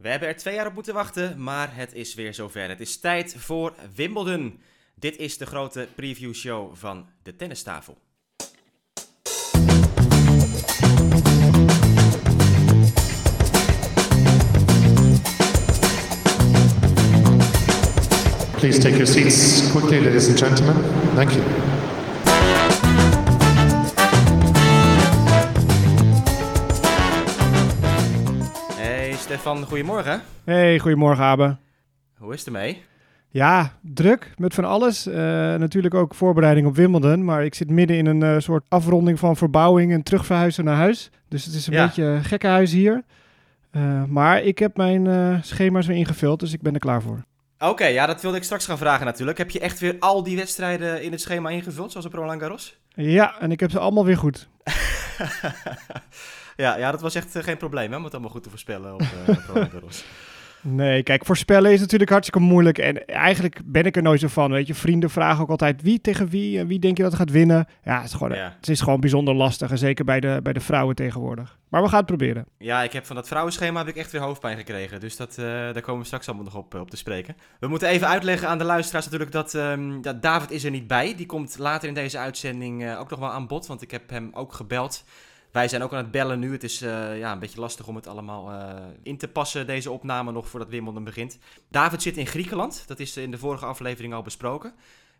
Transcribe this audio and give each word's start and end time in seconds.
We 0.00 0.08
hebben 0.08 0.28
er 0.28 0.36
twee 0.36 0.54
jaar 0.54 0.66
op 0.66 0.74
moeten 0.74 0.94
wachten, 0.94 1.42
maar 1.42 1.76
het 1.76 1.94
is 1.94 2.14
weer 2.14 2.34
zover. 2.34 2.68
Het 2.68 2.80
is 2.80 3.00
tijd 3.00 3.34
voor 3.38 3.74
Wimbledon. 3.94 4.60
Dit 4.94 5.16
is 5.16 5.38
de 5.38 5.46
grote 5.46 5.88
preview 5.94 6.34
show 6.34 6.74
van 6.74 7.08
de 7.22 7.36
tennistafel. 7.36 7.98
Please 18.56 18.78
take 18.78 18.96
your 18.96 19.06
seats 19.06 19.70
quickly, 19.70 20.04
ladies 20.04 20.28
and 20.28 20.38
gentlemen. 20.38 20.74
Thank 21.14 21.30
you. 21.30 21.79
Stefan, 29.40 29.64
goedemorgen. 29.64 30.22
Hey, 30.44 30.78
goedemorgen 30.78 31.24
Abe. 31.24 31.56
Hoe 32.18 32.32
is 32.32 32.38
het 32.38 32.46
ermee? 32.46 32.82
Ja, 33.28 33.72
druk 33.82 34.32
met 34.36 34.54
van 34.54 34.64
alles. 34.64 35.06
Eh, 35.06 35.14
natuurlijk 35.54 35.94
ook 35.94 36.14
voorbereiding 36.14 36.66
op 36.66 36.76
Wimbledon. 36.76 37.24
Maar 37.24 37.44
ik 37.44 37.54
zit 37.54 37.70
midden 37.70 37.96
in 37.96 38.06
een 38.06 38.22
eh, 38.22 38.34
soort 38.38 38.64
afronding 38.68 39.18
van 39.18 39.36
verbouwing 39.36 39.92
en 39.92 40.02
terugverhuizen 40.02 40.64
naar 40.64 40.76
huis. 40.76 41.10
Dus 41.28 41.44
het 41.44 41.54
is 41.54 41.66
een 41.66 41.72
Ja. 41.72 41.86
beetje 41.86 42.18
gekke 42.22 42.46
huis 42.46 42.72
hier. 42.72 43.02
Eh, 43.70 44.04
maar 44.04 44.42
ik 44.42 44.58
heb 44.58 44.76
mijn 44.76 45.40
schema's 45.44 45.86
weer 45.86 45.96
ingevuld, 45.96 46.40
dus 46.40 46.52
ik 46.52 46.62
ben 46.62 46.74
er 46.74 46.80
klaar 46.80 47.02
voor. 47.02 47.24
Oké, 47.58 47.86
ja, 47.86 48.06
dat 48.06 48.22
wilde 48.22 48.36
ik 48.36 48.42
straks 48.42 48.66
gaan 48.66 48.78
vragen 48.78 49.06
natuurlijk. 49.06 49.38
Heb 49.38 49.50
je 49.50 49.60
echt 49.60 49.78
weer 49.80 49.96
al 49.98 50.22
die 50.22 50.36
wedstrijden 50.36 51.02
in 51.02 51.10
het 51.10 51.20
schema 51.20 51.48
ingevuld, 51.50 51.90
zoals 51.90 52.06
op 52.06 52.12
Roland 52.14 52.40
Garros? 52.40 52.78
Ja, 52.94 53.38
en 53.40 53.50
ik 53.50 53.60
heb 53.60 53.70
ze 53.70 53.78
allemaal 53.78 54.04
weer 54.04 54.16
goed. 54.18 54.48
ja, 56.60 56.76
ja, 56.76 56.90
dat 56.90 57.00
was 57.00 57.14
echt 57.14 57.36
eh, 57.36 57.42
geen 57.42 57.56
probleem 57.56 57.90
hè, 57.90 57.96
om 57.96 58.04
het 58.04 58.12
allemaal 58.12 58.30
goed 58.30 58.42
te 58.42 58.50
voorspellen 58.50 58.94
op, 58.94 59.00
eh, 59.00 59.36
Garros. 59.70 60.04
Nee, 60.62 61.02
kijk, 61.02 61.24
voorspellen 61.24 61.72
is 61.72 61.80
natuurlijk 61.80 62.10
hartstikke 62.10 62.46
moeilijk. 62.46 62.78
En 62.78 63.06
eigenlijk 63.06 63.60
ben 63.64 63.84
ik 63.84 63.96
er 63.96 64.02
nooit 64.02 64.20
zo 64.20 64.28
van. 64.28 64.50
Weet 64.50 64.66
je, 64.66 64.74
vrienden 64.74 65.10
vragen 65.10 65.42
ook 65.42 65.50
altijd 65.50 65.82
wie 65.82 66.00
tegen 66.00 66.28
wie 66.28 66.58
en 66.58 66.66
wie 66.66 66.78
denk 66.78 66.96
je 66.96 67.02
dat 67.02 67.14
gaat 67.14 67.30
winnen. 67.30 67.66
Ja, 67.84 67.96
het 67.96 68.04
is 68.04 68.12
gewoon, 68.12 68.32
Ja. 68.32 68.56
het 68.56 68.68
is 68.68 68.80
gewoon 68.80 69.00
bijzonder 69.00 69.34
lastig. 69.34 69.70
En 69.70 69.78
zeker 69.78 70.04
bij 70.04 70.20
de, 70.20 70.40
bij 70.42 70.52
de 70.52 70.60
vrouwen 70.60 70.94
tegenwoordig. 70.94 71.58
Maar 71.68 71.82
we 71.82 71.88
gaan 71.88 71.96
het 71.98 72.06
proberen. 72.06 72.46
Ja, 72.58 72.82
ik 72.82 72.92
heb 72.92 73.06
van 73.06 73.16
dat 73.16 73.28
vrouwenschema 73.28 73.78
heb 73.78 73.88
ik 73.88 73.96
echt 73.96 74.12
weer 74.12 74.20
hoofdpijn 74.20 74.56
gekregen. 74.56 75.00
Dus 75.00 75.16
dat, 75.16 75.30
eh, 75.38 75.44
daar 75.44 75.80
komen 75.80 76.00
we 76.00 76.06
straks 76.06 76.26
allemaal 76.28 76.44
nog 76.44 76.54
op, 76.56 76.74
eh, 76.74 76.80
op 76.80 76.90
te 76.90 76.96
spreken. 76.96 77.36
We 77.60 77.66
moeten 77.68 77.88
even 77.88 78.08
uitleggen 78.08 78.48
aan 78.48 78.58
de 78.58 78.64
luisteraars 78.64 79.04
natuurlijk 79.04 79.32
dat 79.32 79.54
ehm, 79.54 79.98
ja, 80.02 80.12
David 80.12 80.50
is 80.50 80.64
er 80.64 80.70
niet 80.70 80.86
bij. 80.86 81.14
Die 81.16 81.26
komt 81.26 81.58
later 81.58 81.88
in 81.88 81.94
deze 81.94 82.18
uitzending 82.18 82.84
eh, 82.84 83.00
ook 83.00 83.10
nog 83.10 83.18
wel 83.18 83.30
aan 83.30 83.46
bod, 83.46 83.66
want 83.66 83.82
ik 83.82 83.90
heb 83.90 84.10
hem 84.10 84.30
ook 84.32 84.52
gebeld. 84.52 85.04
Wij 85.50 85.68
zijn 85.68 85.82
ook 85.82 85.92
aan 85.92 85.98
het 85.98 86.10
bellen 86.10 86.38
nu. 86.38 86.52
Het 86.52 86.64
is 86.64 86.82
eh, 86.82 87.18
ja, 87.18 87.32
een 87.32 87.38
beetje 87.38 87.60
lastig 87.60 87.86
om 87.86 87.96
het 87.96 88.06
allemaal 88.06 88.50
eh, 88.50 88.74
in 89.02 89.18
te 89.18 89.28
passen, 89.28 89.66
deze 89.66 89.90
opname 89.90 90.32
nog 90.32 90.48
voordat 90.48 90.68
Wimbledon 90.68 91.04
begint. 91.04 91.38
David 91.68 92.02
zit 92.02 92.16
in 92.16 92.26
Griekenland. 92.26 92.84
Dat 92.86 93.00
is 93.00 93.16
in 93.16 93.30
de 93.30 93.38
vorige 93.38 93.66
aflevering 93.66 94.14
al 94.14 94.22
besproken. 94.22 94.74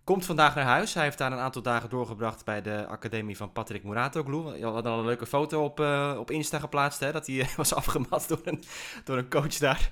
Komt 0.05 0.25
vandaag 0.25 0.55
naar 0.55 0.65
huis. 0.65 0.95
Hij 0.95 1.05
heeft 1.05 1.19
daar 1.19 1.33
een 1.33 1.39
aantal 1.39 1.63
dagen 1.63 1.91
doorgebracht 1.91 2.45
bij 2.45 2.63
de 2.63 2.87
academie 2.87 3.37
van 3.37 3.53
Patrick 3.53 3.85
Muratoglu. 3.85 4.43
We 4.43 4.65
hadden 4.65 4.93
al 4.93 4.99
een 4.99 5.05
leuke 5.05 5.27
foto 5.27 5.65
op, 5.65 5.81
eh, 5.81 6.17
op 6.19 6.31
Insta 6.31 6.59
geplaatst, 6.59 7.01
hè, 7.01 7.13
dat 7.13 7.27
hij 7.27 7.49
was 7.57 7.75
afgemat 7.75 8.29
door 8.29 8.41
een, 8.45 8.63
door 9.05 9.19
een 9.19 9.31
coach 9.31 9.59
daar. 9.59 9.91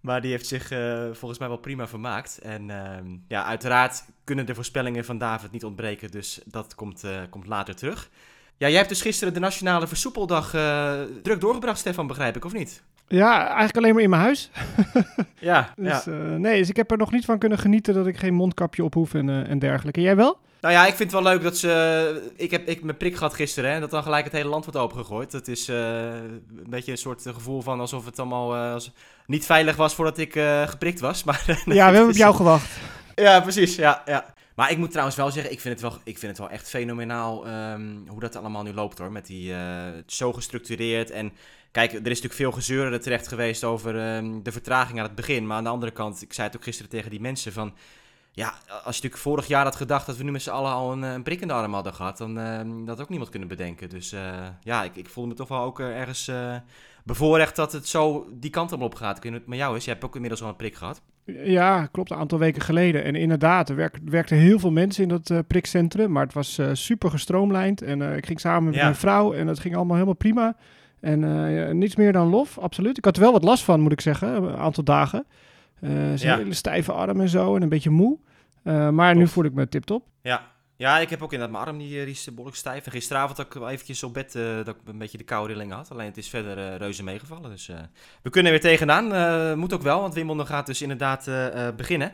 Maar 0.00 0.20
die 0.20 0.30
heeft 0.30 0.46
zich 0.46 0.68
volgens 1.12 1.38
mij 1.38 1.48
wel 1.48 1.56
prima 1.56 1.86
vermaakt. 1.88 2.38
En 2.38 2.70
ehm, 2.70 3.16
ja, 3.28 3.44
uiteraard 3.44 4.04
kunnen 4.24 4.46
de 4.46 4.54
voorspellingen 4.54 5.04
van 5.04 5.18
David 5.18 5.50
niet 5.50 5.64
ontbreken, 5.64 6.10
dus 6.10 6.40
dat 6.44 6.74
komt, 6.74 7.04
komt 7.30 7.46
later 7.46 7.76
terug. 7.76 8.10
Ja, 8.62 8.68
jij 8.68 8.76
hebt 8.76 8.88
dus 8.88 9.02
gisteren 9.02 9.34
de 9.34 9.40
Nationale 9.40 9.86
Versoepeldag 9.86 10.54
eh, 10.54 10.92
druk 11.22 11.40
doorgebracht, 11.40 11.78
Stefan, 11.78 12.06
begrijp 12.06 12.36
ik, 12.36 12.44
of 12.44 12.52
niet? 12.52 12.82
Ja, 13.08 13.46
eigenlijk 13.46 13.76
alleen 13.76 13.94
maar 13.94 14.02
in 14.02 14.10
mijn 14.10 14.22
huis. 14.22 14.50
Ja, 15.38 15.72
Dus, 15.76 16.06
eh, 16.06 16.14
nee, 16.14 16.58
dus 16.58 16.68
ik 16.68 16.76
heb 16.76 16.90
er 16.90 16.96
nog 16.98 17.12
niet 17.12 17.24
van 17.24 17.38
kunnen 17.38 17.58
genieten 17.58 17.94
dat 17.94 18.06
ik 18.06 18.16
geen 18.16 18.34
mondkapje 18.34 18.84
op 18.84 18.94
hoef 18.94 19.14
en, 19.14 19.28
eh, 19.28 19.50
en 19.50 19.58
dergelijke. 19.58 20.00
Jij 20.00 20.16
wel? 20.16 20.38
Nou 20.60 20.74
ja, 20.74 20.86
ik 20.86 20.94
vind 20.94 21.12
het 21.12 21.22
wel 21.22 21.32
leuk 21.32 21.42
dat 21.42 21.56
ze. 21.56 22.30
Ik 22.36 22.50
heb 22.50 22.68
ik 22.68 22.82
mijn 22.82 22.96
prik 22.96 23.16
gehad 23.16 23.34
gisteren 23.34 23.68
hè, 23.70 23.74
en 23.74 23.80
dat 23.80 23.90
dan 23.90 24.02
gelijk 24.02 24.24
het 24.24 24.32
hele 24.32 24.48
land 24.48 24.64
wordt 24.64 24.80
opengegooid. 24.80 25.30
Dat 25.30 25.48
is 25.48 25.68
een 25.68 26.42
beetje 26.68 26.92
een 26.92 26.98
soort 26.98 27.22
gevoel 27.34 27.60
van 27.62 27.80
alsof 27.80 28.04
het 28.04 28.18
allemaal 28.18 28.54
als- 28.56 28.90
niet 29.26 29.46
veilig 29.46 29.76
was 29.76 29.94
voordat 29.94 30.18
ik 30.18 30.32
geprikt 30.66 31.00
was. 31.00 31.24
Maar, 31.24 31.42
ja, 31.64 31.88
we 31.90 31.94
hebben 31.96 32.08
op 32.08 32.16
jou 32.16 32.34
gewacht. 32.34 32.68
Ja, 33.14 33.40
precies. 33.40 33.76
Ja, 33.76 34.02
ja. 34.06 34.24
Maar 34.54 34.70
ik 34.70 34.78
moet 34.78 34.90
trouwens 34.90 35.16
wel 35.16 35.30
zeggen, 35.30 35.52
ik 35.52 35.60
vind 35.60 35.80
het 35.80 35.90
wel, 35.90 36.00
ik 36.04 36.18
vind 36.18 36.30
het 36.32 36.40
wel 36.40 36.50
echt 36.50 36.68
fenomenaal 36.68 37.46
ehm, 37.46 37.96
hoe 38.06 38.20
dat 38.20 38.36
allemaal 38.36 38.62
nu 38.62 38.72
loopt 38.72 38.98
hoor. 38.98 39.12
Met 39.12 39.26
die, 39.26 39.54
eh, 39.54 39.88
zo 40.06 40.32
gestructureerd. 40.32 41.10
En 41.10 41.32
kijk, 41.70 41.90
er 41.92 41.98
is 41.98 42.02
natuurlijk 42.02 42.34
veel 42.34 42.52
gezeur 42.52 42.92
er 42.92 43.00
terecht 43.00 43.28
geweest 43.28 43.64
over 43.64 43.98
ehm, 43.98 44.42
de 44.42 44.52
vertraging 44.52 44.98
aan 44.98 45.06
het 45.06 45.14
begin. 45.14 45.46
Maar 45.46 45.56
aan 45.56 45.64
de 45.64 45.70
andere 45.70 45.92
kant, 45.92 46.22
ik 46.22 46.32
zei 46.32 46.46
het 46.46 46.56
ook 46.56 46.64
gisteren 46.64 46.90
tegen 46.90 47.10
die 47.10 47.20
mensen 47.20 47.52
van... 47.52 47.74
Ja, 48.34 48.48
als 48.48 48.58
je 48.66 48.84
natuurlijk 48.84 49.16
vorig 49.16 49.46
jaar 49.46 49.64
had 49.64 49.76
gedacht 49.76 50.06
dat 50.06 50.16
we 50.16 50.24
nu 50.24 50.30
met 50.30 50.42
z'n 50.42 50.50
allen 50.50 50.72
al 50.72 50.92
een, 50.92 51.04
eh, 51.04 51.12
een 51.12 51.22
prik 51.22 51.40
in 51.40 51.48
de 51.48 51.54
arm 51.54 51.74
hadden 51.74 51.94
gehad, 51.94 52.18
dan 52.18 52.38
ehm, 52.38 52.78
dat 52.78 52.88
had 52.88 53.00
ook 53.00 53.08
niemand 53.08 53.30
kunnen 53.30 53.48
bedenken. 53.48 53.88
Dus 53.88 54.12
eh, 54.12 54.46
ja, 54.62 54.84
ik, 54.84 54.96
ik 54.96 55.08
voelde 55.08 55.30
me 55.30 55.36
toch 55.36 55.48
wel 55.48 55.62
ook 55.62 55.80
ergens 55.80 56.30
bevoorrecht 57.04 57.56
dat 57.56 57.72
het 57.72 57.88
zo 57.88 58.26
die 58.32 58.50
kant 58.50 58.72
op 58.72 58.94
gaat. 58.94 59.16
Ik 59.16 59.22
weet 59.22 59.32
het 59.32 59.46
met 59.46 59.58
jou 59.58 59.76
is, 59.76 59.84
je 59.84 59.90
hebt 59.90 60.04
ook 60.04 60.14
inmiddels 60.14 60.42
al 60.42 60.48
een 60.48 60.56
prik 60.56 60.74
gehad. 60.74 61.02
Ja, 61.44 61.86
klopt, 61.86 62.10
een 62.10 62.16
aantal 62.16 62.38
weken 62.38 62.62
geleden. 62.62 63.04
En 63.04 63.14
inderdaad, 63.14 63.68
er 63.68 63.76
werk- 63.76 63.98
werkten 64.04 64.36
heel 64.36 64.58
veel 64.58 64.70
mensen 64.70 65.02
in 65.02 65.08
dat 65.08 65.30
eh, 65.30 65.38
prikcentrum. 65.46 66.12
Maar 66.12 66.24
het 66.24 66.32
was 66.34 66.58
eh, 66.58 66.68
super 66.72 67.10
gestroomlijnd. 67.10 67.82
En 67.82 68.02
eh, 68.02 68.16
ik 68.16 68.26
ging 68.26 68.40
samen 68.40 68.64
met 68.64 68.74
Ja. 68.74 68.82
mijn 68.82 68.94
vrouw 68.94 69.32
en 69.32 69.46
dat 69.46 69.58
ging 69.60 69.74
allemaal 69.76 69.94
helemaal 69.94 70.14
prima. 70.16 70.56
En 71.00 71.20
ja, 71.50 71.72
niets 71.72 71.96
meer 71.96 72.12
dan 72.12 72.28
lof, 72.28 72.58
absoluut. 72.58 72.98
Ik 72.98 73.04
had 73.04 73.16
er 73.16 73.22
wel 73.22 73.32
wat 73.32 73.44
last 73.44 73.64
van, 73.64 73.80
moet 73.80 73.92
ik 73.92 74.00
zeggen, 74.00 74.28
een 74.42 74.56
aantal 74.56 74.84
dagen. 74.84 75.24
Ja. 75.80 76.36
hele 76.36 76.54
stijve 76.54 76.92
arm 76.92 77.20
en 77.20 77.28
zo 77.28 77.56
en 77.56 77.62
een 77.62 77.68
beetje 77.68 77.90
moe. 77.90 78.18
Maar 78.92 79.16
nu 79.16 79.26
voel 79.28 79.44
ik 79.44 79.52
me 79.52 79.68
tip-top. 79.68 80.04
Ja. 80.22 80.42
Ja, 80.76 80.98
ik 80.98 81.10
heb 81.10 81.22
ook 81.22 81.32
inderdaad 81.32 81.56
mijn 81.56 81.68
arm, 81.68 81.80
eh, 81.80 81.86
die 81.86 82.06
is 82.06 82.24
behoorlijk 82.24 82.56
stijf. 82.56 82.84
En 82.84 82.92
gisteravond 82.92 83.36
had 83.36 83.46
ik 83.46 83.52
wel 83.52 83.68
eventjes 83.68 84.02
op 84.02 84.14
bed 84.14 84.34
eh, 84.34 84.64
dat 84.64 84.68
ik 84.68 84.76
een 84.84 84.98
beetje 84.98 85.18
de 85.18 85.24
koude 85.24 85.52
rillingen 85.52 85.76
had. 85.76 85.90
Alleen 85.90 86.06
het 86.06 86.16
is 86.16 86.28
verder 86.28 86.58
eh, 86.58 86.76
reuze 86.76 87.02
meegevallen. 87.02 87.50
Dus 87.50 87.70
we 88.22 88.30
kunnen 88.30 88.52
weer 88.52 88.60
tegenaan. 88.60 89.58
Moet 89.58 89.72
ook 89.72 89.82
wel, 89.82 90.00
want 90.00 90.14
Wimbledon 90.14 90.46
gaat 90.46 90.66
dus 90.66 90.82
inderdaad 90.82 91.24
beginnen. 91.76 92.12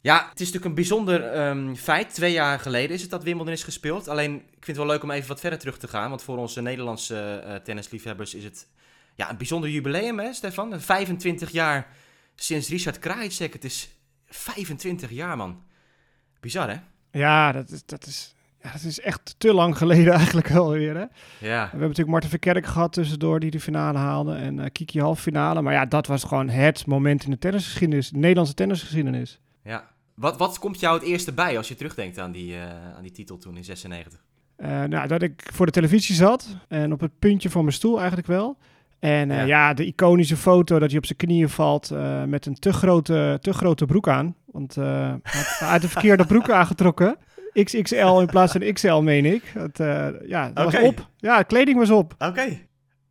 Ja, 0.00 0.16
het 0.28 0.40
is 0.40 0.46
natuurlijk 0.46 0.64
een 0.64 0.74
bijzonder 0.74 1.24
ehm, 1.24 1.74
feit. 1.74 2.14
Twee 2.14 2.32
jaar 2.32 2.58
geleden 2.60 2.94
is 2.96 3.02
het 3.02 3.10
dat 3.10 3.22
Wimbledon 3.22 3.52
is 3.52 3.62
gespeeld. 3.64 4.08
Alleen, 4.08 4.34
ik 4.34 4.64
vind 4.64 4.66
het 4.66 4.76
wel 4.76 4.86
leuk 4.86 5.02
om 5.02 5.10
even 5.10 5.28
wat 5.28 5.40
verder 5.40 5.58
terug 5.58 5.78
te 5.78 5.88
gaan. 5.88 6.08
Want 6.08 6.22
voor 6.22 6.38
onze 6.38 6.62
Nederlandse 6.62 7.60
tennisliefhebbers 7.64 8.34
is 8.34 8.44
het 8.44 8.68
ja, 9.14 9.30
een 9.30 9.36
bijzonder 9.36 9.70
jubileum, 9.70 10.18
hè 10.18 10.32
Stefan? 10.32 10.80
25 10.80 11.50
jaar 11.50 11.88
sinds 12.34 12.68
Richard 12.68 12.98
Krajicek. 12.98 13.52
Het 13.52 13.64
is 13.64 13.88
25 14.26 15.10
jaar, 15.10 15.36
man. 15.36 15.62
Bizar, 16.40 16.70
hè? 16.70 16.76
Ja, 17.12 17.52
dat 17.52 17.70
is, 17.70 17.86
dat 17.86 18.06
is, 18.06 18.34
ja, 18.62 18.72
dat 18.72 18.82
is 18.82 19.00
echt 19.00 19.34
te 19.38 19.54
lang 19.54 19.76
geleden 19.76 20.12
eigenlijk 20.22 20.50
alweer. 20.50 20.94
Hè? 20.94 21.00
Ja. 21.00 21.08
We 21.38 21.48
hebben 21.48 21.80
natuurlijk 21.80 22.08
Marten 22.08 22.30
Verkerk 22.30 22.66
gehad 22.66 22.92
tussendoor 22.92 23.40
die 23.40 23.50
de 23.50 23.60
finale 23.60 23.98
haalde. 23.98 24.34
En 24.34 24.58
eh, 24.58 24.70
Kiki 24.72 25.00
halve 25.00 25.22
finale. 25.22 25.62
Maar 25.62 25.72
ja, 25.72 25.86
dat 25.86 26.06
was 26.06 26.24
gewoon 26.24 26.48
het 26.48 26.86
moment 26.86 27.24
in 27.24 27.30
de 27.30 27.38
tennisgeschiedenis. 27.38 28.10
De 28.10 28.18
Nederlandse 28.18 28.54
tennisgeschiedenis. 28.54 29.40
Ja. 29.64 29.90
Wat, 30.14 30.36
wat 30.36 30.58
komt 30.58 30.80
jou 30.80 30.98
het 30.98 31.06
eerste 31.06 31.32
bij 31.32 31.56
als 31.56 31.68
je 31.68 31.74
terugdenkt 31.74 32.18
aan 32.18 32.32
die, 32.32 32.54
eh, 32.54 32.94
aan 32.96 33.02
die 33.02 33.12
titel 33.12 33.38
toen 33.38 33.56
in 33.56 33.64
96? 33.64 34.20
Eh, 34.56 34.82
nou, 34.82 35.08
dat 35.08 35.22
ik 35.22 35.48
voor 35.52 35.66
de 35.66 35.72
televisie 35.72 36.14
zat 36.14 36.56
en 36.68 36.92
op 36.92 37.00
het 37.00 37.18
puntje 37.18 37.50
van 37.50 37.62
mijn 37.62 37.74
stoel 37.74 37.98
eigenlijk 37.98 38.26
wel. 38.26 38.58
En 39.02 39.30
eh, 39.30 39.36
Ja. 39.36 39.44
ja. 39.44 39.74
de 39.74 39.84
iconische 39.86 40.36
foto 40.36 40.78
dat 40.78 40.88
hij 40.88 40.98
op 40.98 41.06
zijn 41.06 41.18
knieën 41.18 41.48
valt 41.48 41.90
eh, 41.90 42.24
met 42.24 42.46
een 42.46 42.54
te 42.54 42.72
grote, 42.72 43.38
te 43.40 43.52
grote 43.52 43.86
broek 43.86 44.08
aan. 44.08 44.34
Want 44.46 44.76
eh, 44.76 44.84
hij 45.22 45.68
had- 45.68 45.80
de 45.82 45.88
verkeerde 45.88 46.26
broek 46.26 46.50
aangetrokken. 46.50 47.16
XXL 47.64 48.18
in 48.20 48.26
plaats 48.26 48.52
van 48.52 48.72
XL, 48.72 48.94
meen 49.00 49.24
ik. 49.24 49.42
Het, 49.58 49.78
ja, 50.26 50.50
dat 50.50 50.64
was 50.72 50.80
op. 50.82 51.08
Ja, 51.16 51.38
de 51.38 51.44
kleding 51.44 51.78
was 51.78 51.90
op. 51.90 52.14
Oké. 52.18 52.58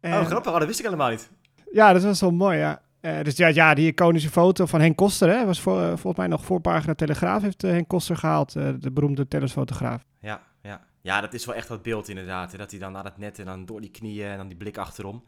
Oh, 0.01 0.21
grappig. 0.25 0.51
Oh, 0.51 0.57
dat 0.57 0.67
wist 0.67 0.79
ik 0.79 0.85
helemaal 0.85 1.09
niet. 1.09 1.29
Ja, 1.71 1.93
dat 1.93 2.03
was 2.03 2.21
wel 2.21 2.31
mooi, 2.31 2.57
ja. 2.57 2.81
Dus 3.23 3.37
ja, 3.37 3.47
ja, 3.47 3.73
die 3.73 3.87
iconische 3.91 4.29
foto 4.29 4.65
van 4.65 4.79
Henk 4.81 4.95
Koster, 4.97 5.29
hè, 5.29 5.45
was 5.45 5.61
voor, 5.61 5.81
volgens 5.81 6.15
mij 6.17 6.27
nog 6.27 6.45
voorpagina 6.45 6.93
Telegraaf, 6.95 7.41
heeft 7.41 7.61
Henk 7.61 7.87
Koster 7.87 8.17
gehaald, 8.17 8.55
eh, 8.55 8.69
de 8.79 8.91
beroemde 8.91 9.27
tennisfotograaf. 9.27 10.03
Ja, 10.19 10.41
ja. 10.61 10.81
ja, 11.01 11.21
dat 11.21 11.33
is 11.33 11.45
wel 11.45 11.55
echt 11.55 11.67
dat 11.67 11.81
beeld 11.81 12.09
inderdaad. 12.09 12.51
Hè? 12.51 12.57
Dat 12.57 12.71
hij 12.71 12.79
dan 12.79 12.97
aan 12.97 13.05
het 13.05 13.17
net 13.17 13.39
en 13.39 13.45
dan 13.45 13.65
door 13.65 13.81
die 13.81 13.91
knieën 13.91 14.27
en 14.27 14.37
dan 14.37 14.47
die 14.47 14.57
blik 14.57 14.77
achterom. 14.77 15.23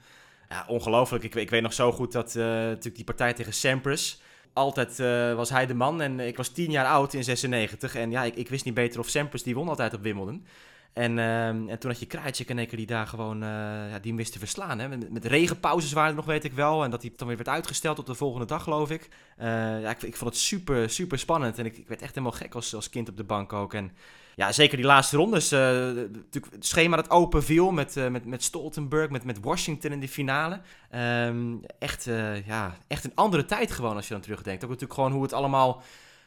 Ja, 0.49 0.65
ongelooflijk. 0.67 1.23
Ik, 1.23 1.35
ik 1.35 1.49
weet 1.49 1.61
nog 1.61 1.73
zo 1.73 1.91
goed 1.91 2.11
dat 2.11 2.35
eh, 2.35 2.43
natuurlijk 2.43 2.95
die 2.95 3.03
partij 3.03 3.33
tegen 3.33 3.53
Sampras... 3.53 4.21
Altijd 4.53 4.99
eh, 4.99 5.33
was 5.33 5.49
hij 5.49 5.65
de 5.65 5.73
man 5.73 6.01
en 6.01 6.19
ik 6.19 6.37
was 6.37 6.49
tien 6.49 6.71
jaar 6.71 6.85
oud 6.85 7.13
in 7.13 7.23
96. 7.23 7.95
En 7.95 8.11
ja, 8.11 8.23
ik, 8.23 8.35
ik 8.35 8.49
wist 8.49 8.65
niet 8.65 8.73
beter 8.73 8.99
of 8.99 9.09
Sampras, 9.09 9.43
die 9.43 9.55
won 9.55 9.69
altijd 9.69 9.93
op 9.93 10.01
Wimbledon. 10.01 10.45
En, 10.93 11.19
ehm, 11.19 11.67
en 11.67 11.79
toen 11.79 11.91
had 11.91 11.99
je 11.99 12.05
Krajicek 12.05 12.49
in 12.49 12.57
één 12.57 12.67
keer 12.67 12.77
die 12.77 12.87
daar 12.87 13.07
gewoon, 13.07 13.43
eh, 13.43 13.49
ja, 13.89 13.99
die 14.01 14.15
wist 14.15 14.31
te 14.31 14.39
verslaan. 14.39 14.79
Hè? 14.79 14.87
Met, 14.87 15.25
regenpauzes 15.25 15.91
waren 15.91 16.09
er 16.09 16.15
nog, 16.15 16.25
weet 16.25 16.43
ik 16.43 16.53
wel. 16.53 16.83
En 16.83 16.91
dat 16.91 17.01
hij 17.01 17.11
dan 17.15 17.27
weer 17.27 17.35
werd 17.35 17.49
uitgesteld 17.49 17.99
op 17.99 18.05
de 18.05 18.15
volgende 18.15 18.45
dag, 18.45 18.63
geloof 18.63 18.89
ik. 18.89 19.09
Ja, 19.37 19.89
ik, 19.89 20.01
ik 20.01 20.15
vond 20.15 20.31
het 20.31 20.39
super, 20.39 20.89
super 20.89 21.19
spannend. 21.19 21.57
En 21.57 21.65
ik, 21.65 21.77
ik 21.77 21.87
werd 21.87 22.01
echt 22.01 22.15
helemaal 22.15 22.37
gek 22.37 22.55
als, 22.55 22.75
als 22.75 22.89
kind 22.89 23.09
op 23.09 23.17
de 23.17 23.23
bank 23.23 23.53
ook. 23.53 23.73
En 23.73 23.91
ja, 24.35 24.51
zeker 24.51 24.77
die 24.77 24.85
laatste 24.85 25.17
rondes. 25.17 25.51
eh, 25.51 25.59
natuurlijk 25.59 26.53
het 26.53 26.65
schema 26.65 26.95
dat 26.95 27.09
open 27.09 27.43
viel 27.43 27.71
met, 27.71 27.97
eh, 27.97 28.07
met, 28.07 28.25
met 28.25 28.43
Stoltenberg, 28.43 29.09
met, 29.09 29.23
met 29.23 29.39
Washington 29.39 29.91
in 29.91 29.99
de 29.99 30.07
finale. 30.07 30.61
Ehm, 30.89 31.55
echt, 31.79 32.07
eh, 32.07 32.45
ja, 32.45 32.77
echt 32.87 33.03
een 33.03 33.15
andere 33.15 33.45
tijd 33.45 33.71
gewoon 33.71 33.95
als 33.95 34.07
je 34.07 34.13
dan 34.13 34.21
terugdenkt. 34.21 34.63
Ook 34.63 34.69
natuurlijk 34.69 34.99
gewoon 34.99 35.11
hoe 35.11 35.23
het 35.23 35.33
allemaal 35.33 35.81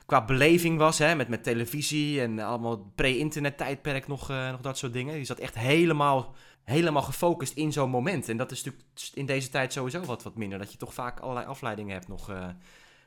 qua 0.06 0.24
beleving 0.24 0.78
was, 0.78 0.98
hè, 0.98 1.14
met, 1.14 1.28
met 1.28 1.42
televisie 1.42 2.20
en 2.20 2.38
allemaal 2.38 2.92
pre-internet 2.94 3.58
tijdperk 3.58 4.06
nog, 4.06 4.28
nog 4.28 4.60
dat 4.60 4.78
soort 4.78 4.92
dingen. 4.92 5.18
Je 5.18 5.24
zat 5.24 5.38
echt 5.38 5.58
helemaal, 5.58 6.34
helemaal 6.64 7.02
gefocust 7.02 7.56
in 7.56 7.72
zo'n 7.72 7.90
moment. 7.90 8.28
En 8.28 8.36
dat 8.36 8.50
is 8.50 8.64
natuurlijk 8.64 8.90
in 9.14 9.26
deze 9.26 9.48
tijd 9.48 9.72
sowieso 9.72 10.00
wat, 10.00 10.22
wat 10.22 10.36
minder. 10.36 10.58
Dat 10.58 10.72
je 10.72 10.78
toch 10.78 10.94
vaak 10.94 11.20
allerlei 11.20 11.46
afleidingen 11.46 11.92
hebt 11.92 12.08
nog, 12.08 12.32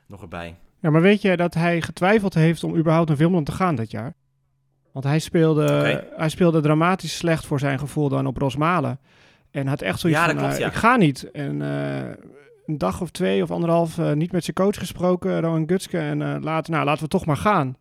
nog 0.06 0.20
erbij. 0.22 0.56
Ja, 0.80 0.90
maar 0.90 1.00
weet 1.00 1.22
je 1.22 1.36
dat 1.36 1.54
hij 1.54 1.82
getwijfeld 1.82 2.34
heeft 2.34 2.64
om 2.64 2.76
überhaupt 2.76 3.08
naar 3.08 3.16
Wimbledon 3.16 3.44
te 3.44 3.52
gaan 3.52 3.74
dit 3.74 3.90
jaar? 3.90 4.14
Want 4.92 5.04
hij 5.04 5.18
speelde, 5.18 6.04
hij 6.16 6.28
speelde 6.28 6.60
dramatisch 6.60 7.16
slecht 7.16 7.46
voor 7.46 7.58
zijn 7.58 7.78
gevoel 7.78 8.08
dan 8.08 8.26
op 8.26 8.36
Rosmalen. 8.36 8.98
En 9.50 9.66
had 9.66 9.82
echt 9.82 10.00
zoiets 10.00 10.18
Ja, 10.20 10.26
van, 10.26 10.36
klopt, 10.36 10.52
eh, 10.52 10.58
ja. 10.58 10.66
ik 10.66 10.72
ga 10.74 10.96
niet. 10.96 11.30
En 11.30 11.62
eh, 11.62 12.08
een 12.66 12.78
dag 12.78 13.00
of 13.00 13.10
twee 13.10 13.42
of 13.42 13.50
anderhalf 13.50 13.98
eh, 13.98 14.12
niet 14.12 14.32
met 14.32 14.44
zijn 14.44 14.56
coach 14.56 14.78
gesproken, 14.78 15.40
Rowan 15.40 15.64
Gutske. 15.68 15.98
En 15.98 16.42
later, 16.42 16.72
nou, 16.72 16.84
laten 16.84 17.02
we 17.02 17.08
toch 17.08 17.26
maar 17.26 17.36
gaan. 17.36 17.76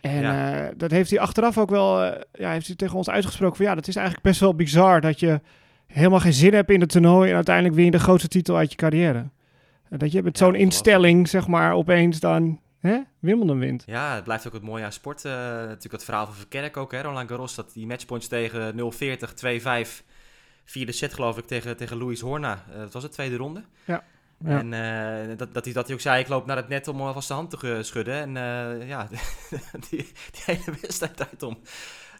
En 0.00 0.20
Ja. 0.20 0.70
dat 0.76 0.90
heeft 0.90 1.10
hij 1.10 1.18
achteraf 1.18 1.58
ook 1.58 1.70
wel, 1.70 2.04
ja, 2.32 2.50
heeft 2.50 2.66
hij 2.66 2.76
tegen 2.76 2.96
ons 2.96 3.10
uitgesproken 3.10 3.56
van, 3.56 3.66
ja, 3.66 3.74
dat 3.74 3.88
is 3.88 3.96
eigenlijk 3.96 4.26
best 4.26 4.40
wel 4.40 4.54
bizar 4.54 5.00
dat 5.00 5.20
je 5.20 5.40
helemaal 5.86 6.20
geen 6.20 6.32
zin 6.32 6.54
hebt 6.54 6.70
in 6.70 6.80
het 6.80 6.88
toernooi 6.90 7.28
en 7.30 7.34
uiteindelijk 7.34 7.74
win 7.74 7.84
je 7.84 7.90
de 7.90 7.98
grootste 7.98 8.28
titel 8.28 8.56
uit 8.56 8.70
je 8.70 8.76
carrière. 8.76 9.24
Dat 9.88 10.12
je 10.12 10.22
met 10.22 10.38
zo'n 10.38 10.54
instelling, 10.54 11.28
zeg 11.28 11.46
maar, 11.46 11.72
opeens 11.72 12.20
dan 12.20 12.60
hè, 12.88 13.00
Wimbledon 13.18 13.58
wint. 13.58 13.82
Ja, 13.86 14.14
het 14.14 14.24
blijft 14.24 14.46
ook 14.46 14.52
het 14.52 14.62
mooie 14.62 14.84
aan 14.84 14.92
sport. 14.92 15.24
eh, 15.24 15.32
natuurlijk 15.32 15.92
het 15.92 16.04
verhaal 16.04 16.26
van 16.26 16.34
Verkerk 16.34 16.76
ook, 16.76 16.92
hè, 16.92 17.02
Roland 17.02 17.28
Garros. 17.28 17.54
Dat 17.54 17.72
die 17.72 17.86
matchpoints 17.86 18.28
tegen 18.28 18.74
0-40, 18.76 19.34
2-5, 19.34 20.04
vierde 20.64 20.92
set 20.92 21.14
geloof 21.14 21.38
ik, 21.38 21.46
tegen, 21.46 21.76
tegen 21.76 21.96
Louis 21.96 22.20
Horna. 22.20 22.64
Eh, 22.72 22.78
dat 22.78 22.92
was 22.92 23.02
het, 23.02 23.12
tweede 23.12 23.36
ronde. 23.36 23.62
Ja. 23.84 24.04
Ja. 24.44 24.58
En 24.58 24.72
eh, 24.72 25.38
dat, 25.38 25.54
dat, 25.54 25.64
hij, 25.64 25.74
dat 25.74 25.86
hij 25.86 25.94
ook 25.94 26.00
zei, 26.00 26.20
ik 26.20 26.28
loop 26.28 26.46
naar 26.46 26.56
het 26.56 26.68
net 26.68 26.88
om 26.88 27.00
alvast 27.00 27.28
de 27.28 27.34
hand 27.34 27.50
te 27.50 27.78
schudden. 27.82 28.14
En 28.14 28.86
ja, 28.86 29.08
die, 29.90 30.12
die 30.30 30.42
hele 30.44 30.76
wedstrijd 30.80 31.28
uit 31.30 31.42
om. 31.42 31.58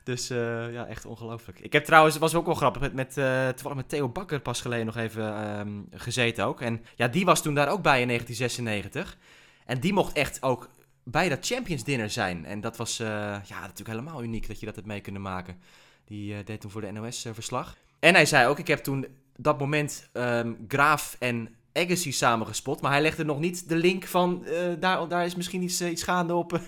Dus 0.04 0.28
ja, 0.28 0.86
echt 0.86 1.06
ongelooflijk. 1.06 1.60
Ik 1.60 1.72
heb 1.72 1.84
trouwens, 1.84 2.18
was 2.18 2.34
ook 2.34 2.46
wel 2.46 2.54
grappig, 2.54 2.82
met, 2.82 2.94
met, 2.94 3.12
toevallig 3.54 3.76
met 3.76 3.88
Theo 3.88 4.08
Bakker 4.08 4.40
pas 4.40 4.60
geleden 4.60 4.86
nog 4.86 4.96
even 4.96 5.36
ehm, 5.36 5.80
gezeten 5.90 6.44
ook. 6.44 6.60
En 6.60 6.84
ja, 6.94 7.08
die 7.08 7.24
was 7.24 7.42
toen 7.42 7.54
daar 7.54 7.68
ook 7.68 7.82
bij 7.82 8.00
in 8.00 8.06
1996. 8.06 9.16
En 9.64 9.80
die 9.80 9.92
mocht 9.92 10.16
echt 10.16 10.42
ook 10.42 10.68
bij 11.04 11.28
dat 11.28 11.46
Champions 11.46 11.84
Dinner 11.84 12.10
zijn. 12.10 12.44
En 12.44 12.60
dat 12.60 12.76
was 12.76 12.98
eh, 12.98 13.06
ja, 13.46 13.60
natuurlijk 13.60 13.88
helemaal 13.88 14.22
uniek 14.22 14.46
dat 14.46 14.60
je 14.60 14.66
dat 14.66 14.74
hebt 14.74 14.86
mee 14.86 15.00
kunnen 15.00 15.22
maken. 15.22 15.56
Die 16.04 16.34
eh, 16.34 16.44
deed 16.44 16.60
toen 16.60 16.70
voor 16.70 16.80
de 16.80 16.92
NOS 16.92 17.24
eh, 17.24 17.32
verslag. 17.34 17.76
En 17.98 18.14
hij 18.14 18.26
zei 18.26 18.48
ook, 18.48 18.58
ik 18.58 18.66
heb 18.66 18.78
toen 18.78 19.06
dat 19.36 19.58
moment 19.58 20.08
ehm, 20.12 20.52
Graaf 20.68 21.16
en 21.18 21.48
Agassi 21.72 22.12
samengespot. 22.12 22.80
Maar 22.80 22.90
hij 22.90 23.02
legde 23.02 23.24
nog 23.24 23.38
niet 23.38 23.68
de 23.68 23.76
link 23.76 24.04
van, 24.04 24.46
daar, 24.80 25.08
daar 25.08 25.24
is 25.24 25.34
misschien 25.34 25.62
iets, 25.62 25.82
iets 25.82 26.02
gaande 26.02 26.34
op, 26.34 26.52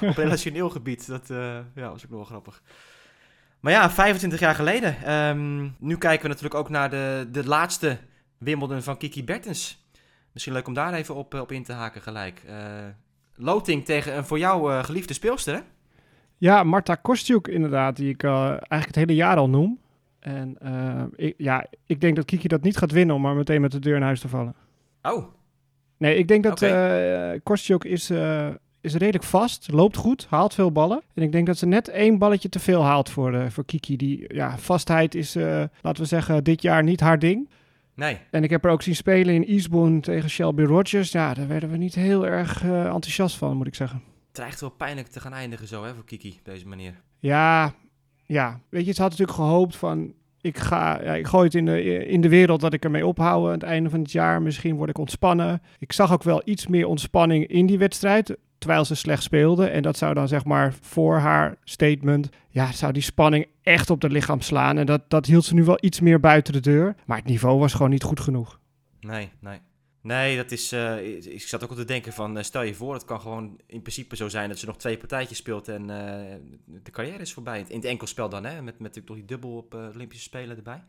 op 0.00 0.16
relationeel 0.16 0.70
gebied. 0.78 1.06
Dat 1.06 1.28
ja, 1.74 1.90
was 1.90 2.04
ook 2.04 2.10
nog 2.10 2.18
wel 2.18 2.24
grappig. 2.24 2.62
Maar 3.60 3.72
ja, 3.72 3.90
25 3.90 4.40
jaar 4.40 4.54
geleden. 4.54 5.02
Ehm, 5.04 5.68
nu 5.78 5.98
kijken 5.98 6.22
we 6.22 6.28
natuurlijk 6.28 6.54
ook 6.54 6.68
naar 6.68 6.90
de, 6.90 7.28
de 7.32 7.46
laatste 7.46 7.98
Wimbledon 8.38 8.82
van 8.82 8.96
Kiki 8.96 9.24
Bertens. 9.24 9.81
Misschien 10.32 10.52
leuk 10.52 10.66
om 10.66 10.74
daar 10.74 10.92
even 10.92 11.14
op, 11.14 11.34
eh, 11.34 11.40
op 11.40 11.52
in 11.52 11.62
te 11.62 11.72
haken 11.72 12.00
gelijk. 12.00 12.42
Eh, 12.46 12.56
loting 13.34 13.84
tegen 13.84 14.16
een 14.16 14.24
voor 14.24 14.38
jou 14.38 14.72
eh, 14.72 14.84
geliefde 14.84 15.14
speelster, 15.14 15.54
hè? 15.54 15.60
Ja, 16.38 16.62
Marta 16.62 16.94
Kostjuk 16.94 17.48
inderdaad, 17.48 17.96
die 17.96 18.08
ik 18.08 18.24
eigenlijk 18.24 18.86
het 18.86 18.94
hele 18.94 19.14
jaar 19.14 19.36
al 19.36 19.48
noem. 19.48 19.80
En 20.18 20.56
ik, 21.16 21.34
ja, 21.36 21.66
ik 21.86 22.00
denk 22.00 22.16
dat 22.16 22.24
Kiki 22.24 22.48
dat 22.48 22.62
niet 22.62 22.76
gaat 22.76 22.90
winnen 22.90 23.14
om 23.14 23.22
maar 23.22 23.34
meteen 23.34 23.60
met 23.60 23.72
de 23.72 23.78
deur 23.78 23.96
in 23.96 24.02
huis 24.02 24.20
te 24.20 24.28
vallen. 24.28 24.54
Oh, 25.02 25.24
Nee, 25.96 26.16
ik 26.16 26.28
denk 26.28 26.42
dat 26.42 26.62
eh 26.62 27.30
Kostjuk 27.42 27.84
is, 27.84 28.10
is 28.80 28.94
redelijk 28.94 29.24
vast, 29.24 29.72
loopt 29.72 29.96
goed, 29.96 30.26
haalt 30.30 30.54
veel 30.54 30.72
ballen. 30.72 31.02
En 31.14 31.22
ik 31.22 31.32
denk 31.32 31.46
dat 31.46 31.58
ze 31.58 31.66
net 31.66 31.88
één 31.88 32.18
balletje 32.18 32.48
te 32.48 32.58
veel 32.58 32.84
haalt 32.84 33.10
voor, 33.10 33.50
voor 33.50 33.64
Kiki. 33.64 33.96
Die 33.96 34.34
ja, 34.34 34.58
vastheid 34.58 35.14
is, 35.14 35.34
laten 35.80 36.02
we 36.02 36.04
zeggen, 36.04 36.44
dit 36.44 36.62
jaar 36.62 36.82
niet 36.82 37.00
haar 37.00 37.18
ding. 37.18 37.48
Nee. 38.02 38.18
En 38.30 38.44
ik 38.44 38.50
heb 38.50 38.64
er 38.64 38.70
ook 38.70 38.82
zien 38.82 38.96
spelen 38.96 39.34
in 39.34 39.44
Eastbourne 39.44 40.00
tegen 40.00 40.30
Shelby 40.30 40.62
Rogers. 40.62 41.12
Ja, 41.12 41.34
daar 41.34 41.48
werden 41.48 41.70
we 41.70 41.76
niet 41.76 41.94
heel 41.94 42.26
erg 42.26 42.62
eh, 42.62 42.84
enthousiast 42.84 43.36
van, 43.36 43.56
moet 43.56 43.66
ik 43.66 43.74
zeggen. 43.74 44.02
Het 44.24 44.34
dreigt 44.34 44.60
wel 44.60 44.70
pijnlijk 44.70 45.06
te 45.06 45.20
gaan 45.20 45.32
eindigen 45.32 45.68
zo, 45.68 45.84
hè, 45.84 45.94
voor 45.94 46.04
Kiki, 46.04 46.34
op 46.38 46.44
deze 46.44 46.68
manier. 46.68 47.00
Ja, 47.18 47.74
ja. 48.24 48.60
Weet 48.68 48.86
je, 48.86 48.92
ze 48.92 49.02
had 49.02 49.10
natuurlijk 49.10 49.38
gehoopt 49.38 49.76
van... 49.76 50.12
Ik, 50.40 50.58
ga, 50.58 51.02
ja, 51.02 51.14
ik 51.14 51.26
gooi 51.26 51.44
het 51.44 51.54
in 51.54 51.64
de, 51.64 52.06
in 52.06 52.20
de 52.20 52.28
wereld 52.28 52.60
dat 52.60 52.72
ik 52.72 52.84
ermee 52.84 53.06
ophoud 53.06 53.46
aan 53.46 53.52
het 53.52 53.62
einde 53.62 53.90
van 53.90 54.00
het 54.00 54.12
jaar. 54.12 54.42
Misschien 54.42 54.76
word 54.76 54.90
ik 54.90 54.98
ontspannen. 54.98 55.62
Ik 55.78 55.92
zag 55.92 56.12
ook 56.12 56.22
wel 56.22 56.42
iets 56.44 56.66
meer 56.66 56.86
ontspanning 56.86 57.46
in 57.46 57.66
die 57.66 57.78
wedstrijd. 57.78 58.36
Terwijl 58.62 58.84
ze 58.84 58.94
slecht 58.94 59.22
speelde. 59.22 59.66
En 59.66 59.82
dat 59.82 59.96
zou 59.96 60.14
dan 60.14 60.28
zeg 60.28 60.44
maar 60.44 60.74
voor 60.80 61.16
haar 61.18 61.56
statement... 61.64 62.28
Ja, 62.48 62.72
zou 62.72 62.92
die 62.92 63.02
spanning 63.02 63.46
echt 63.62 63.90
op 63.90 64.02
het 64.02 64.12
lichaam 64.12 64.40
slaan. 64.40 64.78
En 64.78 64.86
dat, 64.86 65.10
dat 65.10 65.26
hield 65.26 65.44
ze 65.44 65.54
nu 65.54 65.64
wel 65.64 65.78
iets 65.80 66.00
meer 66.00 66.20
buiten 66.20 66.52
de 66.52 66.60
deur. 66.60 66.94
Maar 67.06 67.16
het 67.16 67.26
niveau 67.26 67.58
was 67.58 67.72
gewoon 67.72 67.90
niet 67.90 68.02
goed 68.02 68.20
genoeg. 68.20 68.58
Nee, 69.00 69.30
nee. 69.40 69.58
Nee, 70.02 70.36
dat 70.36 70.50
is. 70.50 70.72
eh, 70.72 71.06
ik- 71.16 71.42
zat 71.42 71.64
ook 71.64 71.70
al 71.70 71.76
te 71.76 71.84
denken 71.84 72.12
van. 72.12 72.36
eh, 72.38 72.42
stel 72.44 72.62
je 72.62 72.74
voor, 72.74 72.94
het 72.94 73.04
kan 73.04 73.20
gewoon 73.20 73.60
in 73.66 73.82
principe 73.82 74.16
zo 74.16 74.28
zijn 74.28 74.48
dat 74.48 74.58
ze 74.58 74.66
nog 74.66 74.76
twee 74.76 74.96
partijtjes 74.98 75.38
speelt 75.38 75.68
en 75.68 75.90
eh, 75.90 76.36
de 76.82 76.90
carrière 76.90 77.18
is 77.18 77.32
voorbij. 77.32 77.64
In 77.68 77.76
het 77.76 77.84
enkelspel 77.84 78.28
dan, 78.28 78.44
hè? 78.44 78.54
Met, 78.54 78.64
met 78.64 78.78
natuurlijk 78.78 79.08
nog 79.08 79.16
die 79.16 79.26
dubbel 79.26 79.56
op 79.56 79.74
Olympische 79.94 80.24
Spelen 80.24 80.56
erbij. 80.56 80.82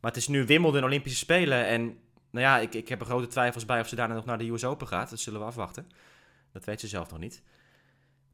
Maar 0.00 0.10
het 0.10 0.16
is 0.16 0.28
nu 0.28 0.44
Wimbledon 0.46 0.84
Olympische 0.84 1.18
Spelen. 1.18 1.66
En 1.66 1.82
nou 2.30 2.44
ja, 2.46 2.58
ik, 2.58 2.74
ik 2.74 2.88
heb 2.88 3.00
er 3.00 3.06
grote 3.06 3.26
twijfels 3.26 3.64
bij 3.64 3.80
of 3.80 3.88
ze 3.88 3.96
daarna 3.96 4.14
nog 4.14 4.24
naar 4.24 4.38
de 4.38 4.48
US 4.50 4.64
Open 4.64 4.86
gaat. 4.86 5.10
Dat 5.10 5.18
zullen 5.20 5.40
we 5.40 5.46
afwachten. 5.46 5.86
Dat 6.56 6.64
weet 6.64 6.80
ze 6.80 6.88
zelf 6.88 7.10
nog 7.10 7.18
niet. 7.20 7.42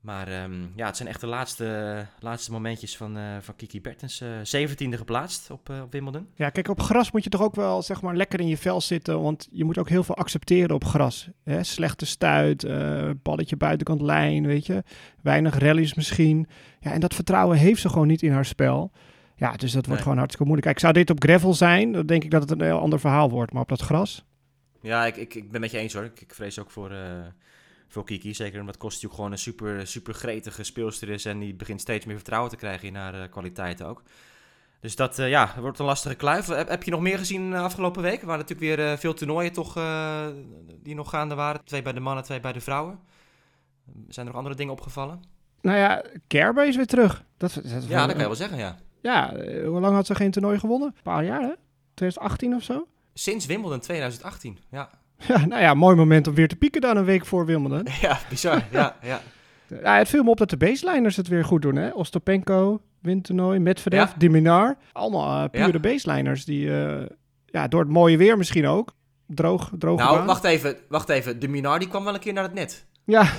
Maar 0.00 0.28
ehm, 0.28 0.66
ja, 0.76 0.86
het 0.86 0.96
zijn 0.96 1.08
echt 1.08 1.20
de 1.20 1.26
laatste, 1.26 2.06
laatste 2.20 2.52
momentjes 2.52 2.96
van, 2.96 3.16
eh, 3.16 3.36
van 3.40 3.56
Kiki 3.56 3.80
Bertens. 3.80 4.20
eh, 4.20 4.28
Zeventiende 4.42 4.96
geplaatst 4.96 5.50
op, 5.50 5.70
eh, 5.70 5.80
op 5.82 5.92
Wimbledon. 5.92 6.26
Ja, 6.34 6.50
kijk, 6.50 6.68
op 6.68 6.80
gras 6.80 7.10
moet 7.12 7.24
je 7.24 7.30
toch 7.30 7.40
ook 7.42 7.54
wel 7.54 7.82
zeg 7.82 8.02
maar 8.02 8.16
lekker 8.16 8.40
in 8.40 8.48
je 8.48 8.56
vel 8.56 8.80
zitten. 8.80 9.22
Want 9.22 9.48
je 9.50 9.64
moet 9.64 9.78
ook 9.78 9.88
heel 9.88 10.04
veel 10.04 10.16
accepteren 10.16 10.74
op 10.74 10.84
gras. 10.84 11.28
Hè? 11.44 11.62
Slechte 11.62 12.06
stuit, 12.06 12.66
balletje 13.22 13.56
buitenkant 13.56 14.00
lijn, 14.00 14.46
weet 14.46 14.66
je. 14.66 14.82
Weinig 15.22 15.58
rallies 15.58 15.94
misschien. 15.94 16.46
Ja, 16.80 16.92
en 16.92 17.00
dat 17.00 17.14
vertrouwen 17.14 17.56
heeft 17.58 17.80
ze 17.80 17.88
gewoon 17.88 18.06
niet 18.06 18.22
in 18.22 18.32
haar 18.32 18.44
spel. 18.44 18.92
Ja, 19.36 19.50
dus 19.52 19.60
dat 19.60 19.72
wordt 19.72 19.88
Nee. 19.88 19.98
gewoon 19.98 20.16
hartstikke 20.18 20.44
moeilijk. 20.46 20.66
Kijk, 20.66 20.78
zou 20.78 20.92
dit 20.92 21.10
op 21.10 21.22
gravel 21.22 21.54
zijn, 21.54 21.92
dan 21.92 22.06
denk 22.06 22.24
ik 22.24 22.30
dat 22.30 22.42
het 22.42 22.50
een 22.50 22.60
heel 22.66 22.80
ander 22.80 23.00
verhaal 23.00 23.30
wordt. 23.30 23.52
Maar 23.52 23.62
op 23.62 23.68
dat 23.68 23.80
gras... 23.80 24.24
Ja, 24.80 25.06
ik, 25.06 25.16
ik, 25.16 25.34
ik 25.34 25.50
ben 25.50 25.60
met 25.60 25.70
je 25.70 25.78
eens 25.78 25.92
hoor. 25.94 26.04
Ik, 26.04 26.20
ik 26.20 26.34
vrees 26.34 26.58
ook 26.58 26.70
voor, 26.70 26.92
voor 27.92 28.04
Kiki. 28.04 28.34
Zeker 28.34 28.60
omdat 28.60 28.76
Kostjuk 28.76 29.12
gewoon 29.12 29.32
een 29.32 29.38
super, 29.38 29.86
super 29.86 30.14
gretige 30.14 30.62
speelster 30.62 31.08
is. 31.08 31.24
En 31.24 31.38
die 31.38 31.54
begint 31.54 31.80
steeds 31.80 32.04
meer 32.04 32.16
vertrouwen 32.16 32.50
te 32.50 32.56
krijgen 32.56 32.88
in 32.88 32.94
haar 32.94 33.14
eh, 33.14 33.30
kwaliteiten 33.30 33.86
ook. 33.86 34.02
Dus 34.80 34.96
dat 34.96 35.16
ja, 35.16 35.24
ja, 35.24 35.54
wordt 35.60 35.78
een 35.78 35.84
lastige 35.84 36.14
kluif. 36.14 36.46
Heb, 36.46 36.68
heb 36.68 36.82
je 36.82 36.90
nog 36.90 37.00
meer 37.00 37.18
gezien 37.18 37.50
uh, 37.50 37.62
afgelopen 37.62 38.02
week? 38.02 38.20
Er 38.20 38.26
waren 38.26 38.46
natuurlijk 38.46 38.76
weer 38.76 38.90
uh, 38.92 38.98
veel 38.98 39.14
toernooien 39.14 39.52
toch, 39.52 39.76
uh, 39.76 40.26
die 40.82 40.94
nog 40.94 41.10
gaande 41.10 41.34
waren. 41.34 41.64
Twee 41.64 41.82
bij 41.82 41.92
de 41.92 42.00
mannen, 42.00 42.24
twee 42.24 42.40
bij 42.40 42.52
de 42.52 42.60
vrouwen. 42.60 42.98
Zijn 44.08 44.26
er 44.26 44.32
nog 44.32 44.34
andere 44.34 44.54
dingen 44.54 44.72
opgevallen? 44.72 45.22
Nou 45.60 45.78
ja, 45.78 46.04
Kerber 46.26 46.66
is 46.66 46.76
weer 46.76 46.86
terug. 46.86 47.24
Dat, 47.36 47.54
dat, 47.54 47.64
ja, 47.88 48.06
dat 48.06 48.10
kan 48.10 48.20
je 48.20 48.26
wel 48.26 48.34
zeggen, 48.34 48.58
ja. 48.58 48.76
Ja, 49.00 49.34
hoe 49.64 49.80
lang 49.80 49.94
had 49.94 50.06
ze 50.06 50.14
geen 50.14 50.30
toernooi 50.30 50.58
gewonnen? 50.58 50.88
Een 50.88 51.02
paar 51.02 51.24
jaar, 51.24 51.40
hè? 51.40 51.52
2018 51.94 52.54
of 52.54 52.62
zo? 52.62 52.86
Sinds 53.14 53.46
Wimbledon 53.46 53.80
2018, 53.80 54.58
ja. 54.70 54.90
Ja, 55.28 55.46
nou 55.46 55.62
ja, 55.62 55.74
mooi 55.74 55.96
moment 55.96 56.26
om 56.26 56.34
weer 56.34 56.48
te 56.48 56.56
pieken 56.56 56.80
dan 56.80 56.96
een 56.96 57.04
week 57.04 57.26
voor 57.26 57.46
Wimbledon. 57.46 57.86
Ja, 58.00 58.18
bizar, 58.28 58.64
ja, 58.70 58.96
ja. 59.02 59.20
Ja, 59.82 59.96
het 59.96 60.08
viel 60.08 60.22
me 60.22 60.30
op 60.30 60.38
dat 60.38 60.50
de 60.50 60.56
baseliners 60.56 61.16
het 61.16 61.28
weer 61.28 61.44
goed 61.44 61.62
doen, 61.62 61.76
hè? 61.76 61.90
Ostopenko, 61.90 62.80
windtoernooi, 63.00 63.58
Medvedev, 63.58 64.08
ja. 64.08 64.14
Diminar. 64.16 64.76
Allemaal 64.92 65.44
uh, 65.44 65.50
pure 65.50 65.72
ja. 65.72 65.78
baseliners 65.78 66.44
die, 66.44 66.66
uh, 66.66 67.02
ja, 67.46 67.68
door 67.68 67.80
het 67.80 67.88
mooie 67.88 68.16
weer 68.16 68.36
misschien 68.36 68.66
ook, 68.66 68.94
droog, 69.26 69.70
droog 69.78 69.98
Nou, 69.98 70.16
baan. 70.16 70.26
wacht 70.26 70.44
even, 70.44 70.76
wacht 70.88 71.08
even. 71.08 71.38
Diminar 71.38 71.78
die 71.78 71.88
kwam 71.88 72.04
wel 72.04 72.14
een 72.14 72.20
keer 72.20 72.32
naar 72.32 72.42
het 72.42 72.54
net. 72.54 72.86
Ja. 73.04 73.32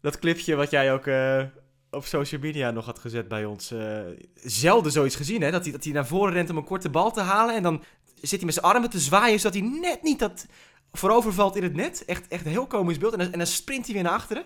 dat 0.00 0.18
clipje 0.18 0.54
wat 0.54 0.70
jij 0.70 0.92
ook 0.92 1.06
uh, 1.06 1.42
op 1.90 2.04
social 2.04 2.40
media 2.40 2.70
nog 2.70 2.84
had 2.84 2.98
gezet 2.98 3.28
bij 3.28 3.44
ons. 3.44 3.72
Uh, 3.72 3.98
zelden 4.34 4.92
zoiets 4.92 5.16
gezien, 5.16 5.42
hè? 5.42 5.50
Dat 5.50 5.62
hij, 5.62 5.72
dat 5.72 5.84
hij 5.84 5.92
naar 5.92 6.06
voren 6.06 6.32
rent 6.32 6.50
om 6.50 6.56
een 6.56 6.64
korte 6.64 6.88
bal 6.88 7.10
te 7.10 7.20
halen. 7.20 7.54
En 7.54 7.62
dan 7.62 7.82
zit 8.20 8.38
hij 8.38 8.44
met 8.44 8.54
zijn 8.54 8.66
armen 8.66 8.90
te 8.90 8.98
zwaaien, 8.98 9.40
zodat 9.40 9.60
hij 9.60 9.68
net 9.68 10.02
niet 10.02 10.18
dat 10.18 10.46
voorover 10.92 11.32
valt 11.32 11.56
in 11.56 11.62
het 11.62 11.74
net. 11.74 12.04
Echt, 12.04 12.28
echt 12.28 12.44
een 12.44 12.50
heel 12.50 12.66
komisch 12.66 12.98
beeld. 12.98 13.12
En 13.12 13.18
dan, 13.18 13.32
en 13.32 13.38
dan 13.38 13.46
sprint 13.46 13.84
hij 13.84 13.94
weer 13.94 14.02
naar 14.02 14.12
achteren. 14.12 14.44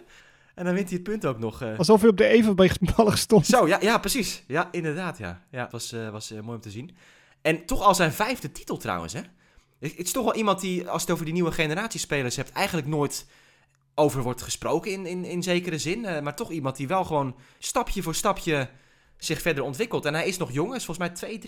En 0.54 0.64
dan 0.64 0.74
wint 0.74 0.88
hij 0.88 0.98
het 0.98 1.08
punt 1.08 1.26
ook 1.26 1.38
nog. 1.38 1.62
Uh. 1.62 1.78
Alsof 1.78 2.00
hij 2.00 2.10
op 2.10 2.16
de 2.16 2.26
evenballig 2.26 3.18
stond. 3.18 3.46
Zo, 3.46 3.66
ja, 3.66 3.78
ja 3.80 3.98
precies. 3.98 4.42
Ja, 4.46 4.68
inderdaad, 4.70 5.18
ja. 5.18 5.42
Ja, 5.50 5.62
het 5.62 5.72
was, 5.72 5.92
uh, 5.92 6.10
was 6.10 6.32
uh, 6.32 6.40
mooi 6.40 6.56
om 6.56 6.60
te 6.60 6.70
zien. 6.70 6.96
En 7.42 7.66
toch 7.66 7.82
al 7.82 7.94
zijn 7.94 8.12
vijfde 8.12 8.52
titel 8.52 8.76
trouwens, 8.76 9.12
hè? 9.12 9.20
Het 9.78 9.98
is 9.98 10.12
toch 10.12 10.24
wel 10.24 10.34
iemand 10.34 10.60
die, 10.60 10.88
als 10.88 11.02
het 11.02 11.10
over 11.10 11.24
die 11.24 11.34
nieuwe 11.34 11.52
generatie 11.52 12.00
spelers 12.00 12.36
hebt, 12.36 12.52
eigenlijk 12.52 12.86
nooit 12.86 13.26
over 13.94 14.22
wordt 14.22 14.42
gesproken 14.42 14.92
in, 14.92 15.06
in, 15.06 15.24
in 15.24 15.42
zekere 15.42 15.78
zin. 15.78 16.04
Eh, 16.04 16.22
maar 16.22 16.36
toch 16.36 16.50
iemand 16.50 16.76
die 16.76 16.88
wel 16.88 17.04
gewoon 17.04 17.36
stapje 17.58 18.02
voor 18.02 18.14
stapje 18.14 18.68
zich 19.16 19.40
verder 19.40 19.64
ontwikkelt. 19.64 20.04
En 20.04 20.14
hij 20.14 20.26
is 20.26 20.36
nog 20.36 20.52
jong, 20.52 20.74
is 20.74 20.84
volgens 20.84 21.20
mij 21.20 21.38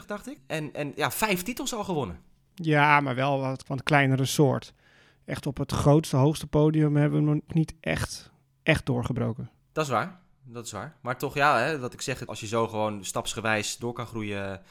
2,23 0.00 0.06
dacht 0.06 0.28
ik. 0.28 0.38
En, 0.46 0.74
en 0.74 0.92
ja, 0.96 1.10
vijf 1.10 1.42
titels 1.42 1.74
al 1.74 1.84
gewonnen. 1.84 2.20
Ja, 2.54 3.00
maar 3.00 3.14
wel 3.14 3.40
wat 3.40 3.62
van 3.66 3.76
het 3.76 3.84
kleinere 3.84 4.24
soort. 4.24 4.74
Echt 5.24 5.46
op 5.46 5.56
het 5.56 5.72
grootste, 5.72 6.16
hoogste 6.16 6.46
podium 6.46 6.96
hebben 6.96 7.24
we 7.24 7.34
nog 7.34 7.40
niet 7.46 7.74
echt, 7.80 8.30
echt 8.62 8.86
doorgebroken. 8.86 9.50
Dat 9.72 9.84
is 9.84 9.90
waar, 9.90 10.20
dat 10.44 10.66
is 10.66 10.72
waar. 10.72 10.96
Maar 11.00 11.18
toch, 11.18 11.34
ja, 11.34 11.58
hè, 11.58 11.78
wat 11.78 11.92
ik 11.92 12.00
zeg, 12.00 12.26
als 12.26 12.40
je 12.40 12.46
zo 12.46 12.68
gewoon 12.68 13.04
stapsgewijs 13.04 13.76
door 13.76 13.92
kan 13.92 14.06
groeien 14.06 14.62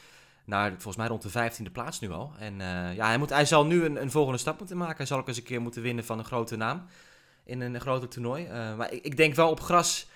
naar 0.46 0.70
volgens 0.70 0.96
mij 0.96 1.06
rond 1.06 1.22
de 1.22 1.28
vijftiende 1.28 1.70
plaats 1.70 2.00
nu 2.00 2.10
al. 2.10 2.32
En 2.38 2.52
uh, 2.52 2.94
ja, 2.94 3.06
hij, 3.06 3.18
moet, 3.18 3.30
hij 3.30 3.44
zal 3.44 3.66
nu 3.66 3.84
een, 3.84 4.02
een, 4.02 4.10
volgende 4.10 4.38
stap 4.38 4.58
moeten 4.58 4.76
maken. 4.76 4.96
Hij 4.96 5.06
zal 5.06 5.18
ook 5.18 5.28
eens 5.28 5.36
een 5.36 5.42
keer 5.42 5.60
moeten 5.60 5.82
winnen 5.82 6.04
van 6.04 6.18
een 6.18 6.24
grote 6.24 6.56
naam 6.56 6.86
in 7.44 7.60
een, 7.60 7.74
een 7.74 7.80
groter 7.80 8.08
toernooi. 8.08 8.44
Uh, 8.44 8.76
maar 8.76 8.92
ik, 8.92 9.04
ik, 9.04 9.16
denk 9.16 9.34
wel 9.34 9.50
op 9.50 9.60
gras... 9.60 10.08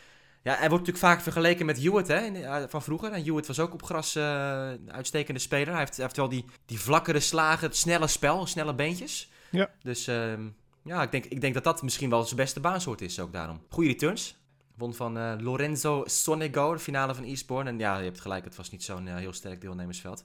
Ja, 0.43 0.51
hij 0.57 0.69
wordt 0.69 0.87
natuurlijk 0.87 1.13
vaak 1.15 1.21
vergeleken 1.21 1.67
met 1.67 1.83
Hewitt 1.83 2.09
hè, 2.09 2.69
van 2.69 2.83
vroeger. 2.83 3.13
En 3.13 3.25
Hewitt 3.25 3.47
was 3.47 3.61
ook 3.61 3.73
op 3.73 3.83
gras 3.83 4.17
uh, 4.17 4.25
een 4.71 4.93
uitstekende 4.93 5.41
speler. 5.41 5.69
Hij 5.69 5.79
heeft, 5.79 5.97
hij 5.97 6.05
heeft 6.05 6.17
wel 6.17 6.29
die, 6.29 6.45
die 6.67 6.81
vlakkere 6.81 7.21
slagen, 7.21 7.67
het 7.67 7.77
snelle 7.77 8.07
spel, 8.07 8.47
snelle 8.47 8.75
beentjes. 8.75 9.31
Ja. 9.51 9.71
Dus 9.83 10.07
ehm, 10.07 10.49
ja, 10.83 11.03
ik 11.03 11.11
denk, 11.11 11.25
ik 11.25 11.41
denk 11.41 11.55
dat 11.55 11.65
dat 11.65 11.83
misschien 11.83 12.11
wel 12.11 12.25
zijn 12.25 12.37
beste 12.37 12.61
baansoort 12.61 13.01
is 13.01 13.21
ook 13.21 13.33
daarom. 13.33 13.63
Goede 13.69 13.89
returns. 13.89 14.39
Won 14.77 14.95
van 14.95 15.19
uh, 15.19 15.35
Lorenzo 15.39 16.03
Sonego, 16.07 16.73
de 16.73 16.79
finale 16.79 17.15
van 17.15 17.25
Eastbourne. 17.25 17.71
En 17.71 17.79
ja, 17.79 17.99
je 17.99 18.05
hebt 18.05 18.21
gelijk, 18.21 18.45
het 18.45 18.57
was 18.57 18.71
niet 18.71 18.85
zo'n 18.85 19.07
uh, 19.07 19.17
heel 19.17 19.33
sterk 19.33 19.61
deelnemersveld. 19.61 20.25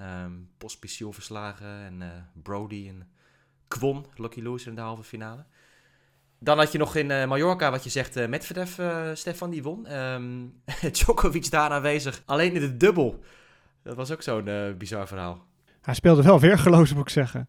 Um, 0.00 0.50
Pospisil 0.58 1.12
verslagen 1.12 1.68
en 1.68 2.28
Brody 2.42 2.88
en 2.88 3.08
Kwon, 3.68 4.06
lucky 4.16 4.40
loser 4.40 4.68
in 4.68 4.74
de 4.74 4.80
halve 4.80 5.02
finale. 5.02 5.44
Dan 6.40 6.58
had 6.58 6.72
je 6.72 6.78
nog 6.78 6.96
in 6.96 7.06
Mallorca, 7.06 7.70
wat 7.70 7.84
je 7.84 7.90
zegt, 7.90 8.28
Medvedev, 8.28 8.78
Stefan, 9.12 9.50
die 9.50 9.62
won. 9.62 9.96
Um, 9.96 10.52
Djokovic 10.92 11.50
daar 11.50 11.70
aanwezig, 11.70 12.22
alleen 12.24 12.54
in 12.54 12.60
de 12.60 12.76
dubbel. 12.76 13.22
Dat 13.82 13.96
was 13.96 14.10
ook 14.10 14.22
zo'n 14.22 14.74
bizar 14.78 15.08
verhaal. 15.08 15.44
Hij 15.80 15.94
speelde 15.94 16.22
wel 16.22 16.40
weergeloos, 16.40 16.94
moet 16.94 17.02
ik 17.02 17.08
zeggen, 17.08 17.48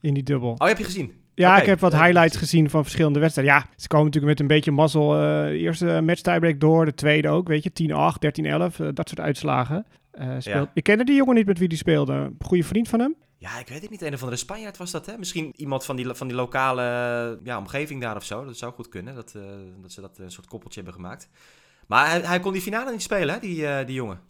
in 0.00 0.14
die 0.14 0.22
dubbel. 0.22 0.54
Oh, 0.58 0.66
heb 0.66 0.78
je 0.78 0.84
gezien? 0.84 1.22
Ja, 1.34 1.48
okay. 1.48 1.60
ik 1.60 1.66
heb 1.66 1.80
wat 1.80 1.92
highlights 1.92 2.36
gezien 2.36 2.70
van 2.70 2.82
verschillende 2.82 3.18
wedstrijden. 3.18 3.54
Ja, 3.54 3.66
ze 3.76 3.88
komen 3.88 4.06
natuurlijk 4.06 4.32
met 4.32 4.40
een 4.40 4.56
beetje 4.56 4.70
mazzel. 4.70 5.14
Uh, 5.16 5.44
de 5.46 5.58
eerste 5.58 6.00
match 6.00 6.20
tiebreak 6.20 6.60
door, 6.60 6.84
de 6.84 6.94
tweede 6.94 7.28
ook, 7.28 7.48
weet 7.48 7.62
je. 7.62 7.70
10-8, 7.70 8.42
13-11, 8.42 8.80
uh, 8.80 8.88
dat 8.94 9.08
soort 9.08 9.20
uitslagen. 9.20 9.86
Uh, 10.14 10.24
speelt... 10.38 10.44
ja. 10.44 10.70
Ik 10.74 10.82
kende 10.82 11.04
die 11.04 11.16
jongen 11.16 11.34
niet 11.34 11.46
met 11.46 11.58
wie 11.58 11.68
die 11.68 11.78
speelde. 11.78 12.32
Goede 12.40 12.64
vriend 12.64 12.88
van 12.88 13.00
hem? 13.00 13.14
Ja, 13.42 13.58
ik 13.58 13.68
weet 13.68 13.80
het 13.80 13.90
niet. 13.90 14.02
Een 14.02 14.14
of 14.14 14.20
andere 14.20 14.36
Spanjaard 14.36 14.76
was 14.76 14.90
dat, 14.90 15.06
hè? 15.06 15.18
Misschien 15.18 15.52
iemand 15.56 15.84
van 15.84 15.96
die, 15.96 16.14
van 16.14 16.26
die 16.26 16.36
lokale 16.36 16.82
ja, 17.42 17.58
omgeving 17.58 18.00
daar 18.00 18.16
of 18.16 18.24
zo. 18.24 18.44
Dat 18.44 18.56
zou 18.56 18.72
goed 18.72 18.88
kunnen, 18.88 19.14
dat, 19.14 19.34
uh, 19.36 19.42
dat 19.80 19.92
ze 19.92 20.00
dat 20.00 20.18
een 20.18 20.30
soort 20.30 20.46
koppeltje 20.46 20.82
hebben 20.82 21.00
gemaakt. 21.00 21.28
Maar 21.86 22.10
hij, 22.10 22.20
hij 22.20 22.40
kon 22.40 22.52
die 22.52 22.62
finale 22.62 22.90
niet 22.90 23.02
spelen, 23.02 23.34
hè, 23.34 23.40
die, 23.40 23.84
die 23.84 23.94
jongen. 23.94 24.20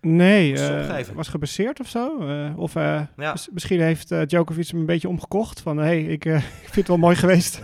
Nee, 0.00 0.52
uh, 0.52 1.00
was 1.14 1.28
gebaseerd 1.28 1.80
of 1.80 1.88
zo. 1.88 2.28
Uh, 2.28 2.58
of 2.58 2.74
uh, 2.74 3.02
ja. 3.16 3.36
misschien 3.52 3.80
heeft 3.80 4.28
Djokovic 4.28 4.68
hem 4.68 4.80
een 4.80 4.86
beetje 4.86 5.08
omgekocht. 5.08 5.60
Van, 5.60 5.76
hé, 5.76 5.84
hey, 5.84 6.02
ik, 6.02 6.24
ik 6.64 6.70
vind 6.70 6.74
het 6.74 6.88
wel 6.88 6.96
mooi 6.96 7.16
geweest. 7.16 7.60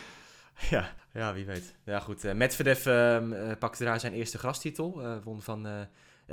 ja, 0.70 0.92
ja, 1.12 1.34
wie 1.34 1.44
weet. 1.44 1.74
Ja, 1.84 2.00
goed. 2.00 2.34
Medvedev 2.34 2.86
ehm, 2.86 3.56
pakte 3.58 3.84
daar 3.84 4.00
zijn 4.00 4.12
eerste 4.12 4.38
grastitel. 4.38 5.02
won 5.24 5.42
van 5.42 5.66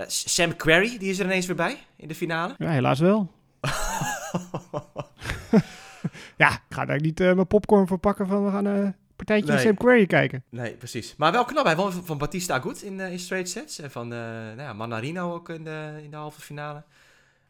Sam 0.07 0.55
Querrey, 0.55 0.97
die 0.97 1.09
is 1.09 1.19
er 1.19 1.25
ineens 1.25 1.45
weer 1.45 1.55
bij 1.55 1.77
in 1.95 2.07
de 2.07 2.15
finale. 2.15 2.55
Ja, 2.57 2.69
helaas 2.69 2.99
wel. 2.99 3.37
ja, 6.37 6.51
ik 6.51 6.61
ga 6.69 6.85
daar 6.85 7.01
niet 7.01 7.19
mijn 7.19 7.47
popcorn 7.47 7.87
voor 7.87 7.97
pakken 7.97 8.27
van 8.27 8.45
we 8.45 8.51
gaan 8.51 8.95
partijtje 9.15 9.53
nee. 9.53 9.61
Sam 9.61 9.75
Querrey 9.75 10.05
kijken. 10.05 10.43
Nee, 10.49 10.73
precies. 10.73 11.15
Maar 11.15 11.31
wel 11.31 11.45
knap. 11.45 11.65
Hij 11.65 11.75
won 11.75 11.91
van 11.91 12.17
Batista 12.17 12.55
Agut 12.55 12.81
in, 12.81 12.99
uh, 12.99 13.11
in 13.11 13.19
straight 13.19 13.49
sets. 13.49 13.79
En 13.79 13.91
van 13.91 14.07
nou 14.07 14.61
ja, 14.61 14.73
Manarino 14.73 15.33
ook 15.33 15.49
in 15.49 15.63
de, 15.63 15.99
in 16.03 16.09
de 16.09 16.15
halve 16.15 16.41
finale. 16.41 16.83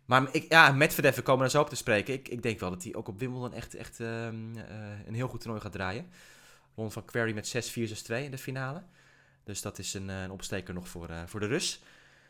Maar 0.06 0.28
ik, 0.32 0.52
ja, 0.52 0.72
Medvedev, 0.72 1.16
we 1.16 1.22
komen 1.22 1.46
er 1.46 1.52
zo 1.52 1.62
op 1.62 1.70
te 1.70 1.76
spreken. 1.76 2.14
Ik, 2.14 2.28
ik 2.28 2.42
denk 2.42 2.60
wel 2.60 2.70
dat 2.70 2.84
hij 2.84 2.96
ook 2.96 3.08
op 3.08 3.20
Wimbledon 3.20 3.54
echt, 3.54 3.76
echt 3.76 4.00
uh, 4.00 4.26
een 4.26 5.14
heel 5.14 5.28
goed 5.28 5.42
toernooi 5.42 5.62
gaat 5.62 5.72
draaien. 5.72 6.10
Won 6.74 6.92
van 6.92 7.06
Querrey 7.06 7.34
met 7.34 7.72
6-4, 7.78 7.80
6-2 7.80 7.84
in 8.24 8.32
de 8.32 8.38
finale. 8.38 8.82
Dus 9.44 9.62
dat 9.62 9.80
is 9.80 9.94
een, 9.94 10.08
een 10.08 10.32
opsteker 10.32 10.74
nog 10.74 10.88
voor, 10.88 11.10
voor 11.26 11.40
de 11.40 11.46
Rus. 11.46 11.82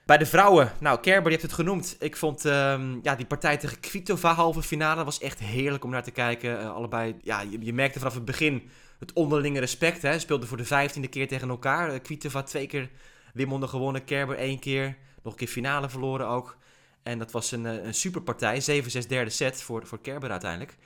Bij 0.10 0.18
de 0.18 0.26
vrouwen, 0.26 0.72
nou, 0.80 1.00
Kerber, 1.00 1.32
je 1.32 1.38
hebt 1.38 1.42
het 1.42 1.54
genoemd. 1.54 1.96
Ik 2.00 2.18
vond 2.18 2.46
um, 2.46 3.00
ja, 3.04 3.16
die 3.16 3.26
partij 3.26 3.58
tegen 3.58 3.80
Kvitova 3.80 4.34
halve 4.34 4.62
finale 4.62 5.04
was 5.04 5.20
echt 5.20 5.40
heerlijk 5.40 5.84
om 5.84 5.90
naar 5.90 6.04
te 6.04 6.12
kijken. 6.12 6.74
allebei, 6.74 7.16
ja, 7.22 7.42
je, 7.42 7.58
je 7.66 7.74
merkte 7.74 8.00
vanaf 8.00 8.14
het 8.14 8.26
begin 8.26 8.70
het 9.00 9.14
onderlinge 9.14 9.60
respect. 9.60 10.02
Hè. 10.02 10.20
Speelde 10.20 10.48
voor 10.48 10.58
de 10.58 10.66
vijftiende 10.66 11.08
keer 11.08 11.28
tegen 11.28 11.50
elkaar. 11.50 11.94
Uh, 11.94 12.00
Kvitova 12.02 12.44
twee 12.44 12.68
keer 12.68 12.90
Wimbledon 13.34 13.70
gewonnen. 13.70 14.04
Kerber 14.04 14.38
één 14.38 14.60
keer. 14.60 14.98
Nog 15.24 15.34
een 15.34 15.40
keer 15.40 15.48
finale 15.48 15.90
verloren 15.90 16.28
ook. 16.28 16.58
En 17.04 17.20
dat 17.20 17.32
was 17.32 17.52
een, 17.52 17.66
een 17.66 17.94
superpartij. 17.94 18.84
7-6 19.04 19.08
derde 19.08 19.30
set 19.30 19.62
voor, 19.62 19.88
voor 19.88 20.02
Kerber 20.02 20.32
uiteindelijk. 20.32 20.78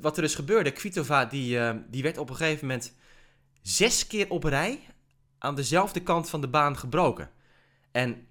Wat 0.00 0.16
er 0.16 0.22
dus 0.22 0.34
gebeurde, 0.34 0.70
Kvitova 0.70 1.24
die, 1.24 1.58
uh, 1.58 1.70
die 1.88 2.02
werd 2.02 2.18
op 2.18 2.30
een 2.30 2.36
gegeven 2.36 2.66
moment 2.66 2.96
zes 3.62 4.06
keer 4.06 4.28
op 4.28 4.44
rij 4.44 4.80
aan 5.38 5.54
dezelfde 5.54 6.02
kant 6.02 6.30
van 6.30 6.40
de 6.40 6.48
baan 6.48 6.78
gebroken. 6.78 7.30
En 7.92 8.28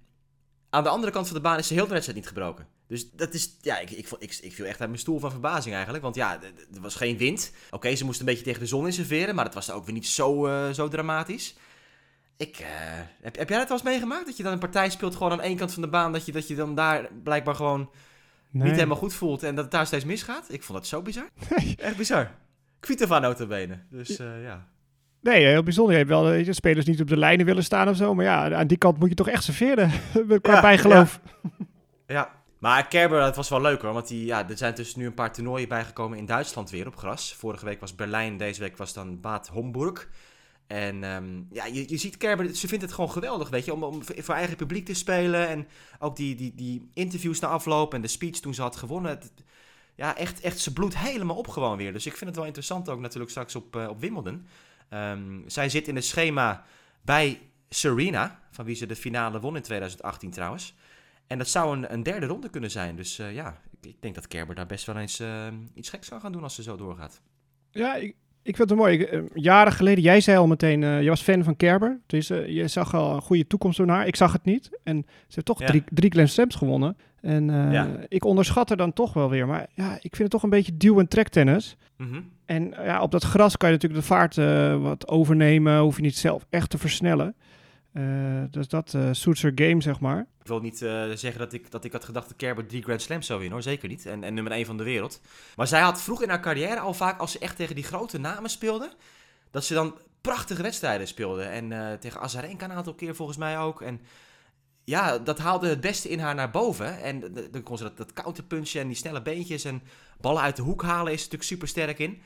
aan 0.70 0.82
de 0.82 0.88
andere 0.88 1.12
kant 1.12 1.26
van 1.26 1.36
de 1.36 1.42
baan 1.42 1.58
is 1.58 1.66
ze 1.66 1.74
heel 1.74 1.86
de 1.86 1.92
wedstrijd 1.92 2.18
niet 2.18 2.28
gebroken. 2.28 2.66
Dus 2.86 3.10
dat 3.10 3.34
is, 3.34 3.56
ja, 3.60 3.78
ik, 3.78 3.90
ik, 3.90 4.08
ik, 4.18 4.38
ik 4.42 4.52
viel 4.52 4.64
echt 4.64 4.80
uit 4.80 4.88
mijn 4.88 5.00
stoel 5.00 5.18
van 5.18 5.30
verbazing 5.30 5.74
eigenlijk. 5.74 6.04
Want 6.04 6.14
ja, 6.14 6.42
er 6.74 6.80
was 6.80 6.94
geen 6.94 7.16
wind. 7.16 7.52
Oké, 7.70 7.94
ze 7.94 8.04
moesten 8.04 8.26
een 8.26 8.32
beetje 8.32 8.46
tegen 8.46 8.60
de 8.60 8.66
zon 8.66 8.86
inserveren, 8.86 9.34
maar 9.34 9.44
dat 9.44 9.54
was 9.54 9.70
ook 9.70 9.84
weer 9.84 9.94
niet 9.94 10.06
zo, 10.06 10.46
uh, 10.46 10.70
zo 10.70 10.88
dramatisch. 10.88 11.54
Ik, 12.36 12.60
uh, 12.60 12.66
heb, 13.20 13.36
heb 13.36 13.48
jij 13.48 13.58
dat 13.58 13.68
wel 13.68 13.76
eens 13.76 13.86
meegemaakt? 13.86 14.26
Dat 14.26 14.36
je 14.36 14.42
dan 14.42 14.52
een 14.52 14.58
partij 14.58 14.90
speelt 14.90 15.16
gewoon 15.16 15.32
aan 15.32 15.40
één 15.40 15.56
kant 15.56 15.72
van 15.72 15.82
de 15.82 15.88
baan, 15.88 16.12
dat 16.12 16.26
je, 16.26 16.32
dat 16.32 16.48
je 16.48 16.54
dan 16.54 16.74
daar 16.74 17.08
blijkbaar 17.22 17.54
gewoon 17.54 17.90
nee. 18.50 18.62
niet 18.64 18.74
helemaal 18.74 18.96
goed 18.96 19.14
voelt 19.14 19.42
en 19.42 19.54
dat 19.54 19.64
het 19.64 19.72
daar 19.72 19.86
steeds 19.86 20.04
misgaat? 20.04 20.52
Ik 20.52 20.62
vond 20.62 20.78
dat 20.78 20.86
zo 20.86 21.02
bizar. 21.02 21.28
Nee. 21.56 21.76
Echt 21.78 21.96
bizar. 21.96 22.30
Kvitova 22.80 23.18
notabene. 23.18 23.78
Dus 23.90 24.20
uh, 24.20 24.42
ja. 24.42 24.68
Nee, 25.20 25.46
heel 25.46 25.62
bijzonder. 25.62 25.92
Je 25.92 25.98
hebt 25.98 26.10
wel 26.10 26.32
je, 26.32 26.52
spelers 26.52 26.86
niet 26.86 27.00
op 27.00 27.08
de 27.08 27.16
lijnen 27.16 27.46
willen 27.46 27.64
staan 27.64 27.88
of 27.88 27.96
zo. 27.96 28.14
Maar 28.14 28.24
ja, 28.24 28.54
aan 28.54 28.66
die 28.66 28.78
kant 28.78 28.98
moet 28.98 29.08
je 29.08 29.14
toch 29.14 29.28
echt 29.28 29.44
serveren. 29.44 29.90
Qua 30.42 30.54
ja, 30.54 30.60
bijgeloof. 30.60 31.20
Ja. 31.42 31.50
ja. 32.06 32.38
Maar 32.58 32.88
Kerber, 32.88 33.20
dat 33.20 33.36
was 33.36 33.48
wel 33.48 33.60
leuk 33.60 33.82
hoor. 33.82 33.92
Want 33.92 34.08
die, 34.08 34.24
ja, 34.24 34.48
er 34.48 34.56
zijn 34.56 34.74
dus 34.74 34.96
nu 34.96 35.06
een 35.06 35.14
paar 35.14 35.32
toernooien 35.32 35.68
bijgekomen 35.68 36.18
in 36.18 36.26
Duitsland 36.26 36.70
weer 36.70 36.86
op 36.86 36.96
gras. 36.96 37.34
Vorige 37.34 37.64
week 37.64 37.80
was 37.80 37.94
Berlijn, 37.94 38.36
deze 38.36 38.60
week 38.60 38.76
was 38.76 38.92
dan 38.92 39.20
Bad 39.20 39.48
Homburg. 39.48 40.08
En 40.66 41.04
um, 41.04 41.46
ja, 41.52 41.66
je, 41.66 41.84
je 41.88 41.96
ziet 41.96 42.16
Kerber, 42.16 42.54
ze 42.54 42.68
vindt 42.68 42.84
het 42.84 42.92
gewoon 42.92 43.10
geweldig, 43.10 43.48
weet 43.48 43.64
je, 43.64 43.72
om, 43.72 43.82
om 43.82 44.02
voor 44.04 44.34
eigen 44.34 44.56
publiek 44.56 44.86
te 44.86 44.94
spelen. 44.94 45.48
En 45.48 45.68
ook 45.98 46.16
die, 46.16 46.34
die, 46.34 46.54
die 46.54 46.90
interviews 46.94 47.40
na 47.40 47.48
afloop 47.48 47.94
en 47.94 48.00
de 48.00 48.08
speech 48.08 48.38
toen 48.38 48.54
ze 48.54 48.62
had 48.62 48.76
gewonnen. 48.76 49.10
Het, 49.10 49.32
ja, 49.94 50.16
echt, 50.16 50.40
echt, 50.40 50.58
ze 50.58 50.72
bloedt 50.72 50.98
helemaal 50.98 51.36
op 51.36 51.48
gewoon 51.48 51.76
weer. 51.76 51.92
Dus 51.92 52.06
ik 52.06 52.16
vind 52.16 52.26
het 52.26 52.36
wel 52.36 52.46
interessant 52.46 52.88
ook 52.88 53.00
natuurlijk 53.00 53.30
straks 53.30 53.56
op, 53.56 53.76
uh, 53.76 53.88
op 53.88 54.00
Wimbledon. 54.00 54.46
Um, 54.94 55.44
zij 55.46 55.68
zit 55.68 55.88
in 55.88 55.94
het 55.94 56.04
schema 56.04 56.64
bij 57.02 57.40
Serena, 57.68 58.38
van 58.50 58.64
wie 58.64 58.74
ze 58.74 58.86
de 58.86 58.96
finale 58.96 59.40
won 59.40 59.56
in 59.56 59.62
2018 59.62 60.30
trouwens. 60.30 60.74
En 61.26 61.38
dat 61.38 61.48
zou 61.48 61.76
een, 61.76 61.92
een 61.92 62.02
derde 62.02 62.26
ronde 62.26 62.50
kunnen 62.50 62.70
zijn. 62.70 62.96
Dus 62.96 63.18
uh, 63.18 63.34
ja, 63.34 63.60
ik, 63.70 63.86
ik, 63.86 63.96
denk 64.02 64.14
dat 64.14 64.26
Kerber 64.26 64.54
daar 64.54 64.66
best 64.66 64.86
wel 64.86 64.96
eens 64.96 65.20
uh, 65.20 65.46
iets 65.74 65.90
geks 65.90 66.08
kan 66.08 66.20
gaan 66.20 66.32
doen 66.32 66.42
als 66.42 66.54
ze 66.54 66.62
zo 66.62 66.76
doorgaat. 66.76 67.20
Ja, 67.70 67.94
ik, 67.94 68.14
ik 68.42 68.56
vind 68.56 68.70
het 68.70 68.78
mooi. 68.78 68.98
Ik, 68.98 69.12
uh, 69.12 69.22
jaren 69.34 69.72
geleden, 69.72 70.02
jij 70.02 70.20
zei 70.20 70.38
al 70.38 70.46
meteen, 70.46 70.80
je 70.80 71.08
was 71.08 71.22
fan 71.22 71.44
van 71.44 71.56
Kerber. 71.56 72.00
Dus 72.06 72.28
je 72.28 72.68
zag 72.68 72.94
al 72.94 73.14
een 73.14 73.22
goede 73.22 73.46
toekomst 73.46 73.78
door 73.78 73.88
haar. 73.88 74.06
Ik 74.06 74.16
zag 74.16 74.32
het 74.32 74.44
niet. 74.44 74.78
En 74.82 75.04
ze 75.06 75.34
heeft 75.34 75.46
toch 75.46 75.60
ja. 75.60 75.66
drie, 75.66 75.84
drie 75.90 76.10
Grand 76.10 76.30
Slams 76.30 76.54
gewonnen. 76.54 76.96
En 77.20 77.48
ja. 77.50 77.96
ik 78.08 78.24
onderschat 78.24 78.70
er 78.70 78.76
dan 78.76 78.92
toch 78.92 79.12
wel 79.12 79.30
weer. 79.30 79.46
Maar 79.46 79.66
ja, 79.74 79.94
ik 79.94 80.16
vind 80.16 80.18
het 80.18 80.30
toch 80.30 80.42
een 80.42 80.50
beetje 80.50 80.76
duw- 80.76 80.98
en 80.98 81.08
trektennis. 81.08 81.76
Mm 81.96 82.10
-hmm. 82.10 82.30
En 82.50 82.70
ja, 82.70 83.02
op 83.02 83.10
dat 83.10 83.24
gras 83.24 83.56
kan 83.56 83.68
je 83.68 83.74
natuurlijk 83.74 84.00
de 84.00 84.06
vaart 84.06 84.34
wat 84.82 85.08
overnemen. 85.08 85.78
Hoef 85.78 85.96
je 85.96 86.02
niet 86.02 86.16
zelf 86.16 86.46
echt 86.48 86.70
te 86.70 86.78
versnellen. 86.78 87.36
Uh, 87.94 88.42
dus 88.50 88.68
dat 88.68 88.92
uh, 88.96 89.08
suits 89.12 89.40
game, 89.54 89.82
zeg 89.82 90.00
maar. 90.00 90.26
Ik 90.40 90.46
wil 90.46 90.60
niet 90.60 90.78
zeggen 91.14 91.38
dat 91.38 91.52
ik, 91.52 91.70
dat 91.70 91.84
ik 91.84 91.92
had 91.92 92.04
gedacht 92.04 92.28
dat 92.28 92.36
Kerber 92.36 92.66
drie 92.66 92.82
Grand 92.82 93.02
Slams 93.02 93.26
zou 93.26 93.38
winnen, 93.38 93.58
hoor. 93.58 93.68
Zeker 93.68 93.88
niet. 93.88 94.06
En, 94.06 94.24
en 94.24 94.34
nummer 94.34 94.52
één 94.52 94.66
van 94.66 94.76
de 94.76 94.84
wereld. 94.84 95.20
Maar 95.56 95.66
zij 95.66 95.80
had 95.80 96.02
vroeg 96.02 96.22
in 96.22 96.28
haar 96.28 96.40
carrière 96.40 96.80
al 96.80 96.94
vaak, 96.94 97.20
als 97.20 97.32
ze 97.32 97.38
echt 97.38 97.56
tegen 97.56 97.74
die 97.74 97.84
grote 97.84 98.18
namen 98.18 98.50
speelde, 98.50 98.92
dat 99.50 99.64
ze 99.64 99.74
dan 99.74 99.98
prachtige 100.20 100.62
wedstrijden 100.62 101.06
speelde. 101.06 101.42
En 101.42 101.98
tegen 102.00 102.20
Azarenka 102.20 102.64
een 102.64 102.72
aantal 102.72 102.94
keer 102.94 103.14
volgens 103.14 103.38
mij 103.38 103.58
ook. 103.58 103.82
En 103.82 104.00
ja, 104.84 105.18
dat 105.18 105.38
haalde 105.38 105.68
het 105.68 105.80
beste 105.80 106.08
in 106.08 106.18
haar 106.18 106.34
naar 106.34 106.50
boven. 106.50 107.02
En 107.02 107.20
dan 107.50 107.62
kon 107.62 107.76
ze 107.76 107.82
dat, 107.82 107.96
dat 107.96 108.12
counterpunchen 108.12 108.80
en 108.80 108.86
die 108.86 108.96
snelle 108.96 109.22
beentjes 109.22 109.64
en 109.64 109.82
ballen 110.20 110.42
uit 110.42 110.56
de 110.56 110.62
hoek 110.62 110.82
halen 110.82 111.12
is 111.12 111.18
natuurlijk 111.18 111.48
super 111.48 111.68
sterk 111.68 111.98
in. 111.98 112.22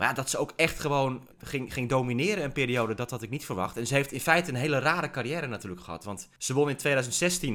Maar 0.00 0.08
ja, 0.08 0.14
dat 0.14 0.30
ze 0.30 0.38
ook 0.38 0.52
echt 0.56 0.80
gewoon 0.80 1.28
ging, 1.38 1.72
ging 1.72 1.88
domineren 1.88 2.44
een 2.44 2.52
periode, 2.52 2.94
dat 2.94 3.10
had 3.10 3.22
ik 3.22 3.30
niet 3.30 3.44
verwacht. 3.44 3.76
En 3.76 3.86
ze 3.86 3.94
heeft 3.94 4.12
in 4.12 4.20
feite 4.20 4.50
een 4.50 4.56
hele 4.56 4.78
rare 4.78 5.10
carrière 5.10 5.46
natuurlijk 5.46 5.82
gehad. 5.82 6.04
Want 6.04 6.28
ze 6.38 6.54
won 6.54 6.68
in 6.68 6.76
2016 6.76 7.54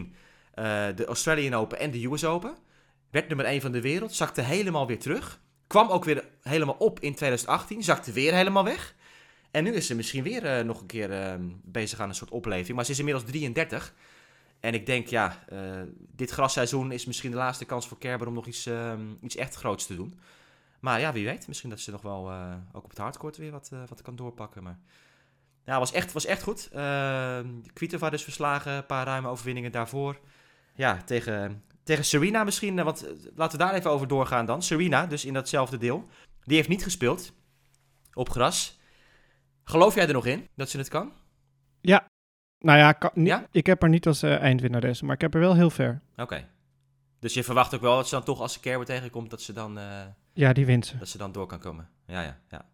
uh, 0.56 0.66
de 0.96 1.06
Australian 1.06 1.54
Open 1.54 1.80
en 1.80 1.92
de 1.92 2.06
US 2.06 2.26
Open. 2.26 2.58
Werd 3.12 3.28
nummer 3.28 3.46
1 3.46 3.62
van 3.62 3.72
de 3.72 3.82
wereld, 3.82 4.14
zakte 4.14 4.42
helemaal 4.42 4.88
weer 4.88 5.00
terug. 5.00 5.40
kwam 5.68 5.90
ook 5.90 6.06
weer 6.06 6.24
helemaal 6.42 6.76
op 6.80 7.00
in 7.00 7.16
2018, 7.16 7.84
zakte 7.84 8.12
weer 8.12 8.34
helemaal 8.34 8.64
weg. 8.64 8.96
En 9.52 9.64
nu 9.64 9.74
is 9.74 9.88
ze 9.88 9.96
misschien 9.96 10.24
weer 10.24 10.46
eh, 10.46 10.66
nog 10.66 10.82
een 10.82 10.88
keer 10.88 11.12
eh, 11.12 11.34
bezig 11.64 12.00
aan 12.00 12.10
een 12.10 12.16
soort 12.16 12.32
opleving. 12.32 12.76
Maar 12.76 12.86
ze 12.86 12.92
is 12.92 13.00
inmiddels 13.00 13.26
33. 13.26 13.94
En 14.60 14.74
ik 14.74 14.86
denk, 14.86 15.08
ja, 15.08 15.44
eh, 15.48 15.60
dit 16.12 16.32
grasseizoen 16.32 16.92
is 16.92 17.06
misschien 17.06 17.32
de 17.32 17.38
laatste 17.38 17.66
kans 17.66 17.88
voor 17.88 17.98
Kerber 17.98 18.28
om 18.28 18.34
nog 18.34 18.48
iets, 18.48 18.70
iets 19.22 19.36
echt 19.36 19.56
groots 19.56 19.86
te 19.86 19.96
doen. 19.96 20.20
Maar 20.86 21.00
ja, 21.00 21.12
wie 21.14 21.26
weet. 21.26 21.48
Misschien 21.48 21.70
dat 21.70 21.80
ze 21.80 21.92
nog 21.92 22.02
wel 22.02 22.30
eh, 22.32 22.54
ook 22.72 22.84
op 22.84 22.90
het 22.90 22.98
hardcourt 23.00 23.38
weer 23.38 23.52
wat, 23.52 23.70
eh, 23.74 23.80
wat 23.90 24.02
kan 24.02 24.16
doorpakken. 24.16 24.64
Maar 24.64 24.80
ja, 25.66 25.80
was 25.80 25.92
echt, 25.92 26.12
was 26.12 26.26
echt 26.26 26.44
goed. 26.44 26.70
Uh, 26.76 27.40
Kvitova 27.74 28.10
dus 28.10 28.24
verslagen, 28.24 28.72
een 28.72 28.86
paar 28.86 29.06
ruime 29.06 29.28
overwinningen 29.28 29.72
daarvoor. 29.72 30.20
Ja, 30.76 31.02
tegen, 31.04 31.64
tegen 31.84 32.06
Serena 32.06 32.44
misschien. 32.44 32.80
eh, 32.80 32.86
Want 32.86 33.08
laten 33.36 33.58
we 33.58 33.64
daar 33.66 33.74
even 33.74 33.92
over 33.92 34.08
doorgaan 34.08 34.46
dan. 34.46 34.62
Serena, 34.64 35.06
dus 35.06 35.26
in 35.26 35.34
datzelfde 35.34 35.78
deel. 35.78 36.08
Die 36.44 36.56
heeft 36.56 36.70
niet 36.70 36.84
gespeeld 36.84 37.34
op 38.14 38.30
gras. 38.30 38.80
Geloof 39.64 39.96
jij 39.96 40.08
er 40.08 40.14
nog 40.14 40.26
in 40.26 40.48
dat 40.56 40.70
ze 40.70 40.78
het 40.78 40.88
kan? 40.90 41.12
Nou 42.60 42.78
ja, 42.78 42.92
kan- 42.92 43.12
ni- 43.14 43.28
Ja? 43.28 43.48
ik 43.52 43.66
heb 43.66 43.82
haar 43.82 43.90
niet 43.90 44.08
als 44.08 44.22
eh, 44.24 44.40
eindwinnares, 44.42 45.02
maar 45.02 45.16
ik 45.16 45.22
heb 45.22 45.34
er 45.34 45.40
wel 45.40 45.56
heel 45.56 45.70
ver. 45.70 46.02
Oké. 46.18 46.48
Dus 47.20 47.34
je 47.34 47.44
verwacht 47.44 47.76
ook 47.76 47.82
wel 47.82 47.96
dat 47.96 48.08
ze 48.08 48.16
dan 48.16 48.24
toch, 48.24 48.40
als 48.40 48.54
ze 48.54 48.60
Kerber 48.60 48.86
tegenkomt, 48.86 49.30
dat 49.30 49.42
ze 49.42 49.54
dan, 49.54 49.78
Ja, 50.36 50.54
die 50.54 50.66
wint 50.66 50.86
ze. 50.86 50.98
dat 50.98 51.08
ze 51.08 51.18
dan 51.18 51.32
door 51.32 51.48
kan 51.48 51.60
komen. 51.60 51.90
Ja, 52.08 52.22
ja, 52.22 52.38
ja. 52.50 52.66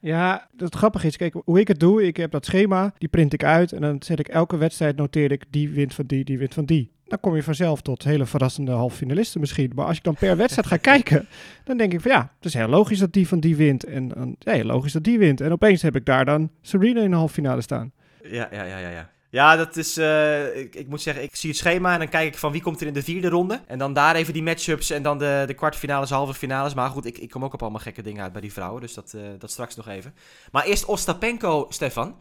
Ja, 0.00 0.48
het 0.56 0.74
grappige 0.74 1.06
is, 1.06 1.16
kijk, 1.16 1.34
hoe 1.44 1.60
ik 1.60 1.68
het 1.68 1.80
doe, 1.80 2.06
ik 2.06 2.16
heb 2.16 2.30
dat 2.30 2.44
schema, 2.44 2.92
die 2.98 3.08
print 3.08 3.32
ik 3.32 3.44
uit 3.44 3.72
en 3.72 3.80
dan 3.80 3.96
zet 4.02 4.18
ik 4.18 4.28
elke 4.28 4.56
wedstrijd, 4.56 4.96
noteer 4.96 5.32
ik, 5.32 5.44
die 5.50 5.68
wint 5.70 5.94
van 5.94 6.06
die, 6.06 6.24
die 6.24 6.38
wint 6.38 6.54
van 6.54 6.64
die. 6.64 6.92
Dan 7.04 7.20
kom 7.20 7.34
je 7.36 7.42
vanzelf 7.42 7.82
tot 7.82 8.04
hele 8.04 8.26
verrassende 8.26 8.72
halve 8.72 8.96
finalisten 8.96 9.40
misschien. 9.40 9.72
Maar 9.74 9.86
als 9.86 9.96
ik 9.96 10.02
dan 10.02 10.14
per 10.14 10.36
wedstrijd 10.36 10.66
ga 10.66 10.76
kijken, 10.76 11.26
dan 11.64 11.76
denk 11.76 11.92
ik 11.92 12.00
van 12.00 12.10
ja, 12.10 12.32
het 12.36 12.44
is 12.44 12.54
heel 12.54 12.68
logisch 12.68 12.98
dat 12.98 13.12
die 13.12 13.28
van 13.28 13.40
die 13.40 13.56
wint. 13.56 13.84
En 13.84 14.08
dan, 14.08 14.36
ja, 14.38 14.52
heel 14.52 14.64
logisch 14.64 14.92
dat 14.92 15.04
die 15.04 15.18
wint. 15.18 15.40
En 15.40 15.52
opeens 15.52 15.82
heb 15.82 15.96
ik 15.96 16.04
daar 16.04 16.24
dan 16.24 16.50
Serena 16.60 17.00
in 17.00 17.10
de 17.10 17.16
halve 17.16 17.34
finale 17.34 17.60
staan. 17.60 17.92
Ja, 18.22 18.48
ja, 18.52 18.64
ja, 18.64 18.78
ja. 18.78 18.88
ja. 18.88 19.10
Ja, 19.34 19.56
dat 19.56 19.76
is. 19.76 19.96
eh, 19.96 20.56
ik, 20.56 20.74
ik 20.74 20.88
moet 20.88 21.02
zeggen, 21.02 21.22
ik 21.22 21.36
zie 21.36 21.50
het 21.50 21.58
schema 21.58 21.92
en 21.92 21.98
dan 21.98 22.08
kijk 22.08 22.26
ik 22.26 22.38
van 22.38 22.52
wie 22.52 22.62
komt 22.62 22.80
er 22.80 22.86
in 22.86 22.92
de 22.92 23.02
vierde 23.02 23.28
ronde. 23.28 23.60
En 23.66 23.78
dan 23.78 23.92
daar 23.92 24.14
even 24.14 24.32
die 24.32 24.42
matchups 24.42 24.90
en 24.90 25.02
dan 25.02 25.18
de, 25.18 25.44
de 25.46 25.54
kwartfinales, 25.54 26.10
halve 26.10 26.34
finales. 26.34 26.74
Maar 26.74 26.90
goed, 26.90 27.04
ik, 27.06 27.18
ik 27.18 27.30
kom 27.30 27.44
ook 27.44 27.52
op 27.54 27.62
allemaal 27.62 27.80
gekke 27.80 28.02
dingen 28.02 28.22
uit 28.22 28.32
bij 28.32 28.40
die 28.40 28.52
vrouwen. 28.52 28.80
Dus 28.80 28.94
dat, 28.94 29.12
eh, 29.14 29.22
dat 29.38 29.50
straks 29.50 29.76
nog 29.76 29.88
even. 29.88 30.14
Maar 30.50 30.64
eerst 30.64 30.84
Ostapenko, 30.84 31.66
Stefan. 31.68 32.16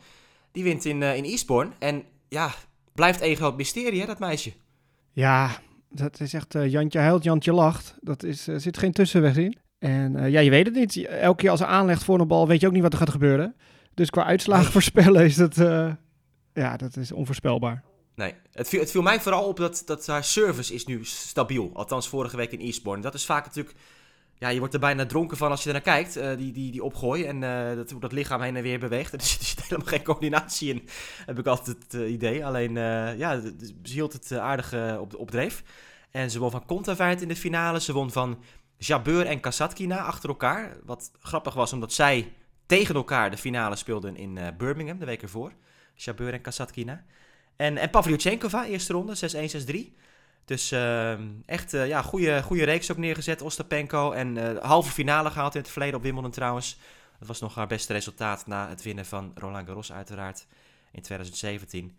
Die 0.52 0.64
wint 0.64 0.86
in, 0.86 1.04
eh, 1.04 1.16
in 1.16 1.24
Eastbourne. 1.24 1.72
En 1.80 2.04
ja, 2.30 2.50
blijft 2.94 3.22
een 3.22 3.36
groot 3.36 3.58
mysterie, 3.58 4.00
hè, 4.00 4.06
dat 4.06 4.20
meisje. 4.20 4.54
Ja, 5.12 5.50
dat 5.90 6.20
is 6.20 6.34
echt 6.34 6.54
Jantje 6.54 7.00
huilt, 7.00 7.24
Jantje 7.24 7.54
lacht. 7.54 7.96
Dat 8.00 8.24
is, 8.24 8.48
er 8.48 8.62
zit 8.62 8.78
geen 8.78 8.92
tussenweg 8.92 9.38
in. 9.38 9.58
En 9.80 10.32
ja, 10.32 10.40
je 10.40 10.50
weet 10.50 10.66
het 10.66 10.76
niet. 10.76 11.06
Elke 11.06 11.42
keer 11.42 11.50
als 11.50 11.60
ze 11.60 11.66
aanlegt 11.66 12.04
voor 12.04 12.20
een 12.20 12.28
bal, 12.28 12.48
weet 12.48 12.62
je 12.62 12.68
ook 12.68 12.74
niet 12.74 12.82
wat 12.82 12.94
er 12.94 13.00
gaat 13.00 13.10
gebeuren. 13.10 13.56
Dus 13.94 14.10
qua 14.10 14.24
uitslagen 14.26 14.72
voorspellen 14.78 15.26
is 15.26 15.36
dat, 15.36 15.56
ja, 16.54 16.78
dat 16.78 16.98
is 16.98 17.12
onvoorspelbaar. 17.12 17.84
Nee, 18.16 18.34
het 18.52 18.70
viel, 18.70 18.80
het 18.80 18.92
viel 18.92 19.02
mij 19.02 19.22
vooral 19.22 19.44
op 19.48 19.58
dat, 19.58 19.84
dat 19.86 20.08
haar 20.08 20.24
service 20.24 20.74
is 20.74 20.86
nu 20.86 21.06
stabiel. 21.06 21.70
Althans, 21.74 22.10
vorige 22.10 22.38
week 22.38 22.52
in 22.52 22.60
Eastbourne. 22.60 23.04
Dat 23.04 23.14
is 23.14 23.26
vaak 23.26 23.46
natuurlijk... 23.46 23.76
Ja, 24.38 24.50
je 24.50 24.60
wordt 24.60 24.74
er 24.74 24.80
bijna 24.80 25.06
dronken 25.06 25.38
van 25.38 25.50
als 25.52 25.62
je 25.62 25.68
er 25.68 25.74
naar 25.74 25.84
kijkt. 25.84 26.16
eh, 26.16 26.38
die, 26.38 26.52
die, 26.52 26.72
die 26.72 26.84
opgooi 26.84 27.26
en 27.26 27.44
eh, 27.44 27.76
dat, 27.76 27.96
dat 28.00 28.12
lichaam 28.12 28.42
heen 28.42 28.56
en 28.56 28.64
weer 28.64 28.80
beweegt. 28.80 29.14
Er 29.14 29.22
zit, 29.22 29.40
er 29.40 29.46
zit 29.46 29.62
helemaal 29.62 29.88
geen 29.88 30.04
coördinatie 30.04 30.74
in, 30.74 30.88
heb 31.26 31.40
ik 31.40 31.48
altijd 31.48 31.78
het 31.84 31.94
eh, 31.94 32.12
idee. 32.12 32.46
Alleen, 32.46 32.74
ja, 33.18 33.42
ze 33.42 33.94
hield 33.94 34.14
het 34.14 34.32
aardig 34.32 34.74
op, 35.00 35.16
op 35.16 35.32
dreef. 35.32 35.64
En 36.12 36.32
ze 36.32 36.40
won 36.40 36.52
van 36.52 36.66
Kontaveit 36.66 37.22
in 37.22 37.28
de 37.28 37.36
finale. 37.36 37.82
Ze 37.82 37.94
won 37.94 38.12
van 38.12 38.44
Jabeur 38.78 39.26
en 39.26 39.40
Kasatkina 39.40 39.98
achter 39.98 40.30
elkaar. 40.30 40.78
Wat 40.84 41.12
grappig 41.20 41.54
was, 41.54 41.74
omdat 41.74 41.94
zij 41.94 42.34
tegen 42.66 42.96
elkaar 42.96 43.32
de 43.32 43.38
finale 43.38 43.76
speelden 43.76 44.16
in 44.16 44.40
Birmingham 44.58 45.00
de 45.00 45.06
week 45.06 45.22
ervoor. 45.22 45.52
Jabeur 45.96 46.34
en 46.34 46.42
Kasatkina. 46.42 47.04
En, 47.56 47.78
en 47.78 47.90
Pavlyuchenkova, 47.90 48.66
eerste 48.66 48.94
ronde, 48.94 49.16
6-1, 49.16 49.92
6-3. 49.92 49.94
Dus 50.46 50.72
ehm, 50.72 51.28
echt 51.46 51.74
eh, 51.74 51.88
ja, 51.88 52.02
goede, 52.02 52.44
goede 52.44 52.64
reeks 52.64 52.92
ook 52.92 52.98
neergezet, 52.98 53.42
Ostapenko. 53.42 54.12
En 54.12 54.38
eh, 54.38 54.64
halve 54.64 54.92
finale 54.92 55.32
gehaald 55.32 55.56
in 55.56 55.62
het 55.62 55.70
verleden 55.70 55.96
op 55.96 56.04
Wimbledon 56.04 56.32
trouwens. 56.32 56.78
Dat 57.20 57.28
was 57.28 57.40
nog 57.40 57.56
haar 57.56 57.68
beste 57.68 57.94
resultaat 57.94 58.48
na 58.48 58.70
het 58.70 58.84
winnen 58.84 59.06
van 59.06 59.32
Roland 59.36 59.68
Garros 59.68 59.92
uiteraard 59.92 60.46
in 60.92 61.02
2017. 61.02 61.98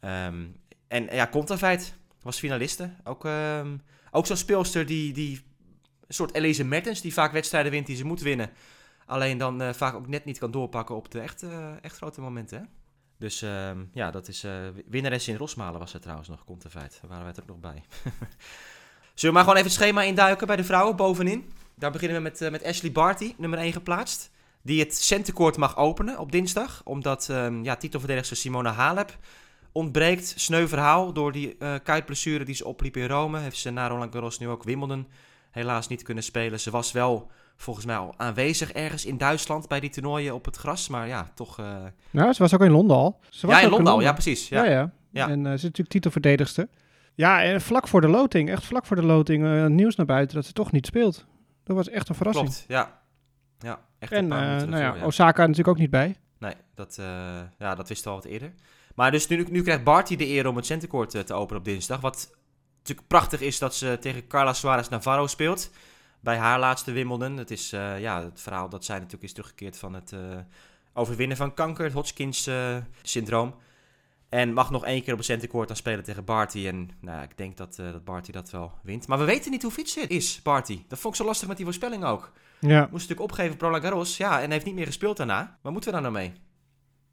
Ehm, 0.00 0.44
en 0.88 1.08
ja, 1.10 1.26
Kontaveit 1.26 1.94
was 2.22 2.38
finaliste. 2.38 2.90
Ook, 3.04 3.24
ehm, 3.24 3.76
ook 4.10 4.26
zo'n 4.26 4.36
speelster 4.36 4.86
die, 4.86 5.12
die 5.12 5.40
een 6.06 6.14
soort 6.14 6.34
Elise 6.34 6.64
Mertens, 6.64 7.00
die 7.00 7.12
vaak 7.12 7.32
wedstrijden 7.32 7.72
wint 7.72 7.86
die 7.86 7.96
ze 7.96 8.04
moet 8.04 8.20
winnen. 8.20 8.50
Alleen 9.06 9.38
dan 9.38 9.62
eh, 9.62 9.72
vaak 9.72 9.94
ook 9.94 10.08
net 10.08 10.24
niet 10.24 10.38
kan 10.38 10.50
doorpakken 10.50 10.96
op 10.96 11.10
de 11.10 11.20
echt, 11.20 11.44
echt 11.80 11.96
grote 11.96 12.20
momenten. 12.20 12.58
Hè? 12.58 12.64
Dus 13.22 13.42
ehm, 13.42 13.84
ja, 13.92 14.10
dat 14.10 14.28
is 14.28 14.44
eh 14.44 14.52
winnares 14.86 15.28
in 15.28 15.36
Rosmalen 15.36 15.80
was 15.80 15.94
er 15.94 16.00
trouwens 16.00 16.28
nog, 16.28 16.44
komt 16.44 16.62
de 16.62 16.70
feit. 16.70 16.98
Daar 17.00 17.10
waren 17.10 17.24
wij 17.24 17.34
er 17.34 17.42
ook 17.42 17.48
nog 17.48 17.60
bij. 17.60 17.82
Zullen 19.14 19.14
we 19.14 19.30
maar 19.30 19.42
gewoon 19.42 19.56
even 19.56 19.70
het 19.70 19.80
schema 19.80 20.02
induiken 20.02 20.46
bij 20.46 20.56
de 20.56 20.64
vrouwen 20.64 20.96
bovenin? 20.96 21.52
Daar 21.74 21.90
beginnen 21.90 22.16
we 22.16 22.22
met, 22.22 22.40
eh, 22.40 22.50
met 22.50 22.64
Ashley 22.64 22.92
Barty, 22.92 23.34
nummer 23.36 23.58
1 23.58 23.72
geplaatst. 23.72 24.30
Die 24.62 24.80
het 24.80 24.96
centenkoord 24.96 25.56
mag 25.56 25.76
openen 25.76 26.18
op 26.18 26.32
dinsdag. 26.32 26.80
Omdat 26.84 27.28
ehm, 27.28 27.64
ja, 27.64 27.76
titelverdedigster 27.76 28.36
Simona 28.36 28.72
Halep 28.72 29.18
ontbreekt. 29.72 30.34
Sneu 30.36 30.66
verhaal 30.66 31.12
door 31.12 31.32
die 31.32 31.56
kuitblessure 31.82 32.44
die 32.44 32.54
ze 32.54 32.64
opliep 32.64 32.96
in 32.96 33.06
Rome. 33.06 33.38
Heeft 33.38 33.58
ze 33.58 33.70
na 33.70 33.88
Roland 33.88 34.12
Garros 34.12 34.38
nu 34.38 34.48
ook 34.48 34.62
Wimbledon 34.62 35.08
helaas 35.50 35.88
niet 35.88 36.02
kunnen 36.02 36.24
spelen. 36.24 36.60
Ze 36.60 36.70
was 36.70 36.92
wel 36.92 37.30
volgens 37.62 37.86
mij 37.86 37.96
al 37.96 38.14
aanwezig 38.16 38.72
ergens 38.72 39.04
in 39.04 39.18
Duitsland 39.18 39.68
bij 39.68 39.80
die 39.80 39.90
toernooien 39.90 40.34
op 40.34 40.44
het 40.44 40.56
gras. 40.56 40.88
Maar 40.88 41.06
ja, 41.06 41.30
toch... 41.34 41.56
Nou, 42.10 42.32
ze 42.32 42.42
was 42.42 42.54
ook 42.54 42.60
in 42.60 42.70
Londen 42.70 42.96
al. 42.96 43.20
Ze 43.28 43.46
was 43.46 43.56
ja, 43.56 43.62
in 43.62 43.70
Londen 43.70 43.92
al. 43.92 44.00
Ja, 44.00 44.12
precies. 44.12 44.48
Ja, 44.48 44.64
Ja. 44.64 44.70
ja. 44.70 44.92
Ja. 45.12 45.28
En 45.28 45.38
eh, 45.38 45.50
ze 45.50 45.54
is 45.54 45.62
natuurlijk 45.62 45.88
titelverdedigster. 45.88 46.68
Ja, 47.14 47.42
en 47.42 47.60
vlak 47.60 47.88
voor 47.88 48.00
de 48.00 48.08
loting, 48.08 48.50
echt 48.50 48.64
vlak 48.64 48.86
voor 48.86 48.96
de 48.96 49.02
loting, 49.04 49.44
eh, 49.44 49.66
nieuws 49.66 49.96
naar 49.96 50.06
buiten 50.06 50.36
dat 50.36 50.46
ze 50.46 50.52
toch 50.52 50.72
niet 50.72 50.86
speelt. 50.86 51.26
Dat 51.64 51.76
was 51.76 51.88
echt 51.88 52.08
een 52.08 52.14
verrassing. 52.14 52.48
Klopt, 52.48 52.64
ja. 52.68 53.00
Ja, 53.58 53.80
echt 53.98 54.12
een 54.12 54.18
En 54.18 54.28
paar 54.28 54.68
nou 54.68 54.82
ja. 54.82 55.06
Osaka 55.06 55.40
natuurlijk 55.40 55.68
ook 55.68 55.78
niet 55.78 55.90
bij. 55.90 56.16
Nee, 56.38 56.54
dat, 56.74 57.00
ja, 57.58 57.74
dat 57.74 57.88
wisten 57.88 58.10
we 58.10 58.16
al 58.16 58.22
wat 58.22 58.32
eerder. 58.32 58.52
Maar 58.94 59.10
dus 59.10 59.26
nu, 59.26 59.46
nu 59.50 59.62
krijgt 59.62 59.84
Barty 59.84 60.16
de 60.16 60.28
eer 60.28 60.46
om 60.46 60.56
het 60.56 60.66
centenkoord 60.66 61.14
eh, 61.14 61.20
te 61.20 61.34
openen 61.34 61.58
op 61.58 61.64
dinsdag. 61.64 62.00
Wat 62.00 62.36
natuurlijk 62.78 63.08
prachtig 63.08 63.40
is 63.40 63.58
dat 63.58 63.74
ze 63.74 63.96
tegen 64.00 64.26
Carla 64.26 64.52
Suarez 64.52 64.88
Navarro 64.88 65.26
speelt. 65.26 65.70
Bij 66.22 66.36
haar 66.36 66.58
laatste 66.58 66.92
Wimbledon. 66.92 67.36
Het 67.36 67.50
is 67.50 67.72
eh, 67.72 68.00
ja, 68.00 68.24
het 68.24 68.40
verhaal 68.40 68.68
dat 68.68 68.84
zij 68.84 68.96
natuurlijk 68.96 69.24
is 69.24 69.32
teruggekeerd 69.32 69.78
van 69.78 69.94
het 69.94 70.12
eh, 70.12 70.20
overwinnen 70.92 71.36
van 71.36 71.54
kanker. 71.54 71.84
Het 71.84 71.92
Hodgkins 71.92 72.46
eh, 72.46 72.76
syndroom. 73.02 73.54
En 74.28 74.52
mag 74.52 74.70
nog 74.70 74.84
één 74.84 75.02
keer 75.02 75.12
op 75.12 75.18
het 75.18 75.26
centenkoord 75.26 75.68
dan 75.68 75.76
spelen 75.76 76.04
tegen 76.04 76.24
Barty. 76.24 76.66
En 76.66 76.90
nou, 77.00 77.22
ik 77.22 77.36
denk 77.36 77.56
dat, 77.56 77.76
dat 77.76 78.04
Barty 78.04 78.32
dat 78.32 78.50
wel 78.50 78.72
wint. 78.82 79.06
Maar 79.06 79.18
we 79.18 79.24
weten 79.24 79.50
niet 79.50 79.62
hoe 79.62 79.70
fit 79.70 79.90
ze 79.90 80.00
is, 80.00 80.42
Barty. 80.42 80.82
Dat 80.88 80.98
vond 80.98 81.14
ik 81.14 81.20
zo 81.20 81.26
lastig 81.26 81.48
met 81.48 81.56
die 81.56 81.66
voorspelling 81.66 82.04
ook. 82.04 82.32
Ja. 82.58 82.80
Moest 82.80 82.92
natuurlijk 82.92 83.20
opgeven 83.20 83.52
op 83.52 83.60
Roland 83.60 83.82
Garros. 83.82 84.16
Ja, 84.16 84.40
en 84.42 84.50
heeft 84.50 84.64
niet 84.64 84.74
meer 84.74 84.86
gespeeld 84.86 85.16
daarna. 85.16 85.58
Waar 85.62 85.72
moeten 85.72 85.90
we 85.90 86.00
daar 86.00 86.10
nou 86.10 86.24
mee? 86.24 86.32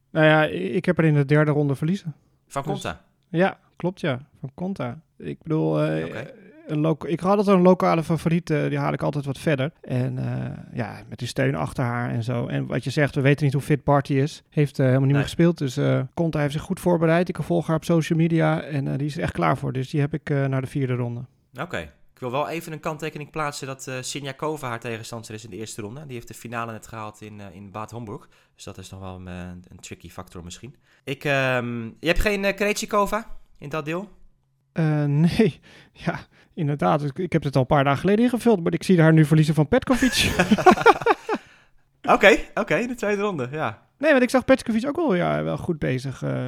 Nou 0.09 0.25
ja, 0.25 0.43
ik 0.43 0.85
heb 0.85 0.97
er 0.97 1.03
in 1.05 1.13
de 1.13 1.25
derde 1.25 1.51
ronde 1.51 1.75
verliezen. 1.75 2.15
Van 2.47 2.63
Dus- 2.63 2.71
Conta. 2.71 3.05
Ja, 3.29 3.59
klopt 3.75 3.99
ja. 3.99 4.19
Van 4.39 4.51
Conta. 4.53 5.01
Ik 5.17 5.43
bedoel, 5.43 5.71
Oké. 5.71 6.33
Een 6.71 6.97
ik 7.05 7.19
had 7.19 7.37
altijd 7.37 7.57
een 7.57 7.63
lokale 7.63 8.03
favoriet, 8.03 8.49
eh, 8.49 8.67
die 8.69 8.77
haal 8.77 8.93
ik 8.93 9.03
altijd 9.03 9.25
wat 9.25 9.37
verder. 9.37 9.71
En 9.81 10.17
eh, 10.17 10.57
ja, 10.73 11.01
met 11.09 11.19
die 11.19 11.27
steun 11.27 11.55
achter 11.55 11.83
haar 11.83 12.09
en 12.09 12.23
zo. 12.23 12.47
En 12.47 12.65
wat 12.65 12.83
je 12.83 12.89
zegt, 12.89 13.15
we 13.15 13.21
weten 13.21 13.43
niet 13.45 13.53
hoe 13.53 13.61
fit 13.61 13.83
Barty 13.83 14.13
is. 14.13 14.43
Heeft 14.49 14.79
eh, 14.79 14.85
helemaal 14.85 14.99
niet 15.07 15.07
Nee. 15.09 15.17
meer 15.17 15.29
gespeeld. 15.29 15.57
Dus 15.57 15.77
eh 15.77 16.01
Conta 16.13 16.39
heeft 16.39 16.53
zich 16.53 16.61
goed 16.61 16.79
voorbereid. 16.79 17.29
Ik 17.29 17.37
volg 17.41 17.67
haar 17.67 17.75
op 17.75 17.83
social 17.85 18.19
media 18.19 18.61
en 18.61 18.97
die 18.97 19.07
is 19.07 19.17
echt 19.17 19.33
klaar 19.33 19.57
voor. 19.57 19.73
Dus 19.73 19.89
die 19.89 20.01
heb 20.01 20.13
ik 20.13 20.29
naar 20.29 20.61
de 20.61 20.67
vierde 20.67 20.93
ronde. 20.95 21.25
Oké. 21.61 21.91
Ik 22.19 22.25
wil 22.25 22.33
wel 22.33 22.49
even 22.49 22.71
een 22.71 22.79
kanttekening 22.79 23.31
plaatsen 23.31 23.67
dat 23.67 23.87
eh 23.87 23.95
Sinjakova 24.01 24.67
haar 24.67 24.79
tegenstander 24.79 25.33
is 25.33 25.43
in 25.43 25.49
de 25.49 25.55
eerste 25.55 25.81
ronde. 25.81 26.05
Die 26.05 26.13
heeft 26.15 26.27
de 26.27 26.33
finale 26.33 26.71
net 26.71 26.87
gehaald 26.87 27.21
in, 27.21 27.39
eh, 27.39 27.45
in 27.55 27.71
Bad 27.71 27.91
Homburg. 27.91 28.29
Dus 28.55 28.63
dat 28.63 28.77
is 28.77 28.89
nog 28.89 28.99
wel 28.99 29.15
een, 29.15 29.27
een 29.27 29.79
tricky 29.79 30.09
factor 30.09 30.43
misschien. 30.43 30.75
Ik, 31.03 31.23
ehm, 31.23 31.83
je 31.83 32.07
hebt 32.07 32.19
geen 32.19 32.43
uh, 32.43 32.53
Krejcikova 32.53 33.27
in 33.57 33.69
dat 33.69 33.85
deel? 33.85 34.09
Eh, 34.71 35.03
nee, 35.03 35.59
ja, 36.05 36.19
inderdaad. 36.53 37.03
Ik, 37.03 37.17
ik 37.17 37.33
heb 37.33 37.43
het 37.43 37.55
al 37.55 37.61
een 37.61 37.67
paar 37.67 37.83
dagen 37.83 37.99
geleden 37.99 38.23
ingevuld, 38.25 38.63
maar 38.63 38.73
ik 38.73 38.83
zie 38.83 39.01
haar 39.01 39.13
nu 39.13 39.25
verliezen 39.25 39.53
van 39.55 39.67
Petkovic. 39.67 40.31
Oké, 42.13 42.37
oké, 42.53 42.87
de 42.87 42.95
tweede 42.95 43.21
ronde, 43.21 43.47
ja. 43.51 43.87
Nee, 43.97 44.11
want 44.11 44.23
ik 44.23 44.29
zag 44.29 44.45
Petkovic 44.45 44.87
ook 44.87 44.95
wel, 44.95 45.15
ja, 45.15 45.43
wel 45.43 45.57
goed 45.57 45.79
bezig 45.79 46.23
eh, 46.23 46.47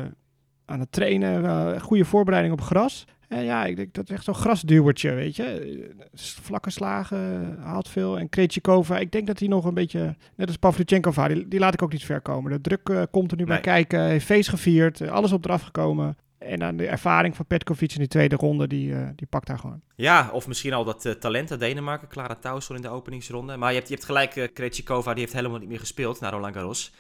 aan 0.66 0.80
het 0.80 0.92
trainen. 0.92 1.42
wel 1.42 1.80
goede 1.80 2.06
voorbereiding 2.06 2.54
op 2.54 2.62
gras. 2.62 3.06
En 3.28 3.44
ja, 3.44 3.66
ik 3.66 3.76
denk 3.76 3.94
dat 3.94 4.04
is 4.04 4.16
echt 4.16 4.24
zo'n 4.24 4.34
grasduwertje, 4.36 5.14
weet 5.14 5.36
je. 5.36 5.44
Eh, 5.44 6.20
Vlakke 6.42 6.70
slagen, 6.70 7.58
haalt 7.62 7.90
veel. 7.90 8.20
En 8.20 8.30
Krejcikova, 8.30 8.98
ik 9.00 9.12
denk 9.12 9.28
dat 9.28 9.40
hij 9.40 9.48
nog 9.48 9.66
een 9.66 9.74
beetje... 9.74 10.16
Net 10.36 10.48
als 10.48 10.58
Pavlyuchenkova, 10.58 11.28
die, 11.28 11.48
die 11.48 11.60
laat 11.60 11.74
ik 11.74 11.82
ook 11.82 11.92
niet 11.92 12.06
ver 12.06 12.22
komen. 12.22 12.52
De 12.52 12.62
druk 12.62 12.90
eh, 12.90 13.02
komt 13.12 13.32
er 13.32 13.38
nu 13.38 13.46
bij 13.46 13.60
kijken. 13.60 14.04
Heeft 14.04 14.26
feest 14.26 14.50
gevierd. 14.50 15.02
eh, 15.02 15.12
alles 15.12 15.32
op 15.32 15.46
eraf 15.46 15.62
gekomen. 15.62 16.18
En 16.42 16.60
dan 16.60 16.78
de 16.78 16.88
ervaring 16.88 17.36
van 17.36 17.46
Petkovic 17.46 17.92
in 17.92 18.00
die 18.00 18.08
tweede 18.08 18.36
ronde, 18.36 18.68
die, 18.68 18.94
eh, 18.94 19.10
die 19.16 19.28
pakt 19.28 19.48
daar 19.48 19.60
gewoon. 19.60 19.82
Ja, 19.96 20.30
of 20.34 20.48
misschien 20.48 20.74
al 20.74 20.84
dat 20.84 21.06
eh, 21.06 21.14
talent 21.14 21.52
uit 21.52 21.60
Denemarken. 21.60 22.08
Clara 22.08 22.36
Taussel 22.36 22.76
in 22.76 22.82
de 22.82 22.90
openingsronde. 22.90 23.58
Maar 23.58 23.70
je 23.70 23.76
hebt, 23.76 23.88
je 23.88 23.94
hebt 23.94 24.06
gelijk, 24.06 24.36
uh, 24.36 24.48
Krejcikova, 24.54 25.12
die 25.12 25.22
heeft 25.22 25.34
helemaal 25.34 25.60
niet 25.60 25.70
meer 25.70 25.80
gespeeld 25.80 26.20
naar 26.20 26.32
Roland 26.32 26.56
Garros. 26.56 26.94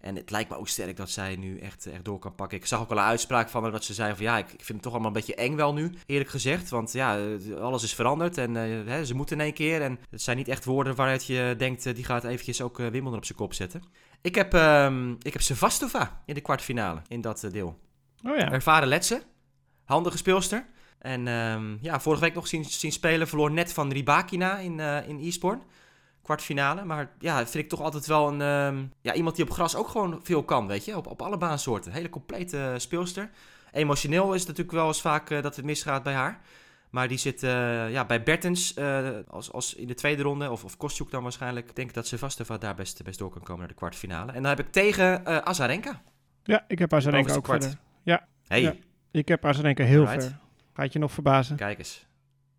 En 0.00 0.16
het 0.16 0.30
lijkt 0.30 0.50
me 0.50 0.56
ook 0.56 0.68
sterk 0.68 0.96
dat 0.96 1.10
zij 1.10 1.36
nu 1.36 1.58
echt, 1.58 1.86
echt 1.86 2.04
door 2.04 2.18
kan 2.18 2.34
pakken. 2.34 2.58
Ik 2.58 2.66
zag 2.66 2.80
ook 2.80 2.90
al 2.90 2.96
een 2.96 3.02
uitspraak 3.02 3.48
van 3.48 3.62
haar 3.62 3.72
dat 3.72 3.84
ze 3.84 3.94
zei 3.94 4.14
van 4.14 4.24
ja, 4.24 4.38
ik, 4.38 4.46
vind 4.48 4.68
het 4.68 4.82
toch 4.82 4.92
allemaal 4.92 5.10
een 5.10 5.16
beetje 5.16 5.34
eng 5.34 5.56
wel 5.56 5.74
nu, 5.74 5.92
eerlijk 6.06 6.30
gezegd. 6.30 6.68
Want 6.68 6.92
ja, 6.92 7.18
alles 7.60 7.82
is 7.82 7.94
veranderd 7.94 8.38
en 8.38 8.54
hè, 8.54 9.04
ze 9.04 9.14
moeten 9.14 9.36
in 9.38 9.44
één 9.44 9.54
keer. 9.54 9.82
En 9.82 9.98
het 10.10 10.22
zijn 10.22 10.36
niet 10.36 10.48
echt 10.48 10.64
woorden 10.64 10.94
waaruit 10.94 11.26
je 11.26 11.54
denkt, 11.58 11.94
die 11.94 12.04
gaat 12.04 12.24
eventjes 12.24 12.62
ook 12.62 12.76
Wimbledon 12.76 13.16
op 13.16 13.24
zijn 13.24 13.38
kop 13.38 13.54
zetten. 13.54 13.82
Ik 14.20 14.34
heb, 14.34 14.52
um, 14.52 15.16
ik 15.22 15.32
heb 15.32 15.42
Sevastova 15.42 16.22
in 16.26 16.34
de 16.34 16.40
kwartfinale, 16.40 17.00
in 17.08 17.20
dat 17.20 17.48
deel. 17.52 17.78
Oh 18.24 18.36
ja. 18.36 18.52
Ervaren 18.52 18.88
Letsen, 18.88 19.22
handige 19.84 20.16
speelster. 20.16 20.66
En 20.98 21.26
um, 21.26 21.78
ja, 21.80 22.00
vorige 22.00 22.22
week 22.22 22.34
nog 22.34 22.46
zien, 22.46 22.64
zien 22.64 22.92
spelen, 22.92 23.28
verloor 23.28 23.50
net 23.50 23.72
van 23.72 23.92
Ribakina 23.92 24.58
in, 24.58 24.78
uh, 24.78 25.08
in 25.08 25.18
Eastbourne. 25.18 25.62
Kwartfinale. 26.22 26.84
Maar 26.84 27.10
ja, 27.18 27.36
vind 27.36 27.64
ik 27.64 27.68
toch 27.68 27.80
altijd 27.80 28.06
wel 28.06 28.28
een, 28.28 28.40
um, 28.40 28.92
ja, 29.00 29.14
iemand 29.14 29.36
die 29.36 29.44
op 29.44 29.50
gras 29.50 29.76
ook 29.76 29.88
gewoon 29.88 30.20
veel 30.22 30.42
kan, 30.42 30.66
weet 30.66 30.84
je. 30.84 30.96
Op, 30.96 31.06
op 31.06 31.22
alle 31.22 31.36
baansoorten. 31.36 31.92
Hele 31.92 32.08
complete 32.08 32.74
speelster. 32.76 33.30
Emotioneel 33.72 34.32
is 34.34 34.38
het 34.38 34.48
natuurlijk 34.48 34.76
wel 34.76 34.86
eens 34.86 35.00
vaak 35.00 35.30
uh, 35.30 35.42
dat 35.42 35.56
het 35.56 35.64
misgaat 35.64 36.02
bij 36.02 36.14
haar. 36.14 36.40
Maar 36.90 37.08
die 37.08 37.18
zit 37.18 37.42
uh, 37.42 37.90
ja, 37.90 38.04
bij 38.04 38.22
Bertens 38.22 38.76
als, 39.28 39.52
als 39.52 39.74
in 39.74 39.86
de 39.86 39.94
tweede 39.94 40.22
ronde, 40.22 40.50
of, 40.50 40.64
of 40.64 40.76
Kostjuk 40.76 41.10
dan 41.10 41.22
waarschijnlijk. 41.22 41.68
Ik 41.68 41.76
denk 41.76 41.94
dat 41.94 42.06
Sevastova 42.06 42.58
daar 42.58 42.74
best, 42.74 43.02
best 43.02 43.18
door 43.18 43.30
kan 43.30 43.42
komen 43.42 43.58
naar 43.58 43.68
de 43.68 43.74
kwartfinale. 43.74 44.32
En 44.32 44.42
dan 44.42 44.56
heb 44.56 44.66
ik 44.66 44.72
tegen 44.72 45.26
Azarenka. 45.46 46.02
Ja, 46.42 46.64
ik 46.68 46.78
heb 46.78 46.92
Azarenka 46.92 47.34
ook 47.34 47.42
kwart. 47.42 47.62
verder. 47.62 47.80
Ja. 48.02 48.26
Hey. 48.46 48.60
Ja, 48.60 48.74
ik 49.10 49.28
heb 49.28 49.44
Azarenka 49.44 49.84
heel 49.84 50.06
Alright. 50.06 50.24
ver. 50.24 50.38
Gaat 50.72 50.92
je 50.92 50.98
nog 50.98 51.12
verbazen? 51.12 51.56
Kijk 51.56 51.78
eens. 51.78 52.06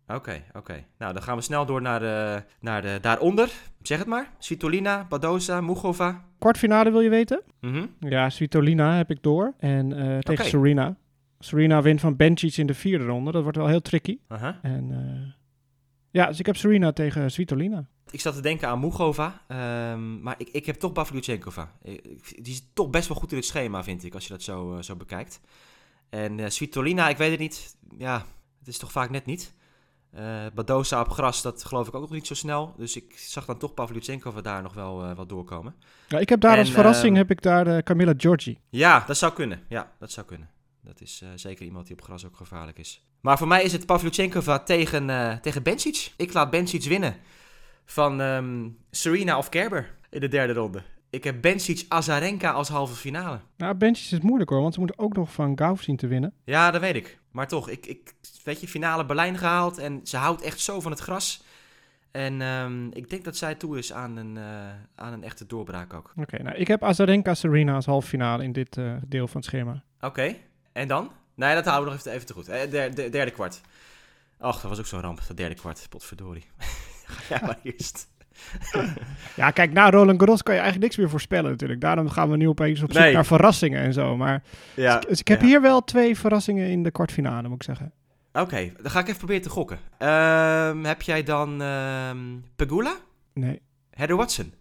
Oké, 0.06 0.18
okay, 0.18 0.44
oké. 0.48 0.58
Okay. 0.58 0.86
Nou, 0.98 1.12
dan 1.12 1.22
gaan 1.22 1.36
we 1.36 1.42
snel 1.42 1.66
door 1.66 1.82
naar 1.82 2.00
de, 2.00 2.42
naar 2.60 2.82
de 2.82 2.98
daaronder. 3.00 3.50
Zeg 3.82 3.98
het 3.98 4.06
maar. 4.06 4.30
Svitolina, 4.38 5.06
Badosa, 5.08 5.60
Mugova. 5.60 6.24
Kwartfinale 6.38 6.90
wil 6.90 7.00
je 7.00 7.08
weten? 7.08 7.42
Mm 7.60 7.72
-hmm. 7.72 8.10
Ja, 8.10 8.30
Svitolina 8.30 8.96
heb 8.96 9.10
ik 9.10 9.22
door. 9.22 9.54
En 9.58 9.90
uh, 9.90 9.96
tegen 9.96 10.32
okay. 10.32 10.46
Serena. 10.46 10.96
Serena 11.38 11.82
wint 11.82 12.00
van 12.00 12.16
Bencic 12.16 12.56
in 12.56 12.66
de 12.66 12.74
vierde 12.74 13.04
ronde. 13.04 13.32
Dat 13.32 13.42
wordt 13.42 13.56
wel 13.56 13.66
heel 13.66 13.80
tricky. 13.80 14.18
Uh 14.28 14.42
-huh. 14.42 14.54
En 14.62 14.90
uh, 14.90 15.32
ja, 16.10 16.26
dus 16.26 16.38
ik 16.38 16.46
heb 16.46 16.56
Serena 16.56 16.92
tegen 16.92 17.30
Svitolina. 17.30 17.88
Ik 18.10 18.20
zat 18.20 18.34
te 18.34 18.40
denken 18.40 18.68
aan 18.68 18.80
Mugova, 18.80 19.40
um, 19.92 20.22
maar 20.22 20.34
ik, 20.38 20.48
ik 20.48 20.66
heb 20.66 20.76
toch 20.76 20.92
Pavlyuchenkova. 20.92 21.72
Die 22.36 22.52
is 22.52 22.62
toch 22.72 22.90
best 22.90 23.08
wel 23.08 23.16
goed 23.16 23.30
in 23.30 23.36
het 23.36 23.46
schema, 23.46 23.84
vind 23.84 24.04
ik, 24.04 24.14
als 24.14 24.26
je 24.26 24.32
dat 24.32 24.42
zo, 24.42 24.76
uh, 24.76 24.82
zo 24.82 24.96
bekijkt. 24.96 25.40
En 26.08 26.38
uh, 26.38 26.48
Svitolina, 26.48 27.08
ik 27.08 27.16
weet 27.16 27.30
het 27.30 27.40
niet. 27.40 27.76
Ja, 27.98 28.24
het 28.58 28.68
is 28.68 28.78
toch 28.78 28.92
vaak 28.92 29.10
net 29.10 29.26
niet. 29.26 29.54
Uh, 30.14 30.46
Badosa 30.54 31.00
op 31.00 31.08
gras, 31.08 31.42
dat 31.42 31.64
geloof 31.64 31.88
ik 31.88 31.94
ook 31.94 32.00
nog 32.00 32.10
niet 32.10 32.26
zo 32.26 32.34
snel. 32.34 32.74
Dus 32.76 32.96
ik 32.96 33.18
zag 33.18 33.44
dan 33.44 33.58
toch 33.58 33.74
Pavlyuchenkova 33.74 34.40
daar 34.40 34.62
nog 34.62 34.74
wel, 34.74 35.04
uh, 35.04 35.16
wel 35.16 35.26
doorkomen. 35.26 35.74
Ja, 36.08 36.18
ik 36.18 36.28
heb 36.28 36.40
daar 36.40 36.52
en, 36.52 36.58
als 36.58 36.70
verrassing 36.70 37.16
heb 37.16 37.30
ik 37.30 37.42
daar 37.42 37.82
Camilla 37.82 38.14
Giorgi. 38.16 38.58
Ja, 38.70 39.04
dat 39.06 39.16
zou 39.16 39.32
kunnen. 39.32 39.62
Ja, 39.68 39.92
dat 39.98 40.12
zou 40.12 40.26
kunnen. 40.26 40.50
Dat 40.80 41.00
is 41.00 41.22
zeker 41.34 41.64
iemand 41.64 41.86
die 41.86 41.96
op 41.96 42.02
gras 42.02 42.26
ook 42.26 42.36
gevaarlijk 42.36 42.78
is. 42.78 43.04
Maar 43.20 43.38
voor 43.38 43.48
mij 43.48 43.62
is 43.62 43.72
het 43.72 43.86
Pavlyuchenkova 43.86 44.58
tegen, 44.58 45.40
tegen 45.42 45.62
Bencic. 45.62 46.12
Ik 46.16 46.32
laat 46.32 46.50
Bencic 46.50 46.84
winnen 46.84 47.16
van 47.90 48.20
um, 48.20 48.78
Serena 48.90 49.38
of 49.38 49.48
Kerber 49.48 49.94
in 50.10 50.20
de 50.20 50.28
derde 50.28 50.52
ronde. 50.52 50.82
Ik 51.10 51.24
heb 51.24 51.40
Bencic 51.40 51.84
Azarenka 51.88 52.50
als 52.50 52.68
halve 52.68 52.94
finale. 52.94 53.40
Nou, 53.56 53.74
Bencic 53.74 54.18
is 54.18 54.24
moeilijk 54.24 54.50
hoor, 54.50 54.60
want 54.60 54.74
ze 54.74 54.80
moeten 54.80 54.98
ook 54.98 55.14
nog 55.14 55.32
van 55.32 55.58
Gauff 55.58 55.82
zien 55.82 55.96
te 55.96 56.06
winnen. 56.06 56.32
Ja, 56.44 56.70
dat 56.70 56.80
weet 56.80 56.96
ik. 56.96 57.18
Maar 57.30 57.48
toch, 57.48 57.68
ik, 57.68 57.86
ik 57.86 58.12
weet 58.44 58.60
je, 58.60 58.68
finale 58.68 59.06
Berlijn 59.06 59.38
gehaald 59.38 59.78
en 59.78 60.00
ze 60.04 60.16
houdt 60.16 60.42
echt 60.42 60.60
zo 60.60 60.80
van 60.80 60.90
het 60.90 61.00
gras. 61.00 61.44
En 62.10 62.40
um, 62.40 62.90
ik 62.92 63.10
denk 63.10 63.24
dat 63.24 63.36
zij 63.36 63.54
toe 63.54 63.78
is 63.78 63.92
aan 63.92 64.16
een, 64.16 64.36
uh, 64.36 64.68
aan 64.94 65.12
een 65.12 65.24
echte 65.24 65.46
doorbraak 65.46 65.94
ook. 65.94 66.10
Oké, 66.10 66.20
okay, 66.20 66.40
nou, 66.40 66.56
ik 66.56 66.68
heb 66.68 66.84
Azarenka 66.84 67.34
Serena 67.34 67.74
als 67.74 67.86
halve 67.86 68.08
finale 68.08 68.42
in 68.42 68.52
dit 68.52 68.76
uh, 68.76 68.92
deel 69.06 69.26
van 69.26 69.36
het 69.36 69.50
schema. 69.50 69.82
Oké, 69.96 70.06
okay. 70.06 70.40
en 70.72 70.88
dan? 70.88 71.10
Nee, 71.34 71.54
dat 71.54 71.64
houden 71.64 71.84
we 71.84 71.90
nog 71.90 72.00
even, 72.00 72.12
even 72.12 72.26
te 72.26 72.32
goed. 72.32 72.48
Eh, 72.48 72.70
derde, 72.70 73.02
de, 73.02 73.08
derde 73.08 73.30
kwart. 73.30 73.60
Och, 74.38 74.60
dat 74.60 74.70
was 74.70 74.78
ook 74.78 74.86
zo'n 74.86 75.00
ramp, 75.00 75.20
dat 75.28 75.36
derde 75.36 75.54
kwart. 75.54 75.86
Potverdorie. 75.88 76.44
Ga 77.16 77.22
jij 77.28 77.46
maar 77.46 77.58
eerst. 77.62 78.08
ja, 79.36 79.50
kijk, 79.50 79.72
na 79.72 79.90
Roland 79.90 80.18
Garros 80.18 80.42
kan 80.42 80.54
je 80.54 80.60
eigenlijk 80.60 80.90
niks 80.90 81.02
meer 81.02 81.10
voorspellen 81.10 81.50
natuurlijk. 81.50 81.80
Daarom 81.80 82.08
gaan 82.08 82.30
we 82.30 82.36
nu 82.36 82.48
opeens 82.48 82.82
op 82.82 82.92
zoek 82.92 83.02
nee. 83.02 83.14
naar 83.14 83.26
verrassingen 83.26 83.80
en 83.80 83.92
zo. 83.92 84.16
Maar 84.16 84.42
ja, 84.74 84.98
dus 84.98 85.20
ik 85.20 85.28
heb 85.28 85.40
ja. 85.40 85.46
hier 85.46 85.60
wel 85.60 85.84
twee 85.84 86.18
verrassingen 86.18 86.68
in 86.68 86.82
de 86.82 86.90
kwartfinale, 86.90 87.48
moet 87.48 87.56
ik 87.56 87.62
zeggen. 87.62 87.92
Oké, 88.32 88.40
okay, 88.40 88.72
dan 88.82 88.90
ga 88.90 88.98
ik 88.98 89.06
even 89.06 89.18
proberen 89.18 89.42
te 89.42 89.48
gokken. 89.48 89.78
Um, 89.98 90.84
heb 90.84 91.02
jij 91.02 91.22
dan 91.22 91.60
um, 91.60 92.44
Pegula? 92.56 92.96
Nee. 93.34 93.60
Heather 93.90 94.16
Watson? 94.16 94.52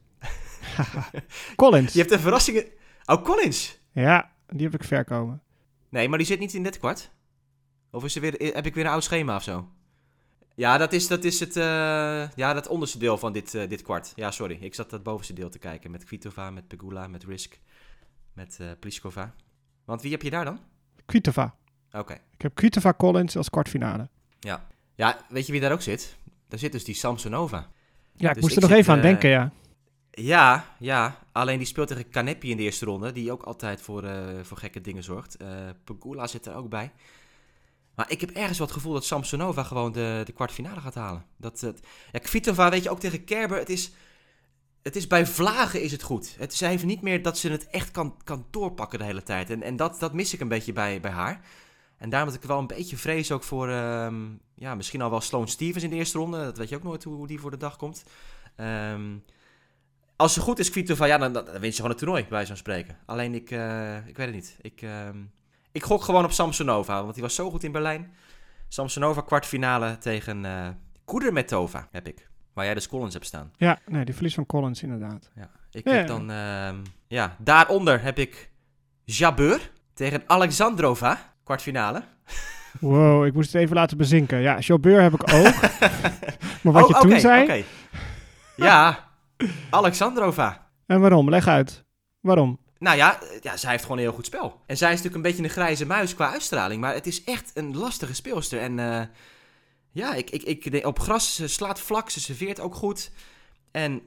Collins. 1.56 1.94
Je 1.94 2.00
hebt 2.00 2.12
een 2.12 2.20
verrassingen... 2.20 2.66
Oh, 3.06 3.24
Collins? 3.24 3.80
Ja, 3.92 4.32
die 4.48 4.64
heb 4.64 4.74
ik 4.74 4.84
ver 4.84 5.06
komen. 5.06 5.42
Nee, 5.90 6.10
maar 6.10 6.18
die 6.18 6.28
zit 6.28 6.40
niet 6.40 6.54
in 6.54 6.64
dit 6.64 6.80
kwart? 6.80 7.12
Of 7.92 8.04
is 8.04 8.16
er 8.16 8.22
weer, 8.22 8.54
heb 8.54 8.66
ik 8.66 8.76
weer 8.76 8.86
een 8.86 8.92
oud 8.92 9.04
schema 9.04 9.36
of 9.36 9.44
zo? 9.44 9.68
Ja, 10.60 10.78
dat 10.78 10.94
is, 10.94 11.08
dat 11.08 11.24
is 11.24 11.40
het 11.40 11.58
uh, 11.58 11.64
ja, 12.36 12.54
dat 12.54 12.68
onderste 12.68 12.98
deel 12.98 13.18
van 13.18 13.34
dit, 13.34 13.54
uh, 13.54 13.70
dit 13.70 13.82
kwart. 13.82 14.12
Ja, 14.16 14.32
sorry. 14.32 14.58
Ik 14.62 14.76
zat 14.76 14.90
dat 14.90 15.04
bovenste 15.04 15.34
deel 15.34 15.50
te 15.50 15.60
kijken. 15.60 15.92
Met 15.92 16.04
Kvitova, 16.04 16.50
met 16.50 16.68
Pegula, 16.68 17.08
met 17.08 17.24
Risk, 17.24 17.60
met 18.34 18.58
uh, 18.62 18.68
Pliskova. 18.80 19.34
Want 19.86 20.02
wie 20.02 20.12
heb 20.12 20.22
je 20.22 20.30
daar 20.30 20.46
dan? 20.46 20.60
Kvitova. 21.06 21.56
Oké. 21.88 21.98
Okay. 21.98 22.22
Ik 22.34 22.42
heb 22.42 22.56
Kvitova 22.56 22.94
Collins 22.94 23.38
als 23.38 23.50
kwartfinale. 23.50 24.10
Ja. 24.40 24.68
Ja, 24.96 25.18
weet 25.30 25.46
je 25.46 25.52
wie 25.52 25.62
daar 25.62 25.72
ook 25.72 25.82
zit? 25.82 26.16
Daar 26.48 26.60
zit 26.60 26.72
dus 26.72 26.84
die 26.84 26.96
Samsonova. 26.96 27.68
Ja, 28.16 28.28
ik 28.30 28.34
dus 28.34 28.44
moest 28.44 28.56
er 28.56 28.64
ik 28.64 28.70
nog 28.70 28.78
zit, 28.78 28.80
even 28.80 28.94
aan 28.94 29.02
denken, 29.02 29.30
ja. 29.30 29.52
Ja, 30.12 30.76
ja. 30.80 31.20
Alleen 31.32 31.58
die 31.58 31.68
speelt 31.68 31.88
tegen 31.88 32.10
Kanepi 32.10 32.52
in 32.52 32.58
de 32.58 32.64
eerste 32.64 32.86
ronde. 32.86 33.12
Die 33.12 33.32
ook 33.32 33.44
altijd 33.44 33.82
voor, 33.82 34.04
voor 34.42 34.58
gekke 34.58 34.82
dingen 34.82 35.04
zorgt. 35.04 35.38
Pegula 35.84 36.28
zit 36.28 36.46
er 36.46 36.56
ook 36.56 36.70
bij. 36.70 36.92
Maar 38.00 38.12
ik 38.12 38.22
heb 38.22 38.30
ergens 38.30 38.58
wat 38.58 38.72
gevoel 38.72 38.94
dat 38.94 39.06
Samsonova 39.06 39.64
gewoon 39.64 39.92
de, 39.92 40.22
de 40.26 40.32
kwartfinale 40.32 40.82
gaat 40.82 40.96
halen. 40.96 41.26
Dat, 41.38 41.74
ja, 42.12 42.20
Kvitova 42.20 42.70
weet 42.70 42.84
je 42.84 42.90
ook 42.90 43.00
tegen 43.00 43.24
Kerber. 43.24 43.58
Het 43.58 43.70
is, 43.70 43.92
het 44.82 44.96
is 44.96 45.08
bij 45.08 45.26
vlagen 45.26 45.82
is 45.82 45.92
het 45.92 46.04
goed. 46.04 46.36
Het, 46.38 46.54
zij 46.54 46.70
heeft 46.70 46.86
niet 46.86 47.02
meer 47.02 47.22
dat 47.22 47.38
ze 47.38 47.50
het 47.50 47.68
echt 47.68 47.92
kan, 47.92 48.16
kan 48.24 48.46
doorpakken 48.50 49.00
de 49.00 49.06
hele 49.06 49.24
tijd. 49.24 49.50
En, 49.50 49.64
en 49.64 49.76
dat, 49.76 50.00
dat 50.00 50.14
mis 50.14 50.34
ik 50.34 50.40
een 50.40 50.48
beetje 50.48 50.74
bij, 50.74 51.00
bij 51.00 51.12
haar. 51.12 51.42
En 51.98 52.10
daarom 52.10 52.30
dat 52.30 52.42
ik 52.42 52.48
wel 52.48 52.60
een 52.60 52.68
beetje 52.68 52.98
vrees 52.98 53.32
ook 53.32 53.44
voor... 53.44 53.70
Um, 53.70 54.40
ja, 54.56 54.76
misschien 54.76 55.02
al 55.02 55.10
wel 55.10 55.22
Sloane 55.22 55.48
Stevens 55.48 55.84
in 55.84 55.90
de 55.90 55.96
eerste 55.96 56.18
ronde. 56.18 56.44
Dat 56.44 56.58
weet 56.58 56.70
je 56.70 56.76
ook 56.76 56.84
nooit 56.84 57.04
hoe, 57.04 57.28
die 57.28 57.40
voor 57.40 57.52
de 57.52 57.58
dag 57.58 57.76
komt. 57.76 58.04
Um, 58.58 59.24
als 60.16 60.34
ze 60.34 60.40
goed 60.40 60.60
is, 60.60 60.70
Kvitova, 60.70 61.06
ja, 61.06 61.18
dan, 61.18 61.34
dan, 61.34 61.46
wint 61.46 61.64
ze 61.64 61.76
gewoon 61.76 61.90
het 61.90 61.98
toernooi, 61.98 62.26
bij 62.30 62.46
zo'n 62.46 62.56
spreken. 62.56 62.98
Alleen 63.06 63.36
ik, 63.36 63.52
uh, 63.52 64.08
ik 64.08 64.18
weet 64.18 64.26
het 64.26 64.36
niet. 64.36 64.58
Ik... 64.62 64.82
Um, 64.82 65.32
ik 65.72 65.84
gok 65.84 66.04
gewoon 66.04 66.24
op 66.24 66.32
Samsonova, 66.32 67.02
want 67.02 67.14
die 67.14 67.24
was 67.24 67.36
zo 67.36 67.50
goed 67.50 67.64
in 67.64 67.72
Berlijn. 67.72 68.14
Samsonova 68.68 69.22
kwartfinale 69.22 69.98
tegen 69.98 70.44
uh, 70.44 70.68
Kudermetova 71.06 71.88
heb 71.92 72.08
ik. 72.08 72.30
Waar 72.54 72.66
jij 72.66 72.74
dus 72.74 72.88
Collins 72.88 73.14
hebt 73.14 73.26
staan. 73.26 73.52
Ja, 73.58 73.80
nee, 73.86 74.06
die 74.06 74.14
verlies 74.14 74.34
van 74.34 74.46
Collins 74.46 74.84
inderdaad. 74.84 75.30
Ja, 75.36 75.50
ik 75.72 75.88
ja, 75.88 75.94
heb 75.94 76.08
dan... 76.08 76.32
Uh, 76.32 76.70
ja, 77.08 77.36
daaronder 77.38 78.02
heb 78.02 78.18
ik 78.18 78.52
Jabeur 79.04 79.72
tegen 79.94 80.24
Alexandrova, 80.28 81.34
kwartfinale. 81.44 82.04
Wow, 82.80 83.26
ik 83.26 83.34
moest 83.34 83.54
het 83.54 83.62
even 83.62 83.76
laten 83.76 83.98
bezinken. 83.98 84.40
Ja, 84.40 84.60
Jabeur 84.60 85.02
heb 85.02 85.14
ik 85.14 85.22
ook. 85.22 85.62
maar 86.64 86.74
wat 86.74 86.84
oh, 86.84 86.90
je 86.90 87.08
toen 87.08 87.20
zei... 87.20 87.44
Okay. 87.44 87.66
Ja, 88.56 89.10
Alexandrova. 89.70 90.70
En 90.86 91.00
waarom? 91.00 91.30
Leg 91.30 91.48
uit. 91.48 91.86
Waarom? 92.20 92.60
Nou 92.80 92.98
ja, 92.98 93.20
ja, 93.42 93.58
zij 93.58 93.72
heeft 93.72 93.84
gewoon 93.84 93.98
een 93.98 94.04
heel 94.04 94.14
goed 94.14 94.26
spel. 94.26 94.62
En 94.66 94.78
zij 94.78 94.94
is 94.94 95.02
natuurlijk 95.02 95.16
een 95.16 95.32
beetje 95.32 95.44
een 95.44 95.64
grijze 95.64 95.86
muis 95.86 96.16
qua 96.16 96.32
uitstraling. 96.32 96.82
Maar 96.82 96.94
het 96.94 97.08
is 97.08 97.24
echt 97.24 97.52
een 97.54 97.78
lastige 97.78 98.14
speelster. 98.14 98.60
En 98.60 98.78
uh, 98.78 99.02
ja, 99.92 100.14
ik, 100.14 100.30
ik, 100.30 100.44
ik, 100.44 100.86
op 100.86 101.00
gras 101.00 101.36
ze 101.36 101.48
slaat 101.48 101.80
vlak, 101.80 102.10
ze 102.10 102.20
serveert 102.20 102.60
ook 102.60 102.76
goed. 102.76 103.12
En 103.72 104.02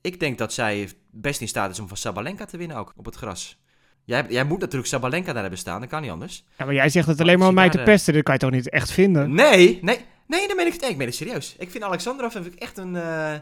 ik 0.00 0.20
denk 0.20 0.38
dat 0.38 0.52
zij 0.52 0.90
best 1.10 1.40
in 1.40 1.48
staat 1.48 1.70
is 1.70 1.78
om 1.78 1.88
van 1.88 1.96
Sabalenka 1.96 2.44
te 2.44 2.56
winnen 2.56 2.76
ook 2.76 2.92
op 2.96 3.04
het 3.04 3.14
gras. 3.14 3.60
Jij, 4.04 4.26
jij 4.28 4.44
moet 4.44 4.60
natuurlijk 4.60 4.88
Sabalenka 4.88 5.32
daar 5.32 5.42
hebben 5.42 5.58
staan, 5.60 5.80
dat 5.80 5.88
kan 5.88 6.02
niet 6.02 6.10
anders. 6.10 6.44
Ja, 6.58 6.64
maar 6.64 6.74
jij 6.74 6.88
zegt 6.88 7.06
het 7.06 7.20
alleen 7.20 7.38
maar 7.38 7.48
om 7.48 7.54
mij 7.54 7.70
te 7.70 7.82
pesten, 7.82 8.14
dat 8.14 8.22
kan 8.22 8.34
je 8.34 8.40
toch 8.40 8.50
niet 8.50 8.68
echt 8.68 8.92
vinden? 8.92 9.34
Nee, 9.34 9.78
nee, 9.82 10.04
nee, 10.26 10.48
dan 10.48 10.56
ben 10.56 10.66
ik, 10.66 10.80
nee, 10.80 10.90
ik 10.90 10.98
ben 10.98 11.06
het 11.06 11.14
serieus. 11.14 11.56
Ik 11.58 11.70
vind 11.70 11.84
Alexandra 11.84 12.30
vind 12.30 12.46
ik 12.46 12.54
echt 12.54 12.78
een, 12.78 12.94
uh, 12.94 13.34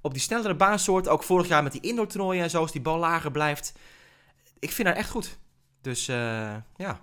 op 0.00 0.12
die 0.12 0.22
snellere 0.22 0.54
baansoort, 0.54 1.08
ook 1.08 1.22
vorig 1.22 1.48
jaar 1.48 1.62
met 1.62 1.72
die 1.72 1.80
indoor 1.80 2.06
toernooien 2.06 2.42
en 2.42 2.50
zo, 2.50 2.60
als 2.60 2.72
die 2.72 2.80
bal 2.80 2.98
lager 2.98 3.30
blijft 3.30 3.72
ik 4.66 4.72
vind 4.72 4.88
haar 4.88 4.96
echt 4.96 5.10
goed. 5.10 5.38
Dus 5.80 6.08
uh, 6.08 6.16
ja, 6.76 7.00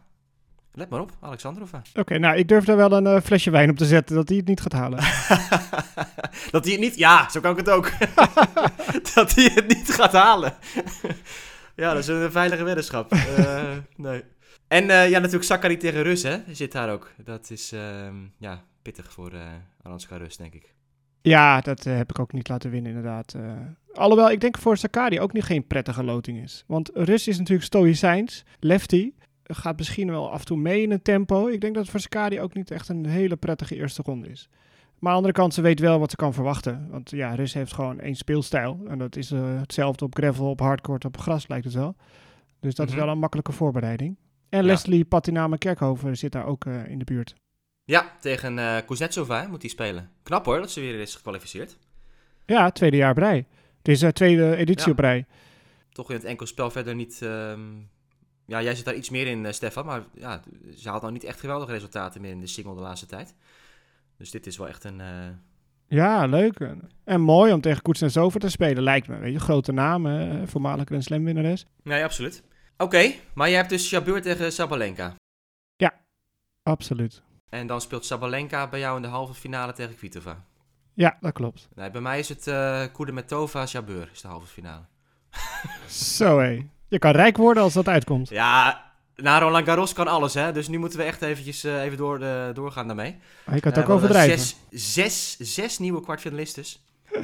let 0.73 0.89
maar 0.89 0.99
op, 0.99 1.11
Alexandrova. 1.19 1.77
Oké, 1.89 1.99
okay, 1.99 2.17
nou, 2.17 2.37
ik 2.37 2.47
durf 2.47 2.65
daar 2.65 2.75
wel 2.77 2.91
een 2.91 3.05
uh, 3.05 3.21
flesje 3.21 3.51
wijn 3.51 3.69
op 3.69 3.77
te 3.77 3.85
zetten 3.85 4.15
dat 4.15 4.27
hij 4.27 4.37
het 4.37 4.47
niet 4.47 4.61
gaat 4.61 4.71
halen. 4.71 4.99
dat 6.55 6.63
hij 6.63 6.71
het 6.71 6.79
niet... 6.79 6.95
Ja, 6.95 7.29
zo 7.29 7.39
kan 7.39 7.51
ik 7.51 7.57
het 7.57 7.69
ook. 7.69 7.91
dat 9.15 9.35
hij 9.35 9.51
het 9.53 9.67
niet 9.67 9.93
gaat 9.93 10.11
halen. 10.11 10.53
ja, 11.75 11.93
dat 11.93 11.97
is 11.97 12.07
een 12.07 12.31
veilige 12.31 12.63
weddenschap. 12.63 13.13
Uh, 13.13 13.71
nee. 13.95 14.23
En 14.67 14.89
eh, 14.89 15.09
ja, 15.09 15.19
natuurlijk 15.19 15.45
Sakari 15.45 15.77
tegen 15.77 16.03
Rus, 16.03 16.23
hè? 16.23 16.37
Zit 16.51 16.71
daar 16.71 16.91
ook. 16.91 17.11
Dat 17.17 17.49
is 17.49 17.71
ehm, 17.71 18.15
ja, 18.37 18.63
pittig 18.81 19.11
voor 19.11 19.31
eh 19.33 19.41
Aranska 19.81 20.17
Rus, 20.17 20.37
denk 20.37 20.53
ik. 20.53 20.73
Ja, 21.25 21.61
dat 21.61 21.85
eh, 21.85 21.95
heb 21.97 22.09
ik 22.09 22.19
ook 22.19 22.33
niet 22.33 22.49
laten 22.49 22.69
winnen, 22.71 22.91
inderdaad. 22.91 23.33
Eh, 23.33 23.51
alhoewel, 23.93 24.31
ik 24.31 24.41
denk 24.41 24.57
voor 24.57 24.77
Sakari 24.77 25.19
ook 25.19 25.33
niet 25.33 25.43
geen 25.43 25.67
prettige 25.67 26.03
loting 26.03 26.41
is. 26.43 26.63
Want 26.67 26.89
Rus 26.93 27.27
is 27.27 27.37
natuurlijk 27.37 27.65
stoïcijns. 27.65 28.43
Lefty 28.59 29.11
gaat 29.43 29.77
misschien 29.77 30.09
wel 30.11 30.31
af 30.31 30.39
en 30.39 30.45
toe 30.45 30.57
mee 30.57 30.81
in 30.81 30.91
het 30.91 31.03
tempo. 31.03 31.47
Ik 31.47 31.61
denk 31.61 31.73
dat 31.73 31.81
het 31.81 31.91
voor 31.91 31.99
Sakari 31.99 32.41
ook 32.41 32.53
niet 32.53 32.71
echt 32.71 32.89
een 32.89 33.05
hele 33.05 33.35
prettige 33.35 33.75
eerste 33.75 34.01
ronde 34.05 34.27
is. 34.29 34.49
Maar 34.99 35.11
aan 35.11 35.21
de 35.21 35.23
andere 35.27 35.33
kant, 35.33 35.53
ze 35.53 35.61
weet 35.61 35.79
wel 35.79 35.99
wat 35.99 36.09
ze 36.09 36.15
kan 36.15 36.33
verwachten. 36.33 36.87
Want 36.89 37.09
ja, 37.11 37.35
Rus 37.35 37.53
heeft 37.53 37.73
gewoon 37.73 37.99
één 37.99 38.15
speelstijl. 38.15 38.79
En 38.87 38.97
dat 38.97 39.15
is 39.15 39.31
eh, 39.31 39.59
hetzelfde 39.59 40.05
op 40.05 40.15
gravel, 40.15 40.49
op 40.49 40.59
hardcourt, 40.59 41.05
op 41.05 41.17
gras 41.17 41.47
lijkt 41.47 41.65
het 41.65 41.73
wel. 41.73 41.95
Dus 42.59 42.75
dat 42.75 42.85
Mhm. 42.87 42.95
is 42.97 43.03
wel 43.03 43.11
een 43.11 43.19
makkelijke 43.19 43.51
voorbereiding. 43.51 44.15
En 44.49 44.59
Ja. 44.59 44.65
Leslie 44.65 45.05
Patinama 45.05 45.55
Kerkhoven 45.55 46.17
zit 46.17 46.31
daar 46.31 46.45
ook 46.45 46.65
in 46.65 46.99
de 46.99 47.05
buurt. 47.05 47.35
Ja, 47.83 48.11
tegen 48.21 48.59
eh 48.59 48.77
Kuznetsova 48.85 49.47
moet 49.47 49.61
hij 49.61 49.69
spelen. 49.71 50.09
Knap 50.23 50.45
hoor, 50.45 50.59
dat 50.59 50.71
ze 50.71 50.79
weer 50.79 50.99
is 50.99 51.15
gekwalificeerd. 51.15 51.77
Ja, 52.45 52.71
tweede 52.71 52.97
jaar 52.97 53.17
rij. 53.17 53.45
Het 53.77 53.87
is 53.87 53.99
de 53.99 54.13
tweede 54.13 54.55
editie 54.55 54.85
Ja. 54.85 54.91
op 54.91 54.99
rij. 54.99 55.25
Toch 55.91 56.09
in 56.09 56.15
het 56.15 56.25
enkelspel 56.25 56.71
verder 56.71 56.95
niet... 56.95 57.21
ehm, 57.21 57.61
Ja, 58.45 58.61
jij 58.61 58.75
zit 58.75 58.85
daar 58.85 58.95
iets 58.95 59.09
meer 59.09 59.27
in, 59.27 59.45
eh, 59.45 59.51
Stefan. 59.51 59.85
Maar 59.85 60.03
ja, 60.13 60.41
ze 60.75 60.89
haalt 60.89 61.01
nou 61.01 61.13
niet 61.13 61.23
echt 61.23 61.39
geweldige 61.39 61.71
resultaten 61.71 62.21
meer 62.21 62.31
in 62.31 62.39
de 62.39 62.47
single 62.47 62.75
de 62.75 62.81
laatste 62.81 63.05
tijd. 63.05 63.35
Dus 64.17 64.31
dit 64.31 64.47
is 64.47 64.57
wel 64.57 64.67
echt 64.67 64.83
een... 64.83 65.01
eh, 65.01 65.07
Ja, 65.87 66.25
leuk. 66.25 66.59
En- 67.03 67.21
mooi 67.21 67.53
om 67.53 67.61
tegen 67.61 67.81
Kuznetsova 67.81 68.39
te 68.39 68.49
spelen, 68.49 68.83
lijkt 68.83 69.07
me. 69.07 69.17
Weet 69.17 69.33
je, 69.33 69.39
grote 69.39 69.71
naam, 69.71 70.05
eh, 70.07 70.41
voormalig 70.45 70.85
Grand 70.85 71.03
Slam 71.03 71.23
winnares. 71.23 71.65
Nee, 71.83 72.03
absoluut. 72.03 72.43
Oké, 72.77 73.11
maar 73.33 73.47
jij 73.49 73.57
hebt 73.57 73.69
dus 73.69 73.89
Jabeur 73.89 74.21
tegen 74.21 74.51
Sabalenka. 74.51 75.15
Absoluut. 76.63 77.21
En 77.53 77.67
dan 77.67 77.81
speelt 77.81 78.05
Sabalenka 78.05 78.67
bij 78.67 78.79
jou 78.79 78.95
in 78.95 79.01
de 79.01 79.07
halve 79.07 79.33
finale 79.33 79.73
tegen 79.73 79.95
Kvitova. 79.95 80.43
Ja, 80.93 81.17
dat 81.21 81.33
klopt. 81.33 81.67
Nee, 81.75 81.91
bij 81.91 82.01
mij 82.01 82.19
is 82.19 82.29
het 82.29 82.47
uh, 82.47 82.83
Kudermetova 82.93 83.63
Jabeur, 83.63 84.09
is 84.13 84.21
de 84.21 84.27
halve 84.27 84.47
finale. 84.47 84.81
Zo 86.17 86.39
hé. 86.39 86.65
Je 86.87 86.99
kan 86.99 87.11
rijk 87.11 87.37
worden 87.37 87.63
als 87.63 87.73
dat 87.73 87.87
uitkomt. 87.87 88.29
Ja, 88.29 88.83
na 89.15 89.39
Roland 89.39 89.65
Garros 89.65 89.93
kan 89.93 90.07
alles, 90.07 90.33
hè. 90.33 90.51
Dus 90.51 90.67
nu 90.67 90.77
moeten 90.77 90.99
we 90.99 91.05
echt 91.05 91.21
eventjes 91.21 91.63
eh, 91.63 91.83
even 91.83 91.97
door, 91.97 92.19
de, 92.19 92.51
doorgaan 92.53 92.87
daarmee. 92.87 93.17
Maar 93.45 93.55
je 93.55 93.61
kan 93.61 93.71
het 93.71 93.81
Eh, 93.81 93.89
ook 93.89 93.95
overdrijven. 93.95 94.39
Zes, 94.39 94.55
zes, 94.69 95.37
zes 95.39 95.79
nieuwe 95.79 96.01
kwartfinalistes. 96.01 96.83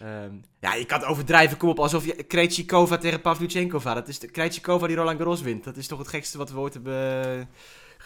Ehm, 0.00 0.34
ja, 0.60 0.74
je 0.74 0.84
kan 0.84 0.98
het 0.98 1.08
overdrijven. 1.08 1.56
Kom 1.56 1.68
op, 1.68 1.78
alsof 1.78 2.04
je 2.04 2.22
Krejcikova 2.22 2.98
tegen 2.98 3.20
Pavlyuchenkova. 3.20 3.94
Dat 3.94 4.08
is 4.08 4.18
de 4.18 4.30
Krejcikova 4.30 4.86
die 4.86 4.96
Roland 4.96 5.18
Garros 5.18 5.42
wint. 5.42 5.64
Dat 5.64 5.76
is 5.76 5.86
toch 5.86 5.98
het 5.98 6.08
gekste 6.08 6.38
wat 6.38 6.50
we 6.50 6.58
ooit 6.58 6.74
hebben 6.74 7.24
eh, 7.24 7.46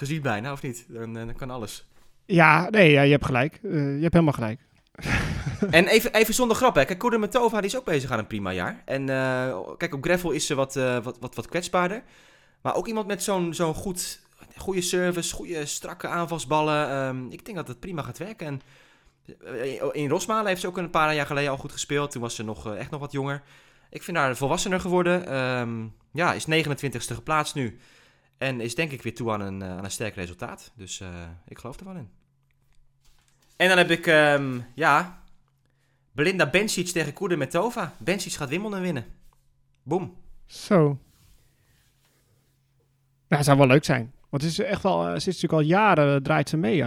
gezien 0.01 0.23
bijna, 0.23 0.53
of 0.53 0.63
niet? 0.63 0.85
Dan, 0.89 1.17
eh, 1.17 1.25
dan 1.27 1.35
kan 1.35 1.51
alles. 1.51 1.89
Ja, 2.27 2.71
nee, 2.71 2.91
ja, 2.91 3.03
je 3.03 3.11
hebt 3.11 3.27
gelijk. 3.27 3.61
Eh, 3.63 3.71
je 3.73 4.03
hebt 4.03 4.13
helemaal 4.13 4.33
gelijk. 4.33 4.61
En 5.71 5.87
even, 5.87 6.13
even 6.13 6.35
zonder 6.35 6.57
grap, 6.57 6.75
hè. 6.75 6.85
Kijk, 6.85 6.99
Kudermetova 6.99 7.61
die 7.61 7.71
is 7.71 7.77
ook 7.77 7.85
bezig 7.85 8.11
aan 8.11 8.19
een 8.19 8.27
prima 8.27 8.53
jaar. 8.53 8.83
En 8.85 9.09
eh, 9.09 9.59
kijk, 9.77 9.95
op 9.95 10.05
gravel 10.05 10.31
is 10.31 10.47
ze 10.47 10.55
wat, 10.55 10.75
wat, 10.75 11.17
wat, 11.21 11.35
wat 11.35 11.49
kwetsbaarder. 11.49 12.03
Maar 12.63 12.75
ook 12.75 12.87
iemand 12.87 13.07
met 13.07 13.23
zo'n 13.23 13.55
zo'n 13.55 13.75
goed, 13.75 14.21
goede 14.57 14.81
service, 14.81 15.35
goede 15.35 15.67
strakke 15.67 16.09
aanvalsballen. 16.09 16.89
Ehm, 16.89 17.27
ik 17.31 17.45
denk 17.45 17.57
dat 17.57 17.69
het 17.69 17.81
prima 17.81 18.03
gaat 18.03 18.19
werken. 18.19 18.47
En 18.47 18.61
in 19.93 20.09
Rosmalen 20.09 20.47
heeft 20.47 20.61
ze 20.61 20.67
ook 20.67 20.77
een 20.77 20.91
paar 20.91 21.15
jaar 21.15 21.27
geleden 21.27 21.51
al 21.51 21.57
goed 21.57 21.73
gespeeld. 21.73 22.11
Toen 22.11 22.23
was 22.23 22.35
ze 22.35 22.43
nog, 22.43 22.75
echt 22.75 22.91
nog 22.91 23.01
wat 23.01 23.13
jonger. 23.13 23.43
Ik 23.91 24.03
vind 24.03 24.17
haar 24.17 24.37
volwassener 24.37 24.81
geworden. 24.81 25.27
Ehm, 25.27 25.87
ja, 26.13 26.33
is 26.33 26.47
29ste 26.47 27.15
geplaatst 27.15 27.55
nu. 27.55 27.79
En 28.41 28.61
is 28.61 28.75
denk 28.75 28.91
ik 28.93 29.03
weer 29.03 29.15
toe 29.15 29.33
aan 29.33 29.41
een, 29.41 29.63
eh, 29.63 29.71
aan 29.71 29.85
een 29.85 29.91
sterk 29.91 30.15
resultaat. 30.15 30.73
Dus 30.75 31.01
eh, 31.01 31.09
ik 31.47 31.59
geloof 31.59 31.79
er 31.81 31.85
wel 31.85 31.95
in. 31.95 32.09
En 33.57 33.69
dan 33.69 33.79
heb 33.79 33.91
ik, 33.91 34.07
ehm, 34.07 34.61
ja, 34.75 35.23
Belinda 36.13 36.51
Bencic 36.51 36.89
tegen 36.89 37.13
Kudermetova. 37.13 37.95
Bencic 37.99 38.33
gaat 38.33 38.49
Wimbledon 38.49 38.81
winnen. 38.81 39.05
Boom. 39.83 40.17
Zo. 40.47 40.99
Ja, 43.29 43.37
het 43.37 43.45
zou 43.45 43.59
wel 43.59 43.67
leuk 43.67 43.85
zijn. 43.85 44.13
Want 44.29 44.43
het 44.43 44.53
is 44.53 44.59
echt 44.59 44.83
wel, 44.83 45.07
eh, 45.07 45.11
ze 45.11 45.17
is 45.17 45.25
natuurlijk 45.25 45.53
al 45.53 45.61
jaren 45.61 46.23
draait 46.23 46.49
ze 46.49 46.57
mee. 46.57 46.83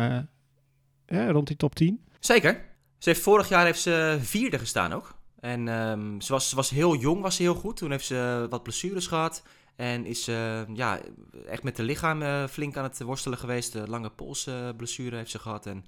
hè, 1.05 1.31
rond 1.31 1.47
die 1.47 1.57
top 1.57 1.75
10. 1.75 2.05
Zeker. 2.19 2.65
Ze 2.97 3.09
heeft, 3.09 3.21
vorig 3.21 3.49
jaar 3.49 3.65
heeft 3.65 3.81
ze 3.81 4.17
vierde 4.21 4.59
gestaan 4.59 4.93
ook. 4.93 5.15
En 5.39 5.67
ehm, 5.67 6.19
ze, 6.19 6.31
was, 6.31 6.49
ze 6.49 6.55
was 6.55 6.69
heel 6.69 6.95
jong, 6.95 7.21
was 7.21 7.35
ze 7.35 7.41
heel 7.41 7.55
goed. 7.55 7.77
Toen 7.77 7.91
heeft 7.91 8.05
ze 8.05 8.47
wat 8.49 8.63
blessures 8.63 9.07
gehad. 9.07 9.43
En 9.75 10.05
is 10.05 10.23
ze 10.23 10.65
ja, 10.73 10.99
echt 11.47 11.63
met 11.63 11.75
de 11.75 11.83
lichaam 11.83 12.21
eh, 12.21 12.47
flink 12.47 12.77
aan 12.77 12.83
het 12.83 13.01
worstelen 13.01 13.37
geweest. 13.37 13.73
De 13.73 13.87
lange 13.87 14.09
polsblessure 14.09 15.15
heeft 15.15 15.31
ze 15.31 15.39
gehad. 15.39 15.65
En 15.65 15.85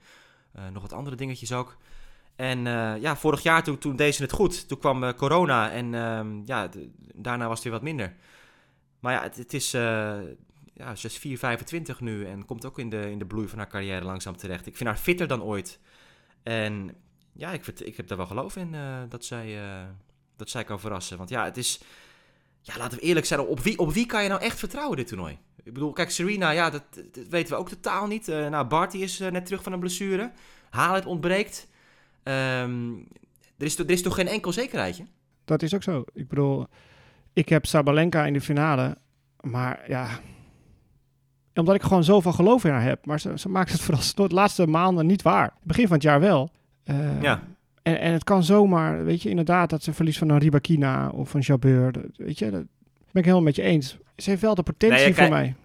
eh, 0.51 0.67
nog 0.67 0.81
wat 0.81 0.93
andere 0.93 1.15
dingetjes 1.15 1.51
ook. 1.53 1.77
En 2.35 2.67
eh, 2.67 3.01
ja, 3.01 3.15
vorig 3.15 3.43
jaar 3.43 3.63
toen, 3.63 3.77
toen 3.77 3.95
deed 3.95 4.15
ze 4.15 4.21
het 4.21 4.31
goed. 4.31 4.67
Toen 4.67 4.79
kwam 4.79 5.03
eh, 5.03 5.13
corona 5.13 5.71
en 5.71 5.93
ehm, 5.93 6.41
ja, 6.45 6.69
daarna 7.15 7.45
was 7.47 7.53
het 7.55 7.63
weer 7.63 7.73
wat 7.73 7.81
minder. 7.81 8.15
Maar 8.99 9.13
ja, 9.13 9.21
het, 9.23 9.53
is... 9.53 9.73
eh, 9.73 10.17
ja, 10.75 10.95
ze 10.95 11.07
is 11.07 11.39
4,25 11.93 11.97
nu 11.99 12.25
en 12.25 12.45
komt 12.45 12.65
ook 12.65 12.79
in 12.79 12.89
de, 12.89 13.11
in 13.11 13.19
de 13.19 13.25
bloei 13.25 13.47
van 13.47 13.57
haar 13.57 13.67
carrière 13.67 14.05
langzaam 14.05 14.37
terecht. 14.37 14.65
Ik 14.65 14.77
vind 14.77 14.89
haar 14.89 14.97
fitter 14.97 15.27
dan 15.27 15.43
ooit. 15.43 15.79
En 16.43 16.95
ja, 17.33 17.51
ik, 17.51 17.67
ik 17.67 17.97
heb 17.97 18.07
daar 18.07 18.17
wel 18.17 18.27
geloof 18.27 18.55
in 18.55 18.75
eh, 18.75 19.01
dat, 19.09 19.25
zij, 19.25 19.63
eh, 19.63 19.87
dat 20.35 20.49
zij 20.49 20.63
kan 20.63 20.79
verrassen. 20.79 21.17
Want 21.17 21.29
ja, 21.29 21.43
het 21.43 21.57
is... 21.57 21.81
Ja, 22.65 22.77
laten 22.77 22.97
we 22.97 23.03
eerlijk 23.03 23.25
zijn. 23.25 23.39
Op 23.39 23.59
wie, 23.59 23.79
op 23.79 23.93
wie 23.93 24.05
kan 24.05 24.23
je 24.23 24.29
nou 24.29 24.41
echt 24.41 24.59
vertrouwen 24.59 24.97
dit 24.97 25.07
toernooi? 25.07 25.37
Ik 25.63 25.73
bedoel, 25.73 25.91
kijk, 25.91 26.09
Serena, 26.11 26.49
ja, 26.49 26.69
dat, 26.69 26.83
dat 26.93 27.27
weten 27.29 27.53
we 27.53 27.59
ook 27.59 27.69
totaal 27.69 28.07
niet. 28.07 28.27
Eh, 28.27 28.47
nou, 28.47 28.65
Barty 28.65 28.97
is 28.97 29.19
eh, 29.19 29.31
net 29.31 29.45
terug 29.45 29.63
van 29.63 29.73
een 29.73 29.79
blessure. 29.79 30.31
Halep 30.69 31.05
ontbreekt. 31.05 31.67
Ehm, 32.23 32.91
er, 33.57 33.65
is, 33.65 33.77
er 33.79 33.89
is 33.89 34.01
toch 34.01 34.15
geen 34.15 34.27
enkel 34.27 34.51
zekerheidje? 34.51 35.05
Dat 35.45 35.61
is 35.61 35.73
ook 35.73 35.83
zo. 35.83 36.03
Ik 36.13 36.27
bedoel, 36.27 36.67
ik 37.33 37.49
heb 37.49 37.65
Sabalenka 37.65 38.25
in 38.25 38.33
de 38.33 38.41
finale. 38.41 38.97
Maar 39.41 39.83
ja, 39.87 40.07
omdat 41.53 41.75
ik 41.75 41.81
gewoon 41.83 42.03
zoveel 42.03 42.31
geloof 42.33 42.63
in 42.63 42.71
haar 42.71 42.83
heb. 42.83 43.05
Maar 43.05 43.19
ze, 43.19 43.39
ze 43.39 43.49
maakt 43.49 43.71
het 43.71 43.81
vooral 43.81 44.03
de 44.27 44.33
laatste 44.35 44.67
maanden 44.67 45.05
niet 45.05 45.21
waar. 45.21 45.53
Begin 45.63 45.85
van 45.87 45.93
het 45.95 46.03
jaar 46.03 46.19
wel. 46.19 46.49
Eh, 46.83 47.21
Ja. 47.21 47.43
En, 47.85 47.99
en 47.99 48.13
het 48.13 48.23
kan 48.23 48.43
zomaar, 48.43 49.03
weet 49.05 49.21
je, 49.21 49.29
inderdaad 49.29 49.69
dat 49.69 49.83
ze 49.83 49.93
verliest 49.93 50.17
van 50.17 50.29
een 50.29 50.37
Ribakina 50.37 51.09
of 51.09 51.33
een 51.33 51.41
Jabeur. 51.41 51.91
Dat- 51.91 52.03
Weet 52.15 52.39
je, 52.39 52.45
dat 52.51 52.61
ben 53.11 53.23
ik 53.23 53.23
helemaal 53.23 53.41
met 53.41 53.55
je 53.55 53.61
eens. 53.61 53.97
Ze 54.17 54.29
heeft 54.29 54.41
wel 54.41 54.55
de 54.55 54.63
potentie 54.63 55.03
Nee, 55.05 55.15
voor 55.15 55.29
mij. 55.29 55.55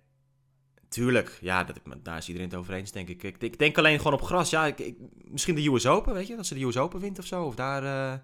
Tuurlijk, 0.89 1.39
ja, 1.41 1.65
dat, 1.65 1.81
daar 2.03 2.17
is 2.17 2.27
iedereen 2.29 2.49
het 2.49 2.59
over 2.59 2.75
eens, 2.75 2.93
denk 2.93 3.09
ik. 3.09 3.23
Ik, 3.23 3.37
ik 3.43 3.59
denk 3.59 3.79
alleen 3.79 3.97
gewoon 3.99 4.13
op 4.13 4.23
gras. 4.23 4.51
Ja, 4.51 4.67
ik, 4.67 4.79
ik- 4.79 4.97
misschien 5.25 5.55
de 5.55 5.67
US 5.69 5.87
Open, 5.87 6.15
weet 6.15 6.27
je? 6.27 6.37
Dat 6.37 6.47
ze 6.47 6.55
de 6.55 6.65
US 6.65 6.77
Open 6.77 7.01
wint 7.01 7.19
of 7.19 7.27
zo. 7.27 7.45
Of 7.45 7.55
daar 7.55 7.85
eh, 7.85 8.19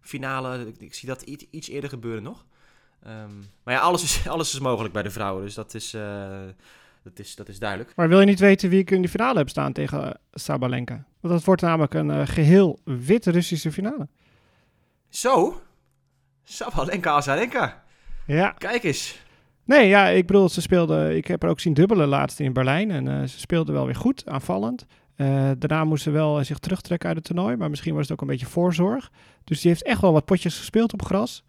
finale. 0.00 0.66
Ik, 0.66 0.80
ik 0.80 0.94
zie 0.94 1.08
dat 1.08 1.22
iets, 1.22 1.44
iets 1.50 1.68
eerder 1.68 1.90
gebeuren 1.90 2.22
nog. 2.22 2.44
Ehm, 3.02 3.30
maar 3.64 3.74
ja, 3.74 3.80
alles 3.80 4.02
is, 4.02 4.28
alles 4.28 4.52
is 4.54 4.60
mogelijk 4.60 4.94
bij 4.94 5.02
de 5.02 5.10
vrouwen. 5.10 5.42
Dus 5.44 5.54
dat 5.54 5.74
is, 5.74 5.94
eh, 5.94 6.28
dat 7.06 7.18
is, 7.18 7.34
dat 7.34 7.48
is 7.48 7.58
duidelijk. 7.58 7.92
Maar 7.96 8.08
wil 8.08 8.20
je 8.20 8.26
niet 8.26 8.38
weten 8.38 8.68
wie 8.68 8.80
ik 8.80 8.90
in 8.90 9.02
de 9.02 9.08
finale 9.08 9.38
heb 9.38 9.48
staan 9.48 9.72
tegen 9.72 10.20
Sabalenka? 10.32 11.04
Want 11.20 11.34
dat 11.34 11.44
wordt 11.44 11.62
namelijk 11.62 11.94
een 11.94 12.10
eh, 12.10 12.26
geheel 12.26 12.78
wit 12.84 13.26
Russische 13.26 13.72
finale. 13.72 14.08
Zo. 15.08 15.60
Sabalenka 16.44 17.10
Azarenka. 17.10 17.84
Ja. 18.26 18.50
Kijk 18.50 18.82
eens. 18.82 19.18
Nee, 19.64 19.88
ja, 19.88 20.06
ik 20.06 20.26
bedoel, 20.26 20.48
ze 20.48 20.60
speelde. 20.60 21.16
Ik 21.16 21.26
heb 21.26 21.42
er 21.42 21.48
ook 21.48 21.60
zien 21.60 21.74
dubbelen 21.74 22.08
laatst 22.08 22.40
in 22.40 22.52
Berlijn. 22.52 22.90
En 22.90 23.08
eh, 23.08 23.28
ze 23.28 23.38
speelde 23.38 23.72
wel 23.72 23.84
weer 23.84 23.94
goed, 23.94 24.26
aanvallend. 24.26 24.86
Eh, 25.16 25.50
daarna 25.58 25.84
moest 25.84 26.02
ze 26.02 26.10
wel 26.10 26.44
zich 26.44 26.58
terugtrekken 26.58 27.08
uit 27.08 27.16
het 27.16 27.26
toernooi. 27.26 27.56
Maar 27.56 27.70
misschien 27.70 27.94
was 27.94 28.02
het 28.02 28.12
ook 28.12 28.20
een 28.20 28.26
beetje 28.26 28.46
voorzorg. 28.46 29.10
Dus 29.44 29.60
die 29.60 29.70
heeft 29.70 29.82
echt 29.82 30.00
wel 30.00 30.12
wat 30.12 30.24
potjes 30.24 30.58
gespeeld 30.58 30.92
op 30.92 31.02
gras. 31.04 31.44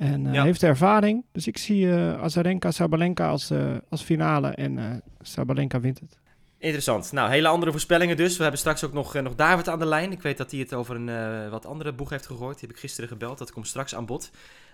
En 0.00 0.32
Ja. 0.32 0.42
heeft 0.42 0.62
ervaring. 0.62 1.24
Dus 1.32 1.46
ik 1.46 1.58
zie 1.58 1.90
eh 1.90 2.22
Azarenka, 2.22 2.70
Sabalenka 2.70 3.28
als, 3.28 3.50
eh, 3.50 3.74
als 3.88 4.02
finale. 4.02 4.48
En 4.48 5.02
Sabalenka 5.20 5.80
wint 5.80 6.00
het. 6.00 6.18
Interessant. 6.58 7.12
Nou, 7.12 7.30
hele 7.30 7.48
andere 7.48 7.70
voorspellingen 7.70 8.16
dus. 8.16 8.36
We 8.36 8.42
hebben 8.42 8.60
straks 8.60 8.84
ook 8.84 8.92
nog, 8.92 9.14
nog 9.14 9.34
David 9.34 9.68
aan 9.68 9.78
de 9.78 9.86
lijn. 9.86 10.12
Ik 10.12 10.22
weet 10.22 10.36
dat 10.38 10.50
hij 10.50 10.60
het 10.60 10.74
over 10.74 10.96
een 10.96 11.50
wat 11.50 11.66
andere 11.66 11.92
boeg 11.92 12.10
heeft 12.10 12.26
gegooid. 12.26 12.58
Die 12.58 12.66
heb 12.68 12.76
ik 12.76 12.82
gisteren 12.82 13.08
gebeld. 13.08 13.38
Dat 13.38 13.52
komt 13.52 13.66
straks 13.66 13.94
aan 13.94 14.06
bod. 14.06 14.30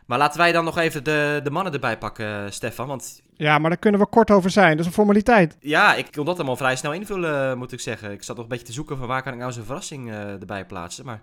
Maar 0.06 0.18
laten 0.18 0.38
wij 0.40 0.52
dan 0.52 0.64
nog 0.64 0.78
even 0.78 1.04
de, 1.04 1.40
de 1.44 1.50
mannen 1.50 1.72
erbij 1.72 1.98
pakken, 1.98 2.52
Stefan. 2.52 2.86
Want 2.86 3.22
Ja, 3.36 3.58
maar 3.58 3.70
daar 3.70 3.78
kunnen 3.78 4.00
we 4.00 4.06
kort 4.06 4.30
over 4.30 4.50
zijn. 4.50 4.70
Dat 4.70 4.80
is 4.80 4.86
een 4.86 4.92
formaliteit. 4.92 5.56
ja, 5.60 5.94
ik 5.94 6.12
kon 6.12 6.24
dat 6.24 6.36
allemaal 6.36 6.56
vrij 6.56 6.76
snel 6.76 6.92
invullen, 6.92 7.58
moet 7.58 7.72
ik 7.72 7.80
zeggen. 7.80 8.10
Ik 8.12 8.22
zat 8.22 8.34
nog 8.36 8.44
een 8.44 8.50
beetje 8.50 8.66
te 8.66 8.72
zoeken 8.72 8.96
van 8.96 9.06
waar 9.06 9.22
kan 9.22 9.32
ik 9.32 9.38
nou 9.38 9.52
zo'n 9.52 9.64
verrassing 9.64 10.10
erbij 10.10 10.66
plaatsen. 10.66 11.04
Maar 11.04 11.22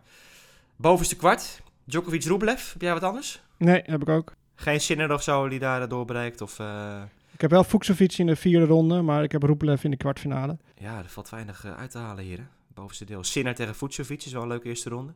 bovenste 0.75 1.15
kwart, 1.15 1.61
Djokovic 1.85 2.23
Rublev. 2.23 2.71
Heb 2.73 2.81
jij 2.81 2.93
wat 2.93 3.03
anders? 3.03 3.41
Nee, 3.57 3.81
heb 3.85 4.01
ik 4.01 4.09
ook. 4.09 4.33
Geen 4.55 4.81
Sinner 4.81 5.13
of 5.13 5.23
zo 5.23 5.47
die 5.49 5.59
daar 5.59 5.87
doorbreekt? 5.87 6.41
Of, 6.41 6.59
eh, 6.59 7.01
Ik 7.31 7.41
heb 7.41 7.49
wel 7.49 7.63
Fuxovic 7.63 8.17
in 8.17 8.25
de 8.25 8.35
vierde 8.35 8.65
ronde. 8.65 9.01
Maar 9.01 9.23
ik 9.23 9.31
heb 9.31 9.43
Rublev 9.43 9.83
in 9.83 9.91
de 9.91 9.97
kwartfinale. 9.97 10.57
Ja, 10.77 10.97
er 10.97 11.09
valt 11.09 11.29
weinig 11.29 11.65
eh, 11.65 11.75
uit 11.77 11.91
te 11.91 11.97
halen 11.97 12.23
hier. 12.23 12.37
Hè? 12.37 12.43
Bovenste 12.73 13.05
deel. 13.05 13.23
Sinner 13.23 13.55
tegen 13.55 13.75
Vucevic 13.75 14.25
is 14.25 14.31
wel 14.31 14.41
een 14.41 14.47
leuke 14.47 14.67
eerste 14.67 14.89
ronde. 14.89 15.13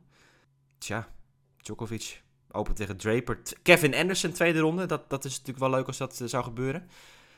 Tja, 0.77 1.07
Djokovic. 1.57 2.21
Open 2.51 2.75
tegen 2.75 2.97
Draper. 2.97 3.39
Kevin 3.61 3.95
Anderson, 3.95 4.31
tweede 4.31 4.59
ronde. 4.59 4.85
Dat, 4.85 5.09
dat 5.09 5.25
is 5.25 5.31
natuurlijk 5.31 5.59
wel 5.59 5.69
leuk 5.69 5.87
als 5.87 5.97
dat 5.97 6.19
eh, 6.21 6.27
zou 6.27 6.43
gebeuren. 6.43 6.89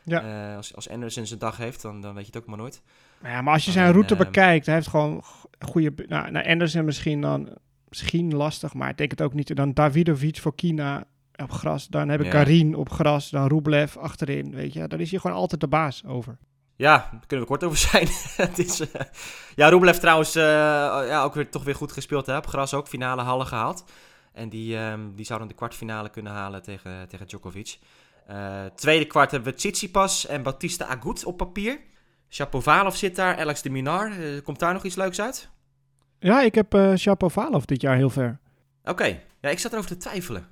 Ja. 0.04 0.56
Als, 0.56 0.76
als 0.76 0.89
Anderson 0.89 1.26
zijn 1.26 1.39
dag 1.39 1.58
heeft, 1.58 1.82
dan, 1.82 2.02
dan 2.02 2.13
weet 2.13 2.26
je 2.26 2.32
het 2.32 2.42
ook 2.42 2.48
maar 2.48 2.58
nooit. 2.58 2.82
Ja, 3.24 3.42
maar 3.42 3.54
als 3.54 3.65
je 3.65 3.72
zijn 3.72 3.92
route 3.92 4.15
bekijkt, 4.15 4.65
hij 4.65 4.76
heeft 4.76 4.88
gewoon 4.88 5.24
goede... 5.60 5.94
Nou, 6.08 6.32
nou, 6.32 6.48
Anderson 6.48 6.86
misschien 6.86 7.22
dan 7.22 7.58
misschien 7.89 8.36
lastig, 8.36 8.73
maar 8.73 8.89
ik 8.89 8.97
denk 8.97 9.12
het 9.12 9.21
ook 9.21 9.34
niet. 9.34 9.56
Dan 9.56 9.73
Davidovic 9.73 10.38
voor 10.38 10.56
Kina 10.56 11.04
op 11.36 11.52
gras. 11.52 11.88
Dan 11.88 12.10
heb 12.10 12.19
ik 12.19 12.25
Ja. 12.25 12.32
Karin 12.32 12.75
op 12.75 12.89
gras. 12.91 13.30
Dan 13.30 13.47
Rublev 13.47 13.95
achterin, 13.97 14.52
weet 14.56 14.73
je. 14.73 14.88
Dan 14.88 14.99
is 14.99 15.12
hij 15.12 15.19
gewoon 15.19 15.38
altijd 15.38 15.62
de 15.62 15.67
baas 15.67 16.06
over. 16.06 16.38
Ja, 16.75 16.97
daar 17.12 17.25
kunnen 17.28 17.45
we 17.45 17.52
kort 17.52 17.63
over 17.63 17.78
zijn. 17.89 18.08
het 18.36 18.60
is, 18.60 18.80
eh, 18.80 19.02
ja, 19.56 19.69
Rublev 19.69 19.97
trouwens 19.97 20.36
eh, 20.36 20.43
ja, 21.08 21.23
ook 21.23 21.34
weer, 21.34 21.49
toch 21.49 21.63
weer 21.63 21.75
goed 21.75 21.91
gespeeld. 21.91 22.25
Hè? 22.25 22.38
Op 22.38 22.47
gras 22.47 22.73
ook, 22.73 22.88
finale 22.88 23.21
hallen 23.21 23.47
gehaald. 23.47 23.84
En 24.34 24.49
die, 24.49 24.78
ehm, 24.78 24.99
die 25.15 25.25
zou 25.25 25.39
dan 25.39 25.47
de 25.47 25.54
kwartfinale 25.54 26.10
kunnen 26.10 26.32
halen 26.32 26.62
tegen, 26.62 27.08
tegen 27.08 27.28
Djokovic. 27.28 27.80
Eh, 28.28 28.65
tweede 28.75 29.06
kwart 29.06 29.32
hebben 29.32 29.52
we 29.52 29.58
Tsitsipas 29.58 30.25
en 30.25 30.43
Bautista 30.43 30.86
Agut 30.86 31.25
op 31.25 31.38
papier. 31.38 31.80
Shapovalov 32.30 32.95
zit 32.95 33.15
daar, 33.15 33.38
Alex 33.38 33.62
de 33.62 33.69
Minar. 33.69 34.12
Komt 34.43 34.60
daar 34.60 34.73
nog 34.73 34.84
iets 34.84 34.95
leuks 34.95 35.21
uit? 35.21 35.49
Ja, 36.19 36.41
ik 36.41 36.55
heb 36.55 36.93
Shapovalov 36.97 37.63
dit 37.63 37.82
jaar 37.82 37.95
heel 37.95 38.10
ver. 38.10 38.39
Oké, 38.84 39.19
ja, 39.41 39.49
ik 39.49 39.60
zat 39.60 39.71
erover 39.71 39.89
te 39.89 39.97
twijfelen. 39.97 40.47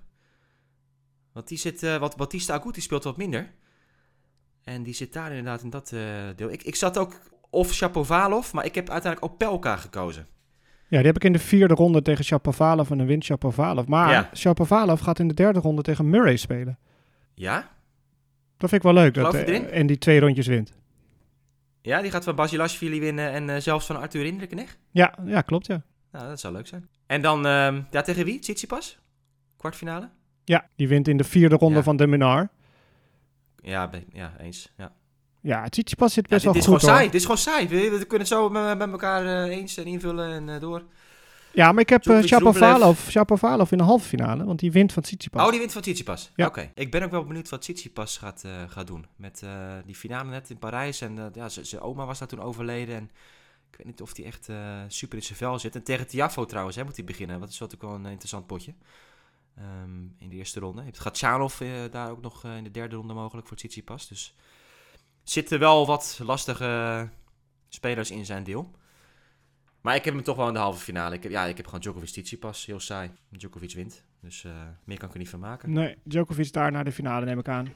Want 1.34 1.48
die 1.48 1.58
zit, 1.58 1.84
eh, 1.84 1.98
wat 1.98 2.16
Bautista 2.18 2.54
Agut 2.54 2.74
die 2.74 2.84
speelt 2.84 3.04
wat 3.04 3.18
minder. 3.18 3.50
En 4.64 4.84
die 4.84 4.94
zit 4.94 5.14
daar 5.14 5.30
inderdaad 5.30 5.62
in 5.62 5.70
dat 5.70 5.92
eh, 5.92 6.02
deel. 6.36 6.52
Ik, 6.52 6.64
ik 6.64 6.76
zat 6.76 6.98
ook 6.98 7.20
of 7.50 7.74
Shapovalov, 7.74 8.52
maar 8.54 8.66
ik 8.66 8.76
heb 8.76 8.90
uiteindelijk 8.90 9.34
Opelka 9.34 9.76
gekozen. 9.76 10.28
Ja, 10.88 10.98
die 10.98 11.06
heb 11.08 11.16
ik 11.16 11.24
in 11.24 11.34
de 11.34 11.40
vierde 11.40 11.74
ronde 11.74 12.02
tegen 12.02 12.24
Shapovalov 12.24 12.92
en 12.92 12.98
dan 12.98 13.08
wint 13.08 13.24
Shapovalov. 13.24 13.88
Maar 13.88 14.10
Ja. 14.10 14.30
Shapovalov 14.34 15.02
gaat 15.02 15.20
in 15.20 15.28
de 15.28 15.34
derde 15.34 15.60
ronde 15.60 15.82
tegen 15.82 16.10
Murray 16.10 16.38
spelen. 16.38 16.78
Ja? 17.34 17.70
Dat 18.58 18.70
vind 18.70 18.84
ik 18.84 18.92
wel 18.92 19.04
leuk. 19.04 19.14
Dat, 19.14 19.36
Geloof 19.36 19.62
en 19.66 19.88
die 19.88 19.98
twee 19.98 20.20
rondjes 20.20 20.48
wint. 20.48 20.74
Ja, 21.88 22.02
die 22.02 22.12
gaat 22.12 22.24
van 22.24 22.36
Basilashvili 22.36 23.00
winnen 23.00 23.32
en 23.32 23.50
eh, 23.50 23.62
zelfs 23.62 23.86
van 23.86 23.98
Arthur 24.00 24.22
Rinderknecht. 24.22 24.78
Ja, 24.92 25.14
ja, 25.26 25.42
klopt 25.42 25.66
ja. 25.66 25.82
Nou, 26.12 26.28
dat 26.28 26.40
zou 26.40 26.54
leuk 26.54 26.68
zijn. 26.68 26.90
En 27.06 27.22
dan, 27.22 27.46
ehm, 27.46 27.82
ja, 27.92 28.02
tegen 28.02 28.26
wie? 28.26 28.40
Tsitsipas? 28.40 29.00
Kwartfinale? 29.58 30.10
Ja, 30.44 30.68
die 30.76 30.88
wint 30.88 31.08
in 31.08 31.18
de 31.18 31.24
vierde 31.24 31.56
ronde 31.56 31.78
Ja. 31.78 31.84
van 31.84 31.98
de 31.98 32.08
Minar. 32.08 32.50
Ja, 33.56 33.90
ja 34.12 34.34
eens. 34.40 34.72
Ja. 34.78 34.92
Ja, 35.42 35.68
Tsitsipas 35.70 36.14
zit 36.14 36.24
Ja, 36.24 36.30
best 36.30 36.44
dit, 36.44 36.54
wel 36.54 36.54
dit 36.54 36.62
is 36.62 36.68
goed 36.70 36.80
gewoon 36.80 36.90
hoor. 36.96 36.98
saai. 37.00 37.12
Dit 37.12 37.20
is 37.22 37.22
gewoon 37.22 37.68
saai. 37.70 37.90
We, 37.90 37.98
we 37.98 38.06
kunnen 38.06 38.28
het 38.28 38.28
zo 38.38 38.50
met, 38.50 38.78
met 38.78 38.92
elkaar 38.92 39.26
eh, 39.26 39.56
eens 39.58 39.78
en 39.78 39.86
invullen 39.86 40.32
en 40.32 40.50
eh, 40.56 40.60
door. 40.62 40.84
Ja, 41.58 41.72
maar 41.72 41.82
ik 41.82 41.90
heb 41.90 42.06
uh, 42.06 42.24
Shapovalov, 42.24 43.10
Shapovalov 43.10 43.72
in 43.72 43.78
de 43.78 43.84
halve 43.84 44.08
finale, 44.08 44.46
want 44.46 44.60
die 44.60 44.72
wint 44.72 44.94
van 44.94 45.04
Tsitsipas. 45.04 45.46
Oh, 45.46 45.50
die 45.50 45.60
wint 45.60 45.72
van 45.72 45.82
Tsitsipas. 45.82 46.32
Ja. 46.36 46.46
Oké. 46.46 46.72
Ik 46.74 46.92
ben 46.92 47.04
ook 47.04 47.12
wel 47.12 47.26
benieuwd 47.26 47.50
wat 47.50 47.62
Tsitsipas 47.62 48.18
gaat, 48.18 48.44
eh, 48.44 48.52
gaat 48.68 48.88
doen. 48.88 49.06
Met 49.16 49.42
eh, 49.44 49.74
die 49.86 49.96
finale 49.96 50.30
net 50.30 50.50
in 50.50 50.58
Parijs. 50.58 51.02
En 51.02 51.32
ja, 51.34 51.50
zijn 51.50 51.82
oma 51.82 52.06
was 52.06 52.20
daar 52.20 52.28
toen 52.28 52.42
overleden. 52.42 52.96
En 52.96 53.04
ik 53.72 53.78
weet 53.78 53.86
niet 53.86 54.02
of 54.02 54.16
hij 54.16 54.26
echt 54.26 54.50
super 54.88 55.18
in 55.18 55.24
zijn 55.24 55.38
vel 55.38 55.60
zit. 55.60 55.76
En 55.76 55.84
tegen 55.84 56.08
Tiafo 56.08 56.46
trouwens 56.46 56.76
hè, 56.76 56.84
moet 56.84 56.96
hij 56.96 57.06
beginnen. 57.06 57.40
Dat 57.40 57.50
is 57.50 57.60
natuurlijk 57.60 57.90
wel 57.90 58.00
een 58.00 58.12
interessant 58.12 58.48
potje. 58.48 58.74
Ehm, 59.56 60.02
in 60.18 60.30
de 60.30 60.36
eerste 60.36 60.60
ronde. 60.60 60.80
Je 60.80 60.86
hebt 60.86 61.00
Gatchanov 61.00 61.62
eh 61.62 61.70
daar 61.92 62.12
ook 62.12 62.22
nog 62.22 62.44
in 62.44 62.64
de 62.64 62.72
derde 62.72 62.96
ronde 62.96 63.14
mogelijk 63.14 63.48
voor 63.48 63.58
Tsitsipas. 63.58 64.08
Dus 64.08 64.36
zitten 65.24 65.60
wel 65.60 65.86
wat 65.86 66.20
lastige 66.24 67.10
spelers 67.70 68.12
in 68.12 68.26
zijn 68.26 68.44
deel. 68.44 68.72
Maar 69.88 69.96
ik 69.96 70.06
heb 70.06 70.14
hem 70.14 70.24
toch 70.24 70.36
wel 70.36 70.48
in 70.48 70.54
de 70.54 70.60
halve 70.60 70.84
finale. 70.84 71.16
Ik 71.16 71.24
heb, 71.24 71.32
ja, 71.32 71.46
ik 71.46 71.58
heb 71.58 71.66
gewoon 71.66 71.82
Djokovic 71.82 72.10
Tsitsipas. 72.10 72.66
Heel 72.66 72.80
saai. 72.80 73.12
Djokovic 73.30 73.74
wint. 73.74 74.04
Dus 74.22 74.44
eh, 74.44 74.52
meer 74.84 74.98
kan 74.98 75.08
ik 75.08 75.14
er 75.14 75.20
niet 75.20 75.30
van 75.30 75.40
maken. 75.40 75.74
Nee, 75.74 75.96
Djokovic 76.04 76.54
daar 76.54 76.72
naar 76.72 76.84
de 76.84 76.92
finale 76.92 77.26
neem 77.26 77.40
ik 77.40 77.48
aan. 77.48 77.74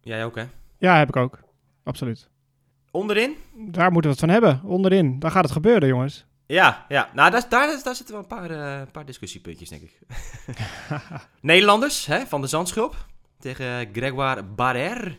Jij 0.00 0.24
ook, 0.24 0.36
hè? 0.36 0.44
Ja, 0.78 0.98
heb 0.98 1.08
ik 1.08 1.16
ook. 1.16 1.38
Absoluut. 1.82 2.30
Onderin? 2.90 3.36
Daar 3.54 3.92
moeten 3.92 4.10
we 4.10 4.16
het 4.16 4.18
van 4.18 4.28
hebben, 4.28 4.60
onderin. 4.64 5.18
Daar 5.18 5.30
gaat 5.30 5.42
het 5.42 5.52
gebeuren, 5.52 5.88
jongens. 5.88 6.26
Ja, 6.46 6.86
ja. 6.88 7.10
Nou, 7.14 7.30
daar, 7.30 7.48
daar, 7.48 7.80
daar 7.82 7.94
zitten 7.94 8.14
wel 8.14 8.22
een 8.22 8.28
paar, 8.28 8.50
eh, 8.50 8.86
paar 8.92 9.06
discussiepuntjes, 9.06 9.68
denk 9.68 9.82
ik. 9.82 9.98
Nederlanders, 11.40 12.06
hè? 12.06 12.26
Van 12.26 12.40
de 12.40 12.46
Zandschulp 12.46 13.06
tegen 13.38 13.88
Gregoire 13.92 14.42
Barrer. 14.42 15.18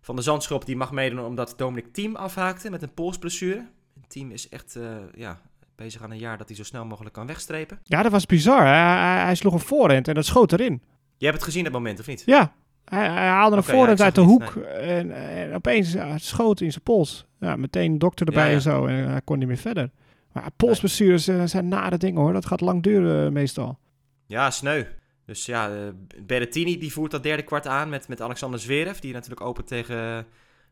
Van 0.00 0.16
de 0.16 0.22
Zandschulp 0.22 0.64
die 0.64 0.76
mag 0.76 0.92
meedoen 0.92 1.24
omdat 1.24 1.54
Dominic 1.56 1.92
Thiem 1.92 2.16
afhaakte 2.16 2.70
met 2.70 2.82
een 2.82 2.94
polsblessure. 2.94 3.66
Het 4.12 4.20
team 4.20 4.32
is 4.32 4.48
echt 4.48 4.76
eh, 4.76 4.96
ja, 5.14 5.40
bezig 5.74 6.02
aan 6.02 6.10
een 6.10 6.18
jaar 6.18 6.38
dat 6.38 6.46
hij 6.46 6.56
zo 6.56 6.62
snel 6.62 6.84
mogelijk 6.84 7.14
kan 7.14 7.26
wegstrepen. 7.26 7.78
Ja, 7.84 8.02
dat 8.02 8.12
was 8.12 8.26
bizar. 8.26 8.66
Hij, 8.66 9.34
sloeg 9.34 9.52
een 9.52 9.60
voorhand 9.60 10.08
en 10.08 10.14
dat 10.14 10.24
schoot 10.24 10.52
erin. 10.52 10.82
Je 11.16 11.24
hebt 11.24 11.36
het 11.36 11.46
gezien 11.46 11.64
dat 11.64 11.72
moment, 11.72 12.00
of 12.00 12.06
niet? 12.06 12.22
Ja, 12.26 12.52
hij, 12.84 13.08
hij 13.10 13.26
haalde 13.26 13.56
een 13.56 13.62
voorhand 13.62 13.98
ik 13.98 14.04
uit 14.04 14.14
de 14.14 14.20
het 14.20 14.30
hoek 14.30 14.56
en, 14.64 15.12
en 15.12 15.54
opeens 15.54 15.92
ja, 15.92 16.06
het 16.06 16.22
schoot 16.22 16.60
in 16.60 16.70
zijn 16.70 16.82
pols. 16.82 17.26
Ja, 17.40 17.56
meteen 17.56 17.98
dokter 17.98 18.26
erbij 18.26 18.48
Ja, 18.48 18.54
en 18.54 18.60
zo 18.60 18.86
en 18.86 19.10
hij 19.10 19.20
kon 19.24 19.38
niet 19.38 19.48
meer 19.48 19.56
verder. 19.56 19.90
Maar 20.32 20.50
polsblessures 20.56 21.28
eh, 21.28 21.42
zijn 21.44 21.68
nare 21.68 21.96
dingen 21.96 22.20
hoor. 22.20 22.32
Dat 22.32 22.46
gaat 22.46 22.60
lang 22.60 22.82
duren 22.82 23.26
eh, 23.26 23.32
meestal. 23.32 23.78
Ja, 24.26 24.50
sneu. 24.50 24.84
Dus 25.26 25.46
ja, 25.46 25.70
eh, 25.70 25.76
Berrettini 26.22 26.78
die 26.78 26.92
voert 26.92 27.10
dat 27.10 27.22
derde 27.22 27.42
kwart 27.42 27.66
aan 27.66 27.88
met, 27.88 28.08
met 28.08 28.20
Alexander 28.20 28.60
Zverev. 28.60 28.98
Die 28.98 29.12
natuurlijk 29.12 29.40
open 29.40 29.64
tegen 29.64 30.26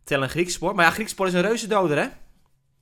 Tellen 0.04 0.28
Griekspoor. 0.28 0.74
Maar 0.74 0.84
ja, 0.84 0.90
Griekspoor 0.90 1.26
is 1.26 1.32
een 1.32 1.42
reuzendoder, 1.42 1.98
hè? 1.98 2.08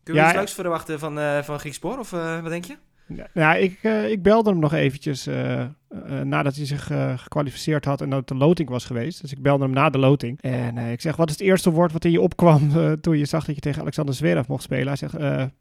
Kun 0.09 0.17
je 0.17 0.23
Ja, 0.23 0.27
iets 0.27 0.37
ja. 0.37 0.41
leuks 0.43 0.55
verwachten 0.55 0.99
van, 0.99 1.19
eh 1.19 1.43
van 1.43 1.59
Griekspoor? 1.61 1.99
Of 1.99 2.13
eh, 2.13 2.41
wat 2.41 2.51
denk 2.51 2.65
je? 2.65 2.77
Ja, 3.09 3.27
ja, 3.33 3.55
ik, 3.55 3.79
eh, 3.83 4.11
ik 4.11 4.23
belde 4.23 4.51
hem 4.51 4.59
nog 4.59 4.73
eventjes 4.73 5.27
eh, 5.27 5.61
eh, 5.61 5.69
nadat 6.25 6.57
hij 6.57 6.67
zich 6.67 6.91
gekwalificeerd 7.17 7.85
had 7.85 8.01
en 8.01 8.11
dat 8.11 8.29
de 8.29 8.35
loting 8.35 8.69
was 8.69 8.85
geweest. 8.85 9.21
Dus 9.21 9.33
ik 9.33 9.43
belde 9.43 9.65
hem 9.65 9.73
na 9.73 9.91
de 9.91 9.99
loting. 9.99 10.43
En 10.43 10.79
ik 10.79 11.01
zeg, 11.01 11.17
wat 11.17 11.29
is 11.29 11.39
het 11.39 11.47
eerste 11.47 11.71
woord 11.71 11.93
wat 11.93 12.05
in 12.05 12.11
je 12.11 12.21
opkwam 12.21 12.71
toen 13.01 13.19
je 13.19 13.25
zag 13.25 13.45
dat 13.45 13.55
je 13.55 13.61
tegen 13.61 13.81
Alexander 13.81 14.15
Zverev 14.15 14.47
mocht 14.47 14.63
spelen? 14.63 14.87
Hij 14.87 14.97
zegt, 14.97 15.17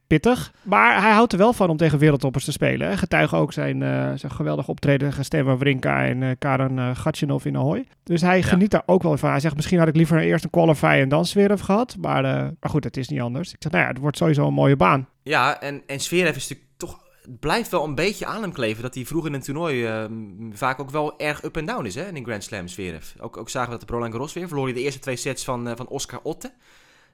pittig. 0.08 0.54
Maar 0.62 1.02
hij 1.02 1.12
houdt 1.12 1.32
er 1.32 1.38
wel 1.38 1.54
van 1.54 1.70
om 1.70 1.78
tegen 1.78 2.00
wereldtoppers 2.00 2.46
te 2.46 2.52
spelen. 2.52 2.88
Hè. 2.88 2.98
Getuige 2.98 3.36
ook 3.36 3.54
zijn, 3.54 3.80
zijn 4.20 4.32
geweldig 4.32 4.68
optreden 4.68 5.10
tegen 5.10 5.26
Stan 5.26 5.44
Wawrinka 5.44 6.06
en 6.06 6.38
Karen 6.38 6.78
uh, 6.78 6.96
Gatchinov 6.96 7.46
in 7.46 7.58
Ahoy. 7.58 7.86
Dus 8.04 8.22
hij 8.22 8.44
geniet 8.44 8.72
daar 8.72 8.84
ook 8.86 9.04
wel 9.04 9.18
van. 9.18 9.30
Hij 9.30 9.40
zegt, 9.40 9.56
misschien 9.56 9.80
had 9.80 9.88
ik 9.88 9.96
liever 9.96 10.20
eerst 10.20 10.44
een 10.44 10.50
qualifier 10.50 11.02
en 11.02 11.10
dan 11.10 11.26
Zverev 11.26 11.62
gehad. 11.62 11.96
Maar, 12.00 12.22
maar 12.60 12.70
goed, 12.70 12.84
het 12.84 12.98
is 12.98 13.08
niet 13.08 13.22
anders. 13.22 13.54
Ik 13.54 13.58
zeg, 13.60 13.72
nou 13.72 13.84
ja, 13.84 13.90
het 13.90 14.00
wordt 14.00 14.18
sowieso 14.18 14.48
een 14.48 14.54
mooie 14.54 14.76
baan. 14.76 15.08
Ja, 15.24 15.62
en, 15.62 15.82
en 15.86 16.00
Zverev 16.00 16.36
is 16.36 16.42
natuurlijk 16.42 16.70
toch... 16.78 17.07
Blijft 17.40 17.72
wel 17.72 17.84
een 17.84 17.96
beetje 17.96 18.26
aan 18.26 18.42
hem 18.42 18.52
kleven 18.52 18.84
dat 18.84 18.96
hij 18.96 19.06
vroeger 19.06 19.30
in 19.30 19.36
een 19.36 19.42
toernooi 19.44 19.86
eh, 19.86 20.06
vaak 20.52 20.80
ook 20.80 20.90
wel 20.90 21.20
erg 21.20 21.44
up 21.44 21.58
en 21.58 21.66
down 21.66 21.86
is, 21.86 21.96
hè? 21.96 22.12
In 22.12 22.24
Grand 22.24 22.44
Slam 22.44 22.68
Zverev. 22.68 23.14
Ook, 23.20 23.38
ook 23.38 23.50
zagen 23.50 23.72
we 23.72 23.78
dat 23.78 23.88
de 23.88 23.94
Roland 23.94 24.12
Garros 24.12 24.34
weer. 24.34 24.48
Verloor 24.48 24.66
hij 24.66 24.74
de 24.74 24.82
eerste 24.82 25.00
twee 25.00 25.16
sets 25.16 25.44
van, 25.44 25.68
eh, 25.68 25.76
van 25.76 25.88
Oscar 25.88 26.20
Otte. 26.24 26.52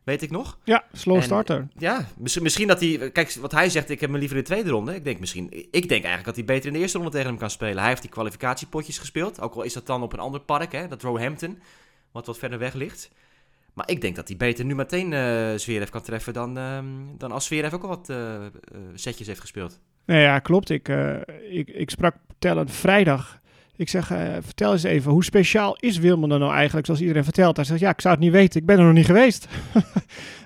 Weet 0.03 0.21
ik 0.21 0.31
nog. 0.31 0.57
Ja, 0.63 0.83
slow 0.91 1.15
En- 1.15 1.23
starter. 1.23 1.67
Ja, 1.77 2.07
misschien, 2.39 2.67
dat 2.67 2.79
hij... 2.79 3.11
Kijk, 3.11 3.33
wat 3.33 3.51
hij 3.51 3.69
zegt, 3.69 3.89
ik 3.89 3.99
heb 3.99 4.09
hem 4.09 4.19
liever 4.19 4.37
in 4.37 4.43
de 4.43 4.49
tweede 4.49 4.69
ronde. 4.69 4.95
Ik 4.95 5.03
denk, 5.03 5.19
misschien, 5.19 5.47
ik 5.51 5.71
denk 5.71 5.89
eigenlijk 5.89 6.25
dat 6.25 6.35
hij 6.35 6.45
beter 6.45 6.67
in 6.67 6.73
de 6.73 6.79
eerste 6.79 6.97
ronde 6.97 7.11
tegen 7.11 7.27
hem 7.27 7.37
kan 7.37 7.49
spelen. 7.49 7.77
Hij 7.77 7.87
heeft 7.87 8.01
die 8.01 8.11
kwalificatiepotjes 8.11 8.97
gespeeld. 8.97 9.41
Ook 9.41 9.55
al 9.55 9.61
is 9.61 9.73
dat 9.73 9.85
dan 9.85 10.01
op 10.03 10.13
een 10.13 10.19
ander 10.19 10.41
park, 10.41 10.71
hè, 10.71 10.87
dat 10.87 11.01
Roehampton. 11.01 11.59
Wat 12.11 12.25
wat 12.25 12.37
verder 12.37 12.59
weg 12.59 12.73
ligt. 12.73 13.09
Maar 13.73 13.89
ik 13.89 14.01
denk 14.01 14.15
dat 14.15 14.27
hij 14.27 14.37
beter 14.37 14.65
nu 14.65 14.75
meteen 14.75 15.13
eh 15.13 15.53
Zverev 15.55 15.89
kan 15.89 16.01
treffen 16.01 16.33
dan, 16.33 16.57
ehm, 16.57 16.85
dan 17.17 17.31
als 17.31 17.45
Zverev 17.45 17.73
ook 17.73 17.83
al 17.83 17.89
wat 17.89 18.09
eh, 18.09 18.45
eh, 18.45 18.51
setjes 18.93 19.27
heeft 19.27 19.39
gespeeld. 19.39 19.79
Nee, 20.05 20.21
ja, 20.21 20.39
klopt. 20.39 20.69
Ik, 20.69 20.89
eh, 20.89 21.15
ik, 21.49 21.69
ik 21.69 21.89
sprak 21.89 22.15
Tellen 22.39 22.69
vrijdag. 22.69 23.41
Ik 23.75 23.89
zeg, 23.89 24.11
eh, 24.11 24.33
vertel 24.41 24.71
eens 24.71 24.83
even, 24.83 25.11
hoe 25.11 25.23
speciaal 25.23 25.77
is 25.79 25.97
Wimbledon 25.97 26.39
nou 26.39 26.53
eigenlijk, 26.53 26.85
zoals 26.85 27.01
iedereen 27.01 27.23
vertelt? 27.23 27.55
Hij 27.55 27.65
zegt, 27.65 27.79
ja, 27.79 27.89
ik 27.89 28.01
zou 28.01 28.13
het 28.13 28.23
niet 28.23 28.31
weten, 28.31 28.59
ik 28.59 28.65
ben 28.65 28.77
er 28.77 28.85
nog 28.85 28.93
niet 28.93 29.05
geweest. 29.05 29.47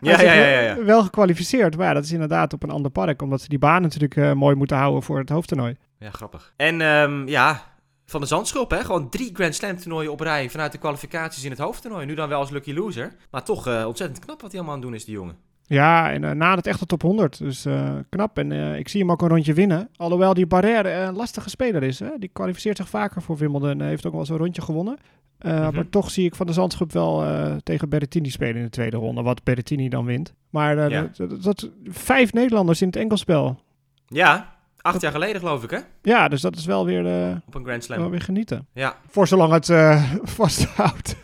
Ja, 0.02 0.22
ja, 0.22 0.34
ja, 0.34 0.48
ja, 0.48 0.60
ja. 0.60 0.84
Wel 0.84 1.04
gekwalificeerd, 1.04 1.78
maar 1.78 1.88
ja, 1.88 1.94
dat 1.94 2.04
is 2.04 2.12
inderdaad 2.12 2.54
op 2.54 2.64
een 2.64 2.70
ander 2.70 2.92
park, 2.92 3.22
omdat 3.22 3.42
ze 3.42 3.50
die 3.50 3.60
baan 3.60 3.82
natuurlijk 3.82 4.16
eh, 4.16 4.34
mooi 4.34 4.56
moeten 4.56 4.78
houden 4.78 5.04
voor 5.04 5.18
het 5.18 5.30
hoofdtoernooi. 5.30 5.76
Ja, 6.00 6.12
grappig. 6.12 6.54
En 6.58 6.82
ehm, 6.82 7.28
ja, 7.28 7.64
van 8.06 8.22
de 8.22 8.28
Zandschulp, 8.28 8.72
hè? 8.72 8.84
Gewoon 8.84 9.10
drie 9.10 9.30
Grand 9.34 9.56
Slam 9.56 9.78
toernooien 9.78 10.12
op 10.12 10.20
rij 10.20 10.50
vanuit 10.50 10.72
de 10.72 10.78
kwalificaties 10.78 11.44
in 11.44 11.50
het 11.50 11.60
hoofdtoernooi. 11.60 12.06
Nu 12.06 12.16
dan 12.16 12.30
wel 12.30 12.40
als 12.40 12.50
lucky 12.50 12.74
loser. 12.74 13.12
Maar 13.32 13.44
toch 13.44 13.86
ontzettend 13.86 14.20
knap 14.20 14.42
wat 14.42 14.52
hij 14.52 14.60
allemaal 14.60 14.76
aan 14.76 14.82
het 14.82 14.90
doen 14.90 15.00
is, 15.00 15.06
die 15.06 15.14
jongen. 15.14 15.38
Ja, 15.70 16.12
en 16.12 16.24
uh, 16.24 16.32
na 16.32 16.56
het 16.56 16.68
echte 16.68 16.86
top 16.86 17.02
100, 17.02 17.38
dus 17.38 17.66
uh, 17.66 17.92
knap. 18.10 18.38
En 18.38 18.52
uh, 18.52 18.78
ik 18.78 18.88
zie 18.88 19.02
hem 19.02 19.12
ook 19.12 19.22
een 19.22 19.28
rondje 19.28 19.54
winnen. 19.54 19.90
Alhoewel 19.96 20.34
die 20.34 20.46
Barrère 20.46 20.92
een 20.92 21.16
lastige 21.16 21.50
speler 21.50 21.84
is. 21.84 22.00
Hè? 22.00 22.10
Die 22.20 22.30
kwalificeert 22.34 22.78
zich 22.78 22.90
vaker 22.90 23.22
voor 23.22 23.38
Wimbledon 23.38 23.70
en 23.70 23.88
heeft 23.88 24.06
ook 24.06 24.12
wel 24.12 24.22
eens 24.22 24.30
een 24.30 24.38
rondje 24.38 24.62
gewonnen. 24.62 24.98
Mm 25.40 25.52
-hmm. 25.52 25.76
Maar 25.76 25.90
toch 25.90 26.12
zie 26.12 26.26
ik 26.26 26.36
van 26.36 26.46
de 26.46 26.54
Zandschap 26.54 26.92
wel 26.92 27.26
tegen 27.64 27.90
Berrettini 27.90 28.30
spelen 28.30 28.56
in 28.56 28.64
de 28.64 28.70
tweede 28.70 28.98
ronde. 28.98 29.22
Wat 29.22 29.44
Berrettini 29.44 29.90
dan 29.90 30.06
wint. 30.06 30.34
Maar 30.50 30.90
ja. 30.90 31.10
dat, 31.18 31.44
dat, 31.44 31.70
vijf 31.84 32.34
Nederlanders 32.34 32.82
in 32.82 32.88
het 32.88 32.96
enkelspel. 32.96 33.60
Ja, 34.08 34.56
acht 34.82 34.94
dat, 34.94 35.02
jaar 35.02 35.12
geleden 35.12 35.40
geloof 35.40 35.64
ik 35.64 35.70
hè? 35.70 35.80
Ja, 36.02 36.28
dus 36.28 36.42
dat 36.42 36.56
is 36.56 36.66
wel 36.66 36.86
weer, 36.86 37.02
Op 37.48 37.56
een 37.56 37.64
Grand 37.64 37.84
Slam. 37.84 38.00
wel 38.00 38.10
weer 38.10 38.22
genieten. 38.22 38.68
Ja. 38.74 38.96
Voor 39.08 39.28
zolang 39.28 39.54
het 39.54 39.66
vasthoudt. 40.38 41.16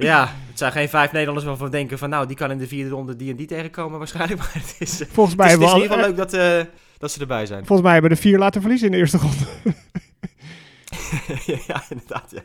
Ja, 0.00 0.34
het 0.48 0.58
zijn 0.58 0.72
geen 0.72 0.88
vijf 0.88 1.12
Nederlanders 1.12 1.46
waarvan 1.46 1.66
we 1.66 1.72
denken 1.72 1.98
van 1.98 2.08
nou, 2.10 2.26
die 2.26 2.36
kan 2.36 2.50
in 2.50 2.58
de 2.58 2.66
vierde 2.66 2.90
ronde 2.90 3.16
die 3.16 3.30
en 3.30 3.36
die 3.36 3.46
tegenkomen 3.46 3.98
waarschijnlijk. 3.98 4.40
Maar 4.40 4.52
het 4.52 4.76
is, 4.78 5.02
Volgens 5.10 5.36
mij 5.36 5.50
het 5.50 5.60
is, 5.60 5.66
het 5.66 5.76
is 5.76 5.82
in 5.82 5.88
wel, 5.88 5.96
ieder 5.96 5.96
geval 5.96 6.08
leuk 6.08 6.16
dat, 6.16 6.34
uh, 6.34 6.72
dat 6.98 7.10
ze 7.10 7.20
erbij 7.20 7.46
zijn. 7.46 7.58
Volgens 7.58 7.82
mij 7.82 7.92
hebben 7.92 8.10
de 8.10 8.16
vier 8.16 8.38
laten 8.38 8.60
verliezen 8.60 8.86
in 8.86 8.92
de 8.92 8.98
eerste 8.98 9.18
ronde. 9.18 9.44
ja, 11.68 11.82
inderdaad. 11.88 12.30
Ja. 12.30 12.42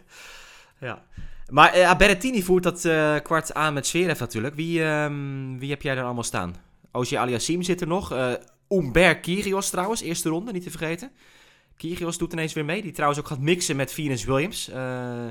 ja. 0.80 1.03
Maar 1.49 1.74
eh, 1.74 1.95
Berrettini 1.95 2.43
voert 2.43 2.64
dat 2.64 2.86
eh, 2.86 3.16
kwart 3.24 3.53
aan 3.53 3.74
met 3.74 3.88
Zverev 3.88 4.20
natuurlijk. 4.20 4.56
Wie, 4.56 4.84
ehm, 4.84 5.58
wie 5.58 5.70
heb 5.70 5.82
jij 5.82 5.95
daar 5.95 6.06
allemaal 6.06 6.24
staan? 6.24 6.56
Ogier 6.91 7.20
Aliassim 7.20 7.62
zit 7.62 7.82
er 7.82 7.88
nog. 7.88 8.12
eh 8.12 8.34
Umber 8.70 9.18
Kyrgios 9.18 9.70
trouwens, 9.70 10.01
eerste 10.01 10.30
ronde, 10.30 10.51
niet 10.51 10.64
te 10.64 10.70
vergeten. 10.70 11.12
Kyrgios 11.78 12.18
doet 12.18 12.34
ineens 12.34 12.53
weer 12.53 12.66
mee. 12.66 12.82
Die 12.82 12.91
trouwens 12.91 13.20
ook 13.20 13.28
gaat 13.28 13.39
mixen 13.39 13.76
met 13.76 13.93
Venus 13.93 14.24
Williams. 14.24 14.70
Eh, 14.70 15.28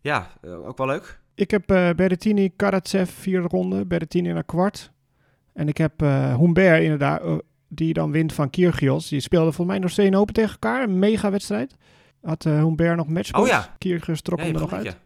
ja, 0.00 0.30
eh, 0.42 0.68
ook 0.68 0.78
wel 0.78 0.86
leuk. 0.86 1.18
Ik 1.36 1.50
heb 1.50 1.70
eh 1.70 1.90
Berrettini, 1.90 2.52
Karatsev, 2.56 3.10
vierde 3.10 3.48
ronde. 3.48 3.86
Berrettini 3.86 4.32
naar 4.32 4.44
kwart. 4.44 4.90
En 5.52 5.68
ik 5.68 5.76
heb 5.76 6.02
eh 6.02 6.36
Humbert 6.38 6.82
inderdaad, 6.82 7.22
eh, 7.22 7.34
die 7.68 7.92
dan 7.92 8.10
wint 8.10 8.32
van 8.32 8.50
Kyrgios. 8.50 9.08
Die 9.08 9.20
speelde 9.20 9.52
volgens 9.52 9.66
mij 9.66 9.78
nog 9.78 9.90
Steen 9.90 10.16
Open 10.16 10.34
tegen 10.34 10.50
elkaar. 10.50 10.82
Een 10.82 10.98
mega 10.98 11.30
wedstrijd. 11.30 11.76
Had 12.22 12.46
eh 12.46 12.62
Humbert 12.62 12.96
nog 12.96 13.08
matchpoints. 13.08 13.50
Oh 13.50 13.56
ja. 13.56 13.74
Kyrgios 13.78 14.20
trok 14.20 14.38
Ja, 14.38 14.44
hem 14.44 14.54
er 14.54 14.60
nog 14.60 14.72
uit. 14.72 14.96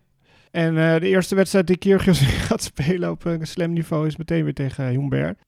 En 0.51 0.75
de 0.75 1.09
eerste 1.09 1.35
wedstrijd 1.35 1.67
die 1.67 1.77
Kyrgios 1.77 2.21
gaat 2.49 2.63
spelen 2.63 3.11
op 3.11 3.25
een 3.25 3.47
slam 3.47 3.73
niveau 3.73 4.07
is 4.07 4.17
meteen 4.17 4.45
weer 4.45 4.55
tegen 4.55 4.87
Humbert. 4.87 5.39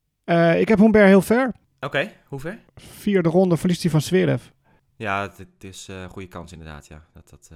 Ik 0.56 0.68
heb 0.68 0.78
Humbert 0.78 1.06
heel 1.06 1.22
ver. 1.22 1.52
Oké, 1.80 2.10
hoe 2.26 2.40
ver? 2.40 2.58
Vierde 2.76 3.28
ronde 3.28 3.56
verliest 3.56 3.82
hij 3.82 3.90
van 3.90 4.00
Zverev. 4.00 4.42
Ja, 4.96 5.22
het, 5.22 5.38
het 5.38 5.64
is 5.64 5.88
een 5.88 6.08
goede 6.08 6.28
kans 6.28 6.52
inderdaad, 6.52 6.86
ja. 6.86 7.02
Dat, 7.12 7.30
dat, 7.30 7.50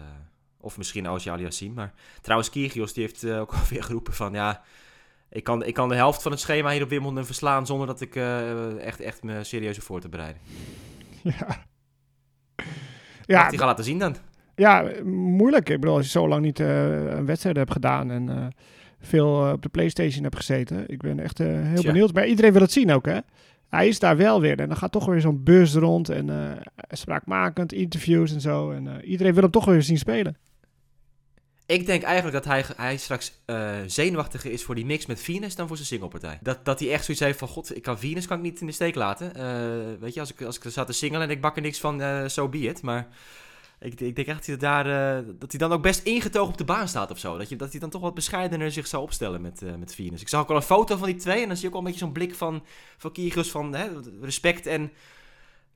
of 0.61 0.79
misschien 0.79 1.09
Ogier 1.09 1.33
Aliassim. 1.33 1.73
Maar 1.75 1.93
trouwens, 2.21 2.51
Kyrgios 2.51 2.93
die 2.93 3.03
heeft 3.03 3.23
eh, 3.23 3.41
ook 3.41 3.53
alweer 3.61 3.83
geroepen 3.83 4.13
van... 4.13 4.33
Ja, 4.33 4.63
ik 5.31 5.45
kan, 5.45 5.65
ik 5.65 5.75
kan 5.75 5.89
de 5.89 5.95
helft 5.95 6.23
van 6.23 6.33
het 6.33 6.41
schema 6.41 6.71
hier 6.71 6.83
op 6.83 6.89
Wimbledon 6.89 7.25
verslaan... 7.25 7.67
zonder 7.67 7.87
dat 7.87 8.01
ik 8.01 8.17
eh, 8.17 8.79
echt, 8.79 9.01
echt 9.01 9.23
me 9.23 9.45
serieus 9.45 9.79
voor 9.79 10.01
te 10.01 10.09
bereiden. 10.09 10.41
Ja. 11.23 11.65
Ja, 13.25 13.49
die 13.49 13.59
gaan 13.59 13.69
laten 13.69 13.85
zien 13.85 13.99
dan. 13.99 14.17
ja, 14.55 14.91
moeilijk. 15.05 15.69
Ik 15.69 15.81
bedoel, 15.81 15.97
als 15.97 16.05
je 16.05 16.11
zo 16.11 16.29
lang 16.29 16.43
niet 16.43 16.61
eh, 16.61 16.95
een 16.95 17.27
wedstrijd 17.27 17.57
hebt 17.57 17.73
gedaan 17.73 18.11
en 18.11 18.53
veel 19.01 19.53
op 19.53 19.63
de 19.63 19.69
PlayStation 19.69 20.23
hebt 20.23 20.37
gezeten. 20.37 20.91
Ik 20.91 21.01
ben 21.01 21.21
echt 21.21 21.39
heel 21.39 21.75
Tja. 21.75 21.93
benieuwd. 21.93 22.13
Maar 22.13 22.27
iedereen 22.27 22.53
wil 22.53 22.61
het 22.61 22.73
zien 22.73 22.93
ook, 22.93 23.07
hè? 23.07 23.19
Hij 23.69 23.89
is 23.89 23.99
daar 23.99 24.17
wel 24.17 24.41
weer. 24.41 24.61
En 24.61 24.69
dan 24.69 24.77
gaat 24.77 24.93
toch 24.93 25.07
weer 25.07 25.21
zo'n 25.21 25.43
bus 25.43 25.75
rond 25.75 26.09
en 26.09 26.59
spraakmakend, 26.89 27.73
interviews 27.73 28.33
en 28.33 28.41
zo. 28.41 28.71
En 28.71 29.05
iedereen 29.05 29.33
wil 29.33 29.43
hem 29.43 29.51
toch 29.53 29.65
weer 29.65 29.83
zien 29.83 29.99
spelen. 29.99 30.37
Ik 31.67 31.87
denk 31.87 32.03
eigenlijk 32.03 32.35
dat 32.35 32.45
hij, 32.45 32.65
hij 32.77 32.97
straks 32.97 33.33
eh, 33.45 33.75
zenuwachtiger 33.87 34.51
is 34.51 34.65
voor 34.65 34.75
die 34.75 34.87
mix 34.87 35.07
met 35.07 35.21
Venus 35.21 35.55
dan 35.55 35.67
voor 35.67 35.77
zijn 35.77 35.89
singlepartij. 35.89 36.39
Dat, 36.43 36.65
dat 36.65 36.81
hij 36.81 36.93
echt 36.93 37.05
zoiets 37.05 37.23
heeft 37.23 37.39
van, 37.39 37.49
god, 37.49 37.77
ik 37.77 37.83
kan 37.83 37.99
Venus 37.99 38.27
kan 38.27 38.37
ik 38.37 38.43
niet 38.43 38.61
in 38.61 38.67
de 38.67 38.73
steek 38.73 38.95
laten. 38.95 39.35
Eh, 39.35 40.01
weet 40.01 40.15
je, 40.15 40.21
als 40.21 40.33
ik, 40.33 40.43
als 40.43 40.57
ik 40.57 40.65
er 40.65 40.71
zat 40.71 40.87
te 40.87 40.93
singelen 40.93 41.23
en 41.23 41.31
ik 41.31 41.41
bak 41.41 41.57
er 41.57 41.63
niks 41.63 41.81
van, 41.81 42.01
eh 42.01 42.27
so 42.27 42.49
be 42.49 42.59
it. 42.59 42.83
Maar 42.83 43.09
ik, 43.81 44.01
ik 44.01 44.17
denk 44.17 44.29
echt 44.29 44.37
dat 44.37 44.47
hij, 44.47 44.57
daar, 44.57 44.85
dat 45.39 45.51
hij 45.51 45.61
dan 45.61 45.73
ook 45.73 45.83
best 45.83 46.05
ingetogen 46.05 46.53
op 46.53 46.59
de 46.59 46.65
baan 46.65 46.89
staat 46.89 47.11
of 47.11 47.19
zo. 47.19 47.39
Dat, 47.39 47.49
je, 47.49 47.57
dat 47.57 47.71
hij 47.71 47.81
dan 47.81 47.91
toch 47.91 48.03
wat 48.03 48.15
bescheidener 48.15 48.73
zich 48.73 48.87
zou 48.87 49.03
opstellen 49.03 49.41
met, 49.41 49.79
met 49.79 49.95
Venus. 49.95 50.21
Ik 50.21 50.29
zag 50.29 50.41
ook 50.41 50.51
al 50.51 50.57
een 50.57 50.63
foto 50.63 50.97
van 50.97 51.07
die 51.07 51.17
twee 51.17 51.43
en 51.43 51.49
dan 51.49 51.57
zie 51.57 51.65
je 51.65 51.69
ook 51.69 51.81
al 51.81 51.81
een 51.81 51.93
beetje 51.93 52.05
zo'n 52.05 52.13
blik 52.13 52.35
van, 52.35 52.65
van 52.97 53.13
Kyrgios 53.13 53.51
van 53.51 53.75
hè, 53.75 53.89
respect 54.21 54.67
en 54.67 54.93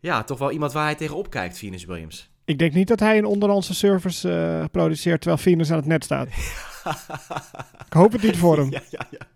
ja, 0.00 0.24
toch 0.24 0.38
wel 0.38 0.50
iemand 0.50 0.72
waar 0.72 0.84
hij 0.84 0.94
tegenop 0.94 1.30
kijkt, 1.30 1.58
Venus 1.58 1.84
Williams. 1.84 2.29
Ik 2.50 2.58
denk 2.58 2.72
niet 2.72 2.88
dat 2.88 3.00
hij 3.00 3.18
een 3.18 3.24
onderhandse 3.24 3.74
service 3.74 4.32
eh, 4.32 4.64
produceert 4.72 5.20
terwijl 5.20 5.42
Venus 5.42 5.70
aan 5.70 5.76
het 5.76 5.86
net 5.86 6.04
staat. 6.04 6.28
Ik 7.86 7.92
hoop 7.92 8.12
het 8.12 8.22
niet 8.22 8.36
voor 8.36 8.56
hem. 8.56 8.70
Ja, 8.78 8.82
ja, 8.90 9.06
ja. 9.10 9.26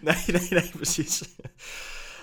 Nee, 0.00 0.24
nee, 0.26 0.48
nee, 0.50 0.70
precies. 0.76 1.22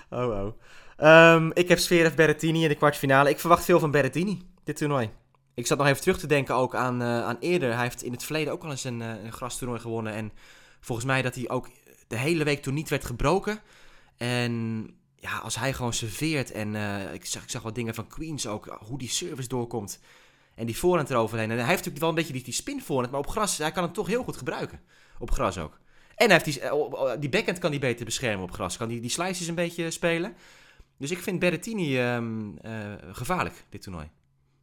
Oh, 0.09 0.27
oh. 0.27 0.59
Ehm, 0.97 1.49
ik 1.53 1.67
heb 1.67 1.79
Zverev 1.79 2.13
Berrettini 2.13 2.63
in 2.63 2.69
de 2.69 2.75
kwartfinale. 2.75 3.29
Ik 3.29 3.39
verwacht 3.39 3.65
veel 3.65 3.79
van 3.79 3.91
Berrettini, 3.91 4.41
dit 4.63 4.77
toernooi. 4.77 5.09
Ik 5.53 5.67
zat 5.67 5.77
nog 5.77 5.87
even 5.87 6.01
terug 6.01 6.19
te 6.19 6.27
denken 6.27 6.55
ook 6.55 6.75
aan, 6.75 7.01
eh, 7.01 7.23
aan 7.23 7.37
eerder. 7.39 7.73
Hij 7.73 7.83
heeft 7.83 8.03
in 8.03 8.11
het 8.11 8.23
verleden 8.23 8.53
ook 8.53 8.63
al 8.63 8.71
eens 8.71 8.83
een, 8.83 9.01
eh, 9.01 9.23
een 9.23 9.33
grastoernooi 9.33 9.79
gewonnen. 9.79 10.13
En 10.13 10.31
volgens 10.79 11.07
mij 11.07 11.21
dat 11.21 11.35
hij 11.35 11.49
ook 11.49 11.69
de 12.07 12.17
hele 12.17 12.43
week 12.43 12.61
toen 12.61 12.73
niet 12.73 12.89
werd 12.89 13.05
gebroken. 13.05 13.59
En 14.17 14.85
ja, 15.15 15.37
als 15.37 15.55
hij 15.55 15.73
gewoon 15.73 15.93
serveert 15.93 16.51
en 16.51 16.75
ik, 17.13 17.25
zag, 17.25 17.43
ik 17.43 17.49
zag 17.49 17.61
wat 17.61 17.75
dingen 17.75 17.95
van 17.95 18.07
Queens 18.07 18.47
ook, 18.47 18.77
hoe 18.79 18.97
die 18.97 19.09
service 19.09 19.47
doorkomt. 19.47 19.99
En 20.61 20.67
die 20.67 20.77
voorhand 20.77 21.09
eroverheen. 21.09 21.51
En 21.51 21.57
hij 21.57 21.65
heeft 21.65 21.71
natuurlijk 21.85 21.99
wel 21.99 22.09
een 22.09 22.15
beetje 22.15 22.33
die, 22.33 22.43
die 22.43 22.53
spin 22.53 22.81
voorhand, 22.81 23.11
maar 23.11 23.19
op 23.19 23.27
gras, 23.27 23.57
hij 23.57 23.71
kan 23.71 23.83
hem 23.83 23.93
toch 23.93 24.07
heel 24.07 24.23
goed 24.23 24.37
gebruiken. 24.37 24.79
Op 25.19 25.31
gras 25.31 25.57
ook. 25.57 25.79
En 26.15 26.25
hij 26.29 26.39
heeft 26.41 26.45
die, 26.45 26.59
eh, 26.59 26.73
op- 26.73 27.17
die 27.19 27.29
backhand 27.29 27.59
kan 27.59 27.69
hij 27.71 27.79
beter 27.79 28.05
beschermen 28.05 28.43
op 28.43 28.51
gras. 28.51 28.77
Kan 28.77 28.87
die, 28.87 28.99
die 29.01 29.09
slices 29.09 29.47
een 29.47 29.55
beetje 29.55 29.91
spelen. 29.91 30.33
Dus 30.97 31.11
ik 31.11 31.17
vind 31.17 31.39
Berrettini 31.39 31.97
ehm, 31.99 32.57
eh, 32.61 32.71
gevaarlijk, 33.11 33.65
dit 33.69 33.81
toernooi. 33.81 34.09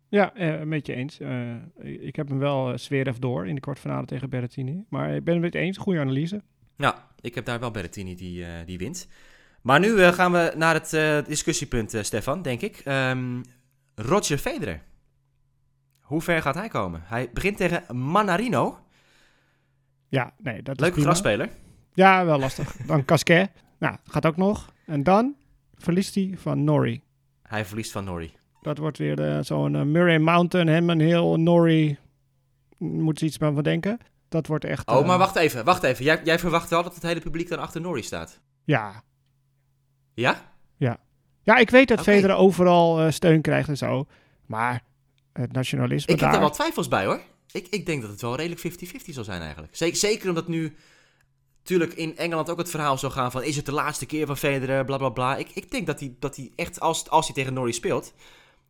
Ja, 0.09 0.35
eh, 0.35 0.61
met 0.63 0.87
je 0.87 0.95
eens. 0.95 1.19
Eh, 1.21 1.55
ik 1.79 2.17
heb 2.17 2.29
hem 2.29 2.39
wel 2.39 2.71
uh, 2.73 2.77
Zverev 2.77 3.17
door 3.17 3.47
in 3.49 3.55
de 3.55 3.61
kwartfinale 3.61 4.07
tegen 4.07 4.31
Berrettini. 4.31 4.85
Maar 4.89 5.15
ik 5.15 5.25
ben 5.25 5.35
het 5.35 5.43
met 5.43 5.53
je 5.53 5.59
eens. 5.59 5.77
Goede 5.79 6.01
analyse. 6.01 6.43
Ja, 6.77 7.09
ik 7.21 7.35
heb 7.35 7.45
daar 7.45 7.61
wel 7.61 7.71
Berrettini 7.71 8.15
die, 8.15 8.45
eh, 8.45 8.51
die 8.67 8.79
wint. 8.79 9.09
Maar 9.63 9.81
nu 9.81 10.01
eh, 10.01 10.13
gaan 10.13 10.33
we 10.33 10.53
naar 10.57 10.75
het 10.75 10.93
eh, 10.93 11.19
discussiepunt, 11.27 11.95
eh, 11.95 12.03
Stefan, 12.03 12.43
denk 12.43 12.61
ik. 12.61 12.77
Ehm, 12.85 13.43
Roger 13.95 14.39
Federer. 14.39 14.83
Hoe 16.09 16.21
ver 16.21 16.43
gaat 16.43 16.55
hij 16.55 16.69
komen? 16.69 17.03
Hij 17.05 17.31
begint 17.33 17.57
tegen 17.57 17.97
Manarino. 17.97 18.79
Ja, 20.09 20.33
nee, 20.39 20.63
dat 20.63 20.75
is 20.75 20.81
Leuke 20.81 20.95
prima. 20.95 21.11
grasspeler. 21.11 21.49
Ja, 21.95 22.25
wel 22.25 22.39
lastig. 22.39 22.77
Dan 22.77 23.05
Casquet. 23.05 23.51
Nou, 23.79 23.97
gaat 24.05 24.27
ook 24.27 24.37
nog. 24.37 24.73
En 24.87 25.03
dan 25.03 25.35
verliest 25.75 26.15
hij 26.15 26.35
van 26.37 26.65
Norrie. 26.65 27.03
Hij 27.43 27.65
verliest 27.65 27.93
van 27.93 28.05
Norrie. 28.05 28.33
Dat 28.63 28.79
wordt 28.79 28.99
weer 28.99 29.37
eh, 29.37 29.43
zo'n 29.43 29.77
eh, 29.77 29.83
Murray 29.83 30.19
Mountain, 30.19 30.69
Hammond 30.69 31.01
Hill, 31.01 31.37
Norrie. 31.37 31.99
Moet 32.79 33.21
je 33.21 33.27
iets 33.27 33.37
van 33.37 33.63
denken. 33.63 33.99
Dat 34.29 34.47
wordt 34.47 34.65
echt... 34.65 34.89
Oh, 34.89 34.99
eh, 34.99 35.07
maar 35.07 35.19
wacht 35.19 35.37
even, 35.37 35.65
wacht 35.65 35.83
even. 35.83 36.05
Jij, 36.05 36.21
jij 36.25 36.39
verwacht 36.39 36.71
wel 36.71 36.83
dat 36.83 36.95
het 36.95 37.03
hele 37.03 37.21
publiek 37.21 37.49
dan 37.49 37.59
achter 37.59 37.81
Norrie 37.81 38.05
staat? 38.05 38.41
Ja. 38.65 39.03
Ja? 40.15 40.43
Ja, 41.43 41.57
ik 41.57 41.71
weet 41.71 41.89
dat 41.89 42.01
Oké. 42.01 42.11
Federer 42.11 42.37
overal 42.37 43.13
steun 43.13 43.41
krijgt 43.41 43.69
en 43.69 43.77
zo. 43.77 44.07
Maar 44.47 44.83
het 45.41 45.53
nationalisme 45.53 46.13
Ik 46.13 46.21
heb 46.21 46.31
daar... 46.31 46.31
daar 46.31 46.41
wel 46.41 46.51
twijfels 46.51 46.89
bij 46.89 47.05
hoor. 47.05 47.21
Ik, 47.53 47.67
ik 47.71 47.87
denk 47.87 48.03
dat 48.03 48.11
het 48.11 48.21
wel 48.21 48.37
redelijk 48.37 48.61
50-50 48.61 49.13
zal 49.13 49.25
zijn 49.25 49.41
eigenlijk. 49.41 49.77
Zeker, 49.77 49.97
zeker 49.97 50.29
omdat 50.29 50.49
nu 50.49 50.75
natuurlijk 51.59 51.93
in 51.95 52.17
Engeland 52.17 52.51
ook 52.51 52.59
het 52.59 52.71
verhaal 52.71 52.99
zou 52.99 53.13
gaan 53.13 53.31
van... 53.31 53.43
is 53.43 53.57
het 53.57 53.67
de 53.67 53.73
laatste 53.73 54.07
keer 54.07 54.27
van 54.27 54.37
Federer, 54.37 54.85
bla 54.85 54.97
bla 54.97 55.09
bla. 55.09 55.37
Ik, 55.37 55.51
ik 55.55 55.71
denk 55.71 55.87
dat 55.87 56.01
hij, 56.01 56.15
dat 56.19 56.37
hij 56.37 56.51
echt, 56.57 56.81
als, 56.81 57.11
als 57.11 57.27
hij 57.27 57.35
tegen 57.35 57.55
Norrie 57.55 57.75
speelt... 57.75 58.15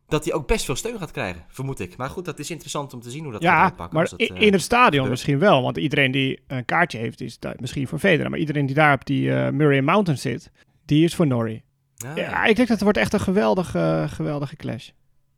dat 0.07 0.25
hij 0.25 0.33
ook 0.33 0.47
best 0.47 0.65
veel 0.65 0.75
steun 0.75 0.97
gaat 0.99 1.11
krijgen, 1.11 1.45
vermoed 1.49 1.79
ik. 1.79 1.97
Maar 1.97 2.09
goed, 2.09 2.25
dat 2.25 2.39
is 2.39 2.49
interessant 2.49 2.93
om 2.93 3.01
te 3.01 3.09
zien 3.11 3.23
hoe 3.23 3.31
dat 3.31 3.43
gaat 3.43 3.51
Ja, 3.51 3.63
uitpakken. 3.63 3.97
maar 3.97 4.09
dat, 4.09 4.19
in, 4.19 4.35
eh, 4.35 4.41
in 4.41 4.53
het 4.53 4.61
stadion 4.61 4.91
gebeurt. 4.91 5.09
misschien 5.09 5.39
wel. 5.39 5.61
Want 5.61 5.77
iedereen 5.77 6.11
die 6.11 6.39
een 6.47 6.65
kaartje 6.65 6.97
heeft, 6.97 7.21
is 7.21 7.39
misschien 7.59 7.87
voor 7.87 7.99
Federer. 7.99 8.29
Maar 8.29 8.39
iedereen 8.39 8.65
die 8.65 8.75
daar 8.75 8.93
op 8.93 9.05
die 9.05 9.33
eh, 9.33 9.51
Murray 9.51 9.81
Mountain 9.81 10.19
zit, 10.19 10.51
die 10.85 11.03
is 11.03 11.15
voor 11.15 11.27
Norrie. 11.27 11.63
Ah, 12.05 12.15
Ja, 12.17 12.39
ik 12.45 12.55
denk 12.55 12.57
dat 12.67 12.69
het 12.69 12.81
wordt 12.81 12.97
echt 12.97 13.13
een 13.13 13.19
geweldige, 13.19 14.05
geweldige 14.09 14.55
clash. 14.55 14.89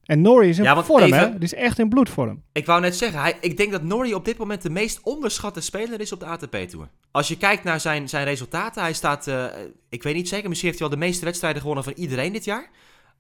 En 0.06 0.22
Norrie 0.22 0.50
is 0.50 0.58
in 0.58 0.64
Ja, 0.64 0.84
vorm, 0.84 1.04
even- 1.04 1.18
hè? 1.20 1.32
Die 1.32 1.40
is 1.40 1.54
echt 1.54 1.80
in 1.80 1.90
bloedvorm. 1.90 2.44
Ik 2.52 2.66
wou 2.66 2.82
net 2.82 2.96
zeggen, 2.96 3.20
hij, 3.22 3.38
ik 3.42 3.58
denk 3.58 3.72
dat 3.72 3.84
Norrie 3.84 4.16
op 4.16 4.26
dit 4.26 4.38
moment 4.38 4.62
de 4.62 4.70
meest 4.70 5.00
onderschatte 5.04 5.62
speler 5.62 6.00
is 6.00 6.12
op 6.12 6.20
de 6.20 6.26
ATP-tour. 6.26 6.90
Als 7.12 7.28
je 7.28 7.38
kijkt 7.38 7.64
naar 7.64 7.80
zijn, 7.80 8.10
zijn 8.10 8.26
resultaten, 8.26 8.82
hij 8.82 8.94
staat, 8.94 9.28
eh, 9.28 9.46
ik 9.90 10.04
weet 10.04 10.16
niet 10.16 10.28
zeker, 10.30 10.48
misschien 10.50 10.70
heeft 10.70 10.82
hij 10.82 10.90
wel 10.90 11.00
de 11.00 11.06
meeste 11.06 11.26
wedstrijden 11.26 11.62
gewonnen 11.62 11.84
van 11.84 11.94
iedereen 11.96 12.34
dit 12.34 12.44
jaar. 12.46 12.62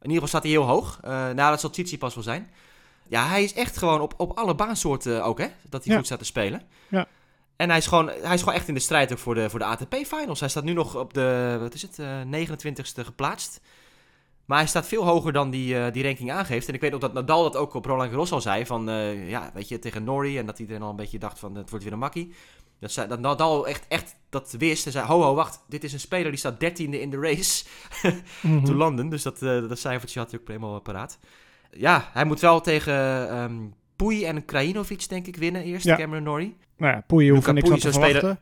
In 0.01 0.09
ieder 0.09 0.13
geval 0.13 0.27
staat 0.27 0.43
hij 0.43 0.51
heel 0.51 0.63
hoog. 0.63 0.99
Eh 1.03 1.09
nou, 1.11 1.35
dat 1.35 1.59
zal 1.59 1.69
Tsitsipas 1.69 2.13
wel 2.15 2.23
zijn. 2.23 2.49
Ja, 3.07 3.27
hij 3.27 3.43
is 3.43 3.53
echt 3.53 3.77
gewoon 3.77 4.01
op, 4.01 4.13
op 4.17 4.37
alle 4.37 4.55
baansoorten 4.55 5.23
ook, 5.23 5.39
hè, 5.39 5.47
dat 5.69 5.83
hij 5.83 5.91
Ja. 5.91 5.97
goed 5.97 6.05
staat 6.05 6.19
te 6.19 6.25
spelen. 6.25 6.61
Ja. 6.89 7.07
En 7.55 7.69
hij 7.69 7.77
is, 7.77 7.87
gewoon, 7.87 8.07
hij 8.21 8.33
is 8.33 8.39
gewoon 8.39 8.55
echt 8.55 8.67
in 8.67 8.73
de 8.73 8.79
strijd 8.79 9.11
ook 9.11 9.17
voor 9.17 9.35
de, 9.35 9.49
voor 9.49 9.59
de 9.59 9.65
ATP-finals. 9.65 10.39
Hij 10.39 10.49
staat 10.49 10.63
nu 10.63 10.73
nog 10.73 10.95
op 10.95 11.13
de, 11.13 11.57
wat 11.59 11.73
is 11.73 11.81
het, 11.81 11.99
eh 11.99 12.21
29ste 12.21 13.05
geplaatst. 13.05 13.61
Maar 14.51 14.59
hij 14.59 14.69
staat 14.69 14.87
veel 14.87 15.05
hoger 15.05 15.33
dan 15.33 15.49
die, 15.49 15.77
eh, 15.77 15.91
die 15.93 16.03
ranking 16.03 16.31
aangeeft. 16.31 16.67
En 16.67 16.73
ik 16.73 16.81
weet 16.81 16.93
ook 16.93 17.01
dat 17.01 17.13
Nadal 17.13 17.43
dat 17.43 17.55
ook 17.55 17.73
op 17.73 17.85
Roland 17.85 18.09
Garros 18.09 18.31
al 18.31 18.41
zei. 18.41 18.65
Van, 18.65 18.89
eh, 18.89 19.29
ja, 19.29 19.51
weet 19.53 19.67
je, 19.67 19.79
tegen 19.79 20.03
Norrie. 20.03 20.37
En 20.37 20.45
dat 20.45 20.59
iedereen 20.59 20.81
al 20.81 20.89
een 20.89 20.95
beetje 20.95 21.19
dacht 21.19 21.39
van, 21.39 21.55
het 21.55 21.69
wordt 21.69 21.83
weer 21.83 21.93
een 21.93 21.99
makkie. 21.99 22.33
Dat, 22.79 22.91
zei, 22.91 23.07
dat 23.07 23.19
Nadal 23.19 23.67
echt, 23.67 23.85
echt 23.87 24.15
dat 24.29 24.55
wist. 24.57 24.85
En 24.85 24.91
zei, 24.91 25.05
ho, 25.05 25.21
ho, 25.21 25.35
wacht. 25.35 25.63
Dit 25.67 25.83
is 25.83 25.93
een 25.93 25.99
speler 25.99 26.29
die 26.29 26.39
staat 26.39 26.59
dertiende 26.59 27.01
in 27.01 27.09
de 27.09 27.19
race 27.19 27.65
to 28.65 28.73
London. 28.73 29.09
Dus 29.09 29.23
dat, 29.23 29.41
eh, 29.41 29.67
dat 29.67 29.79
cijfertje 29.79 30.19
had 30.19 30.31
hij 30.31 30.39
ook 30.39 30.47
helemaal 30.47 30.79
paraat. 30.79 31.19
Ja, 31.71 32.09
hij 32.13 32.25
moet 32.25 32.39
wel 32.39 32.61
tegen 32.61 33.29
ehm 33.29 33.55
Poei 33.95 34.25
en 34.25 34.45
Krajinovic, 34.45 35.09
denk 35.09 35.27
ik, 35.27 35.35
winnen 35.35 35.63
eerst. 35.63 35.85
Ja. 35.85 35.95
Cameron 35.95 36.23
Norrie. 36.23 36.57
Nou 36.77 36.93
ja, 36.93 37.03
Poeie 37.07 37.31
hoeft 37.31 37.51
niks 37.51 37.97
Pouille 37.97 38.19
te. 38.19 38.37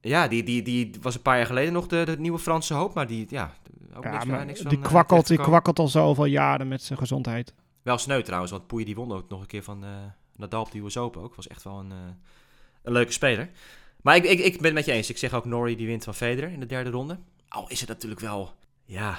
Ja, 0.00 0.28
die, 0.28 0.42
die, 0.42 0.62
die 0.62 0.90
was 1.02 1.14
een 1.14 1.22
paar 1.22 1.36
jaar 1.36 1.46
geleden 1.46 1.72
nog 1.72 1.86
de, 1.86 2.02
de 2.04 2.18
nieuwe 2.18 2.38
Franse 2.38 2.74
hoop. 2.74 2.94
Maar 2.94 3.06
die, 3.06 3.26
ja, 3.28 3.54
ook 3.96 4.04
Ja, 4.04 4.10
niks, 4.10 4.24
maar 4.24 4.46
niks 4.46 4.60
van, 4.60 4.70
die 4.70 4.78
eh, 4.78 4.84
kwakkelt, 4.84 5.26
die 5.26 5.38
kwakkelt 5.38 5.78
al 5.78 5.88
zoveel 5.88 6.24
jaren 6.24 6.68
met 6.68 6.82
zijn 6.82 6.98
gezondheid. 6.98 7.54
Wel 7.82 7.98
sneu 7.98 8.22
trouwens, 8.22 8.52
want 8.52 8.66
Poei 8.66 8.84
die 8.84 8.94
won 8.94 9.12
ook 9.12 9.28
nog 9.28 9.40
een 9.40 9.46
keer 9.46 9.62
van 9.62 9.84
eh, 9.84 9.90
Nadal 10.36 10.62
op 10.62 10.72
de 10.72 10.78
US 10.78 10.96
Open 10.96 11.22
ook. 11.22 11.34
Was 11.34 11.48
echt 11.48 11.62
wel 11.62 11.78
een, 11.78 11.90
eh, 11.92 11.98
een 12.82 12.92
leuke 12.92 13.12
speler. 13.12 13.50
Maar 14.02 14.16
ik, 14.16 14.24
ik, 14.24 14.38
ik 14.38 14.56
ben 14.56 14.64
het 14.64 14.74
met 14.74 14.84
je 14.84 14.92
eens. 14.92 15.10
Ik 15.10 15.18
zeg 15.18 15.34
ook 15.34 15.44
Norrie 15.44 15.76
die 15.76 15.86
wint 15.86 16.04
van 16.04 16.14
Federer 16.14 16.50
in 16.50 16.60
de 16.60 16.66
derde 16.66 16.90
ronde. 16.90 17.18
Al 17.48 17.68
is 17.68 17.80
het 17.80 17.88
natuurlijk 17.88 18.20
wel, 18.20 18.54
ja... 18.84 19.18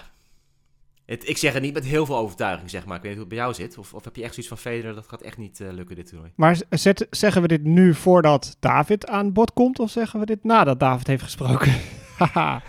Het, 1.06 1.30
ik 1.30 1.38
zeg 1.38 1.54
het 1.54 1.62
niet 1.62 1.74
met 1.74 1.86
heel 1.86 2.06
veel 2.06 2.18
overtuiging, 2.18 2.70
zeg 2.70 2.86
maar. 2.86 2.96
Ik 2.96 3.02
weet 3.02 3.12
niet 3.12 3.22
hoe 3.22 3.30
het 3.30 3.38
bij 3.38 3.46
jou 3.46 3.54
zit. 3.54 3.78
Of, 3.78 3.94
of 3.94 4.04
heb 4.04 4.16
je 4.16 4.24
echt 4.24 4.34
zoiets 4.34 4.52
van 4.54 4.72
Federer, 4.72 4.96
dat 4.96 5.08
gaat 5.08 5.22
echt 5.22 5.38
niet 5.38 5.60
lukken 5.60 5.96
dit 5.96 6.08
toernooi. 6.08 6.32
Maar 6.36 6.62
zet, 6.70 7.08
zeggen 7.10 7.42
we 7.42 7.48
dit 7.48 7.64
nu 7.64 7.94
voordat 7.94 8.58
David 8.60 9.08
aan 9.08 9.34
bod 9.34 9.54
komt 9.54 9.80
of 9.80 9.92
zeggen 9.92 10.20
we 10.20 10.26
dit 10.26 10.44
nadat 10.44 10.80
David 10.80 11.08
heeft 11.08 11.24
gesproken? 11.24 11.74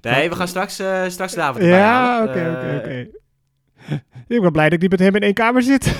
Nee, 0.00 0.28
we 0.28 0.36
gaan 0.36 0.48
straks, 0.48 0.78
eh, 0.78 1.08
straks 1.08 1.34
David 1.34 1.62
erbij 1.62 1.78
ja, 1.78 1.92
halen. 1.92 2.28
oké, 2.28 2.40
Eh, 2.40 2.52
oké, 2.52 2.76
oké. 2.78 3.08
Ik 4.28 4.40
ben 4.40 4.52
blij 4.52 4.64
dat 4.64 4.72
ik 4.72 4.80
niet 4.80 4.90
met 4.90 5.00
hem 5.00 5.14
in 5.16 5.22
één 5.22 5.34
kamer 5.34 5.62
zit. 5.62 5.86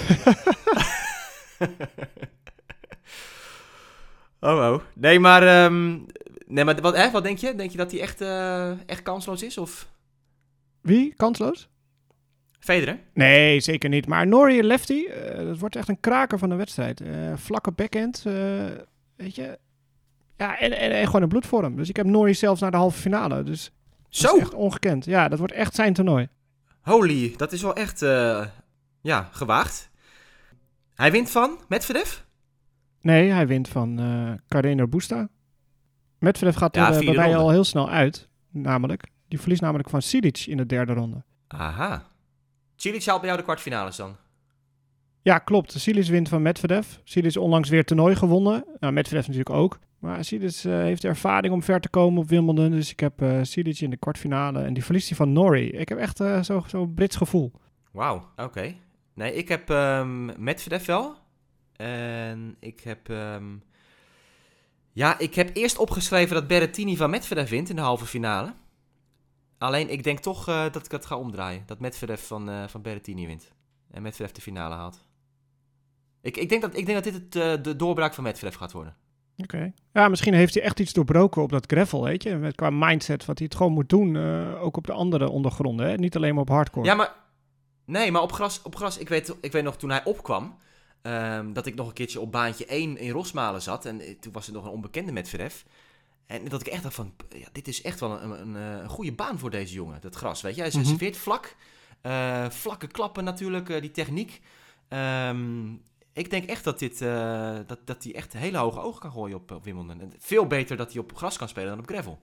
oh, 4.40 4.72
oh. 4.72 4.80
Nee, 4.94 5.18
maar, 5.20 5.42
ehm, 5.42 5.98
nee, 6.46 6.64
maar 6.64 6.80
wat, 6.80 6.96
hè, 6.96 7.10
wat 7.10 7.22
denk 7.22 7.38
je? 7.38 7.54
Denk 7.54 7.70
je 7.70 7.76
dat 7.76 7.90
hij 7.90 8.00
echt, 8.00 8.20
eh, 8.20 8.70
echt 8.88 9.02
kansloos 9.02 9.42
is? 9.42 9.58
Of 9.58 9.88
Wie? 10.80 11.14
Kansloos? 11.16 11.68
Federer? 12.60 12.98
Nee, 13.14 13.60
zeker 13.60 13.88
niet. 13.88 14.06
Maar 14.06 14.26
Norrie 14.26 14.62
Lefty, 14.62 15.04
eh, 15.06 15.36
dat 15.46 15.58
wordt 15.58 15.76
echt 15.76 15.88
een 15.88 16.00
kraker 16.00 16.38
van 16.38 16.48
de 16.48 16.54
wedstrijd. 16.54 17.00
Eh, 17.00 17.08
vlakke 17.34 17.70
backhand, 17.70 18.22
weet 19.16 19.34
je. 19.34 19.58
Ja, 20.42 20.58
en, 20.58 20.78
en, 20.78 20.90
en 20.92 21.06
gewoon 21.06 21.22
een 21.22 21.28
bloedvorm. 21.28 21.76
Dus 21.76 21.88
ik 21.88 21.96
heb 21.96 22.06
Norrie 22.06 22.34
zelfs 22.34 22.60
naar 22.60 22.70
de 22.70 22.76
halve 22.76 23.00
finale. 23.00 23.42
Dus 23.42 23.70
Zo! 24.08 24.38
echt 24.38 24.54
ongekend. 24.54 25.04
Ja, 25.04 25.28
dat 25.28 25.38
wordt 25.38 25.52
echt 25.54 25.74
zijn 25.74 25.92
toernooi. 25.92 26.28
Holy, 26.80 27.34
dat 27.36 27.52
is 27.52 27.62
wel 27.62 27.74
echt, 27.74 28.02
eh, 28.02 28.46
ja, 29.00 29.28
gewaagd. 29.32 29.90
Hij 30.94 31.10
wint 31.10 31.30
van 31.30 31.58
Medvedev? 31.68 32.18
Nee, 33.00 33.30
hij 33.30 33.46
wint 33.46 33.68
van 33.68 33.98
eh 33.98 34.32
Carreno 34.48 34.88
Busta. 34.88 35.28
Medvedev 36.18 36.56
gaat 36.56 36.74
Ja, 36.74 36.86
er 36.86 36.92
eh, 36.92 36.98
vierde 36.98 37.14
bij 37.16 37.28
mij 37.28 37.36
al 37.36 37.50
heel 37.50 37.64
snel 37.64 37.90
uit. 37.90 38.28
Namelijk, 38.50 39.06
die 39.28 39.40
verliest 39.40 39.60
namelijk 39.62 39.90
van 39.90 40.02
Silic 40.02 40.44
in 40.46 40.56
de 40.56 40.66
derde 40.66 40.92
ronde. 40.92 41.22
Aha. 41.48 42.06
Cilic 42.76 43.04
haalt 43.04 43.18
bij 43.18 43.28
jou 43.28 43.40
de 43.40 43.46
kwartfinales 43.46 43.96
dan? 43.96 44.16
Ja, 45.22 45.38
klopt. 45.38 45.72
Silic 45.72 46.06
wint 46.06 46.28
van 46.28 46.42
Medvedev. 46.42 46.86
Silic 47.04 47.28
is 47.28 47.36
onlangs 47.36 47.68
weer 47.68 47.84
toernooi 47.84 48.16
gewonnen. 48.16 48.64
Nou, 48.80 48.92
Medvedev 48.92 49.26
natuurlijk 49.26 49.56
ook. 49.56 49.78
Maar 50.02 50.24
Silic 50.24 50.64
eh, 50.64 50.72
heeft 50.72 51.04
ervaring 51.04 51.52
om 51.52 51.62
ver 51.62 51.80
te 51.80 51.88
komen 51.88 52.22
op 52.22 52.28
Wimbledon. 52.28 52.70
Dus 52.70 52.90
ik 52.90 53.00
heb 53.00 53.22
eh 53.22 53.38
Silic 53.42 53.80
in 53.80 53.90
de 53.90 53.96
kwartfinale. 53.96 54.62
En 54.62 54.74
die 54.74 54.84
verliest 54.84 55.08
hij 55.08 55.16
van 55.16 55.32
Norrie. 55.32 55.70
Ik 55.70 55.88
heb 55.88 55.98
echt 55.98 56.20
eh, 56.20 56.42
zo'n 56.42 56.64
zo 56.68 56.86
Brits 56.86 57.16
gevoel. 57.16 57.52
Wauw, 57.92 58.28
oké. 58.36 58.74
Nee, 59.14 59.34
ik 59.34 59.48
heb 59.48 59.70
ehm 59.70 60.42
Medvedev 60.42 60.86
wel. 60.86 61.14
En 61.76 62.56
ik 62.60 62.80
heb... 62.80 63.08
ehm, 63.08 63.56
Ja, 64.92 65.18
ik 65.18 65.34
heb 65.34 65.50
eerst 65.56 65.78
opgeschreven 65.78 66.34
dat 66.34 66.46
Berrettini 66.46 66.96
van 66.96 67.10
Medvedev 67.10 67.50
wint 67.50 67.68
in 67.68 67.76
de 67.76 67.82
halve 67.82 68.06
finale. 68.06 68.54
Alleen, 69.58 69.90
ik 69.90 70.02
denk 70.04 70.18
toch 70.18 70.44
dat 70.44 70.84
ik 70.84 70.90
het 70.90 71.06
ga 71.06 71.16
omdraaien. 71.16 71.62
Dat 71.66 71.80
Medvedev 71.80 72.26
van, 72.26 72.50
eh, 72.50 72.68
van 72.68 72.82
Berrettini 72.82 73.26
wint. 73.26 73.52
En 73.90 74.02
Medvedev 74.02 74.32
de 74.32 74.40
finale 74.40 74.74
haalt. 74.74 75.06
Ik, 76.20 76.36
ik, 76.36 76.48
denk, 76.48 76.62
dat, 76.62 76.76
ik 76.76 76.86
denk 76.86 77.04
dat 77.04 77.12
dit 77.12 77.34
het, 77.34 77.64
de 77.64 77.76
doorbraak 77.76 78.14
van 78.14 78.24
Medvedev 78.24 78.56
gaat 78.56 78.72
worden. 78.72 78.96
Oké. 79.42 79.72
Ja, 79.92 80.08
misschien 80.08 80.34
heeft 80.34 80.54
hij 80.54 80.62
echt 80.62 80.80
iets 80.80 80.92
doorbroken 80.92 81.42
op 81.42 81.50
dat 81.50 81.66
gravel, 81.66 82.02
weet 82.04 82.22
je. 82.22 82.36
Met, 82.36 82.54
qua 82.54 82.70
mindset, 82.70 83.24
wat 83.24 83.38
hij 83.38 83.46
het 83.50 83.56
gewoon 83.56 83.72
moet 83.72 83.88
doen. 83.88 84.16
eh, 84.16 84.62
ook 84.62 84.76
op 84.76 84.86
de 84.86 84.92
andere 84.92 85.28
ondergronden, 85.28 85.86
hè. 85.88 85.94
Niet 85.96 86.16
alleen 86.16 86.32
maar 86.34 86.42
op 86.42 86.48
hardcore. 86.48 86.86
Ja, 86.86 86.94
maar... 86.94 87.12
Nee, 87.84 88.10
maar 88.10 88.22
op 88.22 88.32
gras, 88.32 88.62
op 88.62 88.76
gras 88.76 88.98
ik, 88.98 89.08
weet, 89.08 89.34
ik 89.40 89.52
weet 89.52 89.64
nog 89.64 89.76
toen 89.76 89.90
hij 89.90 90.04
opkwam... 90.04 90.56
ehm, 91.02 91.52
dat 91.52 91.66
ik 91.66 91.74
nog 91.74 91.86
een 91.86 91.92
keertje 91.92 92.20
op 92.20 92.32
baantje 92.32 92.66
1 92.66 92.96
in 92.98 93.10
Rosmalen 93.10 93.62
zat. 93.62 93.84
En 93.86 94.00
eh, 94.00 94.14
toen 94.20 94.32
was 94.32 94.46
het 94.46 94.54
nog 94.54 94.64
een 94.64 94.70
onbekende 94.70 95.12
Medvedev. 95.12 95.54
En 96.26 96.48
dat 96.48 96.60
ik 96.60 96.66
echt 96.66 96.82
dacht 96.82 96.94
van... 96.94 97.12
Ja, 97.28 97.46
dit 97.52 97.68
is 97.68 97.82
echt 97.82 98.00
wel 98.00 98.22
een, 98.22 98.30
een, 98.30 98.54
een, 98.54 98.82
een 98.82 98.88
goede 98.88 99.12
baan 99.12 99.38
voor 99.38 99.50
deze 99.50 99.74
jongen. 99.74 100.00
Dat 100.00 100.14
gras, 100.14 100.40
weet 100.40 100.54
je. 100.54 100.60
Hij 100.62 100.70
Mhm. 100.74 100.84
serveert 100.84 101.16
vlak. 101.16 101.54
eh, 102.00 102.50
vlakke 102.50 102.86
klappen 102.86 103.24
natuurlijk, 103.24 103.68
eh, 103.68 103.80
die 103.80 103.90
techniek. 103.90 104.40
Ehm, 104.88 105.68
ik 106.12 106.30
denk 106.30 106.44
echt 106.44 106.64
dat, 106.64 106.78
dit, 106.78 107.00
eh, 107.00 107.56
dat, 107.66 107.78
dat 107.84 108.04
hij 108.04 108.14
echt 108.14 108.32
hele 108.32 108.58
hoge 108.58 108.80
ogen 108.80 109.00
kan 109.00 109.10
gooien 109.12 109.36
op, 109.36 109.50
op 109.50 109.64
Wimbledon. 109.64 110.00
En 110.00 110.12
veel 110.18 110.46
beter 110.46 110.76
dat 110.76 110.92
hij 110.92 111.02
op 111.02 111.16
gras 111.16 111.36
kan 111.38 111.48
spelen 111.48 111.68
dan 111.68 111.78
op 111.78 111.88
gravel. 111.88 112.20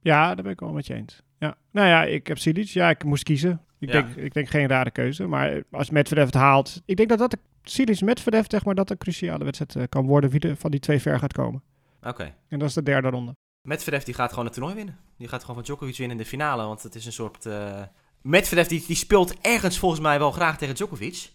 Ja, 0.00 0.34
daar 0.34 0.42
ben 0.42 0.52
ik 0.52 0.60
wel 0.60 0.72
met 0.72 0.86
je 0.86 0.94
eens. 0.94 1.22
Ja. 1.38 1.56
Nou 1.70 1.88
ja, 1.88 2.04
ik 2.04 2.26
heb 2.26 2.38
Silic. 2.38 2.66
Ja, 2.68 2.90
ik 2.90 3.04
moest 3.04 3.22
kiezen. 3.22 3.60
Ik, 3.78 3.92
Ja. 3.92 4.02
denk, 4.02 4.16
ik 4.16 4.34
denk 4.34 4.48
geen 4.48 4.66
rare 4.68 4.90
keuze. 4.90 5.26
Maar 5.26 5.62
als 5.70 5.90
Medvedev 5.90 6.24
het 6.24 6.34
haalt... 6.34 6.82
Ik 6.84 6.96
denk 6.96 7.08
dat 7.08 7.18
dat 7.18 7.36
Silic 7.62 8.00
Medvedev, 8.00 8.44
zeg 8.48 8.64
maar, 8.64 8.74
dat 8.74 8.90
een 8.90 8.98
cruciale 8.98 9.44
wedstrijd 9.44 9.76
eh, 9.76 9.82
kan 9.88 10.06
worden. 10.06 10.30
Wie 10.30 10.40
er 10.40 10.56
van 10.56 10.70
die 10.70 10.80
twee 10.80 11.00
ver 11.00 11.18
gaat 11.18 11.32
komen. 11.32 11.62
Oké. 12.02 12.34
En 12.48 12.58
dat 12.58 12.68
is 12.68 12.74
de 12.74 12.82
derde 12.82 13.08
ronde. 13.08 13.36
Medvedev 13.62 14.02
die 14.02 14.14
gaat 14.14 14.30
gewoon 14.30 14.44
het 14.44 14.54
toernooi 14.54 14.74
winnen. 14.74 14.98
Die 15.18 15.28
gaat 15.28 15.40
gewoon 15.40 15.56
van 15.56 15.64
Djokovic 15.64 15.96
winnen 15.96 16.16
in 16.16 16.22
de 16.22 16.28
finale. 16.28 16.62
Want 16.62 16.82
het 16.82 16.94
is 16.94 17.06
een 17.06 17.12
soort... 17.12 17.46
eh 17.46 17.82
Medvedev 18.22 18.66
die, 18.66 18.84
die 18.86 18.96
speelt 18.96 19.40
ergens 19.40 19.78
volgens 19.78 20.00
mij 20.00 20.18
wel 20.18 20.30
graag 20.30 20.58
tegen 20.58 20.74
Djokovic. 20.74 21.30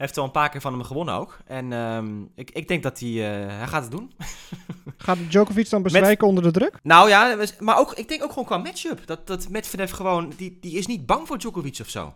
Heeft 0.00 0.18
al 0.18 0.24
een 0.24 0.30
paar 0.30 0.48
keer 0.48 0.60
van 0.60 0.72
hem 0.72 0.82
gewonnen 0.82 1.14
ook. 1.14 1.38
En 1.46 1.72
ehm, 1.72 2.22
ik, 2.34 2.50
ik 2.50 2.68
denk 2.68 2.82
dat 2.82 3.00
hij... 3.00 3.08
eh, 3.08 3.56
hij 3.56 3.66
gaat 3.66 3.82
het 3.82 3.90
doen. 3.90 4.12
Gaat 4.96 5.18
Djokovic 5.28 5.70
dan 5.70 5.82
bezwijken 5.82 6.26
onder 6.26 6.42
de 6.42 6.50
druk? 6.50 6.78
Nou 6.82 7.08
ja, 7.08 7.36
maar 7.58 7.78
ook, 7.78 7.92
ik 7.92 8.08
denk 8.08 8.22
ook 8.22 8.28
gewoon 8.28 8.44
qua 8.44 8.56
matchup. 8.56 9.06
Dat, 9.06 9.26
dat 9.26 9.48
Medvedev 9.48 9.92
gewoon... 9.92 10.32
Die, 10.36 10.58
die 10.60 10.78
is 10.78 10.86
niet 10.86 11.06
bang 11.06 11.26
voor 11.26 11.38
Djokovic 11.38 11.78
of 11.80 11.88
zo. 11.88 12.14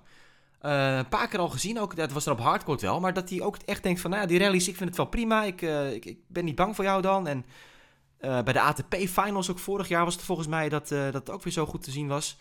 Eh, 0.60 0.96
een 0.96 1.08
paar 1.08 1.28
keer 1.28 1.38
al 1.38 1.48
gezien, 1.48 1.80
ook, 1.80 1.96
dat 1.96 2.12
was 2.12 2.24
dan 2.24 2.34
op 2.34 2.40
hardcourt 2.40 2.80
wel. 2.80 3.00
Maar 3.00 3.12
dat 3.12 3.30
hij 3.30 3.40
ook 3.40 3.56
echt 3.56 3.82
denkt 3.82 4.00
van... 4.00 4.10
Nou 4.10 4.22
ja, 4.22 4.28
die 4.28 4.38
rallies, 4.38 4.68
ik 4.68 4.76
vind 4.76 4.88
het 4.88 4.98
wel 4.98 5.06
prima. 5.06 5.44
Ik, 5.44 5.62
eh, 5.62 5.92
ik, 5.92 6.04
ik 6.04 6.18
ben 6.26 6.44
niet 6.44 6.54
bang 6.54 6.74
voor 6.74 6.84
jou 6.84 7.02
dan. 7.02 7.26
En 7.26 7.44
bij 8.18 8.52
de 8.52 8.60
ATP-finals 8.60 9.50
ook 9.50 9.58
vorig 9.58 9.88
jaar 9.88 10.04
was 10.04 10.14
het 10.14 10.24
volgens 10.24 10.48
mij 10.48 10.68
dat, 10.68 10.88
dat 10.88 11.14
het 11.14 11.30
ook 11.30 11.42
weer 11.42 11.52
zo 11.52 11.66
goed 11.66 11.82
te 11.82 11.90
zien 11.90 12.08
was. 12.08 12.38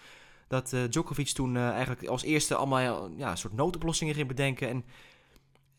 Dat 0.48 0.74
Djokovic 0.90 1.30
toen 1.30 1.58
eigenlijk 1.58 2.08
als 2.08 2.24
eerste 2.24 2.56
allemaal 2.56 3.10
ja, 3.18 3.32
een 3.32 3.38
soort 3.38 3.54
noodoplossingen 3.54 4.16
ging 4.16 4.28
bedenken. 4.28 4.70
En 4.70 4.86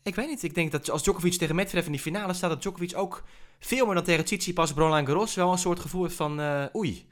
ik 0.05 0.15
weet 0.15 0.27
niet, 0.27 0.43
ik 0.43 0.55
denk 0.55 0.71
dat 0.71 0.89
als 0.89 1.03
Djokovic 1.03 1.33
tegen 1.33 1.55
Medvedev 1.55 1.85
in 1.85 1.91
die 1.91 2.01
finale 2.01 2.33
staat, 2.33 2.49
dat 2.49 2.61
Djokovic 2.61 2.97
ook 2.97 3.23
veel 3.59 3.85
meer 3.85 3.95
dan 3.95 4.03
tegen 4.03 4.25
Tsitsipas, 4.25 4.71
Roland 4.71 5.07
Garros 5.07 5.35
wel 5.35 5.51
een 5.51 5.57
soort 5.57 5.79
gevoel 5.79 6.03
heeft 6.03 6.15
van 6.15 6.39
eh, 6.39 6.65
oei, 6.75 7.07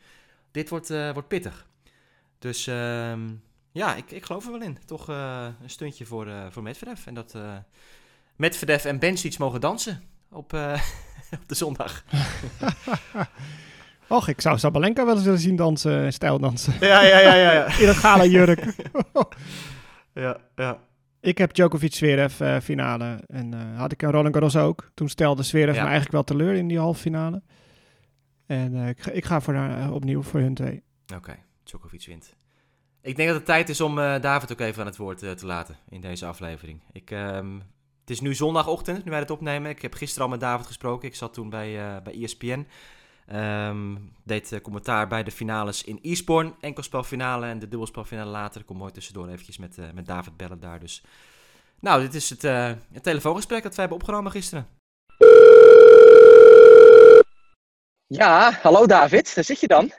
dit 0.51 0.69
wordt, 0.69 0.89
eh, 0.89 1.11
wordt 1.11 1.27
pittig. 1.27 1.67
Dus 2.39 2.67
ehm, 2.67 3.19
ja, 3.71 3.95
ik, 3.95 4.11
ik 4.11 4.25
geloof 4.25 4.45
er 4.45 4.51
wel 4.51 4.61
in. 4.61 4.77
Toch 4.85 5.09
eh, 5.09 5.47
een 5.61 5.69
stuntje 5.69 6.05
voor, 6.05 6.27
voor 6.49 6.63
Medvedev. 6.63 7.05
En 7.05 7.13
dat 7.13 7.37
Medvedev 8.35 8.85
en 8.85 8.99
Bencic 8.99 9.37
mogen 9.37 9.61
dansen 9.61 10.03
op, 10.31 10.53
op 11.41 11.47
de 11.47 11.55
zondag. 11.55 12.03
Och, 14.07 14.27
ik 14.27 14.41
zou 14.41 14.57
Sabalenka 14.57 15.05
wel 15.05 15.15
eens 15.15 15.23
willen 15.23 15.39
zien 15.39 15.55
dansen, 15.55 16.13
stijldansen. 16.13 16.73
Ja, 16.79 17.01
ja, 17.01 17.19
ja, 17.19 17.33
ja. 17.33 17.51
ja. 17.51 17.77
In 17.81 17.87
een 17.87 17.95
gala 17.95 18.25
jurk. 18.25 18.75
ja, 20.13 20.37
ja. 20.55 20.79
Ik 21.23 21.37
heb 21.37 21.53
Djokovic 21.53 21.93
Zverev 21.93 22.39
eh, 22.39 22.59
finale. 22.59 23.23
En 23.27 23.53
eh, 23.53 23.77
had 23.79 23.91
ik 23.91 24.01
een 24.01 24.11
Roland 24.11 24.33
Garros 24.33 24.55
ook. 24.55 24.91
Toen 24.93 25.09
stelde 25.09 25.43
Zverev 25.43 25.75
Ja. 25.75 25.81
me 25.81 25.87
eigenlijk 25.89 26.11
wel 26.11 26.23
teleur 26.23 26.53
in 26.53 26.67
die 26.67 26.79
halve 26.79 26.99
finale. 27.01 27.41
En 28.45 28.75
eh, 28.75 28.89
ik, 28.89 28.99
ga, 29.01 29.11
ik 29.11 29.25
ga 29.25 29.41
voor, 29.41 29.53
eh, 29.53 29.91
opnieuw 29.93 30.21
voor 30.21 30.39
hun 30.39 30.53
twee. 30.53 30.83
Oké, 31.15 31.35
Djokovic 31.63 32.05
wint. 32.05 32.35
Ik 33.01 33.15
denk 33.15 33.27
dat 33.27 33.37
het 33.37 33.45
tijd 33.45 33.69
is 33.69 33.81
om 33.81 33.99
eh, 33.99 34.21
David 34.21 34.51
ook 34.51 34.59
even 34.59 34.79
aan 34.81 34.87
het 34.87 34.97
woord 34.97 35.23
eh, 35.23 35.31
te 35.31 35.45
laten 35.45 35.75
in 35.89 36.01
deze 36.01 36.25
aflevering. 36.25 36.81
Ik, 36.91 37.11
ehm, 37.11 37.53
het 37.99 38.09
is 38.09 38.21
nu 38.21 38.35
zondagochtend, 38.35 39.03
nu 39.03 39.11
wij 39.11 39.19
het 39.19 39.29
opnemen. 39.31 39.69
Ik 39.71 39.81
heb 39.81 39.93
gisteren 39.93 40.23
al 40.23 40.29
met 40.31 40.39
David 40.39 40.65
gesproken. 40.65 41.07
Ik 41.07 41.15
zat 41.15 41.33
toen 41.33 41.49
bij, 41.49 41.79
eh, 41.95 42.01
bij 42.03 42.13
ESPN. 42.23 42.67
Ehm, 43.27 43.95
deed 44.23 44.51
eh, 44.51 44.61
commentaar 44.61 45.07
bij 45.07 45.23
de 45.23 45.31
finales 45.31 45.83
in 45.83 45.99
Eastbourne. 46.01 46.53
Enkelspelfinale 46.59 47.45
en 47.45 47.59
de 47.59 47.67
dubbelspelfinale 47.67 48.29
later. 48.29 48.61
Ik 48.61 48.67
kom 48.67 48.77
mooi 48.77 48.91
tussendoor 48.91 49.27
eventjes 49.27 49.57
met, 49.57 49.77
eh, 49.77 49.85
met 49.93 50.05
David 50.05 50.37
bellen 50.37 50.59
daar. 50.59 50.79
Dus. 50.79 51.03
Nou, 51.79 52.01
dit 52.01 52.13
is 52.13 52.29
het, 52.29 52.43
eh, 52.43 52.71
het 52.91 53.03
telefoongesprek 53.03 53.63
dat 53.63 53.75
wij 53.75 53.85
hebben 53.85 53.97
opgenomen 53.97 54.31
gisteren. 54.31 54.67
Ja, 58.07 58.51
hallo 58.61 58.85
David, 58.85 59.35
daar 59.35 59.43
zit 59.43 59.59
je 59.59 59.67
dan. 59.67 59.91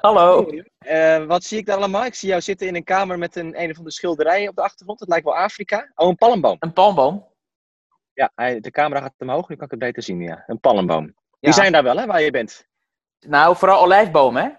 Hallo. 0.00 0.50
Eh, 0.78 1.24
wat 1.24 1.44
zie 1.44 1.58
ik 1.58 1.66
daar 1.66 1.76
allemaal? 1.76 2.04
Ik 2.04 2.14
zie 2.14 2.28
jou 2.28 2.40
zitten 2.40 2.66
in 2.66 2.74
een 2.74 2.84
kamer 2.84 3.18
met 3.18 3.36
een, 3.36 3.62
een 3.62 3.70
of 3.70 3.76
andere 3.76 3.94
schilderijen 3.94 4.48
op 4.48 4.56
de 4.56 4.62
achtergrond. 4.62 5.00
Het 5.00 5.08
lijkt 5.08 5.24
wel 5.24 5.36
Afrika. 5.36 5.92
Oh, 5.94 6.08
een 6.08 6.16
palmboom. 6.16 6.56
Een 6.58 6.72
palmboom. 6.72 7.26
Ja, 8.12 8.32
hij, 8.34 8.60
de 8.60 8.70
camera 8.70 9.00
gaat 9.00 9.14
omhoog, 9.18 9.48
nu 9.48 9.56
kan 9.56 9.64
ik 9.64 9.70
het 9.70 9.80
beter 9.80 10.02
zien. 10.02 10.20
Ja, 10.20 10.44
een 10.46 10.60
palmboom. 10.60 11.14
Die 11.46 11.54
zijn 11.54 11.72
daar 11.72 11.82
wel, 11.82 11.96
hè, 11.96 12.06
waar 12.06 12.22
je 12.22 12.30
bent. 12.30 12.66
Nou, 13.26 13.56
vooral 13.56 13.82
olijfbomen, 13.82 14.42
hè? 14.42 14.50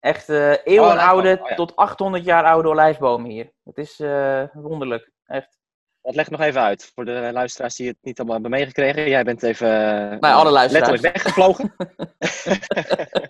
Echt 0.00 0.28
eh 0.28 0.66
eeuwenoude, 0.66 1.38
oh 1.42 1.48
ja. 1.48 1.54
tot 1.54 1.76
800 1.76 2.24
jaar 2.24 2.44
oude 2.44 2.68
olijfbomen 2.68 3.30
hier. 3.30 3.52
Het 3.64 3.78
is 3.78 4.00
eh, 4.00 4.42
wonderlijk, 4.52 5.10
echt. 5.24 5.58
Dat 6.02 6.14
leg 6.14 6.30
nog 6.30 6.40
even 6.40 6.60
uit, 6.60 6.92
voor 6.94 7.04
de 7.04 7.30
luisteraars 7.32 7.76
die 7.76 7.88
het 7.88 7.96
niet 8.00 8.18
allemaal 8.18 8.40
hebben 8.40 8.58
meegekregen. 8.58 9.08
Jij 9.08 9.24
bent 9.24 9.42
even 9.42 9.68
eh, 9.68 10.18
Nou, 10.18 10.34
alle 10.34 10.50
luisteraars. 10.50 11.00
letterlijk 11.00 11.14
weggevlogen. 11.14 11.74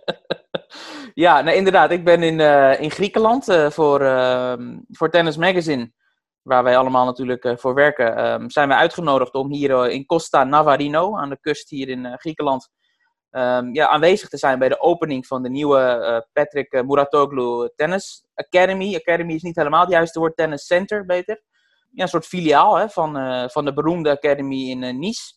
ja, 1.25 1.41
nee, 1.41 1.57
inderdaad. 1.57 1.91
Ik 1.91 2.05
ben 2.05 2.23
in, 2.23 2.41
in 2.81 2.91
Griekenland 2.91 3.45
voor, 3.69 4.01
ehm, 4.01 4.79
voor 4.89 5.11
Tennis 5.11 5.37
Magazine, 5.37 5.93
waar 6.43 6.63
wij 6.63 6.77
allemaal 6.77 7.05
natuurlijk 7.05 7.55
voor 7.57 7.75
werken. 7.75 8.17
ehm, 8.17 8.49
zijn 8.49 8.69
we 8.69 8.75
uitgenodigd 8.75 9.35
om 9.35 9.53
hier 9.53 9.91
in 9.91 10.07
Costa 10.07 10.45
Navarino, 10.45 11.17
aan 11.17 11.29
de 11.29 11.39
kust 11.41 11.71
hier 11.71 11.89
in 11.89 12.19
Griekenland, 12.19 12.69
ehm, 13.31 13.75
ja, 13.75 13.89
aanwezig 13.89 14.29
te 14.29 14.37
zijn 14.37 14.59
bij 14.59 14.69
de 14.69 14.81
opening 14.81 15.27
van 15.27 15.43
de 15.43 15.51
nieuwe 15.51 15.81
eh, 15.81 16.21
Patrick 16.33 16.73
eh, 16.73 16.83
Muratoglu 16.83 17.71
Tennis 17.77 18.25
Academy. 18.35 18.95
Academy 18.95 19.35
is 19.35 19.43
niet 19.43 19.57
helemaal 19.57 19.81
het 19.81 19.91
juiste 19.91 20.19
woord, 20.19 20.37
tennis 20.37 20.67
center 20.67 21.07
beter. 21.07 21.43
Ja, 21.91 22.03
een 22.03 22.09
soort 22.09 22.27
filiaal 22.27 22.77
hè, 22.77 22.89
van, 22.89 23.17
eh, 23.17 23.49
van 23.49 23.65
de 23.65 23.73
beroemde 23.73 24.11
Academy 24.11 24.71
in 24.71 24.99
Nice. 24.99 25.37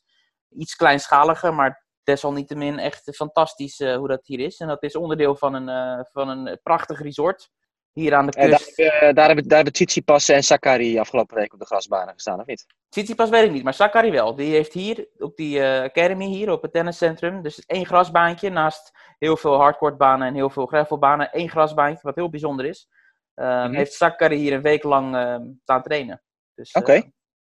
Iets 0.49 0.75
kleinschaliger, 0.75 1.53
maar 1.53 1.85
desalniettemin 2.03 2.79
echt 2.79 3.15
fantastisch 3.15 3.77
hoe 3.77 4.07
dat 4.07 4.25
hier 4.25 4.39
is. 4.39 4.59
En 4.59 4.67
dat 4.67 4.83
is 4.83 4.95
onderdeel 4.95 5.35
van 5.35 5.53
een, 5.53 6.05
van 6.11 6.29
een 6.29 6.59
prachtig 6.63 7.01
resort 7.01 7.49
hier 7.93 8.13
aan 8.15 8.25
de 8.25 8.31
En 8.37 8.49
daar, 8.49 8.59
kust. 8.59 8.77
hebben- 8.77 9.15
daar 9.15 9.25
hebben, 9.25 9.43
daar 9.47 9.55
hebben 9.55 9.73
Tsitsipas 9.73 10.29
en 10.29 10.43
Sakari 10.43 10.99
afgelopen 10.99 11.35
week 11.37 11.53
op 11.53 11.59
de 11.59 11.65
grasbanen 11.65 12.13
gestaan, 12.13 12.39
of 12.39 12.45
niet? 12.45 12.65
Tsitsipas 12.89 13.29
weet 13.29 13.43
ik 13.43 13.51
niet, 13.51 13.63
maar 13.63 13.73
Sakari 13.73 14.11
wel. 14.11 14.35
Die 14.35 14.51
heeft 14.53 14.73
hier, 14.73 15.07
op 15.17 15.35
die 15.35 15.61
eh, 15.63 15.83
academy 15.83 16.25
hier, 16.25 16.51
op 16.51 16.61
het 16.61 16.73
tenniscentrum, 16.73 17.41
dus 17.41 17.65
één 17.65 17.85
grasbaantje 17.85 18.49
naast 18.49 18.91
heel 19.19 19.37
veel 19.37 19.55
hardcourtbanen 19.55 20.27
en 20.27 20.33
heel 20.33 20.49
veel 20.49 20.65
gravelbanen. 20.65 21.31
één 21.31 21.49
grasbaantje, 21.49 21.99
wat 22.01 22.15
heel 22.15 22.29
bijzonder 22.29 22.65
is. 22.65 22.87
Ehm, 23.35 23.49
Mhm. 23.67 23.73
Heeft 23.75 23.93
Sakari 23.93 24.35
hier 24.35 24.53
een 24.53 24.61
week 24.61 24.83
lang 24.83 25.15
ehm, 25.15 25.41
staan 25.61 25.83
trainen. 25.83 26.21
Dus, 26.55 26.71
Oké. 26.73 26.91
eh, 26.93 27.01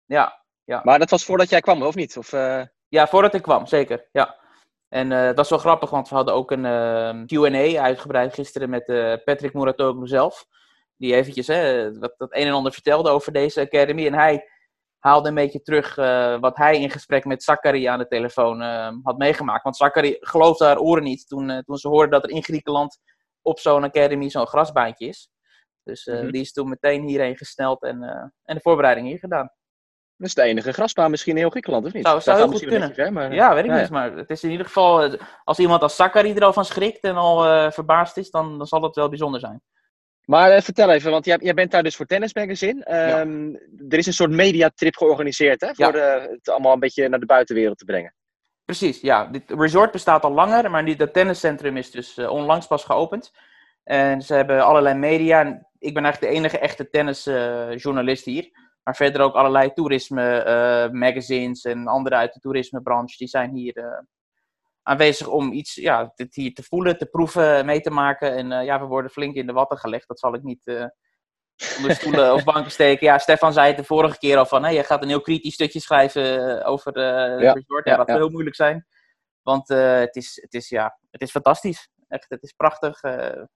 ja, 0.06 0.44
Maar 0.84 1.00
dat 1.00 1.10
was 1.10 1.26
voordat 1.26 1.50
jij 1.50 1.60
kwam, 1.62 1.84
of 1.84 1.96
niet? 1.96 2.18
Of, 2.18 2.34
eh, 2.34 2.62
ja, 2.88 3.08
voordat 3.08 3.34
ik 3.34 3.42
kwam, 3.42 3.66
zeker. 3.66 4.08
Ja. 4.12 4.44
En 4.90 5.12
eh, 5.12 5.26
dat 5.26 5.36
was 5.36 5.50
wel 5.50 5.60
grappig, 5.60 5.90
want 5.90 6.10
we 6.10 6.16
hadden 6.16 6.34
ook 6.34 6.52
een 6.52 6.66
ehm, 6.66 7.26
Q&A 7.26 7.82
uitgebreid 7.82 8.34
gisteren 8.34 8.70
met 8.70 8.88
eh, 8.88 9.14
Patrick 9.24 9.54
Muratoglu 9.54 10.08
zelf. 10.08 10.46
Die 10.98 11.16
eventjes 11.16 11.48
hè, 11.48 11.92
wat, 12.00 12.14
dat 12.18 12.34
een 12.36 12.48
en 12.48 12.54
ander 12.54 12.72
vertelde 12.72 13.10
over 13.10 13.32
deze 13.32 13.62
academy. 13.62 14.06
En 14.06 14.14
hij 14.14 14.50
haalde 15.00 15.30
een 15.30 15.36
beetje 15.36 15.62
terug 15.62 15.98
eh, 15.98 16.40
wat 16.40 16.58
hij 16.58 16.80
in 16.80 16.90
gesprek 16.90 17.26
met 17.26 17.44
Zachary 17.44 17.88
aan 17.88 18.00
de 18.00 18.08
telefoon 18.08 18.62
ehm, 18.62 18.96
had 19.04 19.18
meegemaakt. 19.18 19.64
Want 19.64 19.78
Zachary 19.78 20.18
geloofde 20.20 20.66
haar 20.66 20.80
oren 20.80 21.04
niet 21.04 21.28
toen, 21.28 21.64
toen 21.66 21.78
ze 21.78 21.88
hoorde 21.88 22.12
dat 22.12 22.24
er 22.24 22.30
in 22.30 22.44
Griekenland 22.44 23.00
op 23.42 23.60
zo'n 23.60 23.84
academy 23.84 24.30
zo'n 24.30 24.48
grasbaantje 24.48 25.08
is. 25.08 25.30
Dus 25.84 26.06
Mhm. 26.06 26.32
die 26.32 26.42
is 26.42 26.52
toen 26.52 26.70
meteen 26.70 27.04
hierheen 27.04 27.38
gesneld 27.38 27.84
en, 27.84 28.04
en 28.44 28.56
de 28.56 28.62
voorbereiding 28.62 29.08
hier 29.08 29.20
gedaan. 29.20 29.52
Dat 30.18 30.28
is 30.28 30.34
de 30.34 30.42
enige 30.42 30.74
grasbaan 30.74 31.10
misschien 31.12 31.32
in 31.34 31.38
heel 31.40 31.50
Griekenland, 31.50 31.86
of 31.86 31.94
niet? 31.94 32.04
Zou- 32.04 32.16
Dat 32.16 32.24
zou 32.24 32.38
heel 32.38 32.48
goed 32.48 33.12
maar, 33.14 33.34
Ja, 33.34 33.54
weet 33.54 33.64
ik 33.66 33.70
ja, 33.70 33.80
niet. 33.82 33.90
Maar 33.90 34.12
het 34.16 34.30
is 34.30 34.44
in 34.44 34.52
ieder 34.52 34.66
geval, 34.66 35.04
eh, 35.04 35.20
als 35.44 35.60
iemand 35.60 35.82
als 35.82 35.96
Zachary 35.96 36.36
er 36.36 36.44
al 36.44 36.54
van 36.54 36.66
schrikt 36.66 37.04
en 37.04 37.16
al 37.16 37.46
eh, 37.46 37.72
verbaasd 37.72 38.18
is, 38.18 38.30
dan, 38.32 38.58
dan 38.58 38.68
zal 38.68 38.82
het 38.82 38.96
wel 38.96 39.10
bijzonder 39.10 39.40
zijn. 39.40 39.62
Maar 40.26 40.52
eh, 40.52 40.62
vertel 40.62 40.90
even, 40.92 41.12
want 41.12 41.26
jij, 41.26 41.38
jij 41.42 41.54
bent 41.54 41.72
daar 41.72 41.84
dus 41.84 41.96
voor 41.96 42.06
Tennis 42.06 42.34
Magazine. 42.34 42.84
Ehm, 42.84 43.54
Er 43.90 43.98
is 43.98 44.06
een 44.06 44.14
soort 44.14 44.32
mediatrip 44.32 44.96
georganiseerd, 44.96 45.62
hè? 45.62 45.68
Voor 45.74 45.86
Ja. 45.86 45.92
de, 45.92 46.28
het 46.32 46.50
allemaal 46.50 46.74
een 46.74 46.80
beetje 46.80 47.10
naar 47.10 47.20
de 47.20 47.26
buitenwereld 47.26 47.78
te 47.78 47.86
brengen. 47.86 48.16
Precies, 48.66 49.02
ja. 49.02 49.26
Dit 49.26 49.44
resort 49.48 49.92
bestaat 49.92 50.24
al 50.24 50.32
langer, 50.32 50.72
maar 50.72 50.86
dit, 50.86 51.00
dat 51.00 51.14
tenniscentrum 51.14 51.78
is 51.78 51.92
dus 51.92 52.18
eh, 52.18 52.30
onlangs 52.30 52.68
pas 52.68 52.84
geopend. 52.84 53.32
En 53.84 54.22
ze 54.22 54.34
hebben 54.34 54.66
allerlei 54.66 54.96
media. 54.96 55.40
En 55.40 55.68
Ik 55.80 55.94
ben 55.94 56.04
eigenlijk 56.04 56.34
de 56.34 56.40
enige 56.40 56.58
echte 56.60 56.90
tennisjournalist 56.90 58.26
hier. 58.26 58.50
Maar 58.86 58.96
verder 58.96 59.22
ook 59.22 59.34
allerlei 59.34 59.74
toerisme 59.74 60.38
eh, 60.38 60.92
magazines 60.92 61.64
en 61.64 61.88
anderen 61.88 62.18
uit 62.18 62.34
de 62.34 62.40
toerismebranche. 62.40 63.18
Die 63.18 63.28
zijn 63.28 63.52
hier 63.54 63.78
eh, 63.78 64.00
aanwezig 64.82 65.28
om 65.28 65.52
iets, 65.52 65.76
ja, 65.76 66.12
dit 66.16 66.36
hier 66.36 66.54
te 66.54 66.64
voelen, 66.64 66.98
te 66.98 67.06
proeven, 67.06 67.66
mee 67.66 67.82
te 67.82 67.90
maken. 67.90 68.36
En 68.36 68.52
eh, 68.52 68.66
ja, 68.66 68.80
we 68.80 68.86
worden 68.86 69.12
flink 69.12 69.36
in 69.36 69.48
de 69.48 69.54
watten 69.54 69.78
gelegd. 69.78 70.08
Dat 70.08 70.20
zal 70.20 70.34
ik 70.34 70.44
niet 70.44 70.92
onder 71.78 71.96
stoelen 71.96 72.34
of 72.34 72.44
banken 72.44 72.72
steken. 72.72 73.08
Ja, 73.08 73.18
Stefan 73.18 73.54
zei 73.54 73.68
het 73.68 73.78
de 73.78 73.84
vorige 73.84 74.18
keer 74.18 74.38
al 74.38 74.46
van, 74.46 74.64
hé, 74.64 74.70
je 74.70 74.84
gaat 74.84 75.02
een 75.02 75.08
heel 75.08 75.22
kritisch 75.22 75.54
stukje 75.54 75.80
schrijven 75.80 76.64
over 76.66 76.96
eh 76.96 77.42
Ja, 77.42 77.48
het 77.48 77.56
resort. 77.56 77.86
Ja, 77.86 77.92
ja, 77.92 77.98
dat 77.98 78.08
ja. 78.08 78.14
wil 78.14 78.22
heel 78.22 78.32
moeilijk 78.32 78.56
zijn. 78.56 78.86
Want 79.42 79.68
het, 79.68 80.16
is, 80.16 80.40
het, 80.42 80.54
is, 80.54 80.70
ja, 80.70 81.00
het 81.12 81.22
is 81.22 81.32
fantastisch. 81.32 81.90
Echt, 82.08 82.30
het 82.30 82.44
is 82.44 82.52
prachtig. 82.52 83.02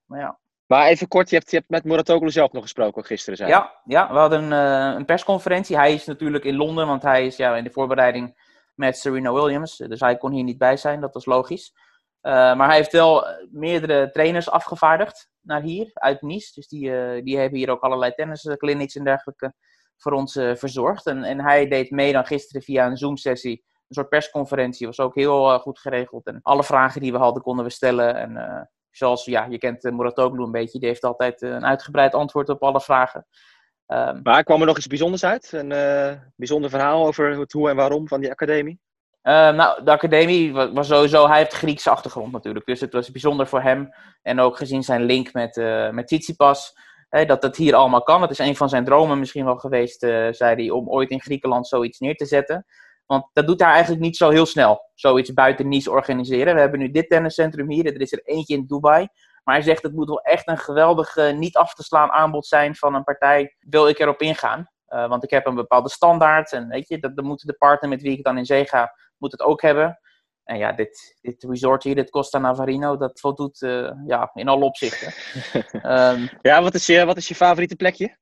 maar 0.05 0.19
ja. 0.19 0.39
Maar 0.69 0.87
even 0.87 1.07
kort, 1.07 1.29
je 1.29 1.35
hebt, 1.35 1.51
je 1.51 1.57
hebt 1.57 1.69
met 1.69 1.83
Muratoglu 1.83 2.29
zelf 2.29 2.51
nog 2.51 2.63
gesproken 2.63 3.05
gisteren, 3.05 3.37
zei 3.37 3.49
je. 3.49 3.55
Ja, 3.55 3.81
ja, 3.85 4.11
we 4.11 4.17
hadden 4.17 4.51
eh, 4.53 4.93
een 4.95 5.05
persconferentie. 5.05 5.75
Hij 5.75 5.93
is 5.93 6.05
natuurlijk 6.05 6.43
in 6.43 6.55
Londen, 6.55 6.87
want 6.87 7.01
hij 7.01 7.25
is 7.25 7.35
ja, 7.35 7.55
in 7.55 7.63
de 7.63 7.71
voorbereiding 7.71 8.41
met 8.75 8.97
Serena 8.97 9.33
Williams. 9.33 9.77
Dus 9.77 9.99
hij 9.99 10.17
kon 10.17 10.31
hier 10.31 10.43
niet 10.43 10.57
bij 10.57 10.77
zijn, 10.77 11.01
dat 11.01 11.13
was 11.13 11.25
logisch. 11.25 11.73
Eh, 12.21 12.33
maar 12.33 12.67
hij 12.67 12.75
heeft 12.75 12.91
wel 12.91 13.25
meerdere 13.51 14.09
trainers 14.11 14.49
afgevaardigd 14.49 15.29
naar 15.41 15.61
hier, 15.61 15.89
uit 15.93 16.21
Nice. 16.21 16.53
Dus 16.53 16.67
die, 16.67 16.97
eh, 16.97 17.23
die 17.23 17.37
hebben 17.37 17.57
hier 17.59 17.69
ook 17.69 17.81
allerlei 17.81 18.11
tennisclinics 18.13 18.95
en 18.95 19.03
dergelijke 19.03 19.53
voor 19.97 20.11
ons 20.11 20.33
verzorgd. 20.53 21.05
En, 21.05 21.23
en 21.23 21.41
hij 21.41 21.67
deed 21.67 21.91
mee 21.91 22.13
dan 22.13 22.25
gisteren 22.25 22.61
via 22.61 22.85
een 22.85 22.97
Zoom-sessie. 22.97 23.63
Een 23.87 23.95
soort 23.95 24.09
persconferentie, 24.09 24.87
was 24.87 24.99
ook 24.99 25.15
heel 25.15 25.59
goed 25.59 25.79
geregeld. 25.79 26.25
En 26.25 26.39
alle 26.41 26.63
vragen 26.63 27.01
die 27.01 27.11
we 27.11 27.17
hadden, 27.17 27.43
konden 27.43 27.65
we 27.65 27.71
stellen. 27.71 28.15
En 28.15 28.69
zoals, 28.99 29.25
ja, 29.25 29.45
je 29.49 29.57
kent 29.57 29.85
uh, 29.85 29.91
Muratoglu 29.91 30.43
een 30.43 30.51
beetje. 30.51 30.79
Die 30.79 30.87
heeft 30.87 31.03
altijd 31.03 31.41
eh, 31.41 31.49
een 31.49 31.65
uitgebreid 31.65 32.13
antwoord 32.13 32.49
op 32.49 32.63
alle 32.63 32.81
vragen. 32.81 33.25
Ehm, 33.85 34.19
Maar 34.23 34.43
kwam 34.43 34.59
er 34.61 34.67
nog 34.67 34.77
iets 34.77 34.87
bijzonders 34.87 35.23
uit? 35.25 35.51
Een 35.51 35.71
eh, 35.71 36.11
bijzonder 36.35 36.69
verhaal 36.69 37.05
over 37.07 37.39
het 37.39 37.51
hoe 37.51 37.69
en 37.69 37.75
waarom 37.75 38.07
van 38.07 38.21
die 38.21 38.31
academie? 38.31 38.79
Eh, 39.21 39.33
nou, 39.53 39.83
de 39.83 39.91
academie 39.91 40.53
wa- 40.53 40.71
was 40.71 40.87
sowieso, 40.87 41.27
hij 41.27 41.37
heeft 41.37 41.53
Griekse 41.53 41.89
achtergrond 41.89 42.31
natuurlijk, 42.31 42.65
dus 42.65 42.79
het 42.79 42.93
was 42.93 43.11
bijzonder 43.11 43.47
voor 43.47 43.61
hem. 43.61 43.89
En 44.21 44.39
ook 44.39 44.57
gezien 44.57 44.83
zijn 44.83 45.03
link 45.03 45.33
met, 45.33 45.57
eh 45.57 45.89
met 45.89 46.07
Tsitsipas, 46.07 46.73
hè, 47.09 47.25
dat 47.25 47.43
het 47.43 47.55
hier 47.55 47.75
allemaal 47.75 48.03
kan. 48.03 48.21
Het 48.21 48.31
is 48.31 48.39
een 48.39 48.55
van 48.55 48.69
zijn 48.69 48.85
dromen 48.85 49.19
misschien 49.19 49.45
wel 49.45 49.57
geweest, 49.57 50.03
eh, 50.03 50.27
zei 50.31 50.55
hij, 50.55 50.69
om 50.69 50.89
ooit 50.89 51.09
in 51.09 51.21
Griekenland 51.21 51.67
zoiets 51.67 51.99
neer 51.99 52.15
te 52.15 52.25
zetten. 52.25 52.65
Want 53.09 53.29
dat 53.33 53.47
doet 53.47 53.59
hij 53.59 53.71
eigenlijk 53.71 54.01
niet 54.01 54.17
zo 54.17 54.29
heel 54.29 54.45
snel, 54.45 54.89
zoiets 54.95 55.33
buiten 55.33 55.67
Nice 55.67 55.91
organiseren. 55.91 56.53
We 56.53 56.59
hebben 56.59 56.79
nu 56.79 56.91
dit 56.91 57.09
tenniscentrum 57.09 57.69
hier, 57.69 57.85
er 57.85 58.01
is 58.01 58.11
er 58.11 58.21
eentje 58.23 58.55
in 58.55 58.65
Dubai. 58.65 59.07
Maar 59.43 59.55
hij 59.55 59.63
zegt, 59.63 59.83
het 59.83 59.93
moet 59.93 60.07
wel 60.07 60.21
echt 60.21 60.47
een 60.47 60.57
geweldig, 60.57 61.15
eh, 61.17 61.33
niet 61.33 61.57
af 61.57 61.73
te 61.73 61.83
slaan 61.83 62.11
aanbod 62.11 62.45
zijn 62.45 62.75
van 62.75 62.95
een 62.95 63.03
partij, 63.03 63.55
wil 63.59 63.87
ik 63.87 63.99
erop 63.99 64.21
ingaan. 64.21 64.69
Eh, 64.85 65.07
want 65.07 65.23
ik 65.23 65.29
heb 65.29 65.45
een 65.45 65.55
bepaalde 65.55 65.89
standaard 65.89 66.51
en 66.51 66.67
weet 66.67 66.87
je, 66.87 66.99
dat, 66.99 67.15
dan 67.15 67.25
moet 67.25 67.45
de 67.45 67.53
partner 67.53 67.89
met 67.89 68.01
wie 68.01 68.17
ik 68.17 68.23
dan 68.23 68.37
in 68.37 68.45
zee 68.45 68.65
ga, 68.65 68.95
moet 69.17 69.31
het 69.31 69.41
ook 69.41 69.61
hebben. 69.61 69.99
En 70.43 70.57
ja, 70.57 70.71
dit, 70.71 71.17
dit 71.21 71.43
resort 71.43 71.83
hier, 71.83 71.95
dit 71.95 72.09
Costa 72.09 72.37
Navarino, 72.39 72.97
dat 72.97 73.19
voldoet 73.19 73.61
eh, 73.61 73.91
ja, 74.05 74.31
in 74.33 74.47
alle 74.47 74.65
opzichten. 74.65 75.13
Ehm, 75.81 76.27
Ja, 76.41 76.61
wat 76.61 76.73
is 76.73 76.85
je, 76.85 77.05
wat 77.05 77.17
is 77.17 77.27
je 77.27 77.35
favoriete 77.35 77.75
plekje? 77.75 78.17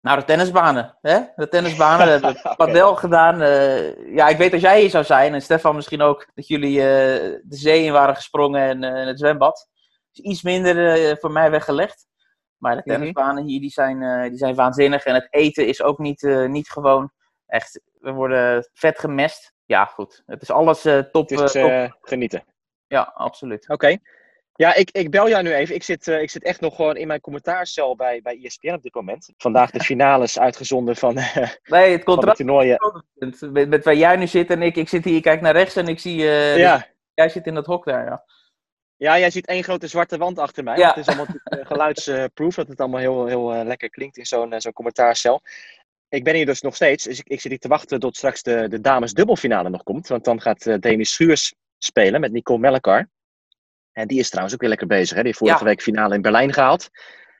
Nou, 0.00 0.18
de 0.18 0.24
tennisbanen. 0.24 0.98
Hè? 1.00 1.20
De 1.36 1.48
tennisbanen, 1.48 2.06
we 2.06 2.12
hebben 2.12 2.42
padel 2.56 2.94
gedaan. 2.96 3.40
eh, 3.40 4.14
ja, 4.14 4.28
ik 4.28 4.36
weet 4.36 4.50
dat 4.50 4.60
jij 4.60 4.80
hier 4.80 4.90
zou 4.90 5.04
zijn 5.04 5.34
en 5.34 5.42
Stefan 5.42 5.74
misschien 5.74 6.02
ook, 6.02 6.26
dat 6.34 6.46
jullie 6.48 6.78
eh, 6.78 6.84
de 7.44 7.56
zee 7.56 7.84
in 7.84 7.92
waren 7.92 8.16
gesprongen 8.16 8.60
en 8.60 8.84
eh, 8.84 9.06
het 9.06 9.18
zwembad. 9.18 9.68
Is 10.12 10.20
iets 10.24 10.42
minder 10.42 11.16
voor 11.18 11.30
mij 11.30 11.50
weggelegd. 11.50 12.06
Maar 12.56 12.74
de 12.76 12.82
Mhm. 12.84 12.88
tennisbanen 12.96 13.44
hier, 13.44 13.60
die 13.60 13.70
zijn, 13.70 14.28
die 14.28 14.38
zijn 14.38 14.54
waanzinnig. 14.54 15.04
En 15.04 15.14
het 15.14 15.26
eten 15.30 15.66
is 15.66 15.82
ook 15.82 15.98
niet, 15.98 16.22
niet 16.46 16.70
gewoon. 16.70 17.12
Echt, 17.46 17.80
we 18.00 18.12
worden 18.12 18.68
vet 18.72 18.98
gemest. 18.98 19.52
Ja, 19.64 19.84
goed. 19.84 20.22
Het 20.26 20.42
is 20.42 20.50
alles 20.50 20.82
top. 21.12 21.28
Het 21.28 21.40
is 21.40 21.52
top. 21.52 21.96
genieten. 22.00 22.44
Ja, 22.86 23.12
absoluut. 23.14 23.68
Oké. 23.68 23.96
Ja, 24.60 24.74
ik, 24.74 24.90
ik 24.90 25.10
bel 25.10 25.28
jou 25.28 25.42
nu 25.42 25.54
even. 25.54 25.74
Ik 25.74 25.82
zit, 25.82 26.08
eh, 26.08 26.20
ik 26.20 26.30
zit 26.30 26.42
echt 26.44 26.60
nog 26.60 26.74
gewoon 26.76 26.96
in 26.96 27.06
mijn 27.06 27.20
commentaarcel 27.20 27.96
bij, 27.96 28.20
bij 28.22 28.40
ESPN 28.42 28.72
op 28.72 28.82
dit 28.82 28.94
moment. 28.94 29.32
Vandaag 29.36 29.70
de 29.70 29.80
finales 29.90 30.38
uitgezonden 30.38 30.96
van, 30.96 31.16
eh, 31.18 31.48
Nee, 31.64 31.92
het 31.92 32.04
toernooien. 32.04 32.78
met, 33.52 33.68
met 33.68 33.84
waar 33.84 33.94
jij 33.94 34.16
nu 34.16 34.26
zit 34.26 34.50
en 34.50 34.62
ik. 34.62 34.76
Ik 34.76 34.88
zit 34.88 35.04
hier, 35.04 35.16
ik 35.16 35.22
kijk 35.22 35.40
naar 35.40 35.52
rechts 35.52 35.76
en 35.76 35.86
ik 35.88 35.98
zie... 35.98 36.28
eh, 36.28 36.58
Ja. 36.58 36.86
Jij 37.14 37.28
zit 37.28 37.46
in 37.46 37.54
dat 37.54 37.66
hok 37.66 37.84
daar, 37.84 38.04
ja. 38.04 38.24
ja, 38.96 39.18
jij 39.18 39.30
ziet 39.30 39.46
één 39.46 39.62
grote 39.62 39.86
zwarte 39.86 40.18
wand 40.18 40.38
achter 40.38 40.64
mij. 40.64 40.76
Ja. 40.78 40.88
Het 40.88 40.96
is 40.96 41.06
allemaal 41.06 41.26
geluidsproof, 41.72 42.54
dat 42.54 42.68
het 42.68 42.80
allemaal 42.80 43.00
heel, 43.00 43.26
heel 43.26 43.64
lekker 43.64 43.90
klinkt 43.90 44.16
in 44.16 44.26
zo'n 44.26 44.54
zo'n 44.56 44.72
commentaarcel. 44.72 45.40
Ik 46.08 46.24
ben 46.24 46.34
hier 46.34 46.46
dus 46.46 46.60
nog 46.60 46.74
steeds, 46.74 47.04
dus 47.04 47.18
ik, 47.18 47.28
ik 47.28 47.40
zit 47.40 47.50
hier 47.50 47.60
te 47.60 47.68
wachten 47.68 48.00
tot 48.00 48.16
straks 48.16 48.42
de, 48.42 48.68
de 48.68 48.80
dames 48.80 49.12
dubbelfinale 49.12 49.68
nog 49.68 49.82
komt. 49.82 50.08
Want 50.08 50.24
dan 50.24 50.40
gaat 50.40 50.82
Demi 50.82 51.04
Schuurs 51.04 51.54
spelen 51.78 52.20
met 52.20 52.32
Nicole 52.32 52.58
Mellekar. 52.58 53.08
En 53.92 54.06
die 54.06 54.18
is 54.18 54.28
trouwens 54.28 54.54
ook 54.54 54.60
weer 54.60 54.68
lekker 54.70 54.86
bezig. 54.86 55.08
Hè? 55.08 55.16
Die 55.16 55.24
heeft 55.24 55.38
vorige 55.38 55.58
Ja. 55.58 55.64
week 55.64 55.82
finale 55.82 56.14
in 56.14 56.22
Berlijn 56.22 56.52
gehaald. 56.52 56.88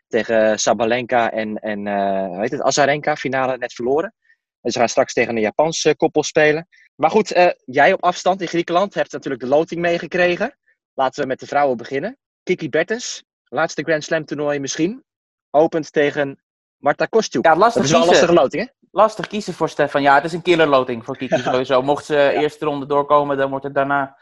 Tegen 0.08 0.58
Sabalenka 0.58 1.30
en, 1.32 1.56
en 1.56 1.86
eh, 1.86 2.26
hoe 2.26 2.40
heet 2.40 2.50
het, 2.50 2.62
Azarenka. 2.62 3.16
Finale 3.16 3.56
net 3.58 3.72
verloren. 3.72 4.14
En 4.60 4.70
ze 4.70 4.78
gaan 4.78 4.88
straks 4.88 5.12
tegen 5.12 5.36
een 5.36 5.42
Japanse 5.42 5.96
koppel 5.96 6.22
spelen. 6.22 6.68
Maar 6.94 7.10
goed, 7.10 7.32
eh, 7.32 7.46
jij 7.64 7.92
op 7.92 8.02
afstand 8.02 8.40
in 8.40 8.48
Griekenland 8.48 8.94
hebt 8.94 9.12
natuurlijk 9.12 9.42
de 9.42 9.48
loting 9.48 9.80
meegekregen. 9.80 10.56
Laten 10.94 11.22
we 11.22 11.28
met 11.28 11.40
de 11.40 11.46
vrouwen 11.46 11.76
beginnen. 11.76 12.18
Kiki 12.42 12.68
Bertens, 12.68 13.24
laatste 13.44 13.82
Grand 13.82 14.04
Slam 14.04 14.24
toernooi 14.24 14.58
misschien. 14.58 15.04
Opent 15.50 15.92
tegen 15.92 16.42
Marta 16.76 17.06
Kostyuk. 17.06 17.44
Ja, 17.44 17.50
dat 17.50 17.58
lastig 17.60 17.84
is 17.84 17.90
wel 17.90 18.00
een 18.00 18.06
lastige 18.06 18.32
loting, 18.32 18.62
hè? 18.64 18.68
Lastig 18.90 19.26
kiezen 19.26 19.54
voor 19.54 19.68
Stefan. 19.68 20.02
Ja, 20.02 20.14
het 20.14 20.24
is 20.24 20.32
een 20.32 20.42
killerloting 20.42 21.04
voor 21.04 21.16
Kiki 21.16 21.38
sowieso. 21.52 21.82
Mocht 21.82 22.04
ze 22.04 22.30
eerste 22.32 22.64
ronde 22.64 22.86
doorkomen, 22.86 23.36
dan 23.36 23.50
wordt 23.50 23.64
het 23.64 23.74
daarna 23.74 24.16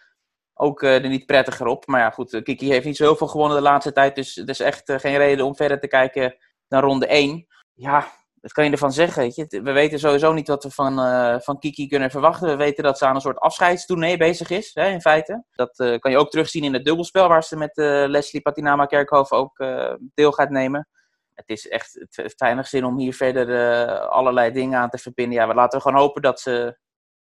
ook 0.60 0.82
eh, 0.82 0.94
er 0.94 1.08
niet 1.08 1.26
prettiger 1.26 1.66
op. 1.66 1.86
Maar 1.86 2.00
ja, 2.00 2.10
goed, 2.10 2.32
eh, 2.32 2.42
Kiki 2.42 2.70
heeft 2.70 2.84
niet 2.84 2.96
zo 2.96 3.04
heel 3.04 3.16
veel 3.16 3.26
gewonnen 3.26 3.56
de 3.56 3.62
laatste 3.62 3.92
tijd. 3.92 4.14
Dus 4.14 4.34
het 4.34 4.48
is 4.48 4.60
echt 4.60 4.88
eh, 4.88 4.98
geen 4.98 5.16
reden 5.16 5.44
om 5.44 5.56
verder 5.56 5.80
te 5.80 5.88
kijken 5.88 6.36
dan 6.68 6.80
ronde 6.80 7.06
1. 7.06 7.46
Ja, 7.74 8.06
wat 8.40 8.52
kan 8.52 8.64
je 8.64 8.70
ervan 8.70 8.92
zeggen? 8.92 9.22
Weet 9.22 9.34
je? 9.34 9.46
We 9.62 9.72
weten 9.72 9.98
sowieso 9.98 10.32
niet 10.32 10.48
wat 10.48 10.64
we 10.64 10.70
van, 10.70 10.94
van 11.42 11.58
Kiki 11.58 11.88
kunnen 11.88 12.10
verwachten. 12.10 12.48
We 12.48 12.56
weten 12.56 12.84
dat 12.84 12.98
ze 12.98 13.06
aan 13.06 13.14
een 13.14 13.20
soort 13.20 13.38
afscheidstournee 13.38 14.16
bezig 14.16 14.50
is, 14.50 14.70
hè, 14.74 14.88
in 14.88 15.00
feite. 15.00 15.44
Dat 15.50 15.98
kan 15.98 16.10
je 16.10 16.18
ook 16.18 16.30
terugzien 16.30 16.64
in 16.64 16.72
het 16.72 16.84
dubbelspel, 16.84 17.28
waar 17.28 17.44
ze 17.44 17.56
met 17.56 17.76
Leslie 18.10 18.42
Patinama 18.42 18.86
Kerkhoff 18.86 19.32
ook 19.32 19.64
deel 20.14 20.32
gaat 20.32 20.50
nemen. 20.50 20.88
Het 21.34 21.48
is 21.48 21.68
echt, 21.68 21.94
het 21.94 22.16
heeft 22.16 22.40
weinig 22.40 22.66
zin 22.66 22.84
om 22.84 22.98
hier 22.98 23.14
verder 23.14 23.88
allerlei 23.98 24.52
dingen 24.52 24.78
aan 24.78 24.90
te 24.90 24.98
verbinden. 24.98 25.38
Ja, 25.38 25.48
we 25.48 25.54
laten 25.54 25.78
we 25.78 25.84
gewoon 25.84 26.00
hopen 26.00 26.22
dat 26.22 26.40
ze, 26.40 26.78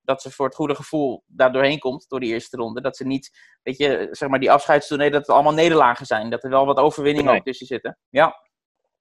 dat 0.09 0.21
ze 0.21 0.31
voor 0.31 0.45
het 0.45 0.55
goede 0.55 0.75
gevoel 0.75 1.23
daar 1.27 1.51
doorheen 1.51 1.79
komt, 1.79 2.05
door 2.09 2.19
die 2.19 2.33
eerste 2.33 2.57
ronde. 2.57 2.81
Dat 2.81 2.97
ze 2.97 3.05
niet, 3.05 3.39
weet 3.63 3.77
je, 3.77 4.07
zeg 4.11 4.29
maar 4.29 4.39
die 4.39 4.51
afscheidstournee, 4.51 5.11
dat 5.11 5.21
het 5.21 5.29
allemaal 5.29 5.53
nederlagen 5.53 6.05
zijn. 6.05 6.29
Dat 6.29 6.43
er 6.43 6.49
wel 6.49 6.65
wat 6.65 6.77
overwinningen 6.77 7.29
Nee. 7.31 7.39
ook 7.39 7.45
tussen 7.45 7.67
zitten. 7.67 7.97
Ja. 8.09 8.35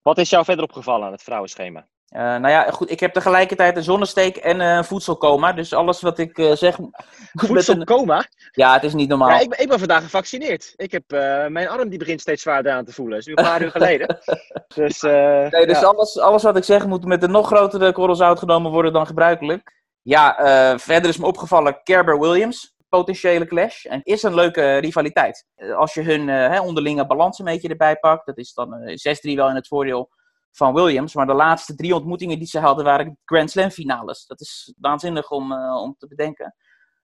Wat 0.03 0.19
is 0.19 0.31
jou 0.31 0.45
verder 0.45 0.65
opgevallen 0.65 1.07
aan 1.07 1.13
het 1.13 1.23
vrouwenschema? 1.23 1.87
Eh, 2.09 2.21
nou 2.23 2.49
ja, 2.49 2.71
goed, 2.71 2.91
ik 2.91 3.01
heb 3.01 3.13
tegelijkertijd 3.13 3.77
een 3.77 3.83
zonnesteek 3.83 4.37
en 4.37 4.61
een 4.61 4.85
voedselcoma. 4.85 5.53
Dus 5.53 5.73
alles 5.73 6.01
wat 6.01 6.19
ik 6.19 6.39
eh, 6.39 6.53
zeg. 6.53 6.79
een- 6.79 6.95
Voedselcoma? 7.33 8.25
Ja, 8.51 8.73
het 8.73 8.83
is 8.85 8.95
niet 8.95 9.09
normaal. 9.09 9.29
Ja, 9.29 9.39
ik, 9.41 9.49
ben- 9.49 9.61
ik 9.61 9.69
ben 9.69 9.79
vandaag 9.79 10.03
gevaccineerd. 10.03 10.73
Ik 10.77 10.93
heb, 10.93 11.13
eh, 11.13 11.47
mijn 11.47 11.69
arm 11.69 11.89
die 11.89 11.99
begint 11.99 12.21
steeds 12.21 12.43
zwaarder 12.43 12.73
aan 12.73 12.85
te 12.85 12.93
voelen. 12.93 13.15
Dat 13.19 13.27
is 13.27 13.35
nu 13.35 13.35
een 13.43 13.49
paar 13.51 13.63
uur 13.63 13.71
geleden. 13.71 14.19
Dus, 14.75 15.01
Nee, 15.01 15.67
dus 15.67 15.81
ja. 15.81 15.87
alles, 15.87 16.19
alles 16.19 16.43
wat 16.43 16.57
ik 16.57 16.65
zeg 16.65 16.87
moet 16.87 17.05
met 17.05 17.23
een 17.23 17.31
nog 17.31 17.47
grotere 17.47 17.93
korrel 17.93 18.15
zout 18.17 18.39
genomen 18.39 18.71
worden 18.71 18.93
dan 18.93 19.07
gebruikelijk. 19.07 19.78
Ja, 20.03 20.39
eh, 20.39 20.79
verder 20.79 21.09
is 21.11 21.17
me 21.19 21.27
opgevallen 21.27 21.81
Kerber 21.83 22.21
Williams. 22.21 22.77
Potentiële 22.89 23.47
clash. 23.47 23.85
En 23.85 24.01
is 24.03 24.23
een 24.23 24.35
leuke 24.35 24.77
rivaliteit. 24.77 25.47
Eh, 25.55 25.77
Als 25.77 25.95
je 25.95 26.03
hun 26.03 26.29
eh, 26.29 26.63
onderlinge 26.65 27.07
balans 27.07 27.39
een 27.39 27.45
beetje 27.45 27.69
erbij 27.69 27.97
pakt. 27.97 28.27
Dat 28.27 28.39
is 28.39 28.53
dan 28.55 28.73
eh, 28.75 29.33
6-3 29.33 29.35
wel 29.37 29.49
in 29.49 29.55
het 29.55 29.67
voordeel 29.69 30.11
van 30.53 30.75
Williams. 30.75 31.15
Maar 31.15 31.27
de 31.27 31.33
laatste 31.35 31.75
drie 31.75 31.95
ontmoetingen 31.95 32.39
die 32.39 32.47
ze 32.49 32.59
hadden 32.59 32.85
waren 32.85 33.19
Grand 33.25 33.51
Slam 33.51 33.71
finales. 33.71 34.27
Dat 34.27 34.41
is 34.41 34.75
waanzinnig 34.79 35.31
om, 35.31 35.53
eh, 35.53 35.81
om 35.83 35.95
te 35.99 36.07
bedenken. 36.09 36.55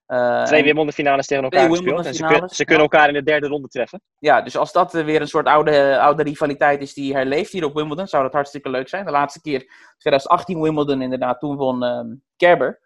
Eh, 0.06 0.42
Twee 0.42 0.62
Wimbledon 0.62 0.92
finales 0.92 1.26
tegen 1.26 1.44
elkaar 1.44 1.60
gespeeld. 1.70 2.06
En 2.06 2.14
ze, 2.14 2.22
kun- 2.38 2.48
kunnen 2.64 2.82
elkaar 2.82 3.08
in 3.08 3.14
de 3.14 3.22
derde 3.22 3.46
ronde 3.46 3.68
treffen. 3.68 4.02
Ja, 4.18 4.42
dus 4.42 4.56
als 4.56 4.72
dat 4.72 4.94
eh, 4.94 5.04
weer 5.04 5.20
een 5.20 5.28
soort 5.28 5.46
oude, 5.46 5.98
oude 6.00 6.22
rivaliteit 6.22 6.80
is 6.80 6.94
die 6.94 7.14
herleeft 7.14 7.52
hier 7.52 7.64
op 7.64 7.74
Wimbledon, 7.74 8.06
zou 8.06 8.22
dat 8.22 8.32
hartstikke 8.32 8.70
leuk 8.70 8.88
zijn. 8.88 9.04
De 9.04 9.10
laatste 9.10 9.40
keer, 9.40 9.58
2018 9.98 10.60
Wimbledon 10.60 11.02
inderdaad, 11.02 11.40
toen 11.40 11.56
won 11.56 12.22
Kerber. 12.36 12.82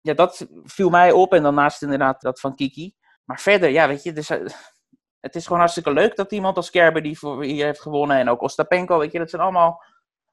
Ja, 0.00 0.14
dat 0.14 0.46
viel 0.64 0.90
mij 0.90 1.12
op 1.12 1.32
en 1.32 1.42
dan 1.42 1.54
naast 1.54 1.82
inderdaad 1.82 2.20
dat 2.20 2.40
van 2.40 2.54
Kiki. 2.54 2.94
Maar 3.24 3.40
verder, 3.40 3.70
ja, 3.70 3.88
weet 3.88 4.02
je, 4.02 4.12
dus, 4.12 4.30
eh, 4.30 4.46
het 5.20 5.34
is 5.34 5.44
gewoon 5.44 5.58
hartstikke 5.58 5.92
leuk 5.92 6.16
dat 6.16 6.32
iemand 6.32 6.56
als 6.56 6.70
Kerber 6.70 7.02
die 7.02 7.18
voor 7.18 7.44
hier 7.44 7.64
heeft 7.64 7.80
gewonnen 7.80 8.16
en 8.16 8.28
ook 8.28 8.42
Ostapenko, 8.42 8.98
weet 8.98 9.12
je, 9.12 9.18
dat 9.18 9.30
zijn 9.30 9.42
allemaal 9.42 9.82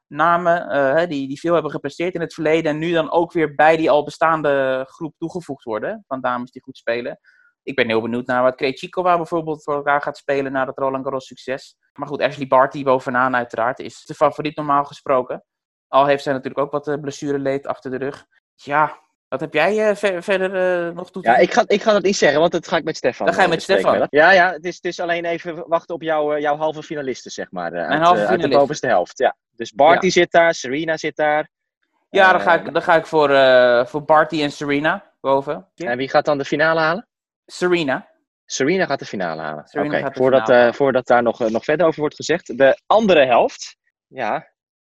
namen 0.08 0.70
eh, 0.70 1.08
die, 1.08 1.28
die 1.28 1.40
veel 1.40 1.54
hebben 1.54 1.72
gepresteerd 1.72 2.14
in 2.14 2.22
het 2.22 2.34
verleden 2.34 2.72
en 2.72 2.78
nu 2.78 2.92
dan 2.92 3.12
ook 3.12 3.32
weer 3.32 3.56
bij 3.56 3.78
die 3.78 3.90
al 3.90 4.04
bestaande 4.04 4.86
groep 4.90 5.14
toegevoegd 5.18 5.64
worden 5.64 6.04
van 6.08 6.22
dames 6.22 6.52
die 6.52 6.62
goed 6.62 6.78
spelen. 6.78 7.20
Ik 7.64 7.76
ben 7.76 7.88
heel 7.88 8.02
benieuwd 8.02 8.28
naar 8.28 8.44
wat 8.44 8.56
Krejcikova 8.56 9.18
bijvoorbeeld 9.18 9.64
voor 9.64 9.76
elkaar 9.76 10.02
gaat 10.02 10.18
spelen 10.18 10.52
na 10.52 10.66
dat 10.66 10.78
Roland 10.78 11.04
Garros 11.04 11.26
succes. 11.26 11.78
Maar 11.94 12.08
goed, 12.08 12.22
Ashley 12.22 12.48
Barty 12.48 12.84
bovenaan 12.84 13.36
uiteraard 13.36 13.80
is 13.80 14.04
de 14.06 14.14
favoriet 14.14 14.56
normaal 14.56 14.84
gesproken. 14.84 15.44
Al 15.88 16.06
heeft 16.06 16.24
zij 16.24 16.34
natuurlijk 16.34 16.66
ook 16.66 16.72
wat 16.72 16.88
eh, 16.88 17.00
blessureleed 17.02 17.68
achter 17.68 17.92
de 17.92 17.98
rug. 17.98 18.26
Ja, 18.56 19.00
wat 19.28 19.40
heb 19.40 19.54
jij 19.54 19.90
eh, 19.90 19.96
ver- 19.96 20.24
verder 20.24 20.56
eh, 20.88 20.94
nog 20.96 21.12
toe 21.12 21.22
te 21.22 21.30
Ja, 21.30 21.38
ik 21.38 21.54
ga, 21.54 21.64
ik 21.68 21.82
ga 21.82 21.92
dat 21.92 22.04
niet 22.04 22.18
zeggen, 22.18 22.40
want 22.40 22.52
dat 22.52 22.68
ga 22.68 22.78
ik 22.78 22.84
met 22.84 22.98
Stefan. 22.98 23.26
Dan 23.26 23.36
ga 23.36 23.42
je 23.42 23.48
eh, 23.48 23.54
met 23.54 23.62
Stefan. 23.64 24.08
Ja, 24.10 24.32
ja 24.32 24.52
het, 24.54 24.66
is, 24.66 24.76
het 24.76 24.86
is 24.86 25.00
alleen 25.00 25.26
even 25.26 25.68
wachten 25.68 25.96
op 25.96 26.02
jouw, 26.02 26.34
eh, 26.34 26.42
jouw 26.42 26.58
halve 26.58 26.84
finalisten, 26.84 27.32
zeg 27.32 27.52
maar. 27.52 27.74
eh, 27.74 27.88
uit, 27.88 28.00
halve 28.02 28.10
uit 28.10 28.18
de 28.20 28.26
finalisten. 28.26 28.60
bovenste 28.60 28.88
helft. 28.88 29.18
Ja. 29.18 29.36
Dus 29.56 29.72
Barty 29.74 30.06
Ja. 30.06 30.12
zit 30.12 30.32
daar, 30.32 30.54
Serena 30.54 30.98
zit 30.98 31.16
daar. 31.16 31.50
Ja, 32.10 32.32
dan 32.32 32.42
ga 32.42 32.54
ik, 32.54 32.74
dan 32.74 32.82
ga 32.82 32.96
ik 32.96 33.06
voor, 33.06 33.30
voor 33.88 34.04
Barty 34.04 34.42
en 34.42 34.52
Serena 34.52 35.12
boven. 35.22 35.68
En 35.76 35.98
wie 35.98 36.10
gaat 36.10 36.26
dan 36.26 36.38
de 36.38 36.46
finale 36.46 36.80
halen? 36.80 37.08
Serena. 37.46 38.08
Serena 38.46 38.86
gaat 38.86 39.00
de 39.00 39.06
finale 39.06 39.42
halen. 39.42 39.66
Oké, 39.72 40.10
voordat, 40.14 40.76
voordat 40.76 41.08
daar 41.08 41.24
nog, 41.24 41.50
nog 41.50 41.64
verder 41.64 41.86
over 41.88 42.00
wordt 42.00 42.16
gezegd. 42.16 42.58
De 42.58 42.82
andere 42.86 43.26
helft, 43.26 43.76
ja, 44.08 44.48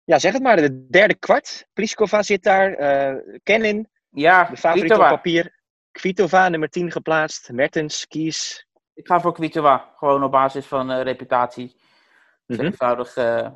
ja 0.05 0.18
zeg 0.18 0.33
het 0.33 0.43
maar, 0.43 0.57
de 0.57 0.87
derde 0.91 1.14
kwart. 1.14 1.66
Pliskova 1.72 2.22
zit 2.22 2.43
daar, 2.43 2.72
eh 2.74 3.14
Kenin, 3.43 3.89
Ja, 4.11 4.44
de 4.44 4.56
favoriet 4.56 4.82
op 4.82 4.88
Kvitova. 4.88 5.14
papier. 5.14 5.58
Kvitova, 5.90 6.48
nummer 6.48 6.68
10 6.68 6.90
geplaatst. 6.90 7.52
Mertens, 7.52 8.06
Kies. 8.06 8.66
Ik 8.94 9.06
ga 9.06 9.20
voor 9.20 9.32
Kvitova. 9.32 9.92
Gewoon 9.96 10.24
op 10.24 10.30
basis 10.30 10.66
van 10.66 10.90
eh, 10.90 11.02
reputatie. 11.02 11.76
Mhm. 12.46 12.61
Eenvoudig 12.61 13.16
eh 13.16 13.48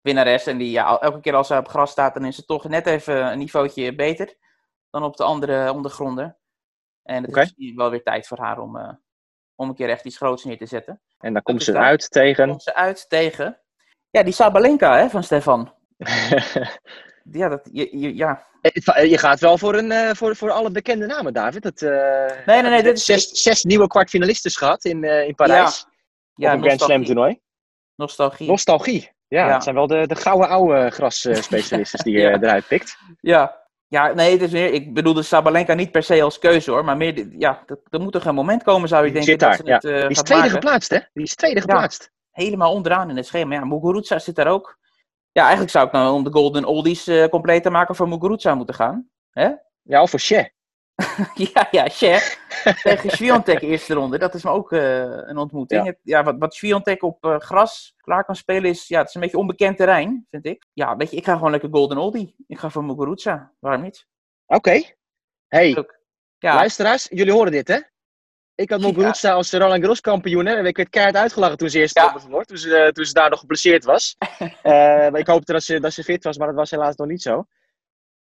winnares. 0.00 0.46
En 0.46 0.58
die, 0.58 0.70
ja, 0.70 0.98
elke 1.00 1.20
keer 1.20 1.34
als 1.34 1.46
ze 1.46 1.56
op 1.56 1.68
gras 1.68 1.90
staat, 1.90 2.14
dan 2.14 2.24
is 2.24 2.36
het 2.36 2.46
toch 2.46 2.68
net 2.68 2.86
even 2.86 3.32
een 3.32 3.38
niveautje 3.38 3.94
beter 3.94 4.34
dan 4.90 5.02
op 5.02 5.16
de 5.16 5.24
andere 5.24 5.72
ondergronden. 5.72 6.36
En 7.02 7.22
het 7.22 7.30
is 7.30 7.36
misschien 7.36 7.76
wel 7.76 7.90
weer 7.90 8.02
tijd 8.02 8.26
voor 8.26 8.38
haar 8.38 8.58
om, 8.58 8.76
eh, 8.76 8.92
om 9.54 9.68
een 9.68 9.74
keer 9.74 9.88
echt 9.88 10.04
iets 10.04 10.16
groots 10.16 10.44
neer 10.44 10.58
te 10.58 10.66
zetten. 10.66 11.00
En 11.18 11.32
dan 11.32 11.42
komt 11.42 11.60
is 11.60 11.64
ze 11.64 11.78
uit 11.78 12.10
tegen. 12.10 12.48
Komt 12.48 12.62
ze 12.62 12.74
uit 12.74 13.08
tegen... 13.08 13.60
Ja, 14.10 14.22
die 14.22 14.32
Sabalenka 14.32 14.98
hè, 14.98 15.08
van 15.08 15.22
Stefan. 15.22 15.74
Ja, 17.32 17.48
dat, 17.48 17.68
je, 17.72 17.98
je- 17.98 18.16
ja. 18.16 18.46
je 19.02 19.18
gaat 19.18 19.40
wel 19.40 19.58
voor, 19.58 19.74
een, 19.74 19.92
eh, 19.92 20.14
voor, 20.14 20.36
voor 20.36 20.50
alle 20.50 20.70
bekende 20.70 21.06
namen, 21.06 21.32
David. 21.32 21.82
Eh, 21.82 21.90
nee, 22.46 22.62
nee, 22.62 22.82
dit 22.82 22.96
is- 22.96 23.04
zes, 23.04 23.28
zes 23.42 23.62
nieuwe 23.64 23.86
kwartfinalisten 23.86 24.50
gehad 24.50 24.84
in, 24.84 25.04
eh, 25.04 25.26
in 25.26 25.34
Parijs. 25.34 25.86
ja 26.34 26.54
op 26.54 26.58
een 26.58 26.64
Grand 26.64 26.80
Slam 26.80 26.98
nostalgie. 27.00 27.06
toernooi. 27.06 27.40
Nostalgie. 27.94 28.48
Nostalgie. 28.48 29.12
Ja, 29.28 29.46
Ja. 29.46 29.52
het 29.54 29.62
zijn 29.62 29.74
wel 29.74 29.86
de, 29.86 30.06
de 30.06 30.14
gouden 30.16 30.48
oude 30.48 30.90
grasspecialisten 30.90 32.04
die 32.04 32.12
je 32.12 32.20
Ja. 32.28 32.40
eruit 32.42 32.66
pikt. 32.66 32.96
Ja. 33.20 33.66
Ja, 33.88 34.12
nee, 34.12 34.32
het 34.32 34.42
is 34.42 34.50
meer, 34.50 34.72
ik 34.72 34.94
bedoel 34.94 35.14
de 35.14 35.22
Sabalenka 35.22 35.74
niet 35.74 35.90
per 35.90 36.02
se 36.02 36.22
als 36.22 36.38
keuze 36.38 36.70
hoor, 36.70 36.84
maar 36.84 36.96
meer, 36.96 37.26
ja, 37.38 37.62
dat- 37.66 37.80
er 37.90 38.00
moet 38.00 38.12
toch 38.12 38.24
een 38.24 38.34
moment 38.34 38.62
komen 38.62 38.88
zou 38.88 39.04
je 39.06 39.12
denken 39.12 39.30
zit 39.30 39.40
dat 39.40 39.48
daar, 39.48 39.58
ze 39.66 39.72
het 39.72 39.84
eh, 39.84 40.00
Die 40.00 40.10
is 40.10 40.22
tweede 40.22 40.44
maken. 40.44 40.50
geplaatst, 40.60 40.90
hè? 40.90 40.98
Die 41.12 41.24
is 41.24 41.34
tweede 41.34 41.60
geplaatst. 41.60 42.10
Helemaal 42.30 42.72
onderaan 42.72 43.10
in 43.10 43.16
het 43.16 43.26
schema. 43.26 43.54
Ja, 43.54 43.64
Muguruza 43.64 44.18
zit 44.18 44.34
daar 44.34 44.46
ook. 44.46 44.78
Ja, 45.32 45.42
eigenlijk 45.42 45.70
zou 45.70 45.86
ik 45.86 45.92
nou 45.92 46.14
om 46.14 46.24
de 46.24 46.32
Golden 46.32 46.64
Oldies 46.64 47.06
eh, 47.06 47.24
compleet 47.24 47.62
te 47.62 47.70
maken 47.70 47.94
voor 47.94 48.08
Muguruza 48.08 48.54
moeten 48.54 48.74
gaan. 48.74 49.10
Hè? 49.30 49.50
Ja, 49.82 50.02
of 50.02 50.10
voor 50.10 50.20
Che. 50.20 50.50
ja, 51.54 51.68
ja, 51.70 51.88
Cher. 51.88 52.38
Tegen 52.82 53.10
Sviontek 53.10 53.62
eerste 53.62 53.94
ronde. 53.94 54.18
Dat 54.18 54.34
is 54.34 54.42
me 54.42 54.50
ook 54.50 54.72
eh, 54.72 55.00
een 55.00 55.38
ontmoeting. 55.38 55.96
Ja. 56.02 56.24
Wat, 56.24 56.36
wat 56.38 56.54
Sviontek 56.54 57.02
op 57.02 57.24
eh, 57.24 57.38
gras 57.38 57.94
klaar 57.96 58.24
kan 58.24 58.36
spelen 58.36 58.70
is, 58.70 58.88
ja, 58.88 58.98
het 58.98 59.08
is 59.08 59.14
een 59.14 59.20
beetje 59.20 59.38
onbekend 59.38 59.76
terrein, 59.76 60.26
vind 60.30 60.46
ik. 60.46 60.66
Ja, 60.72 60.96
weet 60.96 61.10
je, 61.10 61.16
ik 61.16 61.24
ga 61.24 61.34
gewoon 61.34 61.50
lekker 61.50 61.68
Golden 61.72 61.98
Oldie. 61.98 62.34
Ik 62.46 62.58
ga 62.58 62.70
voor 62.70 62.84
Muguruza. 62.84 63.52
Waarom 63.58 63.82
niet? 63.82 64.06
Oké. 64.46 64.82
Hey, 65.46 65.72
Leuk. 65.72 66.00
Ja, 66.38 66.54
luisteraars, 66.54 67.06
jullie 67.10 67.32
horen 67.32 67.52
dit, 67.52 67.68
hè? 67.68 67.78
Ik 68.58 68.70
had 68.70 68.80
Ja. 68.80 68.86
Muguruza 68.86 69.32
als 69.32 69.52
Roland 69.52 69.80
Garros 69.80 70.00
kampioen, 70.00 70.46
hè? 70.46 70.54
En 70.54 70.66
ik 70.66 70.76
werd 70.76 70.88
keihard 70.88 71.16
uitgelachen 71.16 71.56
toen 71.56 71.70
ze 71.70 71.78
eerst 71.78 71.96
Ja. 71.96 72.04
ja. 72.04 72.20
verloor. 72.20 72.44
Toen 72.44 72.56
ze, 72.58 72.76
eh, 72.76 72.88
toen 72.90 73.04
ze 73.04 73.12
daar 73.12 73.30
nog 73.30 73.40
geblesseerd 73.40 73.84
was. 73.84 74.16
Maar 74.62 75.18
ik 75.18 75.26
hoopte 75.26 75.52
dat 75.52 75.62
ze, 75.62 75.80
dat 75.80 75.92
ze 75.92 76.02
fit 76.04 76.24
was, 76.24 76.38
maar 76.38 76.46
dat 76.46 76.56
was 76.56 76.70
helaas 76.70 76.96
nog 76.96 77.06
niet 77.08 77.22
zo. 77.22 77.44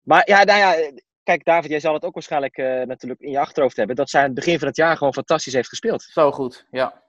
Maar 0.00 0.28
ja, 0.28 0.44
nou 0.44 0.58
ja, 0.58 0.90
kijk 1.22 1.44
David, 1.44 1.70
jij 1.70 1.80
zal 1.80 1.94
het 1.94 2.02
ook 2.04 2.14
waarschijnlijk 2.14 2.56
eh, 2.56 2.82
natuurlijk 2.82 3.20
in 3.20 3.30
je 3.30 3.38
achterhoofd 3.38 3.76
hebben. 3.76 3.96
Dat 3.96 4.10
zij 4.10 4.20
aan 4.20 4.26
het 4.26 4.34
begin 4.34 4.58
van 4.58 4.68
het 4.68 4.76
jaar 4.76 4.96
gewoon 4.96 5.12
fantastisch 5.14 5.52
heeft 5.52 5.68
gespeeld. 5.68 6.02
zo 6.02 6.32
goed. 6.32 6.66
Ja. 6.70 7.02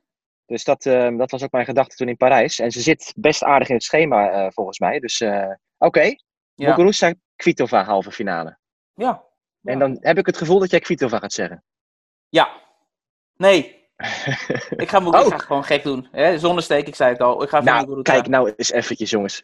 Dus 0.46 0.64
dat, 0.64 0.84
dat 1.18 1.32
was 1.32 1.44
ook 1.44 1.52
mijn 1.52 1.66
gedachte 1.66 1.96
toen 1.96 2.08
in 2.10 2.18
Parijs. 2.18 2.60
En 2.60 2.72
ze 2.72 2.82
zit 2.82 3.14
best 3.18 3.44
aardig 3.44 3.68
in 3.70 3.76
het 3.76 3.84
schema, 3.84 4.50
volgens 4.52 4.80
mij. 4.80 5.00
Dus 5.00 5.22
oké, 5.78 6.02
Ja. 6.02 6.16
Muguruza, 6.70 7.14
Kvitova 7.36 7.84
halve 7.84 8.12
finale. 8.12 8.58
ja. 8.94 9.26
En 9.64 9.80
dan 9.80 9.98
heb 10.00 10.18
ik 10.18 10.26
het 10.26 10.38
gevoel 10.38 10.60
dat 10.60 10.70
jij 10.72 10.80
Kvitova 10.80 11.20
gaat 11.20 11.34
zeggen. 11.34 11.64
Ja. 12.30 12.66
Nee. 13.38 13.76
Ik 14.76 14.90
ga, 14.90 14.98
Oh. 15.06 15.26
ik 15.26 15.32
ga 15.32 15.38
gewoon 15.38 15.64
gek 15.64 15.84
doen. 15.84 16.08
Hè? 16.12 16.40
Zonnesteek, 16.40 16.88
ik 16.88 16.96
zei 16.96 17.12
het 17.12 17.22
al. 17.22 17.44
Ik 17.44 17.50
ga 17.50 17.62
nou, 17.62 18.02
kijk 18.02 18.28
nou 18.28 18.54
eens 18.56 18.72
eventjes, 18.72 19.10
jongens. 19.10 19.44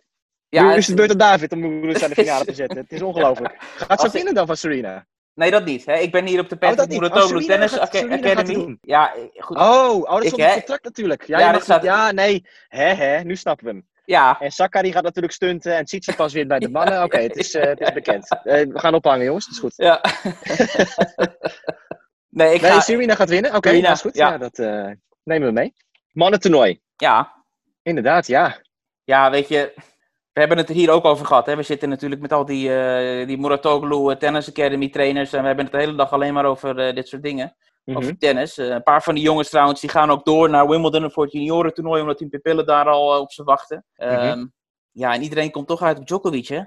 Ja, 0.50 0.64
nu 0.70 0.74
is 0.76 0.88
het 0.88 0.96
beurt 0.96 1.12
aan 1.12 1.18
David 1.18 1.52
om 1.52 1.60
Muguruza 1.60 2.04
aan 2.04 2.10
de 2.10 2.16
finale 2.16 2.46
te 2.46 2.54
zetten. 2.54 2.78
Het 2.78 2.92
is 2.92 3.02
ongelooflijk. 3.02 3.56
Gaat 3.60 4.02
ze 4.02 4.10
winnen 4.10 4.34
dan 4.34 4.46
van 4.48 4.58
Serena? 4.58 5.06
Nee, 5.34 5.52
dat 5.52 5.66
niet. 5.66 5.86
Hè? 5.86 5.98
Ik 5.98 6.12
ben 6.12 6.26
hier 6.26 6.40
op 6.40 6.50
de 6.50 6.56
Oh, 6.56 6.62
Patrick 6.62 6.90
niet. 6.90 7.00
Muratoglu 7.00 7.38
Oh, 7.38 7.44
Tennis 7.46 7.72
gaat- 7.72 7.96
Academy. 7.96 8.78
Ja, 8.82 9.14
goed. 9.38 9.58
Oh, 9.58 9.96
oh 9.96 10.22
dat 10.22 10.38
hè? 10.38 10.44
het 10.44 10.54
contract 10.54 10.84
natuurlijk. 10.84 11.28
Ja, 11.28 11.40
Ja, 11.40 11.60
staat- 11.60 12.12
nee. 12.14 12.46
Hè, 12.68 12.86
hè, 12.94 13.24
nu 13.24 13.36
snappen 13.36 13.66
we 13.66 13.72
hem. 13.72 13.88
Ja, 14.06 14.38
En 14.40 14.52
Sakari 14.52 14.92
gaat 14.92 15.04
natuurlijk 15.04 15.34
stunten 15.34 15.76
en 15.76 15.86
Tsitsipas 15.86 16.34
weer 16.34 16.48
bij 16.48 16.60
de 16.60 16.70
mannen. 16.78 17.04
Oké, 17.04 17.18
het, 17.20 17.36
is, 17.36 17.54
eh, 17.54 17.64
het 17.64 17.80
is 17.80 17.94
bekend. 17.94 18.28
Eh, 18.44 18.54
we 18.68 18.80
gaan 18.80 18.94
ophangen, 18.96 19.26
jongens. 19.26 19.46
Dat 19.46 19.54
is 19.54 19.60
goed. 19.60 19.74
ja. 19.76 20.02
nee, 22.34 22.54
ik 22.54 22.62
Nee, 22.62 22.72
ga... 22.72 22.80
Serena 22.80 23.16
gaat 23.16 23.30
winnen. 23.30 23.56
Oké, 23.56 23.82
dat 23.82 23.92
is 23.92 24.02
goed. 24.02 24.16
ja. 24.16 24.32
Ja. 24.32 24.38
dat 24.38 24.60
eh, 24.60 24.90
nemen 25.24 25.48
we 25.48 25.54
mee. 25.54 25.74
Mannentoernooi. 26.12 26.82
Ja. 26.96 27.44
Inderdaad, 27.82 28.28
ja. 28.28 28.62
ja, 29.04 29.32
weet 29.32 29.48
je... 29.48 29.74
We 30.34 30.40
hebben 30.40 30.58
het 30.58 30.70
er 30.70 30.76
hier 30.76 30.90
ook 30.90 31.06
over 31.06 31.26
gehad. 31.26 31.46
Hè? 31.46 31.56
We 31.56 31.64
zitten 31.64 31.90
natuurlijk 31.90 32.22
met 32.22 32.32
al 32.34 32.46
die, 32.46 32.76
eh 32.76 33.28
die 33.28 33.38
Muratoglu 33.38 34.10
eh, 34.12 34.18
Tennis 34.18 34.50
Academy 34.50 34.90
trainers. 34.90 35.34
En 35.34 35.42
we 35.42 35.48
hebben 35.48 35.66
het 35.66 35.74
de 35.74 35.80
hele 35.80 35.96
dag 35.96 36.12
alleen 36.12 36.34
maar 36.34 36.46
over 36.46 36.96
dit 36.96 37.08
soort 37.08 37.24
dingen. 37.24 37.56
Mhm. 37.86 37.98
Over 37.98 38.18
tennis. 38.18 38.58
Een 38.58 38.84
paar 38.84 39.04
van 39.04 39.16
die 39.16 39.24
jongens 39.24 39.50
trouwens, 39.50 39.82
die 39.82 39.90
gaan 39.90 40.12
ook 40.12 40.26
door 40.26 40.50
naar 40.50 40.68
Wimbledon 40.68 41.12
voor 41.12 41.24
het 41.24 41.34
juniorentoernooi. 41.34 42.02
Omdat 42.02 42.18
die 42.18 42.28
pupillen 42.30 42.66
daar 42.66 42.86
al 42.86 43.20
op 43.22 43.32
ze 43.32 43.44
wachten. 43.44 43.86
Mhm. 43.96 44.10
Ehm, 44.10 44.46
Ja, 44.92 45.14
en 45.14 45.22
iedereen 45.22 45.52
komt 45.52 45.68
toch 45.68 45.82
uit 45.82 46.00
op 46.00 46.08
Djokovic, 46.08 46.48
hè? 46.48 46.62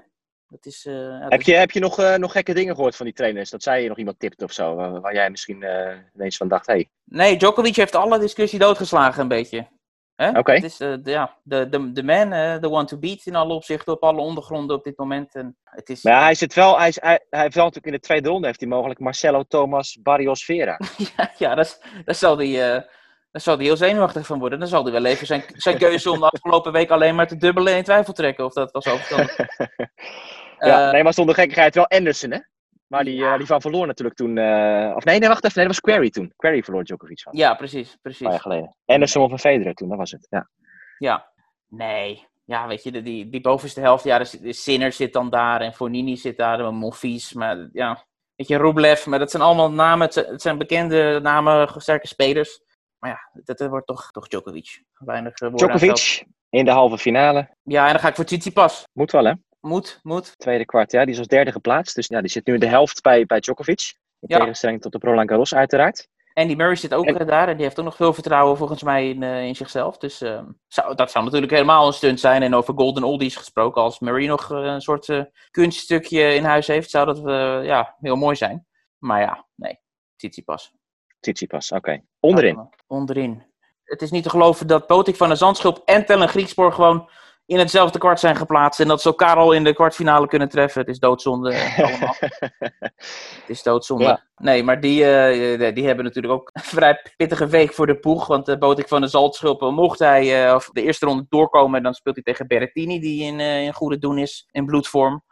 Dat 0.49 0.65
is, 0.65 0.85
eh, 0.85 0.93
dat 1.19 1.31
Heb 1.31 1.39
is- 1.39 1.45
je, 1.45 1.53
heb 1.55 1.71
je 1.71 1.79
nog, 1.79 1.99
eh, 1.99 2.15
nog 2.15 2.31
gekke 2.31 2.53
dingen 2.53 2.75
gehoord 2.75 2.95
van 2.95 3.05
die 3.05 3.15
trainers? 3.15 3.49
Dat 3.49 3.63
zij 3.63 3.81
je 3.83 3.87
nog 3.87 3.97
iemand 3.97 4.19
tipt 4.19 4.41
of 4.41 4.51
zo? 4.51 4.75
Waar, 4.75 5.01
waar 5.01 5.13
jij 5.13 5.29
misschien 5.29 5.63
eh, 5.63 5.95
ineens 6.15 6.37
van 6.37 6.47
dacht, 6.47 6.65
hé, 6.65 6.73
hey, 6.73 6.89
Nee, 7.03 7.37
Djokovic 7.37 7.75
heeft 7.75 7.95
alle 7.95 8.19
discussie 8.19 8.59
doodgeslagen 8.59 9.21
een 9.21 9.27
beetje. 9.27 9.67
Hè? 10.15 10.29
Oké. 10.39 10.51
Het 10.51 10.63
is 10.63 10.79
eh, 10.79 10.93
de, 11.03 11.11
ja, 11.11 11.35
de, 11.43 11.69
de, 11.69 11.91
de 11.91 12.03
man, 12.03 12.31
eh, 12.33 12.55
the 12.55 12.69
one 12.71 12.85
to 12.85 12.97
beat 12.97 13.25
in 13.25 13.35
alle 13.35 13.53
opzichten, 13.53 13.93
op 13.93 14.03
alle 14.03 14.21
ondergronden 14.21 14.75
op 14.75 14.83
dit 14.83 14.97
moment. 14.97 15.35
En 15.35 15.57
het 15.63 15.89
is, 15.89 16.03
Maar 16.03 16.13
ja, 16.13 16.21
hij 16.23 16.35
zit 16.35 16.53
wel, 16.53 16.77
hij, 16.77 16.87
is, 16.87 17.01
hij, 17.01 17.25
hij 17.29 17.41
heeft 17.41 17.55
wel 17.55 17.63
natuurlijk 17.65 17.93
in 17.93 17.99
de 18.01 18.07
tweede 18.07 18.29
ronde 18.29 18.47
heeft 18.47 18.59
hij 18.59 18.69
mogelijk 18.69 18.99
Marcelo 18.99 19.43
Thomas 19.43 19.97
Barrios 20.01 20.45
Vera. 20.45 20.79
ja, 21.17 21.31
ja 21.37 21.55
dat 21.55 21.65
is- 21.65 21.79
daar 22.05 22.15
zal 22.15 22.37
hij 22.37 22.73
eh, 22.75 22.81
daar 23.31 23.41
zal 23.41 23.55
hij 23.55 23.65
heel 23.65 23.77
zenuwachtig 23.77 24.25
van 24.25 24.39
worden. 24.39 24.59
Dan 24.59 24.67
zal 24.67 24.83
hij 24.83 24.91
wel 24.91 25.05
even 25.05 25.27
zijn, 25.27 25.43
zijn 25.53 25.77
keuze 25.77 26.11
om 26.11 26.19
de 26.19 26.29
afgelopen 26.29 26.71
week 26.71 26.89
alleen 26.89 27.15
maar 27.15 27.27
te 27.27 27.37
dubbelen 27.37 27.77
in 27.77 27.83
twijfel 27.83 28.13
trekken. 28.13 28.45
Of 28.45 28.53
dat 28.53 28.71
was 28.71 28.83
verstandig. 28.87 29.35
ja, 30.59 30.85
Eh, 30.87 30.91
nee, 30.91 31.03
maar 31.03 31.13
zonder 31.13 31.35
gekkigheid 31.35 31.75
wel 31.75 31.87
Anderson, 31.87 32.31
hè? 32.31 32.39
Maar 32.87 33.03
die, 33.03 33.25
eh, 33.25 33.37
die 33.37 33.45
van 33.45 33.61
verloor 33.61 33.87
natuurlijk 33.87 34.17
toen. 34.17 34.37
eh, 34.37 34.93
of 34.95 35.03
nee, 35.05 35.19
nee, 35.19 35.29
wacht 35.29 35.43
even. 35.45 35.57
Nee, 35.59 35.67
dat 35.67 35.75
was 35.81 35.91
Query 35.93 36.09
toen. 36.09 36.33
Query 36.35 36.63
verloor 36.63 36.83
Djokovic 36.83 37.21
van. 37.21 37.33
ja, 37.35 37.53
precies. 37.53 37.91
Een 37.93 37.99
precies. 38.01 38.21
paar 38.21 38.31
jaar 38.31 38.41
geleden. 38.41 38.75
Anderson 38.85 39.23
of 39.23 39.31
een 39.31 39.39
Federer 39.39 39.73
toen, 39.73 39.89
dat 39.89 39.97
was 39.97 40.11
het. 40.11 40.27
Ja. 40.29 40.49
Ja, 40.97 41.31
nee. 41.69 42.25
Ja, 42.45 42.67
weet 42.67 42.83
je, 42.83 42.91
de- 42.91 43.01
die, 43.01 43.29
die 43.29 43.41
bovenste 43.41 43.79
helft, 43.79 44.03
ja, 44.03 44.17
de, 44.19 44.37
de 44.41 44.53
Sinner 44.53 44.91
zit 44.91 45.13
dan 45.13 45.29
daar 45.29 45.61
en 45.61 45.73
Fonini 45.73 46.17
zit 46.17 46.37
daar, 46.37 46.59
en 46.59 46.75
Monfils, 46.75 47.33
maar 47.33 47.69
ja, 47.73 48.03
weet 48.35 48.47
je, 48.47 48.57
Rublev, 48.57 49.05
maar 49.05 49.19
dat 49.19 49.31
zijn 49.31 49.43
allemaal 49.43 49.71
namen, 49.71 50.05
het 50.05 50.13
zijn, 50.13 50.25
het 50.25 50.41
zijn 50.41 50.57
bekende 50.57 51.19
namen, 51.23 51.69
sterke 51.81 52.07
spelers. 52.07 52.61
Maar 52.99 53.09
ja, 53.09 53.41
dat, 53.43 53.57
dat 53.57 53.69
wordt 53.69 53.87
toch, 53.87 54.11
toch 54.11 54.27
Djokovic. 54.27 54.83
Weinig 54.93 55.33
eh. 55.33 55.53
Djokovic 55.53 56.25
in 56.49 56.65
de 56.65 56.71
halve 56.71 56.97
finale. 56.97 57.55
Ja, 57.63 57.85
en 57.85 57.91
dan 57.91 57.99
ga 57.99 58.07
ik 58.07 58.15
voor 58.15 58.25
Tsitsipas. 58.25 58.83
Moet 58.93 59.11
wel, 59.11 59.25
hè? 59.25 59.33
Moet, 59.59 59.99
moet. 60.03 60.37
Tweede 60.37 60.65
kwart, 60.65 60.91
ja. 60.91 61.03
Die 61.03 61.13
is 61.13 61.19
als 61.19 61.27
derde 61.27 61.51
geplaatst. 61.51 61.95
Dus 61.95 62.07
ja, 62.07 62.21
die 62.21 62.29
zit 62.29 62.45
nu 62.45 62.53
in 62.53 62.59
de 62.59 62.67
helft 62.67 63.01
bij, 63.01 63.25
bij 63.25 63.39
Djokovic. 63.39 63.95
In 64.19 64.27
Ja. 64.27 64.39
tegenstelling 64.39 64.81
tot 64.81 64.91
de 64.91 64.97
Roland 65.01 65.29
Garros, 65.29 65.53
uiteraard. 65.55 66.07
Andy 66.33 66.55
Murray 66.55 66.75
zit 66.75 66.93
ook 66.93 67.05
En- 67.05 67.19
eh, 67.19 67.27
daar 67.27 67.47
en 67.47 67.55
die 67.55 67.65
heeft 67.65 67.79
ook 67.79 67.85
nog 67.85 67.95
veel 67.95 68.13
vertrouwen 68.13 68.57
volgens 68.57 68.83
mij 68.83 69.09
in, 69.09 69.23
eh, 69.23 69.45
in 69.45 69.55
zichzelf. 69.55 69.97
Dus 69.97 70.21
eh, 70.21 70.43
zou, 70.67 70.95
dat 70.95 71.11
zou 71.11 71.23
natuurlijk 71.25 71.51
helemaal 71.51 71.87
een 71.87 71.93
stunt 71.93 72.19
zijn. 72.19 72.43
En 72.43 72.55
over 72.55 72.73
Golden 72.73 73.03
Oldies 73.03 73.35
gesproken, 73.35 73.81
als 73.81 73.99
Murray 73.99 74.27
nog 74.27 74.49
een 74.49 74.81
soort 74.81 75.25
kunststukje 75.51 76.33
in 76.33 76.43
huis 76.43 76.67
heeft, 76.67 76.89
zou 76.89 77.05
dat 77.05 77.21
ja, 77.65 77.95
heel 77.99 78.15
mooi 78.15 78.35
zijn. 78.35 78.65
Maar 78.97 79.21
ja, 79.21 79.45
nee, 79.55 79.79
Tsitsipas. 80.15 80.73
Tsitsipas, 81.19 81.71
oké. 81.71 82.01
Onderin. 82.19 82.69
Onderin. 82.87 83.45
Het 83.83 84.01
is 84.01 84.11
niet 84.11 84.23
te 84.23 84.29
geloven 84.29 84.67
dat 84.67 84.87
Potik 84.87 85.15
van 85.15 85.29
de 85.29 85.35
Zandschulp 85.35 85.81
en 85.85 86.05
Tellen 86.05 86.29
Griekspoor 86.29 86.73
gewoon 86.73 87.09
in 87.45 87.57
hetzelfde 87.59 87.99
kwart 87.99 88.19
zijn 88.19 88.35
geplaatst. 88.35 88.79
En 88.79 88.87
dat 88.87 89.01
ze 89.01 89.07
elkaar 89.07 89.35
al 89.35 89.51
in 89.51 89.63
de 89.63 89.73
kwartfinale 89.73 90.27
kunnen 90.27 90.49
treffen. 90.49 90.81
Het 90.81 90.89
is 90.89 90.99
doodzonde 90.99 91.53
eh. 91.53 91.77
Het 93.41 93.43
is 93.47 93.63
doodzonde. 93.63 94.03
Ja. 94.03 94.23
Nee, 94.35 94.63
maar 94.63 94.79
die, 94.79 95.05
eh, 95.05 95.59
die- 95.59 95.73
die 95.73 95.85
hebben 95.85 96.05
natuurlijk 96.05 96.33
ook 96.33 96.49
een 96.53 96.61
vrij 96.61 97.01
pittige 97.17 97.47
week 97.47 97.73
voor 97.73 97.85
de 97.87 97.99
poeg. 97.99 98.27
Want 98.27 98.45
de 98.45 98.57
Botik 98.57 98.87
van 98.87 99.01
de 99.01 99.07
Zaltschulpen, 99.07 99.73
mocht 99.73 99.99
hij 99.99 100.53
of 100.53 100.69
de 100.71 100.81
eerste 100.81 101.05
ronde 101.05 101.25
doorkomen, 101.29 101.83
dan 101.83 101.93
speelt 101.93 102.15
hij 102.15 102.23
tegen 102.23 102.47
Berrettini, 102.47 102.99
die 102.99 103.23
in, 103.23 103.39
in 103.39 103.73
goede 103.73 103.97
doen 103.97 104.17
is, 104.17 104.47
in 104.51 104.65
bloedvorm. 104.65 105.23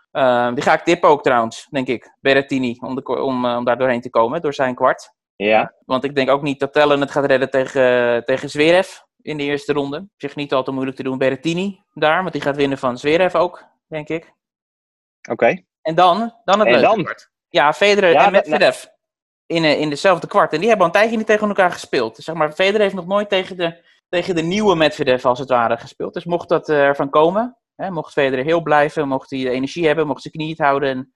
Die 0.54 0.62
ga 0.64 0.74
ik 0.74 0.84
tippen 0.84 1.10
ook 1.10 1.24
trouwens, 1.24 1.68
denk 1.70 1.88
ik. 1.88 2.16
Berrettini, 2.22 2.78
om, 2.82 2.96
de, 2.96 3.04
om, 3.24 3.46
om 3.46 3.66
daar 3.66 3.78
doorheen 3.78 4.02
te 4.02 4.10
komen, 4.10 4.42
door 4.42 4.54
zijn 4.54 4.76
kwart. 4.76 5.14
Ja, 5.36 5.74
Want 5.86 6.04
ik 6.04 6.16
denk 6.16 6.30
ook 6.30 6.42
niet 6.42 6.60
dat 6.60 6.74
Tellen 6.74 7.02
het 7.02 7.12
gaat 7.12 7.26
redden 7.26 7.50
tegen, 7.50 8.26
tegen 8.26 8.50
Zverev 8.50 8.98
in 9.22 9.38
de 9.38 9.44
eerste 9.44 9.74
ronde. 9.74 9.98
Op 9.98 10.08
zich 10.18 10.36
niet 10.36 10.54
al 10.54 10.64
te 10.64 10.72
moeilijk 10.72 10.98
te 10.98 11.04
doen. 11.04 11.18
Berrettini 11.18 11.84
daar, 11.94 12.20
want 12.22 12.32
die 12.34 12.42
gaat 12.42 12.56
winnen 12.56 12.78
van 12.78 12.98
Zverev 12.98 13.36
ook, 13.36 13.64
denk 13.88 14.08
ik. 14.10 14.34
oké. 15.30 15.64
En 15.82 15.96
dan, 15.96 16.34
dan 16.44 16.60
het 16.60 16.68
En 16.68 16.74
leuke 16.74 16.88
dan? 16.88 17.04
kwart. 17.04 17.30
Ja, 17.50 17.74
Federer 17.74 18.12
Ja, 18.12 18.26
en 18.26 18.34
dat- 18.34 18.46
Medvedev. 18.48 18.84
In, 19.46 19.64
eh, 19.64 19.80
in 19.80 19.90
dezelfde 19.90 20.28
kwart. 20.28 20.54
En 20.54 20.60
die 20.60 20.68
hebben 20.68 20.88
al 20.88 20.94
een 20.94 21.00
tijdje 21.00 21.18
niet 21.18 21.26
tegen 21.28 21.48
elkaar 21.48 21.72
gespeeld. 21.72 22.16
Dus 22.16 22.26
zeg 22.26 22.36
maar, 22.36 22.52
Federer 22.54 22.82
heeft 22.82 22.94
nog 22.96 23.06
nooit 23.08 23.30
tegen 23.30 23.58
de, 23.58 23.86
tegen 24.10 24.36
de 24.36 24.42
nieuwe 24.42 24.76
Medvedev 24.76 25.26
als 25.26 25.40
het 25.40 25.50
ware 25.50 25.78
gespeeld. 25.78 26.14
Dus 26.14 26.26
mocht 26.26 26.50
dat 26.50 26.70
eh, 26.70 26.82
ervan 26.84 27.10
komen, 27.10 27.58
hè, 27.76 27.92
mocht 27.92 28.12
Federer 28.14 28.44
heel 28.46 28.62
blijven, 28.62 29.08
mocht 29.08 29.30
hij 29.30 29.40
de 29.44 29.50
energie 29.50 29.86
hebben, 29.88 30.08
mocht 30.08 30.22
zijn 30.22 30.34
knie 30.34 30.50
het 30.50 30.58
houden 30.60 30.90
en 30.90 31.14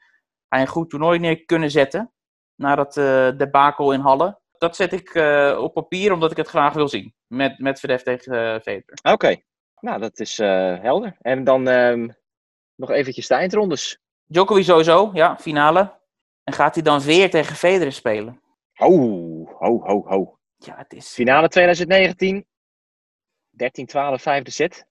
hij 0.47 0.61
een 0.61 0.67
goed 0.67 0.89
toernooi 0.89 1.20
neer 1.20 1.45
kunnen 1.45 1.72
zetten. 1.72 2.13
Na 2.60 2.76
dat 2.76 2.97
eh 2.97 3.30
debakel 3.38 3.91
in 3.93 3.99
Halle. 3.99 4.39
Dat 4.57 4.76
zet 4.76 4.93
ik 4.93 5.10
eh, 5.14 5.57
op 5.62 5.74
papier 5.74 6.12
omdat 6.12 6.32
ik 6.32 6.38
het 6.38 6.47
graag 6.47 6.74
wil 6.74 6.88
zien. 6.88 7.14
Met 7.28 7.60
Medvedev 7.60 8.01
tegen 8.01 8.34
eh, 8.34 8.62
Federer. 8.62 8.99
Oké. 9.01 9.36
Nou, 9.80 9.99
dat 9.99 10.20
is 10.20 10.39
eh, 10.39 10.80
helder. 10.82 11.18
En 11.22 11.43
dan 11.43 11.68
ehm, 11.68 12.10
nog 12.76 12.91
eventjes 12.91 13.28
de 13.28 13.34
eindrondes. 13.34 13.99
Djokovic 14.26 14.64
sowieso, 14.64 15.10
ja, 15.14 15.38
finale. 15.38 15.99
En 16.43 16.53
gaat 16.53 16.74
hij 16.74 16.84
dan 16.84 17.01
weer 17.01 17.30
tegen 17.30 17.55
Federer 17.55 17.93
spelen? 17.93 18.41
Ho, 18.74 18.89
ho, 19.60 19.82
ho, 19.82 20.03
ho. 20.07 20.38
Ja, 20.55 20.76
het 20.78 20.93
is... 20.93 21.14
Finale 21.14 21.47
2019. 21.47 22.45
13-12, 23.51 24.14
vijfde 24.14 24.51
set. 24.51 24.86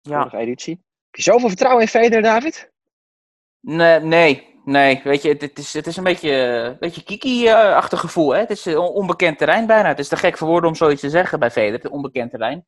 Ja. 0.00 0.18
Vorige 0.18 0.36
editie. 0.36 0.74
Heb 0.74 1.14
je 1.14 1.22
zoveel 1.22 1.48
vertrouwen 1.48 1.82
in 1.82 1.88
Federer, 1.88 2.22
David? 2.22 2.72
Nee, 3.60 4.00
nee, 4.00 4.51
nee. 4.64 5.00
Weet 5.04 5.22
je, 5.22 5.28
het, 5.38 5.58
is, 5.58 5.72
het 5.72 5.86
is 5.86 5.96
een 5.96 6.04
beetje, 6.04 6.32
een 6.32 6.76
beetje 6.78 7.02
kiki-achtig 7.02 8.00
gevoel. 8.00 8.32
Hè? 8.32 8.38
Het 8.40 8.50
is 8.50 8.64
een 8.64 8.78
onbekend 8.78 9.38
terrein 9.38 9.66
bijna. 9.66 9.88
Het 9.88 9.98
is 9.98 10.08
te 10.08 10.16
gek 10.16 10.38
voor 10.38 10.48
woorden 10.48 10.70
om 10.70 10.76
zoiets 10.76 11.00
te 11.00 11.10
zeggen 11.10 11.38
bij 11.38 11.50
Federer, 11.50 11.82
het 11.82 11.92
onbekend 11.92 12.30
terrein. 12.30 12.66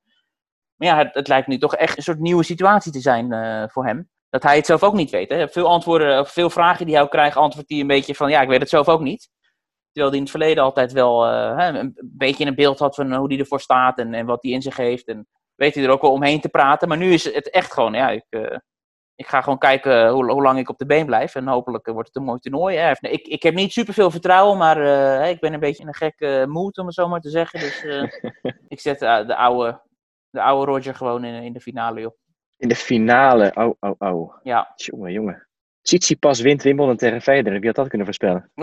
Maar 0.76 0.88
ja, 0.88 0.96
het, 0.98 1.14
het 1.14 1.28
lijkt 1.28 1.46
nu 1.46 1.58
toch 1.58 1.76
echt 1.76 1.96
een 1.96 2.02
soort 2.02 2.18
nieuwe 2.18 2.44
situatie 2.44 2.92
te 2.92 3.00
zijn 3.00 3.32
eh, 3.32 3.64
voor 3.66 3.86
hem. 3.86 4.10
Dat 4.30 4.42
hij 4.42 4.56
het 4.56 4.66
zelf 4.66 4.82
ook 4.82 4.94
niet 4.94 5.10
weet. 5.10 5.28
Hè? 5.28 5.48
Veel 5.48 5.66
antwoorden, 5.66 6.26
veel 6.26 6.50
vragen 6.50 6.86
die 6.86 6.94
hij 6.94 7.04
ook 7.04 7.10
krijgt, 7.10 7.36
antwoordt 7.36 7.70
hij 7.70 7.80
een 7.80 7.86
beetje 7.86 8.14
van, 8.14 8.30
ja, 8.30 8.40
ik 8.40 8.48
weet 8.48 8.60
het 8.60 8.68
zelf 8.68 8.88
ook 8.88 9.00
niet. 9.00 9.30
Terwijl 9.92 10.08
hij 10.08 10.16
in 10.16 10.22
het 10.22 10.30
verleden 10.30 10.64
altijd 10.64 10.92
wel 10.92 11.26
eh, 11.26 11.74
een 11.74 11.94
beetje 12.04 12.46
een 12.46 12.54
beeld 12.54 12.78
had 12.78 12.94
van 12.94 13.14
hoe 13.14 13.28
hij 13.28 13.38
ervoor 13.38 13.60
staat 13.60 13.98
en, 13.98 14.14
en 14.14 14.26
wat 14.26 14.42
hij 14.42 14.52
in 14.52 14.62
zich 14.62 14.76
heeft. 14.76 15.06
En 15.06 15.26
weet 15.54 15.74
hij 15.74 15.84
er 15.84 15.90
ook 15.90 16.02
wel 16.02 16.12
omheen 16.12 16.40
te 16.40 16.48
praten. 16.48 16.88
Maar 16.88 16.96
nu 16.96 17.12
is 17.12 17.24
het 17.24 17.50
echt 17.50 17.72
gewoon, 17.72 17.92
ja, 17.92 18.10
ik, 18.10 18.24
eh, 18.28 18.56
ik 19.16 19.26
ga 19.26 19.40
gewoon 19.40 19.58
kijken 19.58 20.08
hoe, 20.08 20.30
hoe 20.30 20.42
lang 20.42 20.58
ik 20.58 20.68
op 20.68 20.78
de 20.78 20.86
been 20.86 21.06
blijf. 21.06 21.34
En 21.34 21.48
hopelijk 21.48 21.86
eh, 21.86 21.92
wordt 21.92 22.08
het 22.08 22.16
een 22.16 22.24
mooi 22.24 22.38
toernooi. 22.38 22.76
Hè. 22.76 22.92
Ik, 23.00 23.26
ik 23.26 23.42
heb 23.42 23.54
niet 23.54 23.72
superveel 23.72 24.10
vertrouwen, 24.10 24.58
maar 24.58 24.82
eh, 25.22 25.30
ik 25.30 25.40
ben 25.40 25.52
een 25.52 25.60
beetje 25.60 25.82
in 25.82 25.88
een 25.88 25.94
gekke 25.94 26.44
mood, 26.48 26.78
om 26.78 26.86
het 26.86 26.94
zo 26.94 27.08
maar 27.08 27.20
te 27.20 27.30
zeggen. 27.30 27.60
Dus 27.60 27.84
eh, 27.84 28.02
ik 28.68 28.80
zet 28.80 29.02
eh, 29.02 29.26
de, 29.26 29.36
oude, 29.36 29.80
de 30.30 30.42
oude 30.42 30.72
Roger 30.72 30.94
gewoon 30.94 31.24
in, 31.24 31.42
in 31.42 31.52
de 31.52 31.60
finale, 31.60 32.00
joh. 32.00 32.16
In 32.56 32.68
de 32.68 32.76
finale. 32.76 33.52
Oh, 33.54 33.74
oh, 33.80 33.94
oh. 33.98 34.36
Ja. 34.42 34.72
Jongen, 34.74 35.12
jongen. 35.12 35.48
Tsitsipas 35.82 36.40
wint 36.40 36.62
Wimbledon 36.62 36.96
tegen 36.96 37.20
Federer. 37.20 37.58
Wie 37.58 37.66
had 37.66 37.76
dat 37.76 37.88
kunnen 37.88 38.06
voorspellen? 38.06 38.50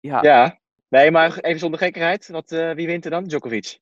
ja, 0.00 0.22
Ja. 0.22 0.58
Nee, 0.88 1.10
maar 1.10 1.38
even 1.38 1.60
zonder 1.60 1.78
gekkigheid. 1.78 2.28
Wat, 2.28 2.52
eh, 2.52 2.70
wie 2.70 2.86
wint 2.86 3.04
er 3.04 3.10
dan? 3.10 3.24
Djokovic. 3.24 3.78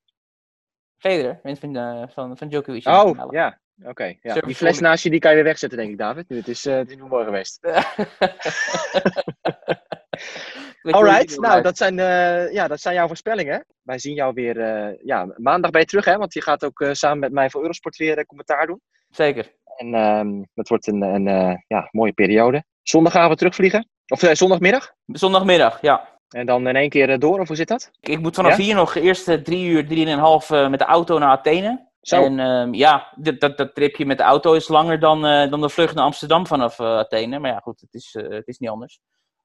Federer 1.04 1.40
wint 1.42 1.58
van, 1.58 1.76
eh, 1.76 2.02
van, 2.08 2.36
van 2.36 2.48
Djokovic. 2.48 2.86
Oh, 2.86 3.06
finale. 3.06 3.32
ja. 3.32 3.58
Oké. 3.82 4.14
ja. 4.20 4.34
Die 4.34 4.54
fles 4.54 4.80
naast 4.80 5.04
je, 5.04 5.10
die 5.10 5.20
kan 5.20 5.30
je 5.30 5.36
weer 5.36 5.44
wegzetten, 5.44 5.78
denk 5.78 5.90
ik, 5.90 5.98
David. 5.98 6.24
Het 6.28 6.48
is, 6.48 6.66
eh 6.66 6.76
het 6.76 6.90
is 6.90 6.96
nu 6.96 7.02
mooi 7.02 7.24
geweest. 7.24 7.58
Alright, 10.90 11.40
nou, 11.40 11.62
dat 11.62 11.76
zijn, 11.76 11.98
eh, 11.98 12.52
ja, 12.52 12.68
dat 12.68 12.80
zijn 12.80 12.94
jouw 12.94 13.06
voorspellingen. 13.06 13.66
Wij 13.82 13.98
zien 13.98 14.14
jou 14.14 14.34
weer, 14.34 14.56
ja, 15.04 15.34
maandag 15.36 15.70
ben 15.70 15.80
je 15.80 15.86
terug, 15.86 16.04
hè? 16.04 16.16
Want 16.16 16.34
je 16.34 16.42
gaat 16.42 16.64
ook 16.64 16.86
samen 16.92 17.18
met 17.18 17.32
mij 17.32 17.50
voor 17.50 17.60
Eurosport 17.60 17.96
weer 17.96 18.26
commentaar 18.26 18.66
doen. 18.66 18.80
Zeker. 19.08 19.52
En 19.76 19.94
ehm 19.94 20.42
dat 20.54 20.68
wordt 20.68 20.86
een, 20.86 21.02
een 21.02 21.62
ja, 21.66 21.88
mooie 21.90 22.12
periode. 22.12 22.64
Zondagavond 22.82 23.38
terugvliegen. 23.38 23.88
Of 24.06 24.20
zondagmiddag. 24.32 24.92
Zondagmiddag, 25.06 25.80
ja. 25.80 26.13
En 26.34 26.46
dan 26.46 26.68
in 26.68 26.76
één 26.76 26.88
keer 26.88 27.10
eh, 27.10 27.18
door, 27.18 27.40
of 27.40 27.46
hoe 27.46 27.56
zit 27.56 27.68
dat? 27.68 27.90
Ik 28.00 28.20
moet 28.20 28.34
vanaf 28.34 28.56
Ja? 28.56 28.62
hier 28.64 28.74
nog 28.74 28.94
eerst 28.94 29.28
eh, 29.28 29.36
drie 29.36 29.66
uur, 29.68 29.86
drieënhalf 29.86 30.50
uh, 30.50 30.68
met 30.68 30.78
de 30.78 30.84
auto 30.84 31.18
naar 31.18 31.28
Athene. 31.30 31.92
Zo. 32.00 32.24
En 32.24 32.38
ehm, 32.38 32.74
ja, 32.74 33.12
dat, 33.16 33.40
dat, 33.40 33.56
dat 33.58 33.74
tripje 33.74 34.06
met 34.06 34.18
de 34.18 34.24
auto 34.24 34.52
is 34.52 34.68
langer 34.68 35.00
dan, 35.00 35.26
eh, 35.26 35.50
dan 35.50 35.60
de 35.60 35.68
vlucht 35.68 35.94
naar 35.94 36.04
Amsterdam 36.04 36.46
vanaf 36.46 36.78
eh, 36.78 36.86
Athene. 36.98 37.38
Maar 37.38 37.50
ja, 37.50 37.58
goed, 37.58 37.80
het 37.80 37.94
is, 37.94 38.14
eh, 38.14 38.28
het 38.28 38.48
is 38.48 38.58
niet 38.58 38.70
anders. 38.70 39.00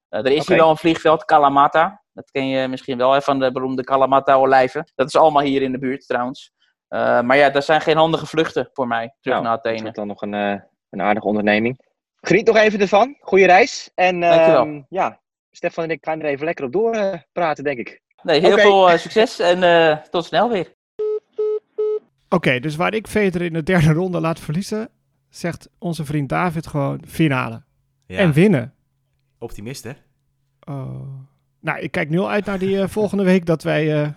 Eh, 0.10 0.20
er 0.20 0.32
is 0.32 0.48
hier 0.48 0.58
wel 0.58 0.70
een 0.70 0.78
vliegveld, 0.78 1.26
Kalamata. 1.26 2.04
Dat 2.14 2.32
ken 2.32 2.48
je 2.48 2.68
misschien 2.68 2.98
wel, 2.98 3.12
hè, 3.12 3.22
van 3.22 3.40
de 3.40 3.52
beroemde 3.52 3.84
Kalamata-olijven. 3.84 4.92
Dat 4.96 5.08
is 5.08 5.16
allemaal 5.16 5.42
hier 5.44 5.62
in 5.62 5.72
de 5.72 5.80
buurt 5.80 6.08
trouwens. 6.08 6.52
Eh, 6.88 7.22
maar 7.22 7.38
ja, 7.38 7.50
dat 7.50 7.66
zijn 7.66 7.82
geen 7.82 7.98
handige 7.98 8.26
vluchten 8.26 8.70
voor 8.74 8.88
mij, 8.88 9.16
terug 9.22 9.38
Nou, 9.42 9.48
naar 9.48 9.56
Dat 9.56 9.66
Athene. 9.66 9.82
wordt 9.82 9.98
dan 9.98 10.08
nog 10.08 10.22
een, 10.22 10.34
eh, 10.34 10.62
een 10.90 11.02
aardige 11.02 11.28
onderneming. 11.28 11.88
Geniet 12.22 12.48
nog 12.48 12.56
even 12.56 12.80
ervan. 12.80 13.18
Goeie 13.20 13.46
reis. 13.46 13.92
En 13.96 14.24
ehm, 14.24 14.82
ja, 14.90 15.20
Stefan 15.52 15.84
en 15.84 15.90
ik 15.90 16.06
gaan 16.06 16.20
er 16.20 16.26
even 16.26 16.46
lekker 16.46 16.66
op 16.66 16.72
door 16.72 16.94
eh, 16.94 17.20
praten, 17.32 17.64
denk 17.64 17.78
ik. 17.78 18.02
Nee, 18.24 18.40
heel 18.42 18.58
veel 18.58 18.90
eh, 18.92 18.98
succes 18.98 19.40
en 19.40 19.64
eh, 19.64 19.98
tot 19.98 20.26
snel 20.26 20.50
weer. 20.50 20.74
Oké, 22.30 22.60
dus 22.60 22.76
waar 22.76 22.94
ik 22.94 23.08
Federer 23.08 23.48
in 23.48 23.54
de 23.54 23.64
derde 23.64 23.94
ronde 23.94 24.20
laat 24.20 24.40
verliezen, 24.40 24.90
zegt 25.30 25.70
onze 25.78 26.06
vriend 26.06 26.30
David 26.30 26.68
gewoon 26.68 27.02
finale. 27.08 27.64
Ja, 28.06 28.18
En 28.18 28.32
winnen. 28.34 28.74
optimist 29.40 29.84
hè? 29.84 29.92
Oh. 30.74 31.28
Nou, 31.62 31.80
ik 31.80 31.92
kijk 31.92 32.10
nu 32.10 32.20
al 32.20 32.30
uit 32.30 32.46
naar 32.46 32.60
die 32.60 32.82
eh, 32.82 32.88
volgende 32.88 33.24
week 33.24 33.46
dat 33.46 33.64
wij 33.64 34.02
eh, 34.04 34.10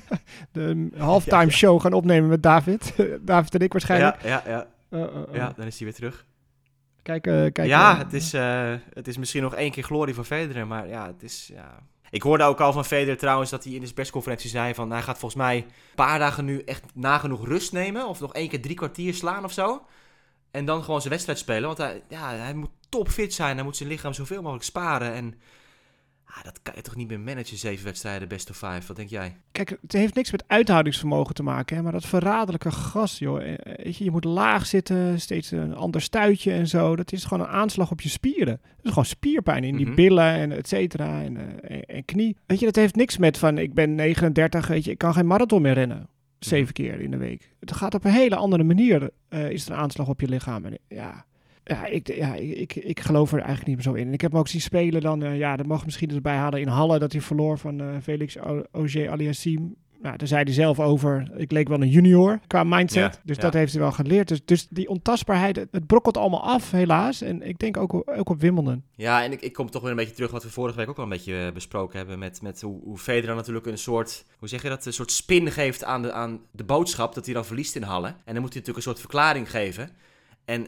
de 0.52 0.88
halftime 0.96 1.36
Ja, 1.36 1.42
ja. 1.42 1.50
show 1.50 1.80
gaan 1.80 1.92
opnemen 1.92 2.28
met 2.28 2.42
David. 2.42 2.94
David 3.20 3.54
en 3.54 3.60
ik 3.60 3.72
waarschijnlijk. 3.72 4.22
Ja, 4.22 4.42
ja, 4.46 4.50
ja. 4.50 4.66
Uh, 4.90 5.00
uh, 5.00 5.06
uh. 5.06 5.22
Ja, 5.34 5.52
dan 5.56 5.66
is 5.66 5.76
hij 5.76 5.86
weer 5.86 5.96
terug. 5.96 6.26
Kijk, 7.06 7.26
eh, 7.26 7.52
kijk. 7.52 7.68
ja, 7.68 7.92
eh, 7.92 7.98
het 7.98 8.12
is, 8.12 8.32
eh, 8.32 8.74
het 8.94 9.08
is 9.08 9.16
misschien 9.16 9.42
nog 9.42 9.54
één 9.54 9.70
keer 9.70 9.82
glorie 9.82 10.14
voor 10.14 10.24
Federer, 10.24 10.66
maar 10.66 10.88
ja, 10.88 11.06
het 11.06 11.22
is... 11.22 11.50
Ja. 11.52 11.78
Ik 12.10 12.22
hoorde 12.22 12.44
ook 12.44 12.60
al 12.60 12.72
van 12.72 12.84
Federer 12.84 13.18
trouwens 13.18 13.50
dat 13.50 13.64
hij 13.64 13.72
in 13.72 13.80
de 13.80 13.92
persconferentie 13.92 14.50
zei 14.50 14.74
van... 14.74 14.90
Hij 14.90 15.02
gaat 15.02 15.18
volgens 15.18 15.42
mij 15.42 15.56
een 15.56 15.94
paar 15.94 16.18
dagen 16.18 16.44
nu 16.44 16.62
echt 16.64 16.84
nagenoeg 16.94 17.46
rust 17.46 17.72
nemen. 17.72 18.08
Of 18.08 18.20
nog 18.20 18.34
één 18.34 18.48
keer 18.48 18.62
drie 18.62 18.74
kwartier 18.74 19.14
slaan 19.14 19.44
of 19.44 19.52
zo. 19.52 19.86
En 20.50 20.64
dan 20.64 20.84
gewoon 20.84 21.00
zijn 21.00 21.12
wedstrijd 21.12 21.38
spelen. 21.38 21.66
Want 21.66 21.78
hij, 21.78 22.02
ja, 22.08 22.34
hij 22.34 22.54
moet 22.54 22.70
topfit 22.88 23.34
zijn. 23.34 23.54
Hij 23.54 23.64
moet 23.64 23.76
zijn 23.76 23.88
lichaam 23.88 24.12
zoveel 24.12 24.42
mogelijk 24.42 24.64
sparen. 24.64 25.12
En 25.12 25.34
ah, 26.36 26.44
dat 26.44 26.62
kan 26.62 26.72
je 26.76 26.82
toch 26.82 26.96
niet 26.96 27.08
meer 27.08 27.20
managen, 27.20 27.56
zeven 27.56 27.84
wedstrijden, 27.84 28.28
best 28.28 28.50
of 28.50 28.56
five. 28.56 28.80
Wat 28.86 28.96
denk 28.96 29.08
jij? 29.08 29.36
Kijk, 29.52 29.76
het 29.82 29.92
heeft 29.92 30.14
niks 30.14 30.30
met 30.30 30.44
uithoudingsvermogen 30.46 31.34
te 31.34 31.42
maken, 31.42 31.76
hè, 31.76 31.82
maar 31.82 31.92
dat 31.92 32.06
verraderlijke 32.06 32.70
gas, 32.70 33.18
joh. 33.18 33.42
eh, 33.52 33.54
Weet 33.84 33.96
je, 33.96 34.04
je 34.04 34.10
moet 34.10 34.24
laag 34.24 34.66
zitten, 34.66 35.20
steeds 35.20 35.50
een 35.50 35.74
ander 35.74 36.00
stuitje 36.00 36.52
en 36.52 36.66
zo. 36.68 36.96
Dat 36.96 37.12
is 37.12 37.24
gewoon 37.24 37.46
een 37.46 37.52
aanslag 37.52 37.90
op 37.90 38.00
je 38.00 38.08
spieren. 38.08 38.60
Dat 38.76 38.84
is 38.84 38.88
gewoon 38.90 39.04
spierpijn 39.04 39.64
in 39.64 39.76
die 39.76 39.86
Mhm. 39.86 39.94
billen 39.94 40.32
en 40.34 40.52
et 40.52 40.68
cetera 40.68 41.22
en, 41.22 41.36
eh, 41.36 41.76
en, 41.76 41.84
en 41.84 42.04
knie. 42.04 42.36
Weet 42.46 42.58
je, 42.58 42.64
dat 42.66 42.76
heeft 42.76 42.96
niks 42.96 43.16
met 43.16 43.38
van, 43.38 43.58
ik 43.58 43.74
ben 43.74 43.94
39, 43.94 44.66
weet 44.66 44.84
je, 44.84 44.90
ik 44.90 44.98
kan 44.98 45.12
geen 45.12 45.26
marathon 45.26 45.62
meer 45.62 45.74
rennen. 45.74 46.08
Zeven 46.38 46.72
keer 46.74 47.00
in 47.00 47.10
de 47.10 47.16
week. 47.16 47.50
Het 47.60 47.72
gaat 47.72 47.94
op 47.94 48.04
een 48.04 48.10
hele 48.12 48.36
andere 48.36 48.64
manier, 48.64 49.10
eh, 49.28 49.50
is 49.50 49.66
er 49.66 49.72
een 49.72 49.78
aanslag 49.78 50.08
op 50.08 50.20
je 50.20 50.28
lichaam. 50.28 50.64
En, 50.64 50.78
ja, 50.88 51.24
ja, 51.68 51.86
ik, 51.86 52.14
ja 52.14 52.34
ik, 52.34 52.74
ik 52.74 53.00
geloof 53.00 53.32
er 53.32 53.38
eigenlijk 53.38 53.66
niet 53.66 53.76
meer 53.76 53.84
zo 53.84 53.92
in. 53.92 54.06
En 54.06 54.12
ik 54.12 54.20
heb 54.20 54.30
hem 54.30 54.40
ook 54.40 54.48
zien 54.48 54.60
spelen 54.60 55.00
dan, 55.00 55.22
eh, 55.22 55.38
ja, 55.38 55.56
dat 55.56 55.66
mag 55.66 55.84
misschien 55.84 56.10
erbij 56.10 56.36
halen 56.36 56.60
in 56.60 56.68
Halle, 56.68 56.98
dat 56.98 57.12
hij 57.12 57.20
verloor 57.20 57.58
van 57.58 57.80
eh, 57.80 57.86
Felix 58.02 58.36
Auger 58.72 59.10
Aliassime. 59.10 59.68
Nou, 60.02 60.16
daar 60.16 60.28
zei 60.28 60.42
hij 60.42 60.52
zelf 60.52 60.80
over, 60.80 61.30
ik 61.36 61.50
leek 61.50 61.68
wel 61.68 61.82
een 61.82 61.88
junior 61.88 62.40
qua 62.46 62.64
mindset. 62.64 63.14
Ja, 63.14 63.20
dus 63.24 63.36
ja. 63.36 63.42
dat 63.42 63.52
heeft 63.52 63.72
hij 63.72 63.80
wel 63.80 63.92
geleerd. 63.92 64.28
Dus, 64.28 64.44
dus 64.44 64.66
die 64.70 64.88
ontastbaarheid, 64.88 65.56
het, 65.56 65.68
het 65.70 65.86
brokkelt 65.86 66.16
allemaal 66.16 66.42
af, 66.42 66.70
helaas. 66.70 67.20
En 67.20 67.42
ik 67.42 67.58
denk 67.58 67.76
ook, 67.76 67.94
ook 67.94 68.28
op 68.28 68.40
Wimbledon. 68.40 68.82
Ja, 68.94 69.24
en 69.24 69.32
ik, 69.32 69.40
ik 69.40 69.52
kom 69.52 69.70
toch 69.70 69.82
weer 69.82 69.90
een 69.90 69.96
beetje 69.96 70.14
terug 70.14 70.30
wat 70.30 70.42
we 70.42 70.50
vorige 70.50 70.76
week 70.76 70.88
ook 70.88 70.96
al 70.96 71.02
een 71.02 71.08
beetje 71.08 71.46
eh, 71.46 71.52
besproken 71.52 71.98
hebben. 71.98 72.18
Met, 72.18 72.42
met 72.42 72.60
hoe, 72.60 72.80
hoe 72.82 72.98
Federer 72.98 73.34
natuurlijk 73.34 73.66
een 73.66 73.78
soort, 73.78 74.24
hoe 74.38 74.48
zeg 74.48 74.62
je 74.62 74.68
dat, 74.68 74.86
een 74.86 74.92
soort 74.92 75.12
spin 75.12 75.50
geeft 75.50 75.84
aan 75.84 76.02
de, 76.02 76.12
aan 76.12 76.40
de 76.50 76.64
boodschap 76.64 77.14
dat 77.14 77.24
hij 77.24 77.34
dan 77.34 77.44
verliest 77.44 77.76
in 77.76 77.82
Halle. 77.82 78.08
En 78.08 78.32
dan 78.34 78.42
moet 78.42 78.52
hij 78.52 78.60
natuurlijk 78.62 78.76
een 78.76 78.82
soort 78.82 79.00
verklaring 79.00 79.50
geven. 79.50 79.90
En 80.44 80.66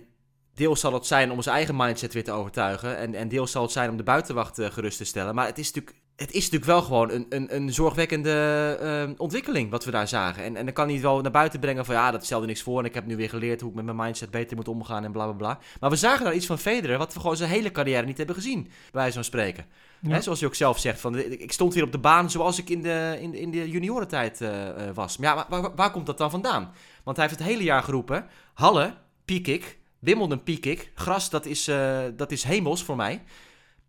deels 0.58 0.80
zal 0.80 0.92
het 0.92 1.06
zijn 1.06 1.30
om 1.30 1.42
zijn 1.42 1.56
eigen 1.56 1.76
mindset 1.76 2.12
weer 2.12 2.24
te 2.24 2.32
overtuigen. 2.32 2.96
En, 2.96 3.14
en 3.14 3.28
deels 3.28 3.50
zal 3.50 3.62
het 3.62 3.72
zijn 3.72 3.90
om 3.90 3.96
de 3.96 4.02
buitenwacht 4.02 4.58
eh, 4.58 4.70
gerust 4.70 4.98
te 4.98 5.04
stellen. 5.04 5.34
Maar 5.34 5.46
het 5.46 5.58
is 5.58 5.72
natuurlijk, 5.72 5.96
het 6.16 6.32
is 6.32 6.50
natuurlijk 6.50 6.64
wel 6.64 6.82
gewoon 6.82 7.10
een, 7.10 7.26
een, 7.28 7.54
een 7.56 7.72
zorgwekkende 7.72 8.76
eh, 8.80 9.20
ontwikkeling 9.20 9.70
wat 9.70 9.84
we 9.84 9.90
daar 9.90 10.08
zagen. 10.08 10.44
En, 10.44 10.56
en 10.56 10.64
dan 10.64 10.74
kan 10.74 10.88
hij 10.88 11.00
wel 11.00 11.20
naar 11.20 11.30
buiten 11.30 11.60
brengen 11.60 11.84
van 11.84 11.94
ja, 11.94 12.10
dat 12.10 12.24
stelde 12.24 12.46
niks 12.46 12.62
voor. 12.62 12.78
En 12.78 12.84
ik 12.84 12.94
heb 12.94 13.06
nu 13.06 13.16
weer 13.16 13.28
geleerd 13.28 13.60
hoe 13.60 13.70
ik 13.70 13.76
met 13.76 13.84
mijn 13.84 13.96
mindset 13.96 14.30
beter 14.30 14.56
moet 14.56 14.68
omgaan 14.68 15.04
en 15.04 15.12
bla 15.12 15.24
bla 15.24 15.32
bla. 15.32 15.58
Maar 15.80 15.90
we 15.90 15.96
zagen 15.96 16.24
daar 16.24 16.34
iets 16.34 16.46
van 16.46 16.58
Federer 16.58 16.98
wat 16.98 17.14
we 17.14 17.20
gewoon 17.20 17.36
zijn 17.36 17.50
hele 17.50 17.72
carrière 17.72 18.06
niet 18.06 18.18
hebben 18.18 18.34
gezien, 18.34 18.62
bij 18.62 18.72
wijze 18.92 19.14
van 19.14 19.24
spreken. 19.24 19.64
Ja. 20.00 20.10
Hè, 20.10 20.20
zoals 20.20 20.40
hij 20.40 20.48
ook 20.48 20.54
zelf 20.54 20.78
zegt, 20.78 21.00
van, 21.00 21.18
ik 21.18 21.52
stond 21.52 21.74
hier 21.74 21.82
op 21.82 21.92
de 21.92 21.98
baan 21.98 22.30
zoals 22.30 22.58
ik 22.58 22.70
in 22.70 22.82
de, 22.82 23.18
in, 23.20 23.34
in 23.34 23.50
de 23.50 23.70
juniorentijd 23.70 24.40
eh, 24.40 24.50
was. 24.94 25.16
Maar 25.16 25.28
ja, 25.28 25.46
waar, 25.48 25.60
waar, 25.62 25.74
waar 25.74 25.90
komt 25.90 26.06
dat 26.06 26.18
dan 26.18 26.30
vandaan? 26.30 26.72
Want 27.04 27.16
hij 27.16 27.26
heeft 27.26 27.38
het 27.38 27.48
hele 27.48 27.62
jaar 27.62 27.82
geroepen, 27.82 28.26
Halle, 28.54 28.94
piek 29.24 29.46
ik, 29.46 29.77
Wimbledon 29.98 30.42
piek 30.42 30.66
ik, 30.66 30.92
gras 30.94 31.30
dat 31.30 31.46
is, 31.46 31.68
eh, 31.68 31.98
dat 32.16 32.32
is 32.32 32.42
hemels 32.42 32.84
voor 32.84 32.96
mij. 32.96 33.22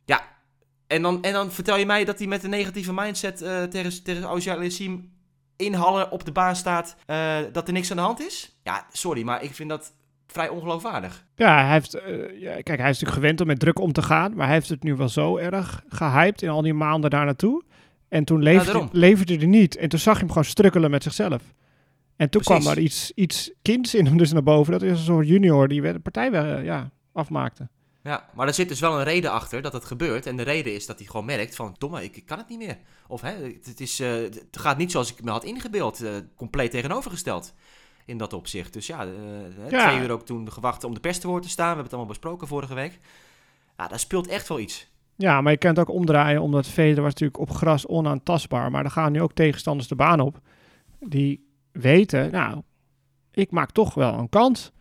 Ja, 0.06 0.22
en 0.88 1.02
dan, 1.02 1.24
en 1.24 1.34
dan 1.34 1.52
vertel 1.52 1.78
je 1.78 1.86
mij 1.86 2.06
dat 2.06 2.18
hij 2.18 2.28
met 2.28 2.44
een 2.44 2.50
negatieve 2.50 2.94
mindset 2.94 3.42
eh, 3.42 3.64
tegen, 3.64 4.04
tegen 4.04 4.28
Aliassime 4.28 5.00
in 5.56 5.74
Halle 5.74 6.10
op 6.10 6.26
de 6.26 6.32
baan 6.32 6.56
staat, 6.56 6.96
eh, 7.06 7.38
dat 7.52 7.68
er 7.68 7.74
niks 7.74 7.92
aan 7.92 7.98
de 7.98 8.04
hand 8.04 8.22
is? 8.22 8.60
Ja, 8.64 8.86
sorry, 8.92 9.24
maar 9.24 9.44
ik 9.44 9.54
vind 9.54 9.70
dat 9.70 9.94
vrij 10.28 10.50
ongeloofwaardig. 10.50 11.26
Ja, 11.36 11.64
hij 11.64 11.74
heeft, 11.74 11.92
ja, 12.40 12.54
kijk, 12.54 12.80
hij 12.80 12.90
is 12.90 13.00
natuurlijk 13.00 13.12
gewend 13.12 13.42
om 13.42 13.48
met 13.48 13.60
druk 13.60 13.80
om 13.80 13.92
te 13.92 14.02
gaan, 14.02 14.36
maar 14.36 14.46
hij 14.46 14.56
heeft 14.56 14.70
het 14.70 14.84
nu 14.84 14.96
wel 14.96 15.10
zo 15.10 15.38
erg 15.38 15.84
gehyped 15.88 16.42
in 16.42 16.50
al 16.50 16.62
die 16.62 16.74
maanden 16.74 17.10
daar 17.10 17.26
naartoe. 17.26 17.64
En 18.10 18.24
toen 18.24 18.44
leverde, 18.44 18.88
leverde 18.92 19.36
hij 19.36 19.46
niet. 19.46 19.76
En 19.76 19.90
toen 19.90 20.00
zag 20.00 20.14
je 20.14 20.20
hem 20.20 20.30
gewoon 20.30 20.44
strukkelen 20.44 20.92
met 20.92 21.04
zichzelf. 21.04 21.42
En 22.20 22.30
toen 22.30 22.42
Precies. 22.42 22.64
kwam 22.64 22.76
er 22.78 22.82
iets, 22.84 23.12
iets 23.16 23.52
kinds 23.62 23.96
in 23.96 24.06
hem 24.06 24.18
dus 24.18 24.32
naar 24.32 24.44
boven. 24.44 24.72
Dat 24.72 24.82
is 24.82 24.92
een 24.92 24.98
soort 25.06 25.28
junior 25.28 25.68
die 25.68 25.82
de 25.82 26.00
partij 26.00 26.32
eh, 26.32 26.64
ja, 26.64 26.90
afmaakte. 27.12 27.68
Ja, 28.04 28.30
maar 28.36 28.48
er 28.48 28.54
zit 28.54 28.70
dus 28.70 28.80
wel 28.80 28.98
een 28.98 29.04
reden 29.04 29.32
achter 29.32 29.62
dat 29.62 29.74
het 29.74 29.86
gebeurt. 29.86 30.26
En 30.26 30.38
de 30.38 30.44
reden 30.44 30.74
is 30.74 30.86
dat 30.86 30.98
hij 30.98 31.08
gewoon 31.08 31.26
merkt 31.26 31.56
van, 31.56 31.76
domme, 31.78 32.04
ik, 32.04 32.16
ik 32.18 32.26
kan 32.26 32.38
het 32.38 32.50
niet 32.50 32.58
meer. 32.60 32.78
Of 33.08 33.22
hè, 33.22 33.32
het, 33.64 33.80
is, 33.80 34.00
eh, 34.00 34.12
het 34.12 34.48
gaat 34.52 34.78
niet 34.78 34.92
zoals 34.92 35.12
ik 35.14 35.24
me 35.24 35.32
had 35.32 35.44
ingebeeld. 35.44 36.02
eh, 36.02 36.12
compleet 36.36 36.72
tegenovergesteld 36.72 37.54
in 38.06 38.18
dat 38.18 38.34
opzicht. 38.34 38.74
Dus 38.74 38.88
ja, 38.88 39.06
eh, 39.06 39.70
Ja. 39.70 39.88
twee 39.90 40.02
uur 40.02 40.12
ook 40.12 40.26
toen 40.26 40.52
gewacht 40.52 40.84
om 40.84 40.94
de 40.94 41.00
pers 41.00 41.20
te 41.20 41.28
woord 41.28 41.44
te 41.44 41.50
staan. 41.50 41.64
We 41.68 41.74
hebben 41.74 41.84
het 41.86 41.94
allemaal 41.94 42.12
besproken 42.14 42.48
vorige 42.48 42.74
week. 42.74 43.00
Ja, 43.78 43.88
daar 43.88 44.00
speelt 44.00 44.28
echt 44.28 44.48
wel 44.48 44.60
iets. 44.60 44.88
Ja, 45.16 45.42
maar 45.42 45.52
je 45.52 45.58
kan 45.58 45.70
het 45.70 45.80
ook 45.80 45.90
omdraaien, 45.96 46.42
omdat 46.42 46.68
Federer 46.68 47.02
was 47.04 47.12
natuurlijk 47.14 47.40
op 47.40 47.52
gras 47.52 47.88
onaantastbaar. 47.88 48.72
Maar 48.72 48.84
er 48.84 48.92
gaan 48.92 49.12
nu 49.12 49.22
ook 49.22 49.34
tegenstanders 49.34 49.88
de 49.88 49.96
baan 49.96 50.20
op. 50.20 50.40
Die 51.00 51.48
weten, 51.80 52.32
nou, 52.32 52.62
ik 53.32 53.52
maak 53.52 53.72
toch 53.72 53.94
wel 53.94 54.14
een 54.14 54.30
kans. 54.30 54.72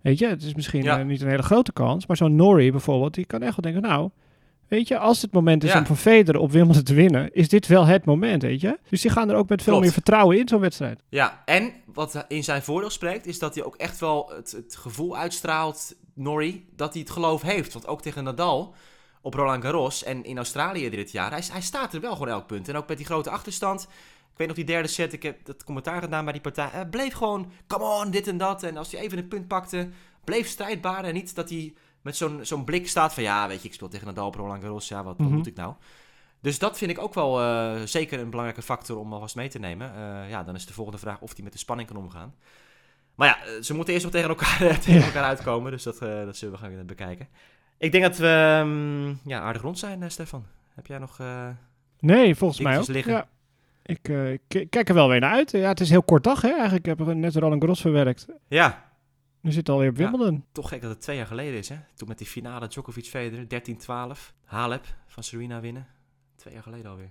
Weet 0.00 0.18
je, 0.18 0.26
het 0.26 0.42
is 0.42 0.54
misschien 0.54 0.82
Ja. 0.82 0.98
eh, 0.98 1.04
niet 1.04 1.20
een 1.20 1.28
hele 1.28 1.42
grote 1.42 1.72
kans. 1.72 2.06
Maar 2.06 2.16
zo'n 2.16 2.36
Norrie 2.36 2.70
bijvoorbeeld, 2.70 3.14
die 3.14 3.24
kan 3.26 3.42
echt 3.42 3.56
wel 3.62 3.72
denken, 3.72 3.90
nou... 3.90 4.10
Weet 4.68 4.88
je, 4.88 4.98
als 4.98 5.22
het 5.22 5.32
moment 5.32 5.64
is 5.64 5.72
Ja. 5.72 5.78
om 5.78 5.86
voor 5.86 5.96
Federer 5.96 6.40
op 6.40 6.50
Wimbledon 6.52 6.82
te 6.82 6.94
winnen, 6.94 7.32
is 7.34 7.48
dit 7.48 7.66
wel 7.66 7.86
het 7.86 8.04
moment, 8.04 8.42
weet 8.42 8.60
je? 8.60 8.78
Dus 8.88 9.00
die 9.00 9.10
gaan 9.10 9.28
er 9.30 9.36
ook 9.36 9.48
met 9.48 9.58
veel 9.62 9.72
Klopt. 9.72 9.84
meer 9.84 9.94
vertrouwen 9.94 10.38
in 10.38 10.48
zo'n 10.48 10.60
wedstrijd. 10.60 11.02
Ja, 11.08 11.42
en 11.44 11.72
wat 11.92 12.24
in 12.28 12.44
zijn 12.44 12.62
voordeel 12.62 12.90
spreekt, 12.90 13.26
is 13.26 13.38
dat 13.38 13.54
hij 13.54 13.64
ook 13.64 13.76
echt 13.76 14.00
wel 14.00 14.32
het, 14.36 14.50
het 14.52 14.76
gevoel 14.76 15.16
uitstraalt, 15.16 15.94
Norrie, 16.14 16.68
dat 16.76 16.92
hij 16.92 17.02
het 17.02 17.10
geloof 17.10 17.42
heeft. 17.42 17.72
Want 17.72 17.86
ook 17.86 18.02
tegen 18.02 18.24
Nadal 18.24 18.74
op 19.22 19.34
Roland 19.34 19.62
Garros 19.62 20.04
en 20.04 20.24
in 20.24 20.36
Australië 20.36 20.90
dit 20.90 21.12
jaar, 21.12 21.30
hij, 21.30 21.42
hij 21.52 21.60
staat 21.62 21.94
er 21.94 22.00
wel 22.00 22.12
gewoon 22.12 22.28
elk 22.28 22.46
punt. 22.46 22.68
En 22.68 22.76
ook 22.76 22.88
met 22.88 22.96
die 22.96 23.06
grote 23.06 23.30
achterstand. 23.30 23.88
Ik 24.38 24.46
weet 24.46 24.56
nog 24.56 24.66
die 24.66 24.74
derde 24.74 24.88
set, 24.88 25.12
ik 25.12 25.22
heb 25.22 25.44
dat 25.44 25.64
commentaar 25.64 26.00
gedaan 26.02 26.24
bij 26.24 26.32
die 26.32 26.42
partij. 26.42 26.68
Hij 26.72 26.86
bleef 26.86 27.12
gewoon, 27.14 27.52
come 27.66 27.84
on, 27.84 28.10
dit 28.10 28.26
en 28.28 28.36
dat. 28.38 28.62
En 28.62 28.76
als 28.76 28.92
hij 28.92 29.00
even 29.00 29.18
een 29.18 29.28
punt 29.28 29.48
pakte, 29.48 29.88
bleef 30.24 30.48
strijdbaar. 30.48 31.04
En 31.04 31.14
niet 31.14 31.34
dat 31.34 31.48
hij 31.48 31.74
met 32.02 32.16
zo'n 32.16 32.38
zo'n 32.42 32.64
blik 32.64 32.88
staat 32.88 33.14
van, 33.14 33.22
ja, 33.22 33.48
weet 33.48 33.62
je, 33.62 33.68
ik 33.68 33.74
speel 33.74 33.88
tegen 33.88 34.06
Nadal 34.06 34.34
Roland 34.34 34.62
Garros. 34.62 34.88
Ja, 34.88 35.02
wat, 35.04 35.16
wat 35.18 35.26
Mhm. 35.26 35.36
moet 35.36 35.46
ik 35.46 35.56
nou? 35.56 35.74
Dus 36.40 36.58
dat 36.58 36.78
vind 36.78 36.90
ik 36.90 36.98
ook 36.98 37.14
wel 37.14 37.40
eh, 37.40 37.80
zeker 37.84 38.18
een 38.20 38.30
belangrijke 38.30 38.62
factor 38.62 38.98
om 38.98 39.12
alvast 39.12 39.34
mee 39.36 39.48
te 39.48 39.58
nemen. 39.58 39.94
Eh, 39.94 40.30
ja, 40.30 40.42
dan 40.42 40.54
is 40.54 40.66
de 40.66 40.72
volgende 40.72 40.98
vraag 41.00 41.20
of 41.20 41.34
hij 41.34 41.44
met 41.44 41.52
de 41.52 41.58
spanning 41.58 41.88
kan 41.88 41.96
omgaan. 41.96 42.34
Maar 43.14 43.28
ja, 43.28 43.44
eh, 43.44 43.62
ze 43.62 43.74
moeten 43.74 43.94
eerst 43.94 44.10
wel 44.12 44.22
tegen 44.22 44.28
elkaar, 44.36 44.78
tegen 44.84 45.02
elkaar 45.02 45.24
uitkomen. 45.24 45.70
Dus 45.72 45.82
dat, 45.82 45.98
dat 45.98 46.36
zullen 46.36 46.54
we 46.54 46.60
gaan 46.60 46.86
bekijken. 46.86 47.28
Ik 47.78 47.92
denk 47.92 48.04
dat 48.04 48.16
we 48.16 48.26
ehm, 48.60 49.28
ja, 49.28 49.40
aardig 49.40 49.62
rond 49.62 49.78
zijn, 49.78 50.10
Stefan. 50.10 50.44
Heb 50.74 50.86
jij 50.86 50.98
nog... 50.98 51.18
Nee, 52.00 52.34
volgens 52.34 52.60
mij 52.60 52.78
ook. 52.78 52.86
Liggen. 52.86 53.12
Ja. 53.12 53.28
Ik 53.88 54.08
eh, 54.08 54.38
k- 54.48 54.70
kijk 54.70 54.88
er 54.88 54.94
wel 54.94 55.08
weer 55.08 55.20
naar 55.20 55.32
uit. 55.32 55.50
Ja, 55.50 55.68
het 55.68 55.80
is 55.80 55.86
een 55.86 55.92
heel 55.92 56.02
kort 56.02 56.24
dag, 56.24 56.40
hè? 56.42 56.48
Eigenlijk 56.52 56.86
heb 56.86 57.00
ik 57.00 57.14
net 57.14 57.34
Roland 57.36 57.60
Garros 57.60 57.80
verwerkt. 57.80 58.26
Ja, 58.48 58.90
Nu 59.40 59.50
zit 59.50 59.66
het 59.66 59.68
alweer 59.68 59.88
op 59.90 59.96
Ja. 59.96 60.10
Wimbledon. 60.10 60.44
toch 60.52 60.68
gek 60.68 60.80
dat 60.80 60.90
het 60.90 61.00
twee 61.00 61.16
jaar 61.16 61.26
geleden 61.26 61.58
is, 61.58 61.68
hè? 61.68 61.76
Toen 61.94 62.08
met 62.08 62.18
die 62.18 62.26
finale 62.26 62.68
Djokovic-Federer, 62.68 63.46
13-12. 63.48 64.32
Halep 64.44 64.84
van 65.06 65.22
Serena 65.22 65.60
winnen. 65.60 65.86
Twee 66.36 66.54
jaar 66.54 66.62
geleden 66.62 66.90
alweer. 66.90 67.10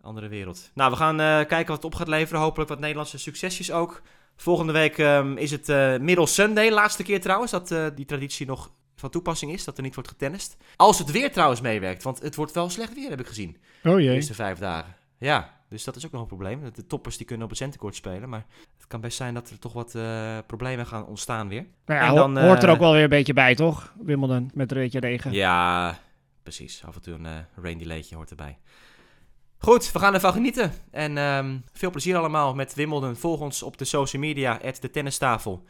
Andere 0.00 0.28
wereld. 0.28 0.70
Nou, 0.74 0.90
we 0.90 0.96
gaan 0.96 1.20
eh, 1.20 1.26
kijken 1.26 1.66
wat 1.66 1.76
het 1.76 1.84
op 1.84 1.94
gaat 1.94 2.08
leveren. 2.08 2.40
Hopelijk 2.42 2.68
wat 2.70 2.78
Nederlandse 2.80 3.18
succesjes 3.18 3.72
ook. 3.72 4.02
Volgende 4.36 4.72
week 4.72 4.98
ehm, 4.98 5.36
is 5.36 5.50
het 5.50 5.68
eh 5.68 5.98
Middle 5.98 6.26
Sunday. 6.26 6.70
Laatste 6.70 7.02
keer 7.02 7.20
trouwens 7.20 7.50
dat 7.52 7.74
die 7.96 8.04
traditie 8.04 8.46
nog 8.46 8.72
van 8.96 9.10
toepassing 9.10 9.52
is. 9.52 9.64
Dat 9.64 9.76
er 9.76 9.82
niet 9.82 9.94
wordt 9.94 10.08
getennist. 10.10 10.56
Als 10.76 10.98
het 10.98 11.10
weer 11.10 11.32
trouwens 11.32 11.60
meewerkt. 11.60 12.02
Want 12.02 12.22
het 12.22 12.34
wordt 12.34 12.52
wel 12.52 12.68
slecht 12.70 12.94
weer, 12.94 13.10
heb 13.10 13.20
ik 13.20 13.26
gezien. 13.26 13.56
Oh 13.84 13.94
De 13.94 14.02
jee. 14.02 14.14
eerste 14.14 14.34
vijf 14.34 14.58
dagen. 14.58 14.94
Ja, 15.18 15.59
dus 15.70 15.84
dat 15.84 15.96
is 15.96 16.06
ook 16.06 16.12
nog 16.12 16.20
een 16.20 16.26
probleem. 16.26 16.70
De 16.72 16.86
toppers 16.86 17.16
die 17.16 17.26
kunnen 17.26 17.44
op 17.44 17.50
het 17.50 17.58
centenkort 17.58 17.94
spelen. 17.94 18.28
Maar 18.28 18.46
het 18.76 18.86
kan 18.86 19.00
best 19.00 19.16
zijn 19.16 19.34
dat 19.34 19.50
er 19.50 19.58
toch 19.58 19.72
wat 19.72 19.94
eh, 19.94 20.38
problemen 20.46 20.86
gaan 20.86 21.06
ontstaan 21.06 21.48
weer. 21.48 21.66
Nou 21.86 22.00
ja, 22.00 22.08
En 22.08 22.14
dan, 22.14 22.38
hoort 22.38 22.62
er 22.62 22.68
eh, 22.68 22.74
ook 22.74 22.80
wel 22.80 22.92
weer 22.92 23.02
een 23.02 23.08
beetje 23.08 23.32
bij, 23.32 23.54
toch? 23.54 23.94
Wimbledon 24.00 24.50
met 24.54 24.70
een 24.72 24.78
beetje 24.78 25.00
regen. 25.00 25.32
Ja, 25.32 25.98
precies. 26.42 26.84
Af 26.84 26.94
en 26.94 27.02
toe 27.02 27.14
een 27.14 27.26
eh 27.26 27.38
rain 27.62 27.78
delaytje 27.78 28.16
hoort 28.16 28.30
erbij. 28.30 28.58
Goed, 29.58 29.92
we 29.92 29.98
gaan 29.98 30.14
ervan 30.14 30.32
genieten. 30.32 30.72
En 30.90 31.18
ehm, 31.18 31.58
veel 31.72 31.90
plezier 31.90 32.16
allemaal 32.16 32.54
met 32.54 32.74
Wimbledon. 32.74 33.16
Volg 33.16 33.40
ons 33.40 33.62
op 33.62 33.78
de 33.78 33.84
social 33.84 34.22
media, 34.22 34.60
at 34.64 34.80
de 34.80 34.90
tennistafel. 34.90 35.64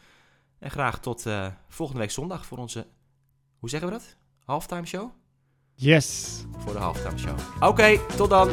En 0.58 0.70
graag 0.70 1.00
tot 1.00 1.26
eh, 1.26 1.46
volgende 1.68 2.00
week 2.00 2.10
zondag 2.10 2.46
voor 2.46 2.58
onze, 2.58 2.86
hoe 3.58 3.68
zeggen 3.70 3.88
we 3.88 3.94
dat? 3.94 4.16
Halftime 4.44 4.86
show? 4.86 5.10
Yes. 5.74 6.40
Voor 6.58 6.72
de 6.72 6.78
halftime 6.78 7.18
show. 7.18 7.38
Oké, 7.60 7.98
tot 8.16 8.30
dan. 8.30 8.48